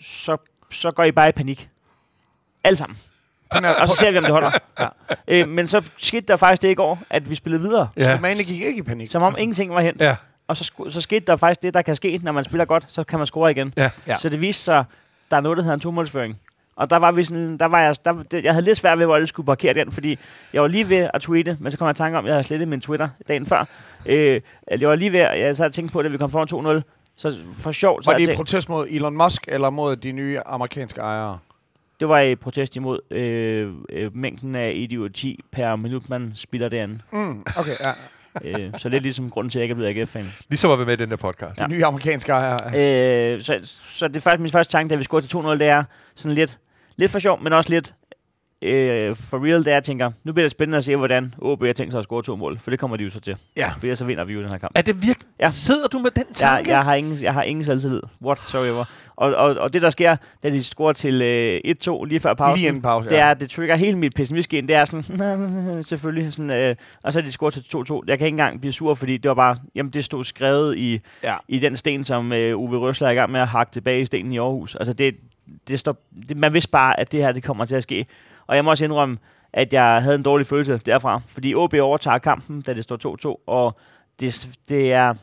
så, 0.00 0.36
så 0.70 0.90
går 0.90 1.04
I 1.04 1.12
bare 1.12 1.28
i 1.28 1.32
panik. 1.32 1.68
Alle 2.64 2.76
sammen. 2.76 2.98
Og 3.50 3.88
så 3.88 3.94
ser 3.94 4.10
vi, 4.10 4.18
om 4.18 4.24
det 4.24 4.32
holder. 4.32 4.50
Ja. 4.80 4.88
Øh, 5.28 5.48
men 5.48 5.66
så 5.66 5.82
skete 5.96 6.26
der 6.26 6.36
faktisk 6.36 6.62
det 6.62 6.70
i 6.70 6.74
går, 6.74 6.98
at 7.10 7.30
vi 7.30 7.34
spillede 7.34 7.62
videre. 7.62 7.88
ja. 7.96 8.10
Ja. 8.10 8.20
Man 8.20 8.36
gik 8.36 8.50
ikke 8.50 8.76
i 8.78 8.82
panik. 8.82 9.10
Som 9.10 9.22
om 9.22 9.34
ingenting 9.38 9.74
var 9.74 9.80
hent. 9.80 10.00
Ja. 10.00 10.16
Og 10.48 10.56
så, 10.56 10.72
så 10.88 11.00
skete 11.00 11.26
der 11.26 11.36
faktisk 11.36 11.62
det, 11.62 11.74
der 11.74 11.82
kan 11.82 11.94
ske, 11.94 12.20
når 12.22 12.32
man 12.32 12.44
spiller 12.44 12.64
godt, 12.64 12.84
så 12.88 13.04
kan 13.04 13.18
man 13.18 13.26
score 13.26 13.50
igen. 13.50 13.74
Ja. 13.76 13.90
Ja. 14.06 14.16
Så 14.16 14.28
det 14.28 14.40
viste 14.40 14.64
sig, 14.64 14.84
der 15.30 15.36
er 15.36 15.40
noget, 15.40 15.56
der 15.56 15.62
hedder 15.62 15.74
en 15.74 15.80
tomålsføring. 15.80 16.38
Og 16.76 16.90
der 16.90 16.96
var 16.96 17.12
vi 17.12 17.22
sådan, 17.22 17.58
der 17.58 17.66
var 17.66 17.80
jeg, 17.80 17.96
der, 18.04 18.40
jeg 18.42 18.52
havde 18.52 18.64
lidt 18.64 18.78
svært 18.78 18.98
ved, 18.98 19.06
hvor 19.06 19.14
alle 19.14 19.26
skulle 19.26 19.46
parkere 19.46 19.74
den, 19.74 19.92
fordi 19.92 20.18
jeg 20.52 20.62
var 20.62 20.68
lige 20.68 20.90
ved 20.90 21.08
at 21.14 21.20
tweete, 21.20 21.56
men 21.60 21.72
så 21.72 21.78
kom 21.78 21.86
jeg 21.86 21.94
i 21.94 21.94
tanke 21.96 22.18
om, 22.18 22.24
at 22.24 22.28
jeg 22.28 22.34
havde 22.34 22.44
slettet 22.44 22.68
min 22.68 22.80
Twitter 22.80 23.08
dagen 23.28 23.46
før. 23.46 23.64
Øh, 24.06 24.40
jeg 24.80 24.88
var 24.88 24.94
lige 24.94 25.12
ved, 25.12 25.20
jeg 25.20 25.56
sad 25.56 25.66
og 25.66 25.72
tænkte 25.72 25.92
på, 25.92 26.00
at 26.00 26.12
vi 26.12 26.18
kom 26.18 26.30
foran 26.30 26.78
2-0, 26.78 26.82
så 27.16 27.36
for 27.54 27.72
sjov, 27.72 28.02
så 28.02 28.10
Var 28.10 28.18
jeg 28.18 28.26
det 28.26 28.32
i 28.32 28.36
protest 28.36 28.68
mod 28.68 28.86
Elon 28.90 29.16
Musk, 29.16 29.44
eller 29.48 29.70
mod 29.70 29.96
de 29.96 30.12
nye 30.12 30.40
amerikanske 30.46 31.00
ejere? 31.00 31.38
det 32.00 32.08
var 32.08 32.18
i 32.20 32.34
protest 32.34 32.76
imod 32.76 33.00
øh, 33.10 33.72
øh, 33.90 34.16
mængden 34.16 34.54
af 34.54 34.72
idioti 34.76 35.40
per 35.52 35.76
minut, 35.76 36.10
man 36.10 36.32
spiller 36.34 36.68
derinde. 36.68 36.98
Mm, 37.12 37.44
okay, 37.56 37.74
ja. 37.80 37.92
Øh, 38.44 38.72
så 38.76 38.88
lidt 38.88 39.02
ligesom 39.02 39.30
grunden 39.30 39.50
til, 39.50 39.58
at 39.58 39.60
jeg 39.60 39.64
ikke 39.64 39.72
er 39.72 39.90
blevet 39.92 40.00
AGF-fan. 40.00 40.32
Ligesom 40.48 40.70
at 40.70 40.78
være 40.78 40.86
med 40.86 40.94
i 40.94 40.96
den 40.96 41.08
her 41.08 41.16
podcast. 41.16 41.58
De 41.58 41.68
nye 41.68 41.84
amerikanske 41.84 42.32
ejere. 42.32 43.34
Øh, 43.34 43.40
så, 43.42 43.58
så 43.84 44.08
det 44.08 44.16
er 44.16 44.20
faktisk 44.20 44.40
min 44.40 44.50
første 44.52 44.72
tanke, 44.72 44.90
da 44.90 44.96
vi 44.96 45.04
scorede 45.04 45.26
til 45.26 45.36
2-0, 45.36 45.48
det 45.48 45.62
er 45.62 45.84
sådan 46.14 46.34
lidt, 46.34 46.58
lidt 46.96 47.10
for 47.10 47.18
sjov, 47.18 47.42
men 47.42 47.52
også 47.52 47.70
lidt, 47.70 47.94
øh, 48.62 49.16
for 49.16 49.44
real, 49.46 49.58
det 49.58 49.66
er, 49.66 49.72
jeg 49.72 49.82
tænker, 49.82 50.10
nu 50.24 50.32
bliver 50.32 50.44
det 50.44 50.50
spændende 50.50 50.78
at 50.78 50.84
se, 50.84 50.96
hvordan 50.96 51.34
OB 51.38 51.64
har 51.64 51.72
tænkt 51.72 51.92
sig 51.92 51.98
at 51.98 52.04
score 52.04 52.22
to 52.22 52.36
mål, 52.36 52.58
for 52.58 52.70
det 52.70 52.78
kommer 52.78 52.96
de 52.96 53.04
jo 53.04 53.10
så 53.10 53.20
til. 53.20 53.36
Ja. 53.56 53.68
For 53.68 53.80
ellers 53.82 53.98
så 53.98 54.04
vinder 54.04 54.24
vi 54.24 54.32
jo 54.34 54.42
den 54.42 54.48
her 54.50 54.58
kamp. 54.58 54.72
Er 54.74 54.82
det 54.82 55.02
virkelig? 55.02 55.28
Ja. 55.40 55.44
Ja. 55.44 55.50
Sidder 55.50 55.88
du 55.88 55.98
med 55.98 56.10
den 56.10 56.32
tanke? 56.34 56.70
jeg, 56.70 56.84
har 56.84 56.94
ingen, 56.94 57.18
jeg 57.22 57.34
har 57.34 57.42
ingen 57.42 57.64
selvtillid. 57.64 58.00
Whatsoever. 58.22 58.84
Og, 59.16 59.34
og, 59.34 59.54
og 59.56 59.72
det, 59.72 59.82
der 59.82 59.90
sker, 59.90 60.16
da 60.42 60.50
de 60.50 60.62
scorer 60.64 60.92
til 60.92 61.22
øh, 61.22 61.60
1-2 61.88 62.04
lige 62.04 62.20
før 62.20 62.34
pausen, 62.34 62.64
Lige 62.72 62.80
pause, 62.82 63.08
det 63.08 63.14
ja. 63.14 63.26
er, 63.26 63.34
det 63.34 63.50
trigger 63.50 63.76
hele 63.76 63.98
mit 63.98 64.14
pessimisme 64.14 64.60
Det 64.60 64.70
er 64.70 64.84
sådan, 64.84 65.84
selvfølgelig. 65.90 66.32
Sådan, 66.32 66.50
øh, 66.50 66.76
og 67.02 67.12
så 67.12 67.18
er 67.18 67.22
de 67.22 67.30
scoret 67.32 67.54
til 67.54 67.64
2-2. 67.76 68.00
Jeg 68.06 68.18
kan 68.18 68.26
ikke 68.26 68.34
engang 68.34 68.60
blive 68.60 68.72
sur, 68.72 68.94
fordi 68.94 69.16
det 69.16 69.28
var 69.28 69.34
bare, 69.34 69.56
jamen 69.74 69.92
det 69.92 70.04
stod 70.04 70.24
skrevet 70.24 70.78
i, 70.78 71.00
Ja. 71.22 71.34
i 71.48 71.58
den 71.58 71.76
sten, 71.76 72.04
som 72.04 72.32
øh, 72.32 72.58
Uwe 72.58 72.78
Røsler 72.78 73.08
er 73.08 73.12
i 73.12 73.14
gang 73.14 73.32
med 73.32 73.40
at 73.40 73.48
hakke 73.48 73.72
tilbage 73.72 74.00
i 74.00 74.04
stenen 74.04 74.32
i 74.32 74.38
Aarhus. 74.38 74.76
Altså 74.76 74.92
det, 74.92 75.16
det 75.68 75.78
står, 75.80 75.96
det, 76.28 76.36
man 76.36 76.54
vidste 76.54 76.70
bare, 76.70 77.00
at 77.00 77.12
det 77.12 77.22
her 77.22 77.32
det 77.32 77.42
kommer 77.42 77.64
til 77.64 77.76
at 77.76 77.82
ske. 77.82 78.06
Og 78.48 78.56
jeg 78.56 78.64
må 78.64 78.70
også 78.70 78.84
indrømme, 78.84 79.18
at 79.52 79.72
jeg 79.72 80.02
havde 80.02 80.16
en 80.16 80.22
dårlig 80.22 80.46
følelse 80.46 80.80
derfra. 80.86 81.20
Fordi 81.26 81.54
OB 81.54 81.74
overtager 81.74 82.18
kampen, 82.18 82.60
da 82.60 82.74
det 82.74 82.84
står 82.84 83.36
2-2, 83.36 83.44
og 83.46 83.78
det, 84.20 84.48
det 84.68 84.92
er... 84.92 85.14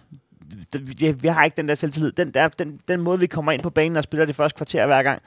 Det, 0.74 1.24
vi, 1.24 1.28
har 1.28 1.44
ikke 1.44 1.58
den 1.58 1.68
der 1.68 1.76
selvtillid. 1.76 2.12
Den, 2.12 2.32
der, 2.32 2.48
den, 2.48 2.80
den 2.88 3.02
måde, 3.02 3.20
vi 3.20 3.28
kommer 3.28 3.52
ind 3.52 3.62
på 3.62 3.70
banen 3.70 3.98
og 3.98 4.04
spiller 4.04 4.26
det 4.26 4.36
første 4.36 4.58
kvarter 4.58 4.86
hver 4.86 5.04
gang, 5.04 5.22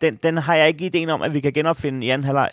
den, 0.00 0.14
den 0.14 0.38
har 0.38 0.54
jeg 0.54 0.68
ikke 0.68 0.86
ideen 0.86 1.10
om, 1.10 1.22
at 1.22 1.34
vi 1.34 1.40
kan 1.40 1.52
genopfinde 1.52 2.06
i 2.06 2.10
anden 2.10 2.24
halvleg. 2.24 2.50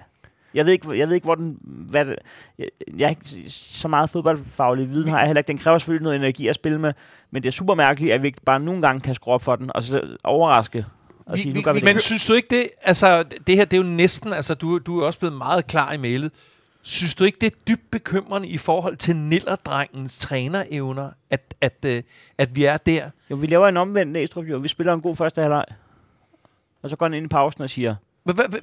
Jeg 0.54 0.66
ved 0.66 0.74
ikke, 0.74 1.00
jeg 1.00 1.08
ved 1.08 1.16
ikke 1.16 1.26
hvor 1.26 1.36
den... 1.36 1.58
Hvad 1.64 2.06
det, 2.06 2.16
jeg, 2.58 2.68
jeg 2.98 3.06
har 3.06 3.10
ikke 3.10 3.50
så 3.50 3.88
meget 3.88 4.10
fodboldfaglig 4.10 4.90
viden, 4.90 5.10
har 5.10 5.18
jeg 5.18 5.28
heller 5.28 5.40
ikke. 5.40 5.48
Den 5.48 5.58
kræver 5.58 5.78
selvfølgelig 5.78 6.04
noget 6.04 6.16
energi 6.16 6.48
at 6.48 6.56
spille 6.56 6.80
med, 6.80 6.94
men 7.32 7.44
det 7.44 7.48
er 7.48 7.52
super 7.52 7.76
mærkeligt, 7.76 8.14
at 8.14 8.22
vi 8.22 8.28
ikke 8.28 8.42
bare 8.46 8.60
nogle 8.60 8.82
gange 8.82 9.02
kan 9.02 9.16
skrue 9.16 9.34
op 9.34 9.44
for 9.44 9.56
den, 9.56 9.72
og 9.76 9.84
så 9.84 10.18
overraske 10.24 10.86
og 11.26 11.36
Vi- 11.38 11.42
sige, 11.42 11.54
vi- 11.54 11.60
nu 11.60 11.64
gør 11.64 11.74
vi, 11.74 11.80
vi- 11.80 11.86
det. 11.86 11.96
Men 11.96 12.00
synes 12.00 12.26
du 12.26 12.34
ikke 12.34 12.48
det, 12.50 12.70
altså 12.82 13.24
det 13.48 13.56
her, 13.56 13.66
det 13.66 13.78
er 13.78 13.82
jo 13.82 13.88
næsten, 13.90 14.34
altså 14.34 14.54
du, 14.54 14.78
du 14.78 15.00
er 15.00 15.06
også 15.06 15.20
blevet 15.20 15.38
meget 15.38 15.68
klar 15.68 15.94
i 15.94 15.98
mailet. 15.98 16.32
Synes 16.82 17.16
du 17.16 17.24
ikke, 17.24 17.38
det 17.42 17.48
er 17.54 17.56
dybt 17.68 17.92
bekymrende 17.92 18.48
i 18.48 18.58
forhold 18.58 18.96
til 18.96 19.16
Nillerdrengens 19.16 20.18
trænerevner, 20.18 21.10
at, 21.30 21.54
at, 21.62 21.86
øh, 21.86 22.04
at 22.38 22.56
vi 22.56 22.64
er 22.66 22.78
der? 22.78 23.10
Jo, 23.32 23.36
vi 23.36 23.48
laver 23.48 23.68
en 23.68 23.78
omvendt 23.78 24.12
Næstrup, 24.12 24.46
jo. 24.46 24.58
Vi 24.58 24.68
spiller 24.68 24.94
en 24.94 25.02
god 25.02 25.16
første 25.16 25.42
halvleg. 25.42 25.66
Og 26.84 26.90
så 26.90 26.96
går 26.96 27.06
han 27.06 27.14
ind 27.14 27.26
i 27.26 27.28
pausen 27.28 27.62
og 27.62 27.70
siger, 27.70 27.96
Hvad, 28.24 28.34
hvad, 28.36 28.46
hvad, 28.50 28.60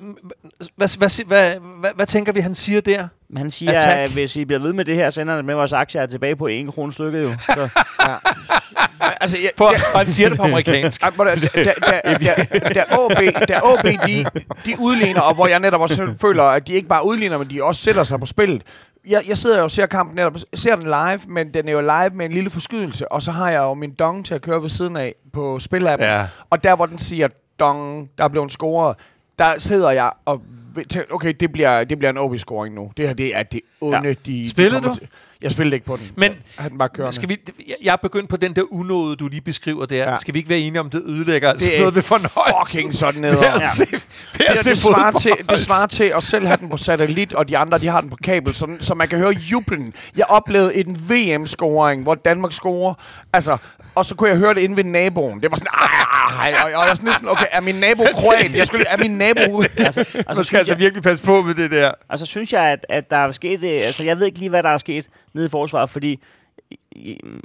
hvad, 0.76 0.98
hvad, 0.98 1.24
hvad, 1.26 1.60
hvad, 1.80 1.90
hvad 1.94 2.06
tænker 2.06 2.32
vi, 2.32 2.40
han 2.40 2.54
siger 2.54 2.80
der? 2.80 3.08
han 3.36 3.50
siger, 3.50 3.78
at 3.80 4.10
hvis 4.12 4.36
I 4.36 4.44
bliver 4.44 4.60
ved 4.60 4.72
med 4.72 4.84
det 4.84 4.94
her, 4.94 5.10
så 5.10 5.20
ender 5.20 5.36
det 5.36 5.44
med, 5.44 5.54
at 5.54 5.58
vores 5.58 5.72
aktier 5.72 6.02
er 6.02 6.06
tilbage 6.06 6.36
på 6.36 6.46
1 6.46 6.74
krone 6.74 6.92
stykket 6.92 7.22
jo. 7.22 7.30
Så, 7.46 7.68
Altså, 9.20 9.36
jeg, 9.42 9.50
På, 9.56 9.64
og 9.64 9.98
han 9.98 10.08
siger 10.08 10.28
det 10.28 10.38
på 10.38 10.44
amerikansk. 10.44 11.00
Der, 11.00 11.10
der, 11.10 11.34
der, 11.34 12.44
der, 12.44 12.68
der 12.68 12.84
OB, 12.98 13.48
der 13.48 13.60
OB 13.62 13.84
de, 14.06 14.24
de 14.64 14.76
udligner, 14.78 15.20
og 15.20 15.34
hvor 15.34 15.46
jeg 15.46 15.60
netop 15.60 15.80
også 15.80 16.14
føler, 16.20 16.42
at 16.44 16.66
de 16.66 16.72
ikke 16.72 16.88
bare 16.88 17.06
udligner, 17.06 17.38
men 17.38 17.50
de 17.50 17.62
også 17.62 17.82
sætter 17.82 18.04
sig 18.04 18.20
på 18.20 18.26
spillet. 18.26 18.62
Jeg, 19.06 19.22
jeg 19.28 19.36
sidder 19.36 19.58
jo 19.58 19.64
og 19.64 19.70
ser 19.70 19.86
kampen 19.86 20.16
netop, 20.16 20.36
ser 20.54 20.76
den 20.76 20.84
live, 20.84 21.20
men 21.28 21.54
den 21.54 21.68
er 21.68 21.72
jo 21.72 21.80
live 21.80 22.10
med 22.14 22.26
en 22.26 22.32
lille 22.32 22.50
forskydelse, 22.50 23.12
og 23.12 23.22
så 23.22 23.30
har 23.30 23.50
jeg 23.50 23.58
jo 23.58 23.74
min 23.74 23.92
dong 23.98 24.26
til 24.26 24.34
at 24.34 24.42
køre 24.42 24.62
ved 24.62 24.68
siden 24.68 24.96
af 24.96 25.14
på 25.32 25.58
spilappen. 25.58 26.08
Ja. 26.08 26.26
Og 26.50 26.64
der, 26.64 26.76
hvor 26.76 26.86
den 26.86 26.98
siger 26.98 27.28
dong, 27.60 28.10
der 28.18 28.24
er 28.24 28.28
blevet 28.28 28.52
scoret, 28.52 28.96
der 29.38 29.58
sidder 29.58 29.90
jeg 29.90 30.10
og 30.24 30.42
tænker, 30.76 31.14
okay, 31.14 31.34
det 31.40 31.52
bliver, 31.52 31.84
det 31.84 31.98
bliver 31.98 32.10
en 32.10 32.18
OB-scoring 32.18 32.74
nu. 32.74 32.92
Det 32.96 33.08
her, 33.08 33.14
det 33.14 33.36
er 33.36 33.42
det 33.42 33.60
onde, 33.80 33.98
ja. 34.02 34.08
de, 34.08 34.14
de 34.26 34.50
Spillede 34.50 34.74
kommer 34.74 34.94
du? 34.94 34.98
Til. 34.98 35.08
Jeg 35.42 35.50
spillede 35.50 35.76
ikke 35.76 35.86
på 35.86 35.96
den. 35.96 36.10
Men 36.16 36.32
den 36.68 36.78
bare 36.78 36.88
kørende. 36.88 37.16
skal 37.16 37.28
vi, 37.28 37.36
jeg- 37.84 37.92
er 37.92 37.96
begyndt 37.96 38.28
på 38.28 38.36
den 38.36 38.52
der 38.56 38.62
unåde, 38.72 39.16
du 39.16 39.28
lige 39.28 39.40
beskriver 39.40 39.86
der. 39.86 39.96
Ja. 39.96 40.10
Ja. 40.10 40.16
Skal 40.16 40.34
vi 40.34 40.38
ikke 40.38 40.50
være 40.50 40.58
enige 40.58 40.80
om, 40.80 40.90
det 40.90 41.02
ødelægger 41.06 41.50
altså 41.50 41.66
Det 41.66 41.74
er 41.74 41.78
noget 41.80 41.94
ved 41.94 42.02
fornøjelsen? 42.02 42.66
fucking 42.66 42.94
sådan 42.94 43.20
ned. 43.32 43.38
at 43.38 43.62
se, 43.76 43.86
Det, 43.86 44.64
det, 44.64 44.78
svarer 44.78 45.10
til, 45.10 45.32
det 45.48 45.58
svarer 45.58 45.86
til 45.86 46.04
at 46.04 46.22
selv 46.22 46.46
have 46.46 46.56
den 46.56 46.68
på 46.68 46.76
satellit, 46.76 47.32
og 47.32 47.48
de 47.48 47.58
andre, 47.58 47.78
de 47.78 47.86
har 47.88 48.00
den 48.00 48.10
på 48.10 48.16
kabel, 48.24 48.54
så, 48.54 48.66
så 48.80 48.94
man 48.94 49.08
kan 49.08 49.18
høre 49.18 49.30
jublen. 49.32 49.94
Jeg 50.16 50.26
oplevede 50.28 50.76
en 50.76 50.96
VM-scoring, 51.10 52.02
hvor 52.02 52.14
Danmark 52.14 52.52
scorer, 52.52 52.94
altså, 53.32 53.56
og 53.94 54.04
så 54.04 54.14
kunne 54.14 54.30
jeg 54.30 54.38
høre 54.38 54.54
det 54.54 54.60
inde 54.60 54.76
ved 54.76 54.84
naboen. 54.84 55.40
Det 55.40 55.50
var 55.50 55.56
sådan, 55.56 55.70
"Ej, 55.72 56.50
ej, 56.50 56.50
ej," 56.50 56.62
og 56.64 56.70
jeg 56.70 56.78
var 56.78 56.94
sådan 56.94 57.12
sådan, 57.12 57.28
okay, 57.28 57.44
er 57.52 57.60
min 57.60 57.74
nabo 57.74 58.04
kroat? 58.16 58.54
Jeg 58.56 58.66
skulle, 58.66 58.84
er 58.88 58.96
min 58.96 59.10
nabo... 59.10 59.62
altså, 59.76 60.00
og, 60.00 60.06
så 60.06 60.22
Man 60.26 60.34
skal 60.34 60.44
synes 60.44 60.54
altså 60.54 60.72
jeg, 60.72 60.80
virkelig 60.80 61.02
passe 61.02 61.24
på 61.24 61.42
med 61.42 61.54
det 61.54 61.70
der. 61.70 61.92
og 62.08 62.18
så 62.18 62.26
synes 62.26 62.52
jeg, 62.52 62.62
at, 62.64 62.86
at 62.88 63.10
der 63.10 63.16
er 63.16 63.32
sket... 63.32 63.62
øh, 63.62 63.80
Altså, 63.84 64.04
jeg 64.04 64.18
ved 64.18 64.26
ikke 64.26 64.38
lige, 64.38 64.48
hvad 64.48 64.62
der 64.62 64.68
er 64.68 64.78
sket 64.78 65.06
nede 65.34 65.46
i 65.46 65.48
forsvaret, 65.48 65.90
fordi 65.90 66.20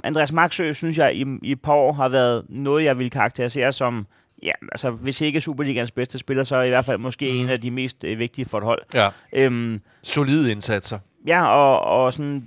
Andreas 0.04 0.32
Maxø, 0.32 0.72
synes 0.72 0.98
jeg, 0.98 1.14
i, 1.16 1.24
i 1.42 1.52
et 1.52 1.62
par 1.62 1.72
år 1.72 1.92
har 1.92 2.08
været 2.08 2.44
noget, 2.48 2.84
jeg 2.84 2.98
vil 2.98 3.10
karakterisere 3.10 3.72
som... 3.72 4.06
Ja, 4.42 4.52
altså, 4.72 4.90
hvis 4.90 5.20
ikke 5.20 5.40
Superligans 5.40 5.90
bedste 5.90 6.18
spiller, 6.18 6.44
så 6.44 6.60
i 6.60 6.68
hvert 6.68 6.84
fald 6.84 6.98
måske 6.98 7.32
mm. 7.32 7.38
en 7.38 7.48
af 7.50 7.60
de 7.60 7.70
mest 7.70 8.04
øh, 8.04 8.18
vigtige 8.18 8.44
for 8.44 8.58
et 8.58 8.64
hold. 8.64 8.82
Ja. 8.94 9.08
Øhm, 9.32 9.80
Solide 10.02 10.50
indsatser. 10.52 10.98
ja, 11.26 11.46
og, 11.46 11.80
og 12.04 12.12
sådan 12.12 12.44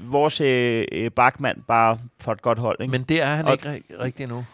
vores 0.00 0.40
øh, 0.40 0.84
øh, 0.92 1.10
bakmand 1.10 1.62
bare 1.68 1.98
for 2.20 2.32
et 2.32 2.42
godt 2.42 2.58
hold. 2.58 2.76
Ikke? 2.80 2.90
Men 2.90 3.02
det 3.02 3.22
er 3.22 3.26
han 3.26 3.44
Og- 3.46 3.52
ikke 3.52 3.68
ri- 3.74 4.02
rigtig 4.02 4.22
endnu. 4.24 4.44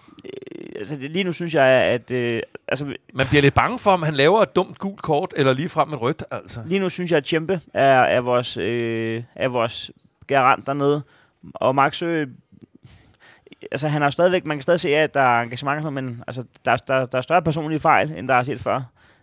altså, 0.76 0.96
det- 0.96 1.10
lige 1.10 1.24
nu 1.24 1.32
synes 1.32 1.54
jeg, 1.54 1.64
at... 1.66 2.10
Øh, 2.10 2.42
altså, 2.68 2.94
Man 3.14 3.26
bliver 3.26 3.42
lidt 3.42 3.54
bange 3.54 3.78
for, 3.78 3.90
om 3.90 4.02
han 4.02 4.14
laver 4.14 4.42
et 4.42 4.56
dumt 4.56 4.78
gult 4.78 5.02
kort, 5.02 5.32
eller 5.36 5.52
lige 5.52 5.68
frem 5.68 5.92
et 5.92 6.00
rødt, 6.00 6.24
altså. 6.30 6.60
lige 6.66 6.78
nu 6.80 6.88
synes 6.88 7.10
jeg, 7.10 7.16
at 7.16 7.24
Tjempe 7.24 7.60
er, 7.74 8.00
er, 8.02 8.20
vores, 8.20 8.56
øh, 8.56 9.22
er 9.34 9.48
vores 9.48 9.90
garant 10.26 10.66
dernede. 10.66 11.02
Og 11.54 11.74
Maxø... 11.74 12.06
Øh, 12.06 12.26
altså, 13.72 13.88
han 13.88 14.02
har 14.02 14.10
stadigvæk... 14.10 14.46
Man 14.46 14.56
kan 14.56 14.62
stadig 14.62 14.80
se, 14.80 14.96
at 14.96 15.14
der 15.14 15.20
er 15.20 15.42
engagement, 15.42 15.92
men 15.92 16.22
altså, 16.26 16.44
der, 16.64 16.76
der, 16.76 17.04
der 17.04 17.18
er 17.18 17.22
større 17.22 17.42
personlige 17.42 17.80
fejl, 17.80 18.12
end 18.12 18.28
der 18.28 18.34
er 18.34 18.42
set 18.42 18.60
før. 18.60 18.74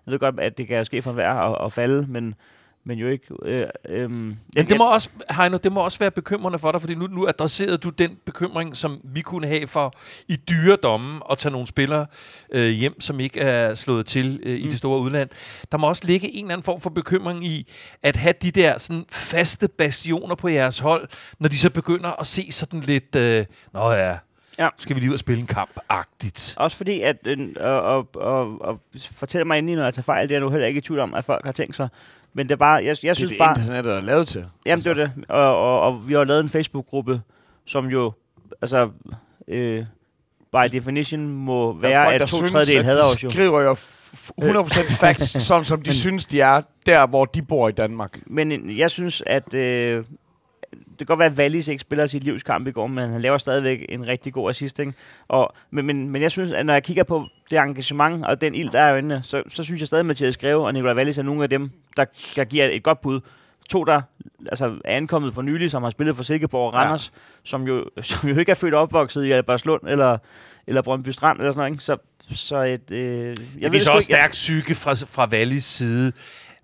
Jeg 0.06 0.12
ved 0.12 0.20
godt, 0.20 0.40
at 0.40 0.58
det 0.58 0.68
kan 0.68 0.86
ske 0.86 1.02
for 1.02 1.12
hver 1.12 1.34
at, 1.34 1.66
at 1.66 1.74
falde, 1.74 2.06
men, 2.10 2.36
men 2.84 2.98
jo 3.00 3.08
ikke... 3.08 3.26
Øh, 3.46 3.68
øh, 3.90 4.12
Men 4.12 4.36
det 4.56 4.78
må 4.78 4.94
også, 4.94 5.10
Heino, 5.38 5.58
det 5.58 5.72
må 5.72 5.80
også 5.84 6.00
være 6.00 6.12
bekymrende 6.12 6.60
for 6.60 6.72
dig, 6.72 6.82
fordi 6.82 6.96
nu, 6.96 7.08
nu 7.08 7.28
adresserede 7.28 7.78
du 7.78 7.90
den 7.90 8.18
bekymring, 8.26 8.78
som 8.78 9.00
vi 9.04 9.22
kunne 9.22 9.48
have 9.48 9.68
for 9.68 9.92
i 10.28 10.36
dyre 10.36 10.76
domme 10.84 11.20
at 11.32 11.38
tage 11.38 11.52
nogle 11.52 11.68
spillere 11.68 12.06
øh, 12.52 12.70
hjem, 12.70 13.02
som 13.02 13.20
ikke 13.20 13.40
er 13.40 13.76
slået 13.76 14.06
til 14.06 14.40
øh, 14.44 14.56
i 14.56 14.64
Mm. 14.64 14.70
det 14.70 14.78
store 14.78 15.00
udland. 15.00 15.30
Der 15.72 15.78
må 15.78 15.88
også 15.88 16.04
ligge 16.06 16.28
en 16.36 16.46
eller 16.46 16.54
anden 16.54 16.66
form 16.66 16.82
for 16.82 16.90
bekymring 16.90 17.46
i 17.46 17.68
at 18.04 18.16
have 18.16 18.34
de 18.42 18.52
der 18.52 18.78
sådan, 18.78 19.06
faste 19.12 19.68
bastioner 19.68 20.36
på 20.36 20.48
jeres 20.48 20.80
hold, 20.80 21.08
når 21.40 21.50
de 21.50 21.58
så 21.58 21.70
begynder 21.70 22.20
at 22.20 22.28
se 22.28 22.52
sådan 22.52 22.80
lidt, 22.80 23.16
øh, 23.16 23.46
nå 23.74 23.92
ja, 23.92 24.16
Ja. 24.60 24.70
skal 24.78 24.96
vi 24.96 25.00
lige 25.02 25.10
ud 25.10 25.14
og 25.14 25.20
spille 25.20 25.42
en 25.42 25.48
kamp-agtigt. 25.48 26.54
Også 26.58 26.78
fordi, 26.78 27.02
at 27.02 27.18
øh, 27.26 27.38
og, 27.60 27.82
og, 27.82 28.08
og, 28.16 28.62
og 28.62 28.80
fortæl 29.12 29.48
mig 29.48 29.58
endelig, 29.58 29.76
når 29.78 29.84
jeg 29.84 29.94
tager 29.94 30.04
fejl, 30.04 30.30
det 30.30 30.36
er 30.36 30.40
du 30.40 30.50
heller 30.50 30.68
ikke 30.68 30.78
i 30.78 30.82
tvivl 30.82 31.00
om, 31.00 31.14
at 31.14 31.26
folk 31.26 31.46
har 31.46 31.52
tænkt 31.52 31.76
sig. 31.76 31.90
Men 32.34 32.50
det 32.50 32.52
er 32.56 32.58
bare, 32.58 32.74
jeg, 32.76 32.84
jeg 32.86 32.96
Det 33.02 33.10
er 33.10 33.14
synes 33.14 33.30
det, 33.32 33.38
bare... 33.40 33.56
internettet 33.60 33.94
er 33.94 34.02
lavet 34.02 34.28
til. 34.28 34.46
Jamen, 34.66 34.84
det 34.84 34.90
var 34.90 34.96
det. 34.96 35.12
Og, 35.30 35.58
og, 35.58 35.82
og 35.82 36.10
vi 36.10 36.14
har 36.14 36.24
lavet 36.24 36.40
en 36.44 36.50
Facebook-gruppe, 36.50 37.22
som 37.66 37.86
jo, 37.88 38.12
altså, 38.62 38.90
øh, 39.48 39.86
by 40.52 40.68
definition 40.72 41.28
må 41.28 41.70
er 41.70 41.74
være, 41.74 42.06
folk, 42.06 42.16
der 42.18 42.24
at 42.24 42.30
to 42.30 42.36
synes, 42.38 42.52
tredjedel 42.52 42.84
hader 42.84 43.02
de 43.02 43.08
os 43.16 43.24
jo. 43.24 43.30
skriver 43.30 43.62
jo 43.62 43.72
f- 43.74 44.32
100% 44.42 44.94
facts, 44.96 45.30
sådan 45.48 45.66
som 45.66 45.82
de 45.82 45.94
synes, 45.94 46.26
de 46.26 46.42
er 46.42 46.62
der, 46.86 47.08
hvor 47.08 47.26
de 47.26 47.42
bor 47.42 47.70
i 47.70 47.72
Danmark. 47.72 48.20
Men 48.28 48.52
øh, 48.52 48.78
jeg 48.80 48.92
synes, 48.92 49.24
at 49.26 49.54
øh, 49.56 49.98
det 49.98 50.06
kan 51.08 51.18
godt 51.18 51.20
være, 51.20 51.32
at 51.32 51.40
Wallis 51.40 51.68
ikke 51.68 51.82
spiller 51.82 52.06
sit 52.06 52.24
livs 52.24 52.44
kamp 52.44 52.68
i 52.68 52.72
går, 52.72 52.88
men 52.88 53.10
han 53.10 53.22
laver 53.22 53.38
stadigvæk 53.38 53.86
en 53.90 54.08
rigtig 54.08 54.34
god 54.34 54.50
assist. 54.50 54.80
Ikke? 54.80 54.94
Og, 55.28 55.54
men, 55.72 55.86
men, 55.86 56.10
men 56.10 56.22
jeg 56.22 56.32
synes, 56.32 56.52
at 56.52 56.66
når 56.66 56.74
jeg 56.74 56.84
kigger 56.84 57.04
på 57.04 57.26
det 57.52 57.60
engagement 57.60 58.26
og 58.26 58.42
den 58.42 58.56
ild, 58.56 58.70
der 58.70 58.80
er 58.80 58.90
i 58.90 58.92
øjnene, 58.92 59.22
så, 59.24 59.44
så 59.48 59.64
synes 59.64 59.80
jeg 59.80 59.88
stadig, 59.88 60.00
at 60.00 60.06
Mathias 60.06 60.38
Greve 60.38 60.66
og 60.66 60.74
Nikolaj 60.74 60.96
Wallis 60.96 61.18
er 61.18 61.24
nogle 61.24 61.44
af 61.44 61.50
dem, 61.50 61.72
der, 61.98 62.06
der 62.36 62.44
giver 62.44 62.66
et 62.66 62.84
godt 62.84 63.02
bud. 63.02 63.20
To, 63.70 63.84
der 63.84 64.02
altså, 64.50 64.66
er 64.86 64.98
ankommet 64.98 65.34
for 65.34 65.42
nylig, 65.42 65.72
som 65.72 65.84
har 65.84 65.90
spillet 65.90 66.16
for 66.16 66.24
Silkeborg 66.24 66.68
og 66.68 66.74
Ja. 66.74 66.80
Randers, 66.80 67.14
som, 67.44 67.64
jo, 67.68 67.86
som 68.02 68.30
jo 68.30 68.40
ikke 68.40 68.50
er 68.50 68.56
født 68.56 68.74
og 68.74 68.82
opvokset 68.82 69.24
i 69.24 69.32
Albertslund 69.32 69.82
eller, 69.88 70.18
eller 70.68 70.82
Brøndby 70.82 71.10
Strand 71.10 71.40
eller 71.40 71.52
sådan 71.52 71.60
noget. 71.60 71.72
Ikke? 71.72 71.84
Så, 71.84 71.98
så 72.36 72.58
et, 72.58 72.92
øh, 72.92 73.38
jeg 73.60 73.72
ved 73.72 73.80
viser 73.80 73.92
også 73.92 74.06
stærk 74.06 74.32
psyke 74.32 74.76
fra, 74.76 74.94
fra 74.94 75.28
Wallis 75.32 75.64
side, 75.64 76.12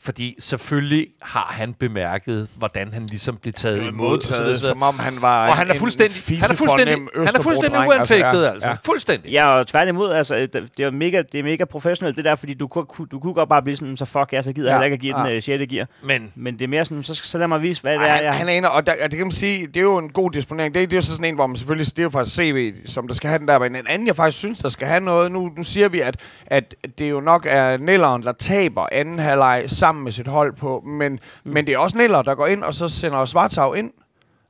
fordi 0.07 0.35
selvfølgelig 0.39 1.07
har 1.21 1.47
han 1.51 1.73
bemærket, 1.73 2.47
hvordan 2.57 2.93
han 2.93 3.07
ligesom 3.07 3.35
blev 3.37 3.53
taget 3.53 3.83
imod. 3.87 4.17
og 4.17 4.23
så 4.23 4.33
modtaget, 4.33 4.61
som 4.61 4.83
om 4.83 4.99
han 4.99 5.21
var 5.21 5.47
og 5.49 5.55
han 5.57 5.67
er 5.69 5.73
en 5.73 5.79
fuldstændig, 5.79 6.15
han 6.41 6.51
er 6.51 6.55
fuldstændig, 6.55 6.95
han 7.15 7.35
er 7.35 7.41
fuldstændig 7.41 7.79
uanfægtet, 7.87 8.45
altså. 8.45 8.69
Ja. 8.69 8.75
Fuldstændig. 8.85 9.31
Ja, 9.31 9.47
og 9.47 9.67
tværtimod, 9.67 10.11
altså, 10.11 10.35
det, 10.35 10.53
det 10.77 10.85
er 10.85 10.91
mega, 10.91 11.21
det 11.31 11.39
er 11.39 11.43
mega 11.43 11.65
professionelt, 11.65 12.15
det 12.17 12.25
der, 12.25 12.35
fordi 12.35 12.53
du, 12.53 12.67
kunne- 12.67 13.07
du 13.11 13.19
kunne 13.19 13.33
godt 13.33 13.49
bare 13.49 13.61
blive 13.61 13.77
sådan, 13.77 13.97
så 13.97 14.05
fuck, 14.05 14.29
jeg 14.31 14.43
så 14.43 14.53
gider 14.53 14.67
Ja, 14.69 14.73
ja, 14.75 14.77
heller 14.77 14.85
ikke 14.85 14.93
at 14.93 14.99
give 15.01 15.19
ja. 15.19 15.29
den 15.29 15.37
uh, 15.37 15.41
6. 15.43 15.63
gear. 15.73 15.87
Men 16.03 16.31
Men 16.35 16.53
det 16.53 16.61
er 16.61 16.67
mere 16.67 16.85
sådan, 16.85 17.03
så, 17.03 17.13
så 17.15 17.37
lad 17.37 17.47
mig 17.47 17.61
vise, 17.61 17.81
hvad 17.81 17.93
det 17.93 17.99
Ej, 18.01 18.07
er, 18.07 18.13
han, 18.15 18.23
jeg... 18.23 18.33
han 18.33 18.49
er 18.49 18.53
en, 18.53 18.65
og, 18.65 18.87
der, 18.87 18.93
og 19.03 19.11
det 19.11 19.17
kan 19.17 19.27
man 19.27 19.31
sige, 19.31 19.67
det 19.67 19.77
er 19.77 19.81
jo 19.81 19.97
en 19.97 20.09
god 20.09 20.31
disponering. 20.31 20.73
Det, 20.73 20.83
er- 20.83 20.87
det 20.87 20.93
er 20.93 20.97
jo 20.97 21.01
så 21.01 21.11
sådan 21.11 21.25
en, 21.25 21.35
hvor 21.35 21.47
man 21.47 21.55
selvfølgelig, 21.57 21.85
det 21.95 21.99
er 21.99 22.03
jo 22.03 22.09
faktisk 22.09 22.35
CV, 22.35 22.73
som 22.85 23.07
der 23.07 23.13
skal 23.15 23.27
have 23.29 23.39
den 23.39 23.47
der, 23.47 23.59
men 23.59 23.75
en 23.75 23.85
anden, 23.89 24.07
jeg 24.07 24.15
faktisk 24.15 24.37
synes, 24.37 24.59
der 24.59 24.69
skal 24.69 24.87
have 24.87 24.99
noget. 24.99 25.31
Nu, 25.31 25.51
nu 25.57 25.63
siger 25.63 25.89
vi, 25.89 25.99
at, 26.01 26.15
at 26.47 26.75
det 26.99 27.09
jo 27.09 27.19
nok 27.19 27.45
er 27.49 27.77
Nelleren, 27.77 28.23
der 28.23 28.31
taber 28.31 28.87
anden 28.91 29.19
halvleg 29.19 29.63
sammen 29.67 29.96
med 29.97 30.11
sit 30.11 30.27
hold 30.27 30.53
på, 30.53 30.83
men, 30.85 31.11
mm. 31.11 31.51
men 31.51 31.65
det 31.67 31.73
er 31.73 31.77
også 31.77 31.97
Neller, 31.97 32.21
der 32.21 32.35
går 32.35 32.47
ind, 32.47 32.63
og 32.63 32.73
så 32.73 32.87
sender 32.87 33.25
Svartau 33.25 33.73
ind. 33.73 33.91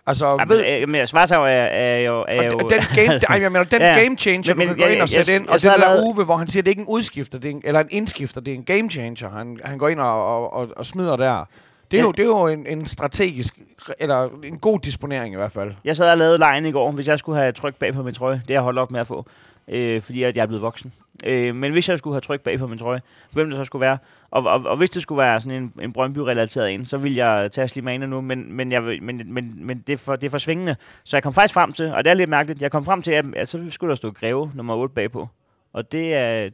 Altså, 0.09 0.25
Ja, 0.25 0.43
ved, 0.47 0.63
men, 0.63 0.81
øh, 0.81 0.89
men 0.89 1.07
Svartau 1.07 1.41
er, 1.43 1.47
er 1.47 1.97
jo... 1.99 2.25
Er 2.27 2.45
jo 2.45 2.51
og, 2.53 2.59
den 2.69 2.79
game, 2.95 3.19
ej, 3.29 3.41
jeg 3.41 3.51
mener, 3.51 3.63
den 3.63 3.81
Ja. 3.81 3.99
game 4.03 4.17
changer, 4.17 4.53
Men- 4.55 4.67
du 4.67 4.73
kan 4.73 4.81
gå 4.81 4.85
jeg- 4.87 4.93
ind 4.93 5.01
og 5.01 5.07
jeg- 5.07 5.09
sætte 5.09 5.31
jeg- 5.31 5.39
ind, 5.39 5.45
jeg 5.47 5.53
og 5.53 5.61
sad 5.61 5.71
det 5.73 5.79
der 5.81 5.87
lavede- 5.87 6.03
Uwe, 6.03 6.23
hvor 6.25 6.35
han 6.35 6.47
siger, 6.47 6.63
det 6.63 6.67
er 6.67 6.71
ikke 6.71 6.81
en 6.81 6.87
udskifter, 6.87 7.39
det 7.39 7.47
er 7.47 7.51
en, 7.55 7.61
eller 7.65 7.79
en 7.79 7.87
indskifter, 7.91 8.41
det 8.41 8.51
er 8.51 8.55
en 8.55 8.63
game 8.63 8.89
changer, 8.89 9.29
han, 9.29 9.59
han 9.63 9.77
går 9.77 9.87
ind 9.87 9.99
og, 9.99 10.25
og, 10.37 10.53
og, 10.53 10.67
og 10.77 10.85
smider 10.85 11.15
der. 11.15 11.45
Det 11.91 11.97
er, 11.97 12.01
Ja. 12.01 12.05
jo, 12.05 12.11
det 12.11 12.19
er 12.19 12.25
jo 12.27 12.47
en, 12.47 12.65
en 12.67 12.85
strategisk, 12.85 13.53
eller 13.99 14.29
en 14.43 14.57
god 14.59 14.79
disponering 14.79 15.33
i 15.33 15.37
hvert 15.37 15.51
fald. 15.51 15.71
Jeg 15.85 15.95
sad 15.95 16.11
og 16.11 16.17
lavede 16.17 16.37
lejen 16.37 16.65
i 16.65 16.71
går, 16.71 16.91
hvis 16.91 17.07
jeg 17.07 17.19
skulle 17.19 17.39
have 17.39 17.51
tryk 17.51 17.75
bag 17.75 17.93
på 17.93 18.03
min 18.03 18.13
trøje. 18.13 18.41
Det 18.47 18.49
er 18.49 18.53
jeg 18.53 18.61
holdt 18.61 18.79
op 18.79 18.91
med 18.91 18.99
at 18.99 19.07
få, 19.07 19.25
øh, 19.67 20.01
fordi 20.01 20.23
at 20.23 20.35
jeg 20.37 20.41
er 20.41 20.47
blevet 20.47 20.61
voksen. 20.61 20.93
Øh, 21.25 21.55
men 21.55 21.71
hvis 21.71 21.89
jeg 21.89 21.97
skulle 21.97 22.13
have 22.13 22.21
tryk 22.21 22.41
bag 22.41 22.59
på 22.59 22.67
min 22.67 22.77
trøje, 22.77 23.01
hvem 23.31 23.49
det 23.49 23.57
så 23.57 23.63
skulle 23.63 23.79
være, 23.81 23.97
og, 24.31 24.43
og, 24.43 24.63
og 24.65 24.77
hvis 24.77 24.89
det 24.89 25.01
skulle 25.01 25.19
være 25.19 25.39
sådan 25.39 25.63
en, 25.63 25.73
en 25.81 25.93
Brøndby-relateret 25.93 26.73
en, 26.73 26.85
så 26.85 26.97
ville 26.97 27.25
jeg 27.25 27.51
tage 27.51 27.67
Slimane 27.67 28.07
nu, 28.07 28.21
men, 28.21 28.53
men, 28.53 28.71
jeg, 28.71 28.85
vil- 28.85 29.03
men, 29.03 29.21
men, 29.33 29.65
men 29.65 29.83
det, 29.87 29.93
er 29.93 29.97
for, 29.97 30.15
det 30.15 30.27
er 30.27 30.29
for 30.31 30.37
svingende. 30.37 30.75
Så 31.03 31.17
jeg 31.17 31.23
kom 31.23 31.33
faktisk 31.33 31.53
frem 31.53 31.71
til, 31.73 31.93
og 31.93 32.03
det 32.03 32.09
er 32.09 32.13
lidt 32.13 32.29
mærkeligt, 32.29 32.61
jeg 32.61 32.71
kom 32.71 32.85
frem 32.85 33.01
til, 33.01 33.11
at, 33.11 33.25
at 33.35 33.47
så 33.47 33.65
skulle 33.69 33.89
der 33.89 33.95
stå 33.95 34.11
Greve 34.11 34.51
nummer 34.55 34.75
8 34.75 34.93
bagpå. 34.95 35.27
Og 35.73 35.91
det 35.91 36.13
er... 36.13 36.49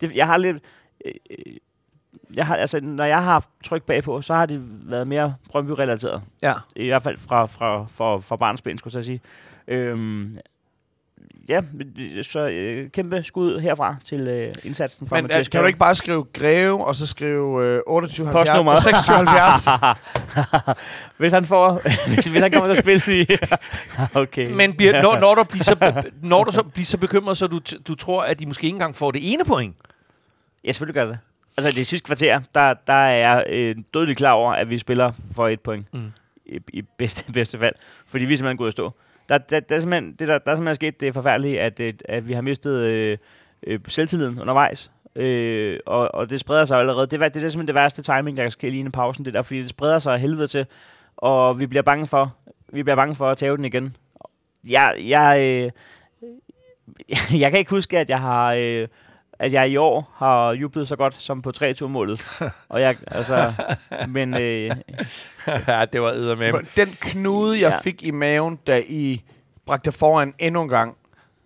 Det, 0.00 0.16
jeg 0.16 0.26
har 0.26 0.36
lidt... 0.38 0.56
Øh, 1.04 1.12
jeg 2.34 2.46
har, 2.46 2.56
altså, 2.56 2.80
når 2.80 3.04
jeg 3.04 3.16
har 3.16 3.32
haft 3.32 3.50
tryk 3.64 3.82
bagpå, 3.82 4.22
så 4.22 4.34
har 4.34 4.46
det 4.46 4.90
været 4.90 5.06
mere 5.06 5.34
Brøndby-relateret. 5.50 6.22
Ja. 6.42 6.52
I 6.76 6.86
hvert 6.86 7.02
fald 7.02 7.16
fra, 7.18 7.46
fra, 7.46 7.86
fra, 7.88 8.18
fra 8.18 8.36
barnsben, 8.36 8.78
skulle 8.78 8.96
jeg 8.96 9.04
sige. 9.04 9.20
Øhm, 9.68 10.38
ja, 11.48 11.60
så 12.22 12.48
øh, 12.48 12.90
kæmpe 12.90 13.22
skud 13.22 13.60
herfra 13.60 13.96
til 14.04 14.20
øh, 14.20 14.54
indsatsen 14.64 15.08
fra 15.08 15.16
Men 15.16 15.24
Mathias 15.24 15.48
uh, 15.48 15.50
kan 15.50 15.60
du 15.60 15.66
ikke 15.66 15.78
bare 15.78 15.94
skrive 15.94 16.24
Greve, 16.32 16.86
og 16.86 16.94
så 16.94 17.06
skrive 17.06 17.64
øh, 17.64 17.80
28 17.86 18.32
Postnummer. 18.32 18.80
26 18.80 19.16
70? 19.16 19.68
hvis 21.18 21.32
han 21.32 21.44
får, 21.44 21.80
hvis, 22.08 22.26
hvis 22.32 22.42
han 22.42 22.50
kommer 22.50 22.74
til 22.74 22.78
at 22.80 22.84
spille 22.84 23.22
i... 23.22 23.26
okay. 24.14 24.52
Men 24.52 24.74
bliver, 24.74 25.02
når, 25.02 25.18
når, 25.18 25.34
du 25.34 25.44
bliver 25.44 25.64
så, 25.64 26.02
når 26.22 26.44
du 26.44 26.52
så 26.52 26.62
bliver 26.62 26.86
så 26.86 26.98
bekymret, 26.98 27.36
så 27.36 27.46
du, 27.46 27.60
du 27.88 27.94
tror, 27.94 28.22
at 28.22 28.38
de 28.38 28.46
måske 28.46 28.64
ikke 28.64 28.74
engang 28.74 28.96
får 28.96 29.10
det 29.10 29.32
ene 29.32 29.44
point? 29.44 29.76
Ja, 30.64 30.72
selvfølgelig 30.72 30.94
gør 30.94 31.06
det. 31.06 31.18
Altså, 31.56 31.70
det 31.70 31.86
sidste 31.86 32.06
kvarter, 32.06 32.40
der, 32.54 32.74
der 32.86 32.92
er 32.92 33.28
jeg 33.28 33.44
øh, 33.48 33.76
dødeligt 33.94 34.18
klar 34.18 34.32
over, 34.32 34.52
at 34.52 34.70
vi 34.70 34.78
spiller 34.78 35.12
for 35.34 35.48
et 35.48 35.60
point. 35.60 35.94
Mm. 35.94 36.12
I, 36.46 36.60
i 36.72 36.82
bedste, 36.82 37.32
bedste 37.32 37.58
fald. 37.58 37.74
Fordi 38.06 38.24
vi 38.24 38.32
er 38.32 38.36
simpelthen 38.36 38.56
gået 38.56 38.68
at 38.68 38.72
stå. 38.72 38.92
Der, 39.28 39.38
der, 39.38 39.60
der, 39.60 39.74
er 39.76 39.80
simpelthen, 39.80 40.12
det, 40.12 40.28
der, 40.28 40.38
der 40.38 40.50
er 40.50 40.54
simpelthen 40.54 40.74
sket 40.74 41.00
det 41.00 41.14
forfærdelige, 41.14 41.60
at, 41.60 41.80
øh, 41.80 41.94
at 42.04 42.28
vi 42.28 42.32
har 42.32 42.40
mistet 42.40 42.80
øh, 42.80 43.18
øh, 43.66 43.80
selvtilliden 43.88 44.40
undervejs. 44.40 44.90
Øh, 45.16 45.80
og, 45.86 46.14
og 46.14 46.30
det 46.30 46.40
spreder 46.40 46.64
sig 46.64 46.78
allerede. 46.78 47.06
Det, 47.06 47.20
det, 47.20 47.34
det 47.34 47.44
er 47.44 47.48
simpelthen 47.48 47.66
det 47.66 47.74
værste 47.74 48.02
timing, 48.02 48.36
der 48.36 48.42
kan 48.42 48.50
ske 48.50 48.70
lige 48.70 48.78
inden 48.78 48.92
pausen. 48.92 49.24
Det 49.24 49.34
der, 49.34 49.42
fordi 49.42 49.60
det 49.60 49.68
spreder 49.68 49.98
sig 49.98 50.18
helvede 50.18 50.46
til. 50.46 50.66
Og 51.16 51.60
vi 51.60 51.66
bliver 51.66 51.82
bange 51.82 52.06
for, 52.06 52.36
vi 52.72 52.82
bliver 52.82 52.96
bange 52.96 53.14
for 53.14 53.30
at 53.30 53.38
tage 53.38 53.56
den 53.56 53.64
igen. 53.64 53.96
Jeg, 54.68 54.94
jeg, 54.98 55.40
øh, 55.40 55.70
jeg 57.40 57.50
kan 57.50 57.58
ikke 57.58 57.70
huske, 57.70 57.98
at 57.98 58.10
jeg 58.10 58.20
har... 58.20 58.52
Øh, 58.52 58.88
at 59.38 59.52
jeg 59.52 59.68
i 59.70 59.76
år 59.76 60.12
har 60.16 60.52
jublet 60.52 60.88
så 60.88 60.96
godt 60.96 61.14
som 61.14 61.42
på 61.42 61.52
3-2-målet. 61.62 62.26
og 62.68 62.80
jeg, 62.80 62.96
altså, 63.06 63.52
men 64.08 64.34
øh, 64.34 64.70
ja, 65.68 65.84
det 65.84 66.02
var 66.02 66.10
eddermame. 66.10 66.58
Den 66.76 66.88
knude, 67.00 67.60
jeg 67.60 67.70
Ja. 67.70 67.78
fik 67.80 68.02
i 68.02 68.10
maven, 68.10 68.56
da 68.66 68.82
I 68.88 69.22
bragte 69.66 69.92
foran 69.92 70.34
endnu 70.38 70.62
en 70.62 70.68
gang. 70.68 70.96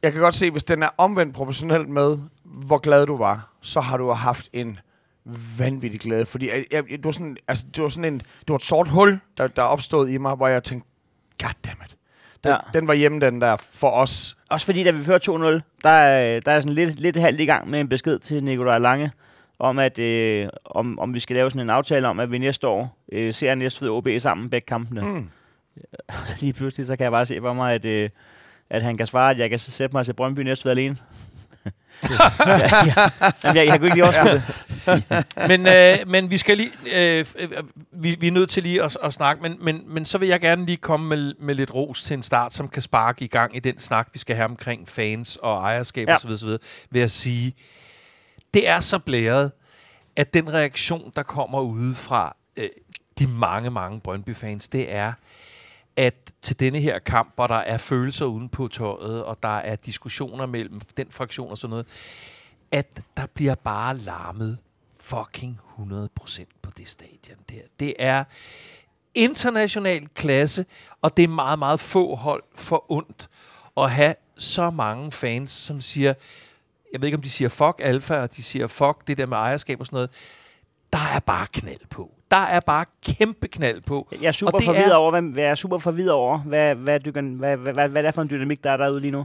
Jeg 0.03 0.13
kan 0.13 0.21
godt 0.21 0.35
se, 0.35 0.51
hvis 0.51 0.65
den 0.65 0.83
er 0.83 0.89
omvendt 0.99 1.35
proportionelt 1.35 1.89
med, 1.89 2.19
hvor 2.45 2.79
glad 2.79 3.07
du 3.07 3.17
var, 3.17 3.51
så 3.61 3.81
har 3.81 3.97
du 3.97 4.11
haft 4.13 4.49
en 4.53 4.79
vanvittig 5.59 6.01
glæde. 6.01 6.27
Fordi 6.27 6.49
jeg, 6.49 6.65
jeg, 6.71 6.85
det, 6.89 7.05
var 7.05 7.11
sådan, 7.11 7.37
altså, 7.49 7.65
det 7.75 7.83
var 7.83 7.89
sådan 7.89 8.13
en, 8.15 8.19
det 8.19 8.49
var 8.49 8.55
et 8.57 8.63
sort 8.63 8.89
hul, 8.89 9.21
der, 9.39 9.47
der 9.47 9.63
opstod 9.63 10.09
i 10.09 10.17
mig, 10.19 10.35
hvor 10.35 10.49
jeg 10.49 10.63
tænkte, 10.63 10.89
goddammit. 11.43 11.97
Den, 12.45 12.51
Ja. 12.53 12.57
den 12.75 12.89
var 12.89 12.95
hjemme, 12.95 13.21
den 13.21 13.41
der, 13.41 13.57
for 13.57 13.91
os. 13.91 14.37
Også 14.49 14.67
fordi, 14.67 14.85
da 14.85 14.91
vi 14.91 15.05
fører 15.05 15.59
2-0, 15.59 15.81
der 15.85 15.91
er, 15.91 16.41
der 16.41 16.53
er 16.53 16.61
sådan 16.61 16.75
lidt, 16.75 17.01
lidt 17.01 17.17
halvt 17.17 17.41
i 17.41 17.45
gang 17.45 17.71
med 17.71 17.81
en 17.81 17.89
besked 17.89 18.19
til 18.19 18.45
Nikolaj 18.45 18.79
Lange, 18.79 19.13
om, 19.59 19.79
at, 19.79 19.99
øh, 19.99 20.49
om, 20.65 20.99
om 20.99 21.15
vi 21.15 21.21
skal 21.21 21.37
lave 21.37 21.51
sådan 21.51 21.61
en 21.67 21.71
aftale 21.71 22.09
om, 22.09 22.21
at 22.21 22.33
vi 22.33 22.39
næste 22.39 22.69
år 22.69 22.97
øh, 23.13 23.35
ser 23.35 23.55
Næstved 23.55 23.89
OB 23.89 24.09
sammen 24.19 24.51
begge 24.51 24.67
kampene. 24.67 25.01
Mm. 25.01 25.29
Lige 26.41 26.53
pludselig, 26.53 26.87
så 26.87 26.97
kan 26.97 27.05
jeg 27.05 27.13
bare 27.13 27.27
se 27.27 27.41
for 27.41 27.53
mig, 27.53 27.75
at, 27.75 27.85
øh, 27.85 28.11
at 28.71 28.83
han 28.83 28.97
kan 28.97 29.07
svare, 29.07 29.31
at 29.31 29.39
jeg 29.39 29.51
kan 29.51 29.59
sætte 29.59 29.97
mig 29.97 30.05
til 30.05 30.13
Brøndby 30.13 30.41
Næstved 30.41 30.71
alene. 30.71 30.97
Ja, 32.11 32.85
ja. 32.85 33.11
Jamen, 33.45 33.57
jeg, 33.57 33.67
jeg 33.67 33.79
kunne 33.79 33.87
ikke 33.87 33.95
lige 33.97 34.05
overskue 34.05 34.33
det. 34.33 35.49
men, 35.49 35.67
øh, 35.67 35.99
men 36.11 36.31
vi 36.31 36.39
skal 36.39 36.57
lige, 36.57 36.71
øh, 36.97 37.27
øh, 37.39 37.51
vi, 37.93 38.17
vi 38.21 38.29
er 38.29 38.33
nødt 38.33 38.51
til 38.51 38.63
lige 38.63 38.83
at, 38.83 38.97
at 39.03 39.13
snakke, 39.13 39.43
men, 39.43 39.57
men, 39.61 39.83
men 39.87 40.05
så 40.05 40.19
vil 40.19 40.29
jeg 40.29 40.41
gerne 40.41 40.67
lige 40.67 40.77
komme 40.77 41.09
med, 41.09 41.35
med 41.39 41.55
lidt 41.55 41.75
ros 41.75 42.03
til 42.03 42.15
en 42.15 42.23
start, 42.23 42.55
som 42.55 42.69
kan 42.69 42.83
sparke 42.83 43.25
i 43.25 43.29
gang 43.29 43.57
i 43.57 43.59
den 43.59 43.79
snak, 43.79 44.09
vi 44.13 44.19
skal 44.19 44.37
have 44.37 44.45
omkring 44.49 44.89
fans 44.89 45.37
og 45.43 45.57
ejerskab 45.63 46.09
Ja. 46.09 46.17
osv., 46.17 46.31
osv., 46.31 46.49
ved 46.91 47.01
at 47.03 47.11
sige, 47.11 47.55
det 48.55 48.69
er 48.69 48.81
så 48.81 48.99
blæret, 48.99 49.51
at 50.17 50.35
den 50.35 50.53
reaktion, 50.53 51.13
der 51.17 51.23
kommer 51.23 51.61
ude 51.61 51.95
fra 51.95 52.37
øh, 52.57 52.69
de 53.19 53.27
mange, 53.27 53.71
mange 53.71 54.01
Brøndby-fans, 54.01 54.69
det 54.69 54.93
er, 54.95 55.13
at 55.97 56.33
til 56.43 56.61
denne 56.61 56.79
her 56.79 56.99
kamp, 56.99 57.35
hvor 57.35 57.47
der 57.47 57.55
er 57.55 57.79
følelser 57.79 58.25
uden 58.27 58.49
på 58.49 58.69
tøjet, 58.69 59.25
og 59.25 59.43
der 59.43 59.59
er 59.59 59.77
diskussioner 59.77 60.47
mellem 60.47 60.81
den 60.81 61.07
fraktion 61.11 61.51
og 61.51 61.59
sådan 61.59 61.71
noget, 61.71 61.87
at 62.71 63.01
der 63.17 63.27
bliver 63.27 63.55
bare 63.55 63.97
larmet 63.97 64.59
fucking 64.99 65.61
100% 65.79 66.45
på 66.63 66.71
det 66.77 66.89
stadion 66.89 67.39
der. 67.51 67.61
Det 67.81 67.95
er 67.99 68.25
international 69.15 70.09
klasse, 70.09 70.67
og 71.03 71.17
det 71.17 71.23
er 71.23 71.29
meget, 71.29 71.59
meget 71.59 71.81
få 71.81 72.15
hold 72.15 72.43
for 72.55 72.93
ondt 72.93 73.29
at 73.77 73.91
have 73.91 74.15
så 74.37 74.71
mange 74.71 75.13
fans, 75.13 75.51
som 75.51 75.81
siger, 75.81 76.15
jeg 76.93 77.01
ved 77.01 77.07
ikke 77.07 77.17
om 77.17 77.23
de 77.23 77.31
siger 77.31 77.49
fuck 77.49 77.81
alfa, 77.83 78.17
og 78.17 78.37
de 78.37 78.43
siger 78.43 78.67
fuck 78.67 79.07
det 79.07 79.19
der 79.19 79.27
med 79.27 79.37
ejerskab 79.37 79.81
og 79.81 79.87
sådan 79.87 79.97
noget. 79.97 80.11
Der 80.93 80.99
er 80.99 81.21
bare 81.21 81.47
knald 81.47 81.87
på. 81.91 82.20
Der 82.31 82.37
er 82.37 82.61
bare 82.61 82.85
kæmpe 83.07 83.49
knald 83.49 83.81
på. 83.81 84.09
Jeg 84.23 84.29
er 84.29 84.33
super 84.33 84.59
forvirret 84.65 84.93
er- 84.93 84.95
over, 84.95 85.11
hvad, 85.11 85.23
hvad, 85.23 85.43
jeg 85.43 85.51
er 85.51 85.55
super 85.55 85.79
forvirret 85.79 86.11
over, 86.13 86.39
hvad, 86.39 86.75
hvad, 86.75 87.01
du 87.01 87.13
kan, 87.13 87.35
hvad, 87.35 87.57
hvad, 87.57 87.73
hvad, 87.73 87.89
hvad 87.89 88.03
det 88.03 88.09
er 88.09 88.13
for 88.13 88.23
en 88.23 88.31
dynamik, 88.31 88.65
der 88.65 88.71
er 88.71 88.77
derude 88.77 89.01
lige 89.01 89.11
nu. 89.11 89.25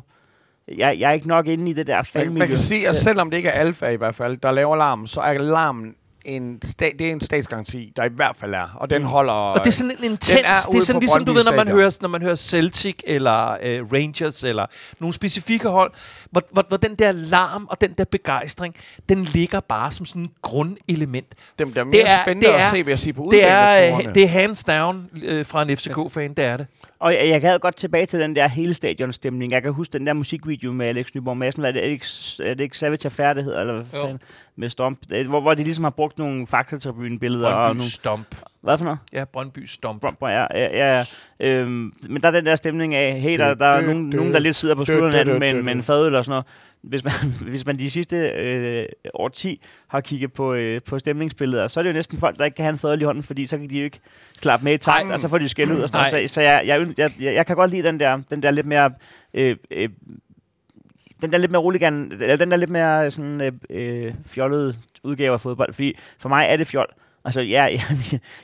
Jeg, 0.78 0.99
jeg 0.99 1.10
er 1.10 1.14
ikke 1.14 1.28
nok 1.28 1.47
inde 1.47 1.70
i 1.72 1.74
det 1.74 1.88
der 1.88 1.95
Man, 1.95 2.06
fandmiljø. 2.06 2.39
man 2.39 2.47
kan 2.47 2.58
sige, 2.58 2.88
at 2.89 2.95
selvom 2.95 3.30
det 3.30 3.38
ikke 3.38 3.49
er 3.49 3.60
alfa 3.60 3.88
i 3.88 3.95
hvert 3.95 4.16
fald, 4.16 4.38
der 4.38 4.51
laver 4.51 4.76
larm, 4.76 5.08
så 5.08 5.22
er 5.22 5.34
larmen 5.34 5.95
en, 6.26 6.59
sta- 6.65 6.95
det 6.99 7.01
er 7.01 7.11
en 7.11 7.21
statsgaranti, 7.21 7.93
der 7.95 8.03
i 8.03 8.09
hvert 8.15 8.36
fald 8.39 8.53
er. 8.53 8.67
Og 8.76 8.89
den 8.89 9.03
holder... 9.03 9.34
Og 9.34 9.59
det 9.59 9.67
er 9.67 9.71
sådan 9.71 9.91
en 9.91 9.97
intens, 10.03 10.30
det 10.30 10.45
er 10.45 10.53
sådan 10.80 10.99
ligesom 10.99 11.26
du 11.26 11.34
ved, 11.34 11.43
når 11.43 11.55
man, 11.55 11.67
hører, 11.67 11.97
når 12.01 12.09
man 12.09 12.21
hører 12.21 12.36
Celtic 12.36 12.95
eller 13.07 13.57
øh, 13.61 13.91
Rangers 13.93 14.43
eller 14.43 14.65
nogle 14.99 15.13
specifikke 15.13 15.67
hold, 15.67 15.91
hvor, 16.32 16.41
hvor, 16.51 16.65
hvor 16.67 16.78
den 16.78 16.95
der 16.95 17.11
larm 17.11 17.67
og 17.69 17.82
den 17.82 17.93
der 17.97 18.05
begejstring, 18.05 18.76
den 19.09 19.23
ligger 19.23 19.59
bare 19.59 19.91
som 19.91 20.05
sådan 20.05 20.21
en 20.21 20.32
grundelement. 20.41 21.34
dem, 21.59 21.73
der 21.73 21.80
er 21.82 21.84
mere 21.86 21.91
det 21.93 22.09
er- 22.09 22.23
spændende 22.23 22.47
det 22.47 22.53
at 22.53 22.61
er- 22.61 22.69
se, 22.69 22.78
vil 22.78 22.88
jeg 22.91 22.99
sige, 22.99 23.13
på 23.13 23.30
Det 23.32 23.47
er, 23.47 23.97
øh, 23.97 24.15
det 24.15 24.23
er 24.23 24.28
hands 24.28 24.63
down 24.63 25.09
øh, 25.23 25.45
fra 25.45 25.61
en 25.61 25.78
FCK-fan, 25.78 26.34
det 26.34 26.45
er 26.45 26.57
det. 26.57 26.67
Og 26.99 27.13
jeg, 27.13 27.29
jeg 27.29 27.41
gad 27.41 27.59
godt 27.59 27.75
tilbage 27.75 28.05
til 28.05 28.19
den 28.19 28.35
der 28.35 28.47
hele 28.47 28.73
stadionstemning. 28.73 29.51
Jeg 29.51 29.63
kan 29.63 29.73
huske 29.73 29.93
den 29.93 30.07
der 30.07 30.13
musikvideo 30.13 30.71
med 30.71 30.87
Alex 30.87 31.07
Nyborg 31.15 31.37
Madsen. 31.37 31.65
Er 31.65 31.71
det 31.71 31.83
ikke, 31.83 32.05
er 32.43 32.53
det 32.53 32.63
ikke 32.63 32.77
Savage 32.77 33.05
Affair, 33.05 33.33
det 33.33 33.43
hedder? 33.43 33.61
Eller 33.61 33.73
hvad 33.73 33.85
fanden? 33.85 34.19
Med 34.55 34.69
Stomp. 34.69 34.99
Hvor, 35.27 35.41
hvor 35.41 35.53
de 35.53 35.63
ligesom 35.63 35.83
har 35.83 35.91
brugt 35.91 36.17
nogle 36.17 36.47
faktatribune-billeder. 36.47 37.47
Og 37.47 37.65
Brøndby 37.65 37.77
nogle, 37.77 37.91
Stomp. 37.91 38.35
hvad 38.61 38.77
for 38.77 38.85
noget? 38.85 38.99
Ja, 39.13 39.25
Brøndby 39.25 39.65
Stomp. 39.65 40.01
Brøndby, 40.01 40.23
ja, 40.23 40.45
ja, 40.53 40.97
ja. 40.97 41.05
Øhm, 41.39 41.93
men 42.09 42.21
der 42.21 42.27
er 42.27 42.31
den 42.31 42.45
der 42.45 42.55
stemning 42.55 42.95
af, 42.95 43.21
hey, 43.21 43.37
der, 43.37 43.53
der 43.53 43.65
er 43.65 43.81
nogen, 43.81 44.09
nogen, 44.09 44.33
der 44.33 44.39
lidt 44.39 44.55
sidder 44.55 44.75
på 44.75 44.85
skulderen 44.85 45.15
af 45.15 45.25
den 45.25 45.39
med, 45.39 45.53
med 45.53 45.73
en 45.73 45.83
fadøl 45.83 46.15
og 46.15 46.25
sådan 46.25 46.31
noget. 46.31 46.45
Hvis 46.89 47.03
man, 47.03 47.13
hvis 47.51 47.65
man 47.65 47.79
de 47.79 47.89
sidste 47.89 48.17
øh, 48.17 48.86
år 49.13 49.29
10 49.29 49.61
har 49.88 50.01
kigget 50.01 50.33
på, 50.33 50.53
øh, 50.53 50.81
på 50.81 50.99
stemningsbilleder, 50.99 51.67
så 51.67 51.79
er 51.79 51.83
det 51.83 51.89
jo 51.89 51.93
næsten 51.93 52.17
folk, 52.17 52.38
der 52.38 52.45
ikke 52.45 52.55
kan 52.55 52.65
have 52.65 52.71
en 52.71 52.77
fadøl 52.77 53.01
i 53.01 53.03
hånden, 53.03 53.23
fordi 53.23 53.45
så 53.45 53.57
kan 53.57 53.69
de 53.69 53.77
jo 53.77 53.83
ikke 53.83 53.99
klappe 54.41 54.63
med 54.63 54.73
i 54.73 54.77
takt, 54.77 55.11
og 55.11 55.19
så 55.19 55.27
får 55.27 55.38
de 55.38 55.49
skæld 55.49 55.71
ud 55.71 55.79
og 55.81 55.89
sådan 55.89 56.11
noget. 56.11 56.29
Så, 56.29 56.33
så 56.33 56.41
jeg, 56.41 56.63
jeg, 56.65 56.88
jeg, 56.97 57.11
jeg, 57.19 57.33
jeg 57.33 57.45
kan 57.45 57.55
godt 57.55 57.71
lide 57.71 57.88
den 57.88 57.99
der, 57.99 58.21
den 58.29 58.43
der 58.43 58.51
lidt 58.51 58.65
mere... 58.65 58.91
Øh, 59.33 59.55
øh, 59.71 59.89
den 61.21 61.31
der 61.31 61.38
lidt 61.38 61.51
mere 61.51 61.61
roligan, 61.61 62.11
eller 62.11 62.36
den 62.36 62.51
der 62.51 62.57
lidt 62.57 62.69
mere 62.69 63.11
sådan 63.11 63.41
øh, 63.41 63.51
øh, 63.69 64.13
fjollede 64.25 64.75
udgave 65.03 65.33
af 65.33 65.41
fodbold, 65.41 65.73
fordi 65.73 65.97
for 66.19 66.29
mig 66.29 66.45
er 66.49 66.57
det 66.57 66.67
fjol. 66.67 66.88
Altså, 67.26 67.41
ja, 67.41 67.63
jeg, 67.73 67.82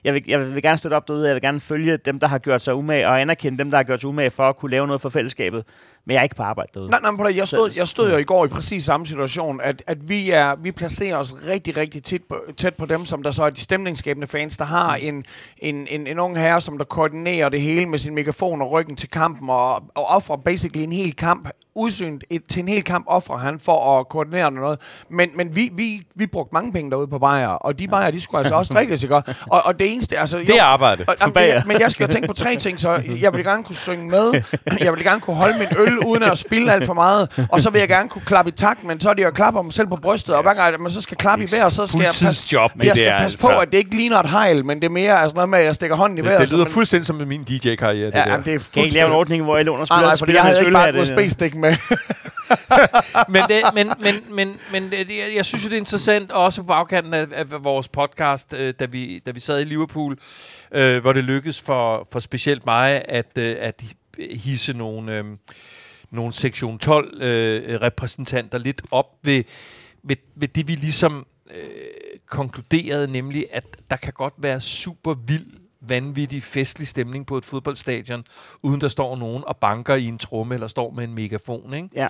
jeg, 0.03 0.13
vil, 0.13 0.23
jeg 0.27 0.39
vil 0.39 0.61
gerne 0.61 0.77
støtte 0.77 0.95
op 0.95 1.07
derude, 1.07 1.27
jeg 1.27 1.33
vil 1.33 1.41
gerne 1.41 1.59
følge 1.59 1.97
dem, 1.97 2.19
der 2.19 2.27
har 2.27 2.37
gjort 2.37 2.61
sig 2.61 2.75
umage, 2.75 3.07
og 3.07 3.21
anerkende 3.21 3.57
dem, 3.57 3.71
der 3.71 3.77
har 3.77 3.83
gjort 3.83 4.01
sig 4.01 4.09
umage 4.09 4.31
for 4.31 4.49
at 4.49 4.57
kunne 4.57 4.71
lave 4.71 4.87
noget 4.87 5.01
for 5.01 5.09
fællesskabet. 5.09 5.63
Men 6.05 6.13
jeg 6.13 6.19
er 6.19 6.23
ikke 6.23 6.35
på 6.35 6.43
arbejde 6.43 6.71
derude. 6.73 6.89
Nej, 6.89 6.99
nej, 7.01 7.11
men 7.11 7.35
jeg 7.35 7.47
stod, 7.47 7.71
jeg 7.77 7.87
stod 7.87 8.11
jo 8.11 8.17
i 8.17 8.23
går 8.23 8.45
i 8.45 8.47
præcis 8.47 8.83
samme 8.83 9.05
situation, 9.05 9.61
at, 9.61 9.83
at 9.87 10.09
vi, 10.09 10.31
er, 10.31 10.55
vi 10.55 10.71
placerer 10.71 11.17
os 11.17 11.35
rigtig, 11.47 11.77
rigtig 11.77 12.03
tit 12.03 12.23
på, 12.23 12.37
tæt 12.57 12.75
på 12.75 12.85
dem, 12.85 13.05
som 13.05 13.23
der 13.23 13.31
så 13.31 13.43
er 13.43 13.49
de 13.49 13.61
stemningsskabende 13.61 14.27
fans, 14.27 14.57
der 14.57 14.65
har 14.65 14.95
en, 14.95 15.25
en, 15.57 15.87
en, 15.87 16.07
en 16.07 16.19
ung 16.19 16.37
herre, 16.37 16.61
som 16.61 16.77
der 16.77 16.85
koordinerer 16.85 17.49
det 17.49 17.61
hele 17.61 17.85
med 17.85 17.97
sin 17.97 18.15
megafon 18.15 18.61
og 18.61 18.71
ryggen 18.71 18.95
til 18.95 19.09
kampen, 19.09 19.49
og, 19.49 19.73
og 19.73 20.05
offrer 20.05 20.37
basically 20.37 20.83
en 20.83 20.93
hel 20.93 21.15
kamp, 21.15 21.49
udsynet 21.75 22.23
et, 22.29 22.41
til 22.49 22.59
en 22.61 22.67
hel 22.67 22.83
kamp 22.83 23.05
offrer 23.07 23.37
han 23.37 23.59
for 23.59 23.99
at 23.99 24.09
koordinere 24.09 24.51
noget. 24.51 24.79
Men, 25.09 25.29
men 25.35 25.55
vi, 25.55 25.69
vi, 25.73 26.01
vi 26.15 26.27
brugte 26.27 26.53
mange 26.53 26.71
penge 26.73 26.91
derude 26.91 27.07
på 27.07 27.19
Bayer, 27.19 27.47
og 27.47 27.79
de 27.79 27.87
Bayer, 27.87 28.11
de 28.11 28.21
skulle 28.21 28.39
altså 28.39 28.55
også 28.55 28.73
strikkes, 28.73 29.03
ikke? 29.03 29.15
Og, 29.51 29.61
og 29.65 29.79
det 29.79 29.93
eneste, 29.93 30.17
altså... 30.17 30.37
Det 30.39 30.49
er 30.49 30.63
arbejde. 30.63 31.05
Og, 31.07 31.15
jamen, 31.21 31.35
det, 31.35 31.67
men 31.67 31.79
jeg 31.79 31.91
skal 31.91 32.03
jo 32.05 32.11
tænke 32.11 32.27
på 32.27 32.33
tre 32.33 32.55
ting, 32.55 32.79
så 32.79 33.01
jeg 33.21 33.33
vil 33.33 33.43
gerne 33.43 33.63
kunne 33.63 33.75
synge 33.75 34.09
med, 34.09 34.41
jeg 34.79 34.93
vil 34.93 35.03
gerne 35.03 35.21
kunne 35.21 35.35
holde 35.35 35.57
min 35.59 35.67
øl, 35.77 35.99
uden 35.99 36.23
at 36.23 36.37
spille 36.37 36.73
alt 36.73 36.85
for 36.85 36.93
meget, 36.93 37.45
og 37.51 37.61
så 37.61 37.69
vil 37.69 37.79
jeg 37.79 37.87
gerne 37.87 38.09
kunne 38.09 38.21
klappe 38.25 38.49
i 38.49 38.51
takt, 38.51 38.83
men 38.83 38.99
så 38.99 39.09
er 39.09 39.13
det 39.13 39.21
jo 39.23 39.27
at 39.27 39.33
klappe 39.33 39.63
mig 39.63 39.73
selv 39.73 39.87
på 39.87 39.95
brystet, 39.95 40.35
og 40.35 40.41
hver 40.41 40.53
gang 40.53 40.81
man 40.81 40.91
så 40.91 41.01
skal 41.01 41.17
klappe 41.17 41.45
i 41.45 41.47
vejr, 41.51 41.69
så 41.69 41.85
skal 41.85 41.99
jeg 41.99 42.07
passe, 42.07 42.25
Fuldtidsjob, 42.25 42.71
jeg 42.83 42.97
skal 42.97 43.11
passe 43.19 43.37
på, 43.41 43.47
at 43.47 43.71
det 43.71 43.77
ikke 43.77 43.95
ligner 43.95 44.17
et 44.19 44.29
hejl, 44.29 44.65
men 44.65 44.79
det 44.79 44.85
er 44.85 44.89
mere 44.91 45.21
altså 45.21 45.35
noget 45.35 45.49
med, 45.49 45.59
at 45.59 45.65
jeg 45.65 45.75
stikker 45.75 45.95
hånden 45.95 46.17
i 46.17 46.21
vejret. 46.21 46.31
det, 46.33 46.39
det 46.39 46.49
så 46.49 46.55
lyder 46.55 46.65
man- 46.65 46.71
fuldstændig 46.73 47.07
som 47.07 47.15
min 47.15 47.43
DJ-karriere, 47.43 48.05
det 48.07 48.13
Ja, 48.13 48.19
der. 48.21 48.31
jamen, 48.31 48.45
det 48.45 48.53
er 48.53 48.59
Kan 48.73 48.83
I 48.83 48.89
lave 48.89 48.89
en 48.89 48.91
fuldstændig... 48.91 49.11
ordning, 49.17 49.43
hvor 49.43 49.57
alle 49.57 49.71
under 49.71 49.85
Nej, 49.85 49.85
spiller, 49.85 50.01
nej, 50.07 50.09
fordi 50.11 50.17
spiller 50.19 50.39
jeg 50.39 50.43
havde 50.43 50.59
ikke 50.65 50.71
bare? 50.73 51.05
Med. 51.61 51.75
men, 53.33 53.43
det, 53.49 53.63
men, 53.73 53.91
men, 53.99 54.35
men, 54.35 54.57
men 54.71 54.91
det, 54.91 55.17
jeg, 55.17 55.35
jeg 55.35 55.45
synes 55.45 55.65
jo, 55.65 55.69
det 55.69 55.75
er 55.75 55.79
interessant, 55.79 56.31
også 56.31 56.61
på 56.61 56.67
bagkanten 56.67 57.13
af, 57.13 57.27
af 57.31 57.63
vores 57.63 57.87
podcast, 57.87 58.53
øh, 58.53 58.73
da, 58.79 58.85
vi, 58.85 59.19
da 59.19 59.31
vi 59.31 59.39
sad 59.39 59.61
i 59.61 59.63
Liverpool, 59.63 60.17
øh, 60.71 61.01
hvor 61.01 61.13
det 61.13 61.23
lykkedes 61.23 61.61
for, 61.61 62.07
for 62.11 62.19
specielt 62.19 62.65
mig 62.65 63.01
at, 63.05 63.37
øh, 63.37 63.55
at 63.59 63.83
hisse 64.31 64.73
nogle, 64.73 65.17
øh, 65.17 65.25
nogle 66.11 66.33
sektion 66.33 66.79
12 66.79 67.21
øh, 67.21 67.81
repræsentanter 67.81 68.57
lidt 68.57 68.81
op 68.91 69.17
ved, 69.23 69.43
ved, 70.03 70.15
ved 70.35 70.47
det, 70.47 70.67
vi 70.67 70.75
ligesom 70.75 71.25
øh, 71.51 72.19
konkluderede, 72.25 73.07
nemlig 73.11 73.45
at 73.51 73.77
der 73.89 73.97
kan 73.97 74.13
godt 74.13 74.33
være 74.37 74.61
super 74.61 75.13
vild 75.13 75.60
vanvittig 75.81 76.43
festlig 76.43 76.87
stemning 76.87 77.25
på 77.25 77.37
et 77.37 77.45
fodboldstadion, 77.45 78.25
uden 78.61 78.81
der 78.81 78.87
står 78.87 79.15
nogen 79.15 79.43
og 79.47 79.57
banker 79.57 79.95
i 79.95 80.05
en 80.05 80.17
tromme 80.17 80.53
eller 80.53 80.67
står 80.67 80.91
med 80.91 81.03
en 81.03 81.13
megafon, 81.13 81.73
ikke? 81.73 81.89
Ja. 81.95 82.07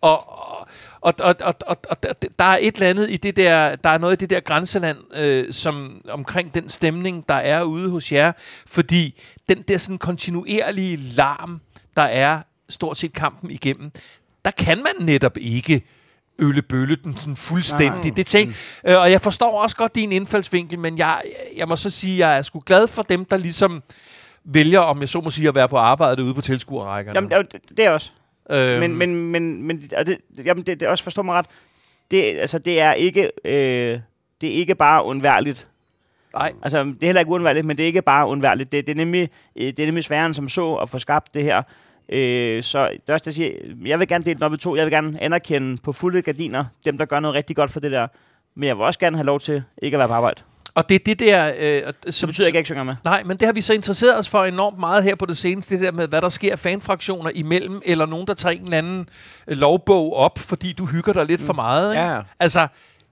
Og, 0.00 0.28
og, 1.00 1.14
og, 1.20 1.34
og, 1.40 1.54
og, 1.66 1.76
og, 1.90 1.96
der 2.38 2.44
er 2.44 2.58
et 2.60 2.74
eller 2.74 2.88
andet 2.88 3.10
i 3.10 3.16
det 3.16 3.36
der, 3.36 3.76
der 3.76 3.90
er 3.90 3.98
noget 3.98 4.12
i 4.12 4.16
det 4.16 4.30
der 4.30 4.40
grænseland, 4.40 4.98
øh, 5.14 5.52
som 5.52 6.00
omkring 6.08 6.54
den 6.54 6.68
stemning, 6.68 7.28
der 7.28 7.34
er 7.34 7.62
ude 7.62 7.90
hos 7.90 8.12
jer, 8.12 8.32
fordi 8.66 9.20
den 9.48 9.62
der 9.62 9.78
sådan 9.78 9.98
kontinuerlige 9.98 10.96
larm, 10.96 11.60
der 11.96 12.02
er 12.02 12.40
stort 12.68 12.96
set 12.96 13.12
kampen 13.12 13.50
igennem, 13.50 13.92
der 14.44 14.50
kan 14.50 14.78
man 14.78 15.06
netop 15.06 15.36
ikke 15.36 15.82
øllebølle 16.38 16.96
den 16.96 17.16
sådan 17.16 17.36
fuldstændig. 17.36 18.04
Nej. 18.04 18.12
Det 18.16 18.26
ting, 18.26 18.54
øh, 18.88 18.98
og 19.00 19.10
jeg 19.10 19.20
forstår 19.20 19.62
også 19.62 19.76
godt 19.76 19.94
din 19.94 20.12
indfaldsvinkel, 20.12 20.78
men 20.78 20.98
jeg, 20.98 21.22
jeg 21.56 21.68
må 21.68 21.76
så 21.76 21.90
sige, 21.90 22.12
at 22.12 22.18
jeg 22.30 22.38
er 22.38 22.42
sgu 22.42 22.62
glad 22.66 22.88
for 22.88 23.02
dem, 23.02 23.24
der 23.24 23.36
ligesom 23.36 23.82
vælger, 24.44 24.80
om 24.80 25.00
jeg 25.00 25.08
så 25.08 25.20
må 25.20 25.30
sige, 25.30 25.48
at 25.48 25.54
være 25.54 25.68
på 25.68 25.76
arbejde 25.76 26.22
ude 26.24 26.34
på 26.34 26.40
tilskuerrækkerne. 26.40 27.34
Jamen, 27.34 27.46
det, 27.52 27.76
det 27.76 27.84
er 27.86 27.90
også. 27.90 28.10
øhm, 28.50 28.80
Men, 28.80 28.96
men, 28.96 29.30
men, 29.30 29.62
men 29.62 29.90
og 29.96 30.06
det, 30.06 30.18
jamen, 30.44 30.66
det, 30.66 30.80
det 30.80 30.88
også 30.88 31.04
forstår 31.04 31.22
mig 31.22 31.34
ret. 31.34 31.46
Det, 32.10 32.22
altså, 32.38 32.58
det 32.58 32.80
er 32.80 32.92
ikke, 32.92 33.30
øh, 33.44 34.00
det 34.40 34.48
er 34.48 34.54
ikke 34.54 34.74
bare 34.74 35.04
undværligt. 35.04 35.68
nej, 36.34 36.52
Altså, 36.62 36.84
det 36.84 37.02
er 37.02 37.06
heller 37.06 37.20
ikke 37.20 37.32
undværligt, 37.32 37.66
men 37.66 37.76
det 37.76 37.82
er 37.82 37.86
ikke 37.86 38.02
bare 38.02 38.26
undværligt. 38.26 38.72
Det, 38.72 38.86
det, 38.86 38.92
er, 38.92 38.96
nemlig, 38.96 39.30
øh, 39.56 39.66
det 39.66 39.78
er 39.78 39.86
nemlig 39.86 40.04
sværere 40.04 40.26
end 40.26 40.34
som 40.34 40.48
så 40.48 40.74
at 40.74 40.88
få 40.88 40.98
skabt 40.98 41.34
det 41.34 41.42
her. 41.42 41.62
Øh, 42.08 42.62
så 42.62 42.88
det 42.88 43.00
er 43.08 43.12
også 43.12 43.22
det, 43.22 43.26
jeg 43.26 43.32
siger, 43.34 43.50
jeg 43.86 43.98
vil 43.98 44.08
gerne 44.08 44.24
dele 44.24 44.34
den 44.34 44.42
op 44.42 44.54
i 44.54 44.56
to. 44.56 44.76
Jeg 44.76 44.84
vil 44.84 44.92
gerne 44.92 45.22
anerkende 45.22 45.76
på 45.82 45.92
fulde 45.92 46.22
gardiner 46.22 46.64
dem, 46.84 46.98
der 46.98 47.04
gør 47.04 47.20
noget 47.20 47.34
rigtig 47.34 47.56
godt 47.56 47.70
for 47.70 47.80
det 47.80 47.92
der. 47.92 48.06
Men 48.56 48.66
jeg 48.68 48.76
vil 48.76 48.84
også 48.84 48.98
gerne 48.98 49.16
have 49.16 49.26
lov 49.26 49.40
til 49.40 49.62
ikke 49.82 49.94
at 49.94 49.98
være 49.98 50.08
på 50.08 50.14
arbejde. 50.14 50.42
Og 50.74 50.88
det 50.88 50.94
er 50.94 50.98
det 51.06 51.18
der... 51.18 51.52
Øh, 51.58 51.82
og- 51.86 51.94
Så 52.12 52.18
som, 52.20 52.26
betyder 52.26 52.46
ikke, 52.46 52.54
at 52.54 52.54
jeg 52.56 52.60
ikke 52.60 52.66
synger 52.68 52.84
med. 52.84 52.94
Nej, 53.04 53.22
men 53.22 53.36
det 53.36 53.46
har 53.46 53.52
vi 53.52 53.60
så 53.60 53.72
interesseret 53.74 54.18
os 54.18 54.28
for 54.28 54.44
enormt 54.44 54.78
meget 54.78 55.04
her 55.04 55.14
på 55.14 55.26
det 55.26 55.36
seneste, 55.36 55.74
det 55.74 55.84
der 55.84 55.92
med, 55.92 56.08
hvad 56.08 56.20
der 56.20 56.28
sker 56.28 56.56
fanfraktioner 56.56 57.30
imellem, 57.34 57.80
eller 57.84 58.06
nogen, 58.06 58.26
der 58.26 58.34
tager 58.34 58.52
en 58.52 58.64
eller 58.64 58.78
anden 58.78 59.08
øh, 59.48 59.56
lovbog 59.58 60.16
op, 60.16 60.38
fordi 60.38 60.72
du 60.72 60.86
hygger 60.86 61.12
dig 61.12 61.26
lidt 61.26 61.40
for 61.40 61.52
meget. 61.52 61.92
Ikke? 61.94 62.04
Ja. 62.04 62.20
Altså, 62.40 62.60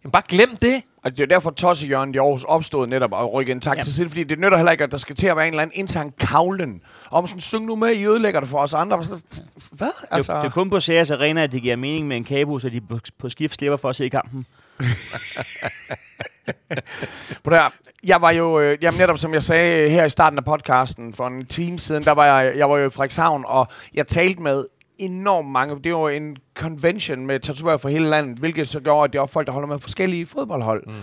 jamen, 0.04 0.12
bare 0.12 0.22
glem 0.28 0.56
det. 0.56 0.82
Og 1.04 1.10
det 1.10 1.20
er 1.20 1.26
derfor, 1.26 1.50
Tossejørgen 1.50 2.14
i 2.14 2.18
Aarhus 2.18 2.44
opstod 2.44 2.86
netop 2.86 3.12
og 3.12 3.32
rykke 3.32 3.52
en 3.52 3.60
tak 3.60 3.76
Ja. 3.76 3.82
til 3.82 3.94
side, 3.94 4.08
fordi 4.08 4.24
det 4.24 4.38
nytter 4.38 4.56
heller 4.58 4.72
ikke, 4.72 4.84
at 4.84 4.90
der 4.90 4.96
skal 4.96 5.16
til 5.16 5.26
at 5.26 5.36
være 5.36 5.46
en 5.48 5.52
eller 5.54 5.62
anden 5.62 5.78
intern 5.78 6.12
kavlen. 6.20 6.80
Om 7.10 7.26
sådan, 7.26 7.40
syng 7.40 7.66
nu 7.66 7.76
med, 7.76 7.88
I 7.88 8.06
ødelægger 8.06 8.40
det 8.40 8.48
for 8.48 8.58
os 8.58 8.74
andre. 8.74 9.04
Så, 9.04 9.18
Hvad? 9.72 9.88
Altså. 10.10 10.34
Det, 10.34 10.42
det 10.42 10.48
er 10.48 10.52
kun 10.52 10.70
på 10.70 10.80
Ceres 10.80 11.10
Arena, 11.10 11.42
at 11.42 11.52
det 11.52 11.62
giver 11.62 11.76
mening 11.76 12.06
med 12.08 12.16
en 12.16 12.24
kabus, 12.24 12.62
så 12.62 12.68
de 12.68 12.80
på, 12.80 12.98
på 13.18 13.28
skift 13.28 13.54
slipper 13.54 13.76
for 13.76 13.88
at 13.88 13.96
se 13.96 14.08
kampen. 14.08 14.46
På 17.44 17.50
det 17.50 17.58
her. 17.58 17.70
Jeg 18.04 18.22
var 18.22 18.30
jo, 18.30 18.60
øh, 18.60 18.78
jamen 18.82 18.98
netop 18.98 19.18
som 19.18 19.34
jeg 19.34 19.42
sagde 19.42 19.90
her 19.90 20.04
i 20.04 20.10
starten 20.10 20.38
af 20.38 20.44
podcasten 20.44 21.14
for 21.14 21.26
en 21.26 21.46
time 21.46 21.78
siden, 21.78 22.04
der 22.04 22.12
var 22.12 22.26
jeg, 22.40 22.56
jeg 22.56 22.70
var 22.70 22.76
jo 22.78 22.86
i 22.86 22.90
Frederikshavn, 22.90 23.44
og 23.46 23.66
jeg 23.94 24.06
talte 24.06 24.42
med 24.42 24.64
enormt 24.98 25.48
mange. 25.48 25.80
Det 25.84 25.94
var 25.94 26.08
en 26.08 26.36
convention 26.54 27.26
med 27.26 27.40
tatovører 27.40 27.76
fra 27.76 27.88
hele 27.88 28.08
landet, 28.08 28.38
hvilket 28.38 28.68
så 28.68 28.80
gjorde, 28.80 29.04
at 29.04 29.12
det 29.12 29.20
var 29.20 29.26
folk, 29.26 29.46
der 29.46 29.52
holder 29.52 29.68
med 29.68 29.78
forskellige 29.78 30.26
fodboldhold. 30.26 30.86
Mm. 30.86 30.94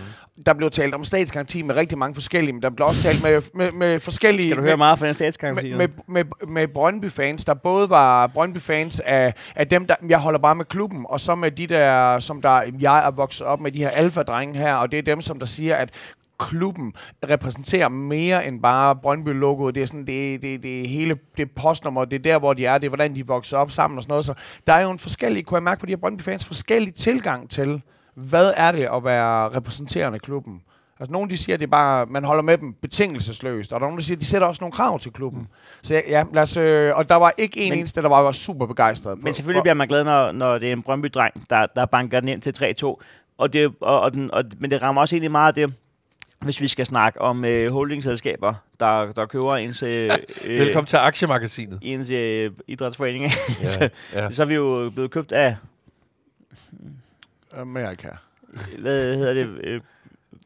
Der 0.46 0.52
blev 0.52 0.70
talt 0.70 0.94
om 0.94 1.04
statsgaranti 1.04 1.62
med 1.62 1.76
rigtig 1.76 1.98
mange 1.98 2.14
forskellige, 2.14 2.52
men 2.52 2.62
der 2.62 2.70
blev 2.70 2.86
også 2.86 3.02
talt 3.02 3.22
med, 3.22 3.42
med, 3.54 3.72
med 3.72 4.00
forskellige... 4.00 4.48
Skal 4.48 4.56
du 4.56 4.62
med, 4.62 4.68
høre 4.68 4.76
meget 4.76 4.98
fra 4.98 5.06
den 5.06 5.14
statsgaranti? 5.14 5.74
med, 5.74 5.88
med, 6.06 6.24
med, 6.24 6.48
med 6.48 6.68
Brøndby-fans, 6.68 7.44
der 7.44 7.54
både 7.54 7.90
var 7.90 8.26
Brøndby-fans 8.26 9.00
af, 9.00 9.34
af 9.56 9.68
dem, 9.68 9.86
der 9.86 9.94
jeg 10.08 10.18
holder 10.18 10.38
bare 10.38 10.54
med 10.54 10.64
klubben, 10.64 11.06
og 11.08 11.20
så 11.20 11.34
med 11.34 11.50
de 11.50 11.66
der, 11.66 12.18
som 12.18 12.42
der 12.42 12.62
jeg 12.80 13.06
er 13.06 13.10
vokset 13.10 13.46
op 13.46 13.60
med, 13.60 13.72
de 13.72 13.78
her 13.78 13.90
alfa-drenge 13.90 14.58
her, 14.58 14.74
og 14.74 14.92
det 14.92 14.98
er 14.98 15.02
dem, 15.02 15.20
som 15.20 15.38
der 15.38 15.46
siger, 15.46 15.76
at 15.76 15.90
klubben 16.38 16.92
repræsenterer 17.30 17.88
mere 17.88 18.46
end 18.46 18.62
bare 18.62 18.96
Brøndby-logoet. 18.96 19.74
Det 19.74 19.82
er 19.82 19.86
sådan, 19.86 20.06
det, 20.06 20.42
det, 20.42 20.62
det 20.62 20.88
hele 20.88 21.18
det 21.36 21.50
postnummer, 21.50 22.04
det 22.04 22.16
er 22.16 22.22
der, 22.22 22.38
hvor 22.38 22.52
de 22.52 22.66
er, 22.66 22.78
det 22.78 22.84
er, 22.86 22.90
hvordan 22.90 23.14
de 23.14 23.26
vokser 23.26 23.56
op 23.58 23.70
sammen 23.70 23.96
og 23.98 24.02
sådan 24.02 24.12
noget. 24.12 24.24
Så 24.24 24.34
der 24.66 24.72
er 24.72 24.80
jo 24.80 24.90
en 24.90 24.98
forskellig, 24.98 25.46
kunne 25.46 25.56
jeg 25.56 25.62
mærke 25.62 25.80
på 25.80 25.86
de 25.86 25.92
her 25.92 25.96
Brøndby-fans, 25.96 26.44
forskellig 26.44 26.94
tilgang 26.94 27.50
til, 27.50 27.82
hvad 28.14 28.52
er 28.56 28.72
det 28.72 28.88
at 28.94 29.04
være 29.04 29.48
repræsenterende 29.48 30.18
klubben. 30.18 30.62
Altså, 31.00 31.12
nogle 31.12 31.30
de 31.30 31.36
siger, 31.36 31.54
at 31.54 31.60
det 31.60 31.66
er 31.66 31.70
bare, 31.70 32.06
man 32.06 32.24
holder 32.24 32.42
med 32.42 32.58
dem 32.58 32.72
betingelsesløst, 32.72 33.72
og 33.72 33.80
der 33.80 33.86
er 33.86 33.88
nogle, 33.88 33.98
der 34.00 34.04
siger, 34.04 34.16
at 34.16 34.20
de 34.20 34.26
sætter 34.26 34.48
også 34.48 34.62
nogle 34.64 34.72
krav 34.72 34.98
til 34.98 35.12
klubben. 35.12 35.48
Så 35.82 36.02
ja, 36.08 36.24
lad 36.32 36.42
os, 36.42 36.56
øh, 36.56 36.96
og 36.96 37.08
der 37.08 37.14
var 37.14 37.32
ikke 37.38 37.60
en 37.60 37.70
Men- 37.70 37.78
eneste, 37.78 38.02
der 38.02 38.08
var, 38.08 38.20
var 38.22 38.32
super 38.32 38.66
begejstret. 38.66 39.22
Men 39.22 39.32
selvfølgelig 39.32 39.62
bliver 39.62 39.74
man 39.74 39.88
glad, 39.88 40.04
når, 40.04 40.32
når 40.32 40.58
det 40.58 40.68
er 40.68 40.72
en 40.72 40.82
Brøndby-dreng, 40.82 41.46
der, 41.50 41.66
der 41.76 41.86
banker 41.86 42.20
den 42.20 42.28
ind 42.28 42.42
til 42.42 42.74
3-2. 42.84 43.02
Og 43.38 43.52
det, 43.52 43.72
og, 43.80 44.00
og 44.00 44.12
den, 44.14 44.30
og, 44.30 44.44
men 44.58 44.70
det 44.70 44.82
rammer 44.82 45.00
også 45.00 45.16
egentlig 45.16 45.30
meget 45.30 45.48
af 45.48 45.54
det, 45.54 45.74
hvis 46.42 46.60
vi 46.60 46.68
skal 46.68 46.86
snakke 46.86 47.20
om 47.20 47.44
øh, 47.44 47.72
holdingselskaber, 47.72 48.54
der, 48.80 49.12
der 49.12 49.26
køber 49.26 49.56
ens, 49.56 49.82
øh, 49.82 50.10
øh, 50.44 50.58
Velkommen 50.60 50.86
til 50.86 50.96
Aktiemagasinet. 50.96 51.78
ens 51.82 52.10
øh, 52.10 52.50
idrætsforening. 52.68 53.24
Ja, 53.80 53.88
ja. 54.22 54.30
så 54.30 54.42
er 54.42 54.46
vi 54.46 54.54
jo 54.54 54.90
blevet 54.94 55.10
købt 55.10 55.32
af, 55.32 55.56
Amerika. 57.52 58.08
hvad 58.78 59.16
hedder 59.16 59.34
det, 59.34 59.48
øh, 59.64 59.80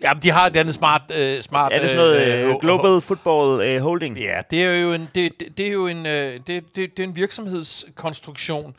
Jamen, 0.03 0.23
de 0.23 0.31
har 0.31 0.47
et 0.47 0.57
andet 0.57 0.75
smart... 0.75 1.03
Øh, 1.17 1.43
smart 1.43 1.73
er 1.73 1.81
det 1.81 1.91
sådan 1.91 2.05
noget 2.05 2.27
øh, 2.27 2.45
øh, 2.49 2.55
ho- 2.55 2.59
Global 2.61 3.01
Football 3.01 3.61
øh, 3.69 3.81
Holding? 3.83 4.19
Ja, 4.19 4.41
det 4.51 4.65
er 4.65 4.81
jo 4.81 4.93
en, 4.93 5.09
det, 5.15 5.33
det, 5.41 5.59
det 5.59 5.67
er 5.67 5.73
jo 5.73 5.87
en, 5.87 6.07
øh, 6.07 6.41
det, 6.47 6.47
det, 6.47 6.97
det 6.97 6.99
er 6.99 7.05
en 7.05 7.17
virksomhedskonstruktion, 7.17 8.77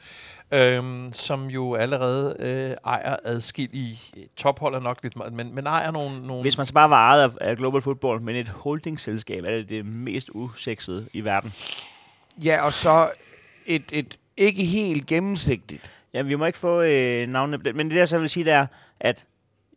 øhm, 0.52 1.14
som 1.14 1.46
jo 1.46 1.76
allerede 1.76 2.36
øh, 2.40 2.76
ejer 2.86 3.16
adskillige 3.24 4.00
tophold 4.36 4.76
er 4.76 4.80
nok 4.80 5.00
lidt, 5.04 5.16
meget, 5.16 5.34
men, 5.34 5.56
men 5.56 5.68
ejer 5.68 5.92
nogle, 5.92 6.28
nogle 6.28 6.42
Hvis 6.42 6.58
man 6.58 6.66
så 6.66 6.74
bare 6.74 6.90
var 6.90 7.10
ejet 7.10 7.24
af, 7.24 7.50
af 7.50 7.58
Global 7.58 7.82
Football, 7.82 8.22
men 8.22 8.36
et 8.36 8.48
holdingselskab, 8.48 9.44
er 9.44 9.50
det 9.50 9.70
det 9.70 9.86
mest 9.86 10.30
usexede 10.34 11.08
i 11.14 11.22
verden. 11.22 11.54
Ja, 12.44 12.66
og 12.66 12.74
så 12.74 13.10
et, 13.66 13.84
et 13.92 14.18
ikke 14.38 14.64
helt 14.64 15.06
gennemsigtigt. 15.06 15.92
Ja, 16.14 16.22
vi 16.22 16.36
må 16.36 16.46
ikke 16.46 16.60
få 16.60 16.82
øh, 16.82 17.28
navnene. 17.28 17.74
Men 17.74 17.90
det, 17.90 17.96
jeg 17.96 18.08
så 18.08 18.20
vil 18.20 18.30
sige, 18.30 18.46
det 18.46 18.54
er, 18.54 18.68
at 19.00 19.26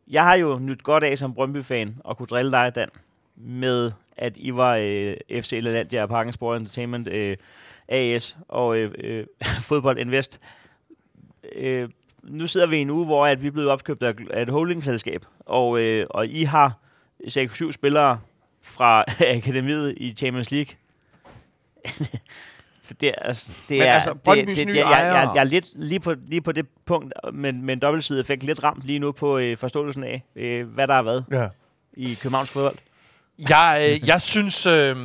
jeg 0.08 0.24
har 0.24 0.34
jo 0.34 0.58
nyt 0.58 0.82
godt 0.82 1.04
af 1.04 1.18
som 1.18 1.34
Brøndby-fan 1.34 1.96
at 2.08 2.16
kunne 2.16 2.26
drille 2.26 2.52
dig, 2.52 2.74
Dan, 2.74 2.88
med 3.36 3.92
at 4.16 4.32
I 4.36 4.54
var 4.54 4.76
øh, 4.80 5.16
FC 5.30 5.58
Lalandia 5.62 6.02
og 6.02 6.08
Parken 6.08 6.32
Sport 6.32 6.56
Entertainment 6.56 7.08
øh, 7.08 7.36
AS 7.88 8.36
og 8.48 8.76
øh, 8.76 8.94
øh, 8.98 9.26
Fodbold 9.68 9.98
Invest. 9.98 10.40
Øh, 11.56 11.88
nu 12.22 12.46
sidder 12.46 12.66
vi 12.66 12.76
i 12.76 12.80
en 12.80 12.90
uge, 12.90 13.06
hvor 13.06 13.26
at 13.26 13.42
vi 13.42 13.46
er 13.46 13.50
blevet 13.50 13.70
opkøbt 13.70 14.02
af, 14.02 14.14
af 14.30 14.42
et 14.42 14.48
holdingselskab, 14.48 15.24
og, 15.40 15.78
øh, 15.80 16.06
og 16.10 16.26
I 16.26 16.42
har 16.44 16.72
6-7 17.24 17.72
spillere 17.72 18.20
fra 18.64 19.04
akademiet 19.36 19.94
i 19.96 20.12
Champions 20.14 20.50
League. 20.50 20.74
Så 22.82 22.94
det, 23.00 23.08
er- 23.08 23.14
altså, 23.22 23.52
det 23.68 23.78
Men 23.78 23.86
er, 23.86 23.92
altså, 23.92 24.12
det, 24.12 24.20
Brøndbys 24.22 24.58
det, 24.58 24.66
nye 24.66 24.72
det, 24.72 24.78
jeg, 24.78 24.86
jeg, 24.90 25.10
ejere- 25.10 25.32
jeg 25.32 25.40
er 25.40 25.44
lidt 25.44 25.72
lige 25.76 26.00
på, 26.00 26.14
lige 26.26 26.40
på 26.40 26.52
det 26.52 26.66
punkt, 26.86 27.12
men 27.32 27.64
med 27.64 27.74
en 27.74 27.80
dobbeltside 27.80 28.20
effekt, 28.20 28.42
lidt 28.42 28.62
ramt 28.64 28.84
lige 28.84 28.98
nu 28.98 29.12
på 29.12 29.38
øh, 29.38 29.56
forståelsen 29.56 30.04
af, 30.04 30.22
øh, 30.36 30.66
hvad 30.68 30.86
der 30.86 30.94
har 30.94 31.02
været 31.02 31.24
Ja. 31.32 31.48
i 31.92 32.18
Københavns 32.22 32.50
fodbold. 32.50 32.76
Jeg, 33.38 33.88
øh, 34.02 34.08
jeg 34.08 34.20
synes... 34.20 34.66
Øh, 34.66 34.96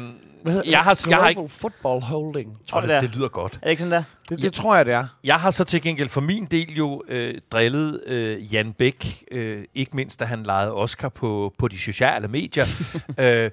Hvad 0.45 0.53
hedder 0.53 0.69
Jeg 0.69 0.79
har- 0.79 1.05
jeg 1.09 1.17
har 1.17 1.29
ikke- 1.29 1.39
Global 1.39 1.49
Football 1.49 2.01
Holding. 2.01 2.57
Tror 2.67 2.81
det, 2.81 2.87
jeg, 2.89 3.01
det 3.01 3.09
det 3.09 3.17
lyder 3.17 3.27
godt. 3.27 3.53
Er 3.53 3.57
det 3.59 3.69
ikke 3.69 3.79
sådan 3.81 3.91
der? 3.91 4.03
Det, 4.29 4.41
det 4.41 4.53
tror 4.53 4.75
jeg, 4.75 4.85
det 4.85 4.93
er. 4.93 5.07
Jeg 5.23 5.35
har 5.35 5.51
så 5.51 5.63
til 5.63 5.81
gengæld 5.81 6.09
for 6.09 6.21
min 6.21 6.45
del 6.45 6.73
jo 6.77 7.03
øh, 7.07 7.35
drillet 7.51 8.03
øh, 8.07 8.53
Jan 8.53 8.73
Bæk, 8.73 9.23
øh, 9.31 9.63
ikke 9.75 9.95
mindst 9.95 10.19
da 10.19 10.25
han 10.25 10.43
legede 10.43 10.73
Oscar 10.73 11.09
på, 11.09 11.53
på 11.57 11.67
de 11.67 11.79
sociale 11.79 12.27
medier. 12.27 12.65
øh, 13.19 13.51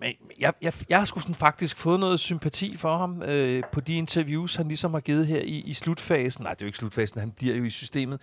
men 0.00 0.12
jeg, 0.40 0.52
jeg, 0.62 0.72
jeg 0.88 0.98
har 0.98 1.04
sgu 1.04 1.20
sådan 1.20 1.34
faktisk 1.34 1.76
fået 1.76 2.00
noget 2.00 2.20
sympati 2.20 2.76
for 2.76 2.96
ham 2.98 3.22
øh, 3.22 3.62
på 3.72 3.80
de 3.80 3.94
interviews, 3.94 4.54
han 4.56 4.68
ligesom 4.68 4.92
har 4.94 5.00
givet 5.00 5.26
her 5.26 5.40
i, 5.40 5.62
i 5.66 5.74
slutfasen. 5.74 6.42
Nej, 6.44 6.52
det 6.54 6.60
er 6.60 6.64
jo 6.64 6.68
ikke 6.68 6.78
slutfasen, 6.78 7.20
han 7.20 7.30
bliver 7.30 7.56
jo 7.56 7.64
i 7.64 7.70
systemet. 7.70 8.20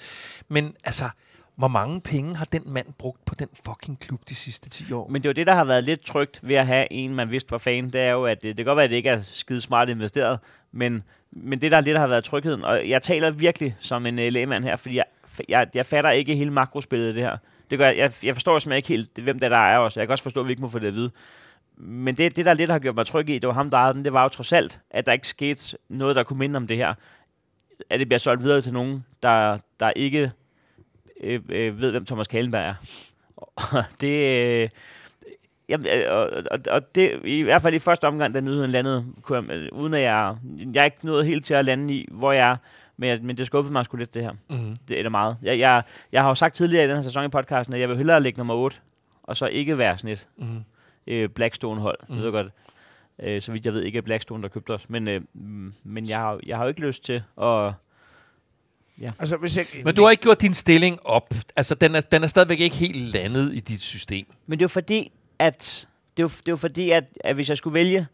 Men 0.48 0.74
altså, 0.84 1.10
hvor 1.58 1.68
mange 1.68 2.02
penge 2.02 2.36
har 2.36 2.46
den 2.46 2.62
mand 2.66 2.88
brugt 2.98 3.26
på 3.26 3.36
den 3.36 3.48
fucking 3.66 4.00
klub 4.00 4.22
de 4.30 4.36
sidste 4.36 4.70
10 4.70 4.92
år? 4.92 5.08
Men 5.08 5.22
det 5.22 5.28
er 5.28 5.30
jo 5.30 5.34
det, 5.34 5.48
der 5.48 5.54
har 5.54 5.64
været 5.64 5.84
lidt 5.84 6.02
trygt 6.02 6.40
ved 6.44 6.56
at 6.56 6.68
have 6.68 6.92
en, 6.92 7.16
man 7.16 7.32
vidste 7.32 7.52
var 7.52 7.58
fan. 7.58 7.90
Det 7.90 8.02
er 8.02 8.12
jo, 8.12 8.26
at 8.26 8.44
det, 8.44 8.58
det 8.58 8.58
kan 8.58 8.66
godt 8.66 8.78
være, 8.78 8.84
at 8.84 8.90
det 8.90 8.96
ikke 8.96 9.10
er 9.10 9.20
skide 9.20 9.62
smart 9.62 9.90
investeret, 9.90 10.40
men, 10.72 11.04
men 11.32 11.62
det, 11.62 11.72
der 11.72 11.82
lidt 11.82 11.98
har 11.98 12.08
været 12.08 12.24
trygheden. 12.24 12.64
Og 12.64 12.90
jeg 12.90 13.02
taler 13.02 13.32
virkelig 13.32 13.76
som 13.80 14.06
en 14.06 14.20
øh, 14.20 14.32
lægemand 14.32 14.64
her, 14.64 14.76
fordi 14.76 14.96
jeg, 14.96 15.06
jeg, 15.50 15.68
jeg 15.74 15.86
fatter 15.86 16.10
ikke 16.10 16.36
hele 16.36 16.52
makrospillet 16.52 17.16
det 17.16 17.24
her. 17.24 17.38
Det 17.70 17.80
gør, 17.80 17.90
jeg, 17.90 18.12
jeg 18.24 18.36
forstår 18.36 18.60
simpelthen 18.60 18.78
ikke 18.78 18.88
helt, 18.88 19.24
hvem 19.24 19.40
det 19.40 19.52
der 19.52 19.58
er 19.58 19.78
også. 19.78 20.00
Jeg 20.00 20.08
kan 20.08 20.12
også 20.12 20.24
forstå, 20.24 20.42
at 20.42 20.48
vi 20.48 20.52
ikke 20.52 20.62
må 20.62 20.70
få 20.70 20.80
det 20.80 20.88
at 20.88 20.94
vide. 20.94 21.12
Men 21.78 22.18
det, 22.18 22.36
det, 22.36 22.46
der 22.46 22.54
lidt 22.54 22.70
har 22.70 22.80
gjort 22.80 22.96
mig 22.96 23.06
tryg 23.06 23.30
i, 23.30 23.40
det 23.40 23.48
var 23.48 23.54
ham, 23.54 23.70
der 23.70 23.78
ejede 23.78 23.94
den, 23.94 24.06
det 24.06 24.14
var 24.14 24.24
jo 24.24 24.30
trods 24.30 24.54
alt, 24.54 24.80
at 24.92 25.06
der 25.06 25.12
ikke 25.12 25.28
skete 25.28 25.78
noget, 25.90 26.16
der 26.16 26.24
kunne 26.24 26.40
minde 26.40 26.58
om 26.58 26.68
det 26.68 26.78
her. 26.78 26.94
At 27.90 28.00
det 28.00 28.08
bliver 28.08 28.20
solgt 28.20 28.44
videre 28.44 28.62
til 28.62 28.74
nogen, 28.74 29.06
der, 29.24 29.58
der 29.80 29.92
ikke 29.96 30.32
øh, 31.24 31.42
øh, 31.50 31.82
ved, 31.82 31.92
hvem 31.92 32.06
Thomas 32.06 32.28
Kalenberg 32.28 32.64
er. 32.64 32.74
Og 33.38 33.84
det... 34.02 34.46
Øh, 34.64 34.70
Jamen, 35.70 35.86
øh, 35.88 36.12
og, 36.12 36.30
og, 36.52 36.60
og 36.70 36.96
det, 36.96 37.20
i 37.26 37.42
hvert 37.42 37.62
fald 37.62 37.74
i 37.74 37.80
første 37.80 38.08
omgang, 38.08 38.34
da 38.34 38.40
nyheden 38.40 38.72
landede, 38.72 39.06
kunne 39.22 39.38
jeg, 39.38 39.58
øh, 39.58 39.70
uden 39.72 39.94
at 39.94 40.02
jeg, 40.02 40.36
jeg 40.74 40.82
er 40.82 40.86
ikke 40.86 40.98
nået 41.06 41.26
helt 41.26 41.46
til 41.46 41.54
at 41.54 41.66
lande 41.66 41.94
i, 41.94 42.08
hvor 42.12 42.32
jeg 42.32 42.52
er, 42.52 42.58
men, 42.98 43.10
jeg, 43.10 43.20
men 43.22 43.38
det 43.38 43.48
skuffede 43.48 43.74
mig 43.74 43.86
sgu 43.86 43.98
lidt, 43.98 44.14
det 44.14 44.24
her. 44.24 44.32
Mm. 44.50 44.76
Det 44.88 45.00
er 45.06 45.10
meget. 45.10 45.38
Jeg, 45.42 45.60
jeg, 45.60 45.84
jeg 46.12 46.22
har 46.22 46.30
jo 46.30 46.36
sagt 46.36 46.56
tidligere 46.56 46.86
i 46.86 46.88
den 46.88 46.96
her 46.96 47.02
sæson 47.02 47.26
i 47.26 47.28
podcasten, 47.28 47.74
at 47.74 47.80
jeg 47.82 47.90
vil 47.90 47.98
hellere 47.98 48.22
lægge 48.24 48.38
nummer 48.38 48.54
8, 48.56 48.78
og 49.24 49.38
så 49.38 49.48
ikke 49.48 49.78
være 49.78 49.98
sådan 49.98 50.12
et 50.12 50.28
Mm. 50.38 50.64
øh, 51.08 51.30
Blackstone-hold. 51.30 51.98
Mm. 52.08 52.14
Mm. 52.14 52.18
ved 52.18 52.24
jeg 52.26 52.32
godt. 52.32 52.48
Øh, 53.24 53.42
så 53.42 53.52
vidt 53.52 53.66
jeg 53.66 53.74
ved 53.74 53.84
ikke 53.84 53.98
er 53.98 54.02
Blackstone, 54.02 54.44
der 54.44 54.50
købte 54.50 54.72
os. 54.72 54.90
Men, 54.90 55.08
øh, 55.08 55.22
mm, 55.34 55.74
men 55.84 56.10
jeg, 56.10 56.18
har, 56.18 56.40
jeg 56.46 56.58
har 56.58 56.64
jo 56.64 56.70
ikke 56.70 56.82
lyst 56.82 57.04
til 57.04 57.24
at... 57.42 57.74
Altså, 59.20 59.38
hvis 59.38 59.58
jeg, 59.58 59.66
Men 59.84 59.96
du 59.96 60.04
har 60.04 60.12
ikke 60.12 60.24
gjort 60.24 60.42
din 60.42 60.54
stilling 60.54 61.00
op. 61.06 61.34
Altså, 61.56 61.76
den 61.76 61.96
er, 61.96 62.02
den 62.02 62.24
er 62.24 62.28
stadigvæk 62.28 62.60
ikke 62.60 62.76
helt 62.76 62.98
landet 62.98 63.54
i 63.54 63.60
dit 63.60 63.82
system. 63.82 64.26
Men 64.48 64.60
det 64.60 64.64
er 64.64 64.66
jo 64.66 64.70
fordi, 64.70 65.12
at... 65.40 65.88
Det 66.18 66.24
er 66.24 66.28
det 66.46 66.52
er 66.52 66.56
fordi, 66.56 66.92
at, 66.92 67.04
at 67.20 67.36
hvis 67.36 67.50
jeg 67.50 67.58
skulle 67.58 67.74
vælge... 67.74 68.08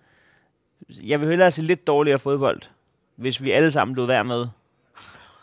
Jeg 1.03 1.19
vil 1.19 1.29
hellere 1.29 1.51
se 1.51 1.61
lidt 1.61 1.87
dårligere 1.87 2.19
fodbold, 2.19 2.61
hvis 3.15 3.43
vi 3.43 3.51
alle 3.51 3.71
sammen 3.71 3.93
blev 3.93 4.07
værd 4.07 4.25
med. 4.25 4.39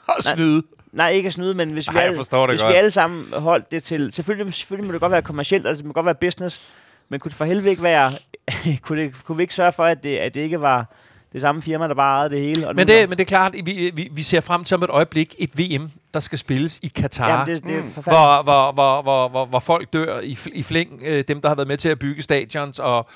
Og 0.06 0.16
Nej. 0.24 0.34
snyde. 0.34 0.62
Nej, 0.92 1.10
ikke 1.10 1.26
at 1.26 1.32
snyde, 1.32 1.54
men 1.54 1.70
hvis, 1.70 1.90
vi, 1.90 1.94
Ej, 1.94 2.00
jeg 2.00 2.06
alle, 2.06 2.16
forstår 2.16 2.46
det 2.46 2.52
hvis 2.52 2.62
godt. 2.62 2.72
vi 2.72 2.76
alle 2.78 2.90
sammen 2.90 3.32
holdt 3.32 3.72
det 3.72 3.82
til... 3.82 4.12
Selvfølgelig, 4.12 4.54
selvfølgelig 4.54 4.86
må 4.86 4.92
det 4.92 5.00
godt 5.00 5.12
være 5.12 5.22
kommercielt, 5.22 5.66
altså 5.66 5.78
det 5.78 5.86
må 5.86 5.92
godt 5.92 6.06
være 6.06 6.14
business, 6.14 6.62
men 7.08 7.20
kunne 7.20 7.28
det 7.28 7.36
for 7.36 7.44
helvede 7.44 7.70
ikke 7.70 7.82
være... 7.82 8.12
kunne, 8.82 9.02
det, 9.02 9.24
kunne 9.24 9.36
vi 9.36 9.42
ikke 9.42 9.54
sørge 9.54 9.72
for, 9.72 9.84
at 9.84 10.02
det, 10.02 10.16
at 10.16 10.34
det 10.34 10.40
ikke 10.40 10.60
var 10.60 10.94
det 11.32 11.40
samme 11.40 11.62
firma, 11.62 11.88
der 11.88 11.94
bare 11.94 12.18
ejede 12.18 12.34
det 12.34 12.40
hele? 12.40 12.68
Og 12.68 12.74
Men 12.74 12.86
det, 12.86 13.08
men 13.08 13.18
det 13.18 13.24
er 13.24 13.28
klart, 13.28 13.54
vi, 13.64 13.90
vi, 13.94 14.08
vi 14.12 14.22
ser 14.22 14.40
frem 14.40 14.64
til 14.64 14.74
om 14.74 14.82
et 14.82 14.90
øjeblik 14.90 15.34
et 15.38 15.58
VM, 15.58 15.90
der 16.14 16.20
skal 16.20 16.38
spilles 16.38 16.78
i 16.82 16.88
Katar. 16.88 17.28
Jamen, 17.30 17.54
det, 17.54 17.64
det 17.64 17.76
er 17.76 17.80
Mm. 17.80 18.02
hvor, 18.02 18.42
hvor, 18.42 18.72
hvor, 18.72 19.02
hvor, 19.02 19.28
hvor, 19.28 19.46
hvor 19.46 19.58
folk 19.58 19.92
dør 19.92 20.20
i, 20.20 20.38
i 20.52 20.62
flæng, 20.62 21.00
øh, 21.04 21.24
dem 21.28 21.40
der 21.40 21.48
har 21.48 21.54
været 21.54 21.68
med 21.68 21.76
til 21.76 21.88
at 21.88 21.98
bygge 21.98 22.22
stadions 22.22 22.78
og 22.78 23.08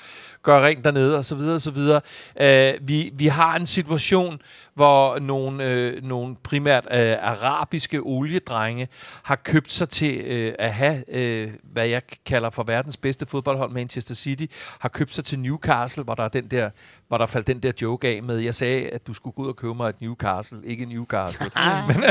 gøre 0.43 0.65
rent 0.65 0.83
dernede 0.83 1.17
og 1.17 1.25
så 1.25 1.35
videre 1.35 1.53
og 1.53 1.61
så 1.61 1.71
videre. 1.71 2.01
Øh, 2.41 2.73
vi, 2.81 3.11
vi 3.13 3.27
har 3.27 3.55
en 3.55 3.65
situation, 3.65 4.39
hvor 4.75 5.19
nogle, 5.19 5.63
øh, 5.63 6.03
nogle 6.03 6.35
primært 6.43 6.87
øh, 6.91 7.17
arabiske 7.21 7.99
oliedrenge 7.99 8.87
har 9.23 9.35
købt 9.35 9.71
sig 9.71 9.89
til 9.89 10.17
øh, 10.17 10.53
at 10.59 10.73
have, 10.73 11.03
øh, 11.15 11.51
hvad 11.63 11.87
jeg 11.87 12.01
kalder 12.25 12.49
for 12.49 12.63
verdens 12.63 12.97
bedste 12.97 13.25
fodboldhold, 13.25 13.71
Manchester 13.71 14.15
City, 14.15 14.45
har 14.79 14.89
købt 14.89 15.13
sig 15.13 15.25
til 15.25 15.39
Newcastle, 15.39 16.03
hvor 16.03 16.15
der, 16.15 16.23
er 16.23 16.27
den 16.27 16.47
der, 16.47 16.69
hvor 17.07 17.17
der 17.17 17.25
faldt 17.25 17.47
den 17.47 17.59
der 17.59 17.71
joke 17.81 18.07
af 18.07 18.23
med, 18.23 18.37
jeg 18.37 18.55
sagde, 18.55 18.89
at 18.89 19.07
du 19.07 19.13
skulle 19.13 19.33
gå 19.33 19.41
ud 19.41 19.47
og 19.47 19.55
købe 19.55 19.75
mig 19.75 19.89
et 19.89 20.01
Newcastle, 20.01 20.59
ikke 20.63 20.85
Newcastle. 20.85 21.49
men, 21.89 22.03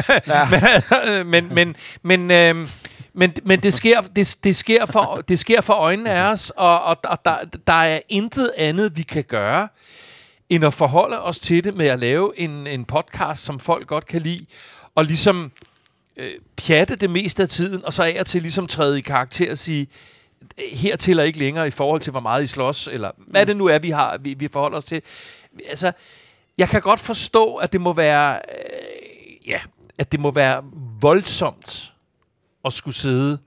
men, 1.30 1.54
men, 1.54 1.54
men, 1.54 1.76
men, 2.02 2.30
øhm, 2.30 2.68
men, 3.12 3.32
men 3.44 3.60
det, 3.60 3.74
sker, 3.74 4.00
det, 4.00 4.36
det, 4.44 4.56
sker 4.56 4.86
for, 4.86 5.22
det 5.28 5.38
sker 5.38 5.60
for 5.60 5.74
øjnene 5.74 6.10
af 6.10 6.32
os, 6.32 6.50
og, 6.50 6.82
og, 6.82 6.96
og 7.04 7.18
der, 7.24 7.36
der 7.66 7.72
er 7.72 8.00
intet 8.08 8.50
andet, 8.56 8.96
vi 8.96 9.02
kan 9.02 9.24
gøre, 9.24 9.68
end 10.48 10.64
at 10.64 10.74
forholde 10.74 11.22
os 11.22 11.40
til 11.40 11.64
det 11.64 11.76
med 11.76 11.86
at 11.86 11.98
lave 11.98 12.38
en, 12.38 12.66
en 12.66 12.84
podcast, 12.84 13.44
som 13.44 13.58
folk 13.58 13.86
godt 13.86 14.06
kan 14.06 14.22
lide, 14.22 14.46
og 14.94 15.04
ligesom 15.04 15.52
øh, 16.16 16.32
pjatte 16.56 16.96
det 16.96 17.10
meste 17.10 17.42
af 17.42 17.48
tiden, 17.48 17.84
og 17.84 17.92
så 17.92 18.02
af 18.02 18.16
og 18.20 18.26
til 18.26 18.42
ligesom 18.42 18.66
træde 18.66 18.98
i 18.98 19.02
karakter 19.02 19.50
og 19.50 19.58
sige, 19.58 19.88
hertil 20.72 21.20
og 21.20 21.26
ikke 21.26 21.38
længere 21.38 21.68
i 21.68 21.70
forhold 21.70 22.00
til, 22.00 22.10
hvor 22.10 22.20
meget 22.20 22.44
I 22.44 22.46
slås, 22.46 22.88
eller 22.92 23.10
hvad 23.16 23.46
det 23.46 23.56
nu 23.56 23.66
er, 23.66 23.78
vi, 23.78 23.90
har, 23.90 24.18
vi, 24.18 24.34
vi 24.34 24.48
forholder 24.48 24.78
os 24.78 24.84
til. 24.84 25.02
Altså, 25.68 25.92
jeg 26.58 26.68
kan 26.68 26.80
godt 26.80 27.00
forstå, 27.00 27.54
at 27.54 27.72
det 27.72 27.80
må 27.80 27.92
være, 27.92 28.34
øh, 28.34 29.48
ja, 29.48 29.60
at 29.98 30.12
det 30.12 30.20
må 30.20 30.30
være 30.30 30.64
voldsomt 31.00 31.92
at 32.64 32.72
skulle 32.72 32.94
sidde 32.94 33.38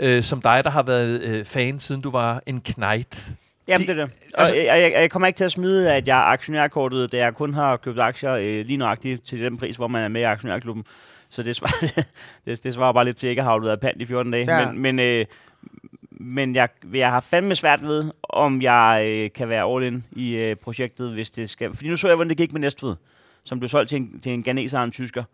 øh, 0.00 0.24
som 0.24 0.42
dig, 0.42 0.64
der 0.64 0.70
har 0.70 0.82
været 0.82 1.20
øh, 1.22 1.44
fan, 1.44 1.80
siden 1.80 2.00
du 2.00 2.10
var 2.10 2.42
en 2.46 2.60
knægt. 2.60 3.32
Jamen, 3.68 3.86
De- 3.86 3.92
det 3.92 4.00
er 4.00 4.04
det. 4.06 4.14
Og 4.34 4.40
altså- 4.40 4.56
jeg, 4.56 4.80
jeg, 4.80 4.92
jeg 4.92 5.10
kommer 5.10 5.26
ikke 5.26 5.36
til 5.36 5.44
at 5.44 5.52
smide, 5.52 5.92
at 5.92 6.08
jeg 6.08 6.18
er 6.18 6.22
aktionærkortet, 6.22 7.12
da 7.12 7.16
jeg 7.16 7.34
kun 7.34 7.54
har 7.54 7.76
købt 7.76 7.98
aktier 7.98 8.32
øh, 8.32 8.66
lige 8.66 8.76
nøjagtigt 8.76 9.26
til 9.26 9.40
den 9.40 9.58
pris, 9.58 9.76
hvor 9.76 9.88
man 9.88 10.04
er 10.04 10.08
med 10.08 10.20
i 10.20 10.24
aktionærklubben. 10.24 10.84
Så 11.28 11.42
det 11.42 11.56
svarer, 11.56 12.02
det, 12.46 12.64
det 12.64 12.74
svarer 12.74 12.92
bare 12.92 13.04
lidt 13.04 13.16
til, 13.16 13.26
at 13.26 13.28
jeg 13.28 13.32
ikke 13.32 13.42
har 13.42 13.70
af 13.70 13.80
pant 13.80 14.02
i 14.02 14.06
14 14.06 14.32
dage. 14.32 14.58
Ja. 14.58 14.72
Men, 14.72 14.82
men, 14.82 14.98
øh, 14.98 15.26
men 16.10 16.54
jeg, 16.54 16.68
jeg 16.94 17.10
har 17.10 17.20
fandme 17.20 17.54
svært 17.54 17.82
ved, 17.82 18.10
om 18.22 18.62
jeg 18.62 19.04
øh, 19.06 19.30
kan 19.34 19.48
være 19.48 19.74
all 19.74 19.84
in 19.84 20.04
i 20.12 20.34
øh, 20.36 20.56
projektet, 20.56 21.12
hvis 21.12 21.30
det 21.30 21.50
skal... 21.50 21.74
Fordi 21.74 21.88
nu 21.88 21.96
så 21.96 22.08
jeg, 22.08 22.14
hvordan 22.14 22.28
det 22.28 22.36
gik 22.36 22.52
med 22.52 22.60
Næstved, 22.60 22.96
som 23.44 23.58
blev 23.58 23.68
solgt 23.68 23.88
til 23.88 23.96
en, 23.96 24.20
til 24.20 24.32
en 24.32 24.42
ganeser 24.42 24.78
og 24.78 24.84
en 24.84 24.90
tysker, 24.90 25.24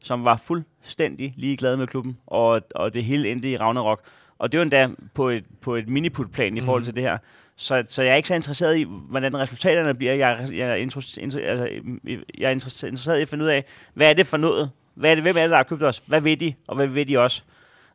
som 0.00 0.24
var 0.24 0.36
fuldstændig 0.36 1.34
ligeglad 1.36 1.76
med 1.76 1.86
klubben, 1.86 2.18
og, 2.26 2.62
og 2.74 2.94
det 2.94 3.04
hele 3.04 3.30
endte 3.30 3.50
i 3.50 3.56
Ragnarok. 3.56 4.00
Og 4.38 4.52
det 4.52 4.58
var 4.58 4.62
endda 4.62 4.88
på 5.14 5.28
et, 5.28 5.44
på 5.60 5.74
et 5.76 5.88
miniput-plan 5.88 6.56
i 6.56 6.60
forhold 6.60 6.84
til 6.84 6.94
det 6.94 7.02
her. 7.02 7.18
Så, 7.60 7.84
så 7.88 8.02
jeg 8.02 8.12
er 8.12 8.16
ikke 8.16 8.28
så 8.28 8.34
interesseret 8.34 8.76
i, 8.78 8.86
hvordan 8.88 9.36
resultaterne 9.38 9.94
bliver. 9.94 10.12
Jeg, 10.14 10.30
er- 10.32 10.52
jeg, 10.52 10.68
er, 10.70 10.74
inter, 10.74 11.18
inter, 11.20 11.40
altså, 11.50 11.68
jeg 12.38 12.50
er 12.50 12.54
interesse- 12.54 12.86
interesseret 12.88 13.18
i 13.18 13.22
at 13.22 13.28
finde 13.28 13.44
ud 13.44 13.48
af, 13.50 13.64
hvad 13.94 14.08
er 14.08 14.12
det 14.12 14.26
for 14.26 14.36
noget? 14.36 14.70
Hvad 14.94 15.10
er 15.10 15.14
det, 15.14 15.24
hvem 15.24 15.36
er 15.36 15.40
det, 15.40 15.50
der 15.50 15.56
har 15.56 15.62
købt 15.64 15.82
os? 15.82 16.02
Hvad 16.06 16.20
ved 16.20 16.36
de, 16.36 16.54
og 16.68 16.76
hvad 16.76 16.86
ved 16.86 17.06
de 17.06 17.18
også? 17.18 17.42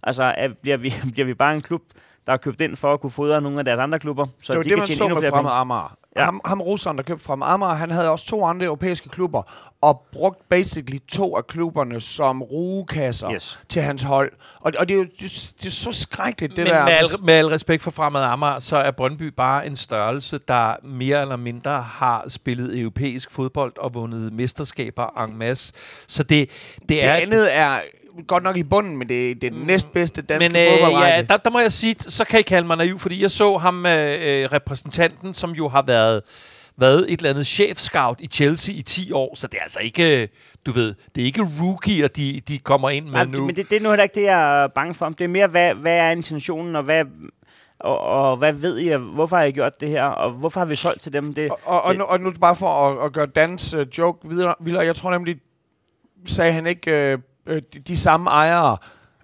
Altså, 0.03 0.24
er, 0.24 0.47
bliver, 0.61 0.78
vi, 0.78 0.93
bliver 1.14 1.26
vi 1.26 1.34
bare 1.34 1.55
en 1.55 1.61
klub, 1.61 1.82
der 2.26 2.32
har 2.32 2.38
købt 2.38 2.61
ind 2.61 2.76
for 2.76 2.93
at 2.93 3.01
kunne 3.01 3.11
fodre 3.11 3.41
nogle 3.41 3.59
af 3.59 3.66
deres 3.66 3.80
andre 3.80 3.99
klubber, 3.99 4.26
så 4.41 4.53
det 4.53 4.57
var 4.57 4.64
de 4.64 4.70
det, 4.70 4.72
kan 4.72 4.78
man 4.80 4.88
så 4.97 5.03
med 5.22 5.22
penge? 5.32 5.51
Amager. 5.51 5.97
Ja. 6.16 6.26
Ham, 6.26 6.41
ham 6.45 6.61
russeren, 6.61 6.97
der 6.97 7.03
købte 7.03 7.24
Fremad 7.24 7.47
Amager, 7.47 7.74
han 7.74 7.91
havde 7.91 8.09
også 8.09 8.28
to 8.28 8.45
andre 8.45 8.66
europæiske 8.66 9.09
klubber, 9.09 9.43
og 9.82 10.01
brugt 10.14 10.49
basically 10.49 10.99
to 11.11 11.38
af 11.38 11.47
klubberne 11.47 12.01
som 12.01 12.41
rugekasser 12.41 13.32
Yes. 13.34 13.59
til 13.70 13.82
hans 13.82 14.03
hold. 14.03 14.32
Og, 14.61 14.72
og 14.80 14.88
det, 14.88 14.93
er 14.93 14.97
jo 14.97 15.03
det, 15.03 15.53
det 15.59 15.66
er 15.66 15.70
så 15.70 15.91
skrækkeligt, 15.91 16.55
det 16.55 16.64
Men 16.64 16.74
der. 16.74 16.84
med 16.86 16.93
al, 16.93 17.07
med 17.24 17.34
al 17.34 17.45
respekt 17.47 17.84
for 17.84 17.91
Fremad 17.91 18.22
Amager, 18.24 18.59
så 18.59 18.76
er 18.78 18.91
Brøndby 18.91 19.22
bare 19.38 19.68
en 19.68 19.76
størrelse, 19.76 20.39
der 20.47 20.76
mere 20.84 21.22
eller 21.22 21.36
mindre 21.36 21.82
har 21.82 22.26
spillet 22.28 22.80
europæisk 22.80 23.32
fodbold 23.32 23.74
og 23.78 23.93
vundet 23.93 24.34
mesterskaber 24.34 25.24
en 25.24 25.38
masse. 25.38 25.74
Så 26.07 26.24
det, 26.24 26.49
det, 26.80 26.89
det 26.89 27.03
er... 27.05 27.14
andet 27.14 27.57
er 27.57 27.80
godt 28.28 28.43
nok 28.43 28.57
i 28.57 28.64
bunden, 28.64 28.97
men 28.97 29.09
det, 29.09 29.41
det 29.41 29.47
er 29.47 29.51
den 29.51 29.68
næstbedste 29.68 30.22
danske 30.22 30.49
Men 30.49 30.61
øh, 30.61 30.72
fodboldrække. 30.72 31.07
ja, 31.16 31.22
der, 31.22 31.38
der 31.38 31.49
må 31.49 31.59
jeg 31.59 31.72
sige, 31.72 31.95
så 31.99 32.26
kan 32.26 32.39
I 32.39 32.43
kalde 32.43 32.68
mig 32.68 32.78
naiv, 32.78 32.99
fordi 32.99 33.22
jeg 33.22 33.32
så 33.32 33.57
ham, 33.57 33.86
øh, 33.86 33.91
øh, 33.93 34.51
repræsentanten, 34.51 35.34
som 35.34 35.51
jo 35.51 35.68
har 35.68 35.82
været 35.82 36.22
været 36.78 37.14
et 37.14 37.18
eller 37.20 37.30
andet 37.30 37.47
chefscout 37.47 38.22
i 38.22 38.28
Chelsea 38.28 38.76
i 38.76 38.82
10 38.82 39.11
år, 39.11 39.36
så 39.36 39.47
det 39.47 39.57
er 39.57 39.61
altså 39.61 39.80
ikke, 39.80 40.22
øh, 40.22 40.28
du 40.66 40.72
ved, 40.72 40.95
det 41.16 41.22
er 41.22 41.26
ikke 41.26 41.47
rookier, 41.61 42.07
de, 42.07 42.41
de 42.47 42.59
kommer 42.59 42.89
ind 42.89 43.05
med 43.05 43.11
Nej, 43.14 43.26
nu. 43.26 43.45
men 43.45 43.55
det, 43.55 43.70
det 43.70 43.76
er 43.76 43.82
nu 43.82 43.89
heller 43.89 44.03
ikke 44.03 44.16
det, 44.16 44.24
jeg 44.24 44.64
er 44.64 44.68
bange 44.68 44.93
for. 44.93 45.09
Det 45.09 45.22
er 45.22 45.28
mere, 45.28 45.47
hvad, 45.47 45.74
hvad 45.74 45.97
er 45.97 46.09
intentionen, 46.11 46.76
og 46.76 46.84
hvad, 46.84 47.05
og, 47.80 47.99
og 47.99 48.38
hvad 48.38 48.53
ved 48.53 48.80
I, 48.80 48.89
hvorfor 48.95 49.38
har 49.38 49.43
I 49.43 49.51
gjort 49.51 49.80
det 49.80 49.89
her, 49.89 50.03
og 50.03 50.32
hvorfor 50.32 50.59
har 50.59 50.66
vi 50.66 50.76
solgt 50.76 51.01
til 51.01 51.14
dem? 51.14 51.34
Det, 51.34 51.49
Og, 51.49 51.57
og, 51.64 51.82
og, 51.82 51.95
nu, 51.95 52.03
og 52.03 52.20
nu 52.20 52.32
bare 52.32 52.55
for 52.55 52.68
at, 52.68 53.05
at 53.05 53.14
gøre 53.14 53.26
Dans 53.26 53.74
uh, 53.74 53.82
joke 53.97 54.30
videre, 54.30 54.55
videre, 54.61 54.86
jeg 54.86 54.95
tror 54.95 55.11
nemlig, 55.11 55.38
sagde 56.26 56.53
han 56.53 56.68
ikke 56.68 57.14
uh, 57.14 57.22
uh, 57.49 57.55
de, 57.73 57.79
de 57.79 57.97
samme 57.97 58.29
ejere. 58.29 58.77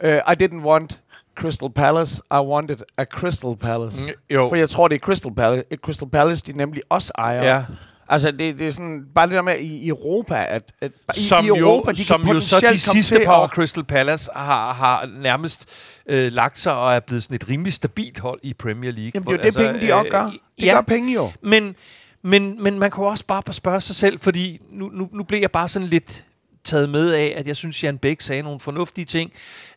Uh, 0.03 0.09
I 0.09 0.43
didn't 0.43 0.63
want 0.63 0.99
Crystal 1.39 1.70
Palace, 1.70 2.22
I 2.32 2.39
wanted 2.39 2.78
a 2.97 3.05
Crystal 3.05 3.55
Palace. 3.55 4.11
Mm, 4.11 4.36
jo. 4.36 4.49
For 4.49 4.55
jeg 4.55 4.70
tror, 4.70 4.88
det 4.88 4.95
er 4.95 4.99
Crystal 4.99 5.36
Palace, 5.36 5.63
Crystal 5.84 6.09
Palace 6.09 6.43
de 6.47 6.57
nemlig 6.57 6.82
også 6.89 7.11
ejer. 7.17 7.43
Ja. 7.43 7.63
Altså, 8.11 8.32
det, 8.32 8.59
det 8.59 8.67
er 8.67 8.72
sådan, 8.72 9.05
bare 9.15 9.28
det 9.28 9.36
der 9.36 9.41
med 9.41 9.59
i 9.59 9.88
Europa, 9.88 10.45
at, 10.49 10.72
at 10.82 10.91
i, 11.17 11.20
som 11.20 11.45
i 11.45 11.47
jo, 11.47 11.57
Europa, 11.57 11.91
de 11.91 12.04
som 12.04 12.24
kan 12.24 12.33
jo 12.33 12.39
så 12.39 12.67
de 12.71 12.79
sidste 12.79 13.21
par 13.25 13.41
år 13.41 13.47
Crystal 13.47 13.83
Palace 13.83 14.29
har, 14.36 14.74
har 14.74 15.09
nærmest 15.21 15.66
øh, 16.05 16.32
lagt 16.32 16.59
sig 16.59 16.74
og 16.74 16.93
er 16.93 17.00
blevet 17.00 17.24
sådan 17.24 17.36
et 17.36 17.50
rimelig 17.50 17.74
stabilt 17.74 18.20
hold 18.20 18.39
i 18.43 18.54
Premier 18.54 18.91
League. 18.91 19.12
Jamen, 19.16 19.28
det 19.28 19.33
er 19.33 19.37
jo 19.37 19.37
det, 19.37 19.46
altså, 19.46 19.59
penge 19.59 19.87
de 19.87 19.93
også 19.93 20.12
gør. 20.12 20.25
Det 20.25 20.66
ja, 20.66 20.74
gør 20.74 20.82
penge 20.82 21.13
jo. 21.13 21.32
men, 21.41 21.75
men, 22.21 22.63
men 22.63 22.79
man 22.79 22.91
kan 22.91 23.04
jo 23.04 23.08
også 23.08 23.25
bare 23.25 23.54
spørge 23.54 23.82
sig 23.82 23.96
selv, 23.96 24.20
fordi 24.20 24.62
nu, 24.71 24.89
nu, 24.93 25.09
nu 25.12 25.24
blev 25.24 25.39
jeg 25.39 25.51
bare 25.51 25.67
sådan 25.67 25.87
lidt 25.87 26.25
taget 26.70 26.89
med 26.89 27.12
af, 27.13 27.33
at 27.36 27.47
jeg 27.47 27.55
synes, 27.55 27.83
Jan 27.83 27.97
Bæk 27.97 28.21
sagde 28.21 28.41
nogle 28.41 28.59
fornuftige 28.59 29.05
ting. 29.05 29.33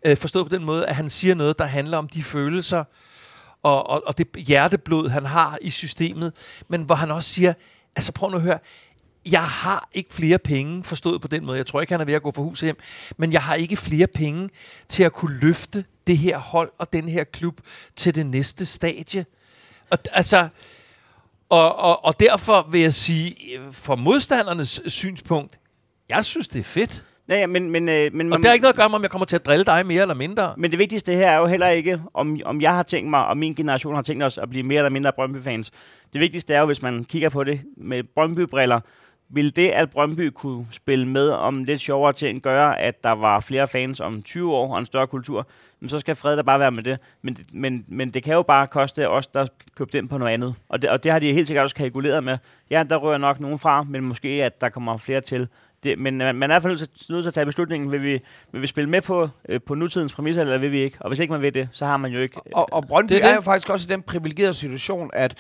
Øh, 0.07 0.17
forstået 0.17 0.49
på 0.51 0.57
den 0.57 0.65
måde, 0.65 0.87
at 0.87 0.95
han 0.95 1.11
siger 1.11 1.35
noget, 1.35 1.59
der 1.59 1.65
handler 1.65 1.99
om 1.99 2.09
de 2.09 2.23
følelser 2.23 2.85
og, 3.63 3.91
og, 3.91 4.03
og 4.07 4.19
det 4.19 4.27
hjerteblod, 4.37 5.09
han 5.09 5.27
har 5.27 5.59
i 5.61 5.71
systemet, 5.71 6.33
men 6.69 6.83
hvor 6.83 6.95
han 6.95 7.11
også 7.11 7.31
siger, 7.31 7.55
altså 7.97 8.13
prøv 8.13 8.31
nu 8.31 8.37
at 8.37 8.43
høre, 8.43 8.59
jeg 9.31 9.45
har 9.45 9.89
ikke 9.95 10.15
flere 10.15 10.39
penge, 10.39 10.85
forstået 10.85 11.21
på 11.21 11.29
den 11.29 11.47
måde. 11.47 11.57
Jeg 11.57 11.67
tror 11.67 11.81
ikke, 11.81 11.93
han 11.93 12.01
er 12.01 12.05
ved 12.05 12.15
at 12.15 12.23
gå 12.23 12.33
for 12.35 12.43
hus 12.43 12.61
hjem. 12.61 12.79
Men 13.17 13.33
jeg 13.33 13.43
har 13.43 13.55
ikke 13.55 13.77
flere 13.77 14.07
penge 14.07 14.51
til 14.89 15.03
at 15.03 15.13
kunne 15.13 15.39
løfte 15.39 15.85
det 16.07 16.19
her 16.19 16.39
hold 16.39 16.73
og 16.79 16.93
den 16.93 17.09
her 17.09 17.25
klub 17.25 17.61
til 17.97 18.15
det 18.15 18.27
næste 18.27 18.67
stadie. 18.67 19.27
Og, 19.91 19.99
altså, 20.13 20.49
og, 21.49 21.77
og, 21.77 22.05
og 22.05 22.21
derfor 22.21 22.69
vil 22.71 22.81
jeg 22.81 22.95
sige, 22.95 23.59
øh, 23.59 23.75
fra 23.75 23.95
modstandernes 23.95 24.81
synspunkt, 24.87 25.59
jeg 26.09 26.25
synes, 26.25 26.49
det 26.49 26.61
er 26.61 26.65
fedt. 26.65 27.05
Ja, 27.29 27.39
ja, 27.39 27.47
men, 27.47 27.71
men, 27.71 27.89
øh, 27.89 28.15
men, 28.15 28.33
Og 28.33 28.39
det 28.39 28.47
har 28.47 28.53
ikke 28.53 28.63
noget 28.63 28.73
at 28.73 28.79
gøre 28.79 28.89
med, 28.89 28.97
om 28.97 29.03
jeg 29.03 29.11
kommer 29.11 29.27
til 29.27 29.37
at 29.37 29.47
drille 29.47 29.65
dig 29.65 29.87
mere 29.87 30.03
eller 30.03 30.15
mindre. 30.15 30.55
Men 30.57 30.71
det 30.71 30.79
vigtigste 30.79 31.15
her 31.15 31.31
er 31.31 31.37
jo 31.37 31.47
heller 31.47 31.69
ikke, 31.69 32.03
om, 32.15 32.41
om 32.45 32.61
jeg 32.61 32.75
har 32.75 32.83
tænkt 32.83 33.11
mig, 33.11 33.27
og 33.27 33.37
min 33.37 33.55
generation 33.55 33.95
har 33.95 34.03
tænkt 34.03 34.23
os 34.23 34.39
at 34.39 34.51
blive 34.51 34.63
mere 34.63 34.79
eller 34.79 34.91
mindre 34.91 35.13
Brøndby-fans. 35.13 35.71
Det 36.13 36.21
vigtigste 36.21 36.55
er 36.55 36.61
jo, 36.61 36.67
hvis 36.67 36.83
man 36.83 37.05
kigger 37.05 37.29
på 37.29 37.45
det 37.45 37.61
med 37.77 38.03
Brøndby-briller, 38.03 38.81
vil 39.35 39.57
det, 39.57 39.69
at 39.69 39.91
Brøndby 39.91 40.31
kunne 40.35 40.67
spille 40.71 41.09
med 41.09 41.29
om 41.29 41.65
lidt 41.65 41.81
sjovere 41.81 42.13
ting, 42.13 42.43
gøre, 42.43 42.81
at 42.81 43.05
der 43.05 43.11
var 43.11 43.41
flere 43.41 43.69
fans 43.69 44.01
om 44.01 44.23
20 44.23 44.55
år 44.55 44.73
og 44.73 44.79
en 44.79 44.87
større 44.87 45.07
kultur, 45.07 45.47
men 45.81 45.89
så 45.89 45.99
skal 45.99 46.17
fred 46.17 46.37
da 46.37 46.43
bare 46.43 46.61
være 46.61 46.71
med 46.71 46.83
det. 46.83 46.99
Men, 47.23 47.39
men, 47.53 47.85
men 47.89 48.11
det 48.11 48.23
kan 48.23 48.35
jo 48.35 48.43
bare 48.43 48.67
koste 48.67 49.09
os, 49.09 49.27
der 49.27 49.47
købte 49.77 49.99
ind 49.99 50.09
på 50.09 50.19
noget 50.19 50.33
andet. 50.33 50.55
Og 50.69 50.83
det, 50.83 50.91
og 50.91 51.05
det 51.05 51.13
har 51.13 51.19
de 51.19 51.33
helt 51.33 51.47
sikkert 51.47 51.63
også 51.63 51.77
kalkuleret 51.77 52.25
med. 52.25 52.39
Ja, 52.71 52.85
der 52.91 52.97
rører 52.97 53.19
nok 53.19 53.41
nogen 53.41 53.59
fra, 53.59 53.83
men 53.83 54.05
måske 54.05 54.29
at 54.29 54.61
der 54.61 54.69
kommer 54.69 54.97
flere 54.97 55.21
til. 55.21 55.49
Det, 55.85 55.99
men 55.99 56.19
man 56.19 56.35
man 56.35 56.51
er 56.51 56.55
i 56.55 56.55
hvert 56.55 56.63
fald 56.63 56.71
nødt 56.73 56.91
til- 56.99 57.13
nødt 57.13 57.25
til 57.25 57.29
at 57.29 57.35
tage 57.35 57.47
beslutningen, 57.47 57.93
vil 57.93 58.03
vi, 58.03 58.21
vil 58.53 58.63
vi 58.63 58.67
spille 58.67 58.91
med 58.91 59.01
på, 59.01 59.29
øh, 59.49 59.61
på 59.67 59.75
nutidens 59.75 60.15
præmisser, 60.15 60.43
eller 60.43 60.59
vil 60.59 60.73
vi 60.73 60.81
ikke? 60.83 60.97
Og 61.01 61.09
hvis 61.09 61.21
ikke 61.21 61.33
man 61.33 61.43
vil 61.43 61.55
det, 61.55 61.69
så 61.73 61.87
har 61.87 61.97
man 61.97 62.13
jo 62.13 62.21
ikke... 62.21 62.41
Og, 62.55 62.73
og 62.73 62.87
Brøndby 62.87 63.09
Det 63.15 63.19
er 63.21 63.23
det. 63.27 63.31
er 63.31 63.35
jo 63.35 63.41
faktisk 63.41 63.71
også 63.71 63.87
i 63.91 63.93
den 63.93 64.03
privilegerede 64.03 64.55
situation, 64.55 65.11
at 65.13 65.35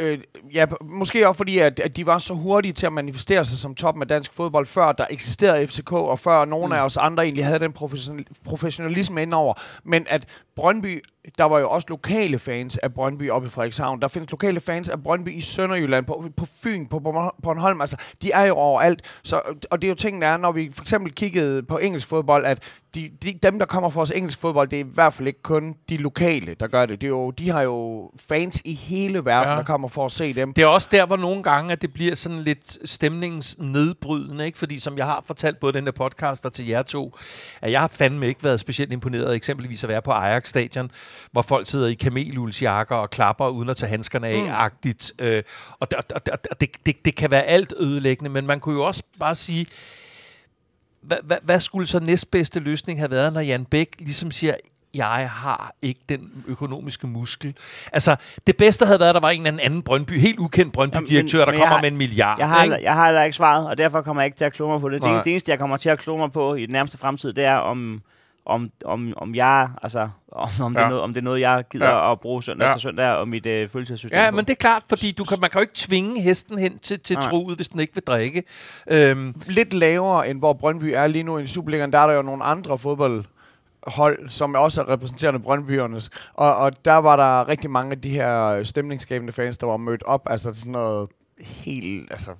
Øh, 0.00 0.18
ja, 0.54 0.66
måske 0.82 1.28
også 1.28 1.36
fordi, 1.36 1.58
at, 1.58 1.80
at 1.80 1.96
de 1.96 2.06
var 2.06 2.18
så 2.18 2.34
hurtige 2.34 2.72
til 2.72 2.86
at 2.86 2.92
manifestere 2.92 3.44
sig 3.44 3.58
som 3.58 3.74
toppen 3.74 4.02
af 4.02 4.08
dansk 4.08 4.32
fodbold, 4.32 4.66
før 4.66 4.92
der 4.92 5.06
eksisterede 5.10 5.66
FCK, 5.68 5.92
og 5.92 6.18
før 6.18 6.44
nogle 6.44 6.66
mm. 6.66 6.72
af 6.72 6.80
os 6.80 6.96
andre 6.96 7.24
egentlig 7.24 7.44
havde 7.44 7.58
den 7.58 7.72
professional- 7.72 8.24
professionalisme 8.44 9.22
indover. 9.22 9.54
Men 9.84 10.06
at 10.10 10.26
Brøndby, 10.56 11.04
der 11.38 11.44
var 11.44 11.58
jo 11.58 11.70
også 11.70 11.86
lokale 11.90 12.38
fans 12.38 12.78
af 12.78 12.94
Brøndby 12.94 13.30
oppe 13.30 13.46
i 13.46 13.50
Frederikshavn. 13.50 14.02
Der 14.02 14.08
findes 14.08 14.30
lokale 14.30 14.60
fans 14.60 14.88
af 14.88 15.02
Brøndby 15.02 15.28
i 15.28 15.40
Sønderjylland, 15.40 16.04
på, 16.06 16.24
på 16.36 16.46
Fyn, 16.62 16.86
på 16.86 16.96
Bornhol- 16.96 17.40
Bornholm. 17.42 17.80
Altså, 17.80 17.96
de 18.22 18.32
er 18.32 18.44
jo 18.44 18.54
overalt. 18.54 19.02
Så, 19.22 19.40
og 19.70 19.82
det 19.82 19.86
er 19.86 19.90
jo 19.90 19.94
tingene 19.94 20.26
er, 20.26 20.36
når 20.36 20.52
vi 20.52 20.70
for 20.74 20.82
eksempel 20.82 21.12
kiggede 21.12 21.62
på 21.62 21.78
engelsk 21.78 22.06
fodbold, 22.08 22.46
at 22.46 22.58
de, 22.94 23.10
de, 23.22 23.38
dem, 23.42 23.58
der 23.58 23.66
kommer 23.66 23.90
fra 23.90 24.00
os 24.00 24.10
engelsk 24.10 24.40
fodbold, 24.40 24.68
det 24.68 24.80
er 24.80 24.84
i 24.84 24.88
hvert 24.94 25.14
fald 25.14 25.28
ikke 25.28 25.42
kun 25.42 25.74
de 25.88 25.96
lokale, 25.96 26.54
der 26.60 26.66
gør 26.66 26.86
det. 26.86 27.00
det 27.00 27.06
er 27.06 27.08
jo, 27.08 27.30
de 27.30 27.50
har 27.50 27.62
jo 27.62 28.10
fans 28.28 28.62
i 28.64 28.74
hele 28.74 29.24
verden, 29.24 29.52
Ja. 29.52 29.56
der 29.58 29.64
kommer 29.64 29.88
for 29.88 30.04
at 30.04 30.12
se 30.12 30.32
dem. 30.34 30.52
Det 30.54 30.62
er 30.62 30.66
også 30.66 30.88
der, 30.92 31.06
hvor 31.06 31.16
nogle 31.16 31.42
gange, 31.42 31.72
at 31.72 31.82
det 31.82 31.92
bliver 31.92 32.14
sådan 32.14 32.38
lidt 32.38 32.78
stemningsnedbrydende, 32.88 34.46
ikke? 34.46 34.58
Fordi 34.58 34.78
som 34.78 34.98
jeg 34.98 35.06
har 35.06 35.22
fortalt 35.26 35.60
både 35.60 35.72
den 35.72 35.86
der 35.86 35.92
podcast 35.92 36.46
og 36.46 36.52
til 36.52 36.66
jer 36.66 36.82
to, 36.82 37.16
at 37.62 37.72
jeg 37.72 37.80
har 37.80 37.88
fandme 37.88 38.26
ikke 38.26 38.44
været 38.44 38.60
specielt 38.60 38.92
imponeret 38.92 39.34
eksempelvis 39.34 39.82
at 39.82 39.88
være 39.88 40.02
på 40.02 40.10
Ajax 40.10 40.48
Stadion, 40.48 40.90
hvor 41.32 41.42
folk 41.42 41.66
sidder 41.66 41.86
i 41.86 41.94
kamelulsjakker 41.94 42.96
og 42.96 43.10
klapper 43.10 43.48
uden 43.48 43.68
at 43.68 43.76
tage 43.76 43.90
handskerne 43.90 44.28
af, 44.28 44.42
mm. 44.42 44.50
agtigt. 44.50 45.12
Øh, 45.18 45.42
og 45.80 45.90
det, 45.90 45.98
og, 45.98 46.04
og, 46.14 46.38
og 46.50 46.60
det, 46.60 46.70
det, 46.86 47.04
det 47.04 47.14
kan 47.14 47.30
være 47.30 47.42
alt 47.42 47.72
ødelæggende, 47.76 48.30
men 48.30 48.46
man 48.46 48.60
kunne 48.60 48.74
jo 48.74 48.82
også 48.84 49.02
bare 49.18 49.34
sige, 49.34 49.66
hvad, 51.00 51.16
hvad, 51.22 51.36
hvad 51.42 51.60
skulle 51.60 51.86
så 51.86 51.98
næstbedste 52.00 52.60
løsning 52.60 52.98
have 52.98 53.10
været, 53.10 53.32
når 53.32 53.40
Jan 53.40 53.64
Bæk 53.64 53.88
ligesom 53.98 54.30
siger, 54.30 54.54
jeg 54.94 55.30
har 55.30 55.74
ikke 55.82 56.00
den 56.08 56.44
økonomiske 56.46 57.06
muskel. 57.06 57.54
Altså, 57.92 58.16
det 58.46 58.56
bedste 58.56 58.86
havde 58.86 59.00
været, 59.00 59.08
at 59.08 59.14
der 59.14 59.20
var 59.20 59.30
en 59.30 59.46
eller 59.46 59.62
anden 59.62 59.82
Brøndby, 59.82 60.18
helt 60.18 60.38
ukendt 60.38 60.72
Brøndby-direktør, 60.72 61.44
der 61.44 61.52
kommer 61.52 61.66
jeg- 61.74 61.80
med 61.80 61.90
en 61.90 61.96
milliard. 61.96 62.38
Jeg 62.38 62.48
har, 62.48 62.64
ikke? 62.64 62.76
jeg 62.82 62.94
har 62.94 63.04
heller 63.04 63.22
ikke 63.22 63.36
svaret, 63.36 63.66
og 63.68 63.78
derfor 63.78 64.02
kommer 64.02 64.22
jeg 64.22 64.26
ikke 64.26 64.38
til 64.38 64.44
at 64.44 64.52
kloge 64.52 64.72
mig 64.72 64.80
på 64.80 64.88
det. 64.88 65.02
Nej. 65.02 65.14
Det, 65.16 65.24
det 65.24 65.30
eneste, 65.30 65.50
jeg 65.50 65.58
kommer 65.58 65.76
til 65.76 65.90
at 65.90 65.98
kloge 65.98 66.18
mig 66.18 66.32
på 66.32 66.54
i 66.54 66.60
den 66.66 66.72
nærmeste 66.72 66.98
fremtid, 66.98 67.32
det 67.32 67.44
er, 67.44 67.54
om, 67.56 68.02
om, 68.48 68.70
om, 68.84 69.12
om 69.16 69.34
jeg, 69.34 69.68
altså, 69.82 70.08
om, 70.32 70.48
om, 70.60 70.72
det 70.74 70.80
Ja. 70.80 70.84
er 70.86 70.88
noget, 70.90 71.02
om 71.04 71.14
det 71.14 71.20
er 71.20 71.24
noget, 71.24 71.40
jeg 71.40 71.64
gider 71.70 71.88
Ja. 71.88 72.12
at 72.12 72.20
bruge 72.20 72.42
søndag 72.42 72.64
Ja. 72.66 72.70
efter 72.70 72.80
søndag, 72.80 73.06
og 73.10 73.28
mit 73.28 73.46
øh, 73.46 73.68
følelsessystem 73.68 74.18
Ja, 74.18 74.30
på. 74.30 74.36
men 74.36 74.44
det 74.44 74.50
er 74.50 74.56
klart, 74.56 74.82
fordi 74.88 75.12
du 75.12 75.24
kan, 75.24 75.38
man 75.40 75.50
kan 75.50 75.58
jo 75.58 75.62
ikke 75.62 75.72
tvinge 75.76 76.20
hesten 76.22 76.58
hen 76.58 76.78
til, 76.78 77.00
til 77.00 77.16
Nej. 77.16 77.22
truet, 77.30 77.56
hvis 77.56 77.68
den 77.68 77.80
ikke 77.80 77.94
vil 77.94 78.02
drikke. 78.02 78.42
Øhm, 78.86 79.42
Lidt 79.46 79.72
lavere, 79.72 80.28
end 80.28 80.38
hvor 80.38 80.52
Brøndby 80.52 80.84
er 80.94 81.06
lige 81.06 81.22
nu 81.22 81.38
i 81.38 81.46
Superligaen, 81.46 81.92
der 81.92 81.98
er 81.98 82.06
der 82.06 82.14
jo 82.14 82.22
nogle 82.22 82.44
andre 82.44 82.78
fodboldhold, 82.78 84.28
som 84.30 84.54
også 84.54 84.80
er 84.82 84.88
repræsenterende 84.88 85.40
Brøndbyernes. 85.40 86.10
Og, 86.34 86.56
og 86.56 86.84
der 86.84 86.94
var 86.96 87.16
der 87.16 87.48
rigtig 87.48 87.70
mange 87.70 87.92
af 87.92 88.00
de 88.00 88.08
her 88.10 88.62
stemningsskabende 88.62 89.32
fans, 89.32 89.58
der 89.58 89.66
var 89.66 89.76
mødt 89.76 90.02
op. 90.02 90.22
Altså 90.30 90.54
sådan 90.54 90.72
noget 90.72 91.08
helt... 91.40 92.10
Altså, 92.12 92.30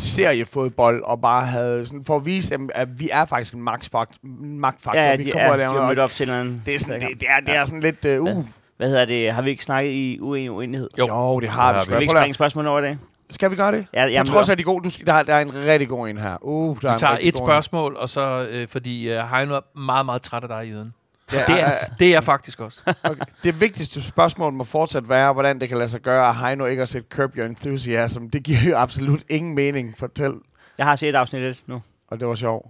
seriefodbold 0.00 1.02
og 1.02 1.20
bare 1.20 1.46
havde 1.46 1.86
sådan 1.86 2.04
for 2.04 2.16
at 2.16 2.26
vise, 2.26 2.58
at 2.74 3.00
vi 3.00 3.08
er 3.12 3.24
faktisk 3.24 3.54
en 3.54 3.62
magtfaktor. 3.62 4.16
magtfaktor. 4.42 5.00
ja, 5.00 5.10
ja, 5.10 5.16
vi 5.16 5.24
de, 5.24 5.30
kommer 5.30 5.46
er, 5.48 5.52
og 5.52 5.58
de 5.58 5.58
laver 5.58 5.70
er 5.72 5.74
noget. 5.76 5.88
mødt 5.88 5.98
op 5.98 6.10
til 6.10 6.30
anden... 6.30 6.62
Det 6.66 6.74
er, 6.74 6.78
sådan, 6.78 7.00
det, 7.00 7.08
det 7.20 7.28
er, 7.36 7.40
det 7.46 7.56
er 7.56 7.64
sådan 7.64 7.80
lidt... 7.80 8.04
Uh, 8.20 8.36
uh. 8.36 8.44
Hvad 8.76 8.88
hedder 8.88 9.04
det? 9.04 9.32
Har 9.32 9.42
vi 9.42 9.50
ikke 9.50 9.64
snakket 9.64 9.90
i 9.90 10.18
uenig 10.20 10.50
uenighed? 10.50 10.88
Jo. 10.98 11.06
Jo, 11.08 11.40
det 11.40 11.48
har 11.48 11.72
Ja, 11.72 11.78
vi. 11.78 11.84
Vil 11.90 11.98
vi 11.98 12.02
ikke 12.02 12.12
at- 12.14 12.18
springe 12.20 12.34
spørgsmål 12.34 12.66
over 12.66 12.78
i 12.78 12.82
dag? 12.82 12.98
Skal 13.30 13.50
vi 13.50 13.56
gøre 13.56 13.72
det? 13.72 13.86
Ja, 13.94 14.04
jamen, 14.06 14.26
trods 14.26 14.48
af 14.48 14.56
de 14.56 14.62
gode, 14.62 14.84
du 14.84 14.90
skal, 14.90 15.06
der, 15.06 15.12
er- 15.12 15.22
der 15.22 15.34
er 15.34 15.40
en 15.40 15.54
rigtig 15.54 15.88
god 15.88 16.08
en 16.08 16.16
her. 16.18 16.36
Uh, 16.40 16.80
der 16.82 16.88
er 16.88 16.92
vi 16.92 16.94
en 16.94 16.98
tager 16.98 17.16
et 17.20 17.36
spørgsmål, 17.36 17.96
og 17.96 18.08
så, 18.08 18.46
øh, 18.50 18.68
fordi 18.68 19.12
øh, 19.12 19.18
Heino 19.30 19.54
er 19.54 19.78
meget, 19.78 20.06
meget 20.06 20.22
træt 20.22 20.42
af 20.42 20.48
dig, 20.48 20.68
Jøden. 20.70 20.94
Ja, 21.32 21.38
Det 21.38 21.60
er, 21.62 21.74
det 21.98 22.06
er 22.06 22.10
jeg 22.12 22.24
faktisk 22.24 22.60
også. 22.60 22.80
Okay. 23.04 23.22
Det 23.44 23.60
vigtigste 23.60 24.02
spørgsmål 24.02 24.52
må 24.52 24.64
fortsat 24.64 25.08
være, 25.08 25.32
hvordan 25.32 25.60
det 25.60 25.68
kan 25.68 25.78
lade 25.78 25.88
sig 25.88 26.00
gøre, 26.00 26.28
at 26.28 26.36
Heino 26.36 26.64
ikke 26.64 26.80
har 26.80 26.86
set 26.86 27.04
Curb 27.10 27.36
Your 27.36 27.46
Enthusiasm. 27.46 28.26
Det 28.26 28.44
giver 28.44 28.58
jo 28.62 28.76
absolut 28.76 29.22
ingen 29.28 29.54
mening. 29.54 29.94
Fortæl. 29.98 30.32
Jeg 30.78 30.86
har 30.86 30.96
set 30.96 31.14
afsnittet 31.14 31.62
nu. 31.66 31.82
Og 32.08 32.20
det 32.20 32.28
var 32.28 32.34
sjovt. 32.34 32.66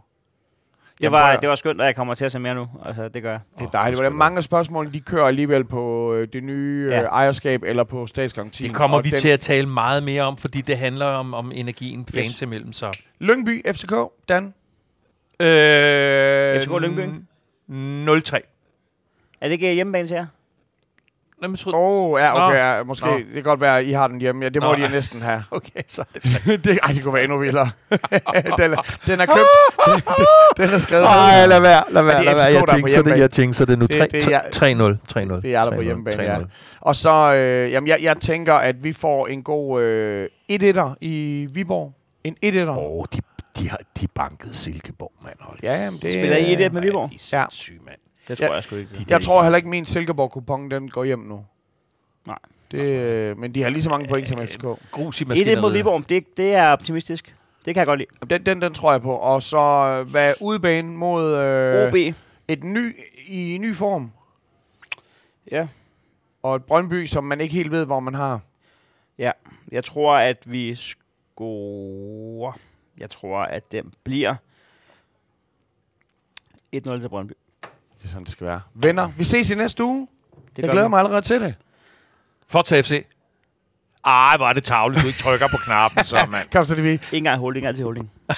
Det 1.01 1.13
var, 1.13 1.19
at- 1.25 1.41
det 1.41 1.49
var 1.49 1.55
skønt, 1.55 1.81
og 1.81 1.87
jeg 1.87 1.97
kommer 1.97 2.15
til 2.15 2.25
at 2.25 2.33
se 2.33 2.39
mere 2.39 2.55
nu. 2.55 2.69
Altså, 2.87 3.09
det 3.09 3.23
gør 3.23 3.31
jeg. 3.31 3.41
Det 3.59 3.65
er 3.67 3.71
dejligt. 3.71 3.99
Hvordan 4.01 4.13
mange 4.19 4.37
af 4.37 4.45
spørgsmålene, 4.45 4.93
de 4.95 5.01
kører 5.01 5.27
alligevel 5.27 5.65
på 5.65 6.15
øh, 6.15 6.29
det 6.33 6.43
nye 6.45 6.89
Ja. 6.91 7.01
øh, 7.03 7.09
ejerskab 7.09 7.63
eller 7.67 7.85
på 7.85 8.07
statsgaranti. 8.07 8.65
Det 8.65 8.75
kommer 8.75 9.01
vi 9.03 9.11
den- 9.11 9.19
til 9.19 9.29
at 9.29 9.41
tale 9.41 9.69
meget 9.69 10.03
mere 10.03 10.23
om, 10.23 10.37
fordi 10.37 10.61
det 10.61 10.79
handler 10.79 11.07
om, 11.07 11.35
om 11.35 11.53
energien 11.55 12.07
fans 12.15 12.27
Yes. 12.33 12.43
imellem. 12.43 12.73
Så. 12.73 12.99
Lyngby, 13.21 13.63
FCK, 13.73 13.93
Dan. 14.29 14.55
Øh, 15.41 16.61
FCK 16.63 16.81
Lyngby? 16.81 17.01
0-3. 17.69 17.75
Er 19.41 19.49
det 19.49 19.53
ikke 19.53 19.69
øh, 19.69 19.75
hjemmebane 19.75 20.09
til 20.09 20.15
jer? 20.15 20.27
Åh, 21.67 21.73
oh, 21.75 22.21
ja, 22.21 22.47
okay. 22.49 22.77
Ja, 22.79 22.83
måske. 22.83 23.07
Nå. 23.07 23.17
Det 23.17 23.27
kan 23.35 23.43
godt 23.43 23.61
være, 23.61 23.79
at 23.79 23.85
I 23.85 23.93
har 23.93 24.09
den 24.09 24.21
hjemme. 24.21 24.43
Ja, 24.45 24.49
det 24.49 24.63
må 24.63 24.75
Nå, 24.77 24.85
de 24.85 24.89
næsten 24.89 25.23
have. 25.23 25.45
Okay, 25.51 25.81
så 25.87 26.03
er 26.03 26.05
det 26.15 26.23
tre. 26.23 26.57
det, 26.57 26.79
ej, 26.83 26.93
det 26.93 27.03
kunne 27.05 27.15
være 27.15 27.23
endnu 27.25 27.39
vildere. 27.39 27.71
den, 27.91 28.01
er, 28.73 28.97
den 29.07 29.21
er 29.21 29.27
købt. 29.27 29.49
den 30.57 30.71
er 30.71 30.79
skrevet. 30.79 31.05
Ej, 31.05 31.47
lad 31.47 31.61
være, 31.61 31.85
lad 31.91 32.03
være, 32.03 32.25
lad 32.25 32.35
være. 32.35 32.45
Jeg 32.45 32.63
jinxer 32.77 33.03
det, 33.03 33.19
jeg 33.19 33.39
jinxer 33.39 33.65
det 33.65 33.79
nu. 33.79 33.87
Det- 33.87 34.13
det 34.13 34.25
er 34.27 34.31
jeg- 34.31 34.45
3-0. 34.55 34.99
3-0. 35.19 35.41
Det 35.41 35.55
er 35.55 35.65
der 35.65 35.71
på 35.77 35.81
hjemmebane, 35.81 36.23
ja. 36.23 36.39
Og 36.81 36.97
så, 36.97 37.35
øh, 37.35 37.73
jamen, 37.73 37.89
jeg, 37.89 37.99
jeg 38.03 38.17
tænker, 38.17 38.55
at 38.55 38.85
vi 38.85 38.93
får 38.93 39.27
en 39.27 39.43
god 39.43 39.83
øh, 39.83 40.29
1-1'er 40.53 40.95
i 41.01 41.47
Viborg. 41.51 41.93
En 42.25 42.37
1-1'er. 42.45 42.59
Åh, 42.69 42.77
oh, 42.79 43.05
de, 43.13 43.21
de, 43.59 43.69
har, 43.71 43.79
de 44.01 44.07
bankede 44.09 44.55
Silkeborg, 44.55 45.13
mand. 45.25 45.37
Hold 45.41 45.59
Ja, 45.63 45.85
jamen, 45.85 46.01
det 46.01 46.13
Spiller 46.13 46.37
I 46.37 46.67
1-1 46.67 46.69
med 46.73 46.83
Viborg? 46.83 47.11
De 47.11 47.15
er 47.37 47.39
Ja. 47.39 47.47
mand. 47.85 47.99
Det 48.29 48.41
Ja. 48.41 48.47
tror 48.47 48.55
jeg 48.55 48.63
sgu 48.63 48.77
ikke. 48.77 49.07
Jeg 49.09 49.21
tror 49.23 49.43
heller 49.43 49.57
ikke, 49.57 49.69
min 49.69 49.87
Silkeborg-kupon, 49.87 50.71
den 50.71 50.91
går 50.91 51.05
hjem 51.05 51.19
nu. 51.19 51.45
Nej. 52.27 52.39
Det, 52.71 52.79
øh, 52.81 53.39
men 53.39 53.55
de 53.55 53.63
har 53.63 53.71
lige 53.71 53.83
så 53.83 53.91
mange 53.91 54.09
point 54.09 54.29
som 54.29 54.39
FCK. 54.47 54.63
Grus 54.91 55.21
i 55.21 55.25
1-1 55.25 55.29
maskineriet. 55.29 55.61
mod 55.61 55.73
Viborg, 55.73 56.09
det, 56.09 56.37
det 56.37 56.55
er 56.55 56.69
optimistisk. 56.69 57.37
Det 57.65 57.75
kan 57.75 57.79
jeg 57.81 57.87
godt 57.87 57.99
lide. 57.99 58.11
Den, 58.31 58.47
den, 58.47 58.63
den 58.63 58.75
tror 58.75 58.93
jeg 58.93 59.03
på. 59.03 59.13
Og 59.17 59.43
så 59.43 59.59
øh, 59.59 60.11
hvad 60.11 60.35
udebane 60.41 60.89
mod 60.97 61.35
øh, 61.37 61.89
OB. 61.89 62.15
et 62.49 62.65
ny, 62.65 62.97
i 63.29 63.59
ny 63.61 63.75
form. 63.75 64.13
Ja. 65.51 65.67
Og 66.43 66.57
et 66.57 66.65
Brøndby, 66.65 67.07
som 67.07 67.25
man 67.25 67.41
ikke 67.41 67.55
helt 67.55 67.71
ved, 67.71 67.85
hvor 67.87 68.01
man 68.01 68.15
har. 68.15 68.41
Ja, 69.19 69.31
jeg 69.73 69.85
tror, 69.85 70.17
at 70.17 70.53
vi 70.53 70.75
scorer... 70.75 72.59
Jeg 72.99 73.11
tror, 73.11 73.43
at 73.43 73.73
den 73.73 73.93
bliver 74.05 74.35
1-0 76.77 77.01
til 77.01 77.09
Brøndby. 77.09 77.33
Det 77.99 78.05
er 78.05 78.09
sådan, 78.09 78.25
det 78.25 78.33
skal 78.33 78.47
være. 78.47 78.61
Venner, 78.75 79.09
vi 79.17 79.25
ses 79.25 79.51
i 79.51 79.55
næste 79.55 79.85
uge. 79.85 80.09
Det 80.57 80.63
Jeg 80.63 80.71
glæder 80.71 80.87
vi. 80.87 80.91
mig 80.91 80.99
allerede 80.99 81.23
til 81.23 81.41
det. 81.41 81.55
Fortsat 82.49 82.85
FC. 82.87 83.07
Ej, 84.05 84.37
hvor 84.37 84.49
er 84.49 84.53
det 84.53 84.65
tavligt, 84.65 85.03
du 85.03 85.07
ikke 85.07 85.19
trykker 85.19 85.47
på 85.51 85.57
knappen, 85.65 86.05
så 86.05 86.27
mand. 86.31 86.49
Kom 86.53 86.65
så 86.65 86.75
det 86.75 86.85
vi. 86.85 86.91
Ikke 86.91 87.17
engang 87.17 87.41
holding, 87.41 87.67
altid 87.67 87.85
holding. 87.85 88.11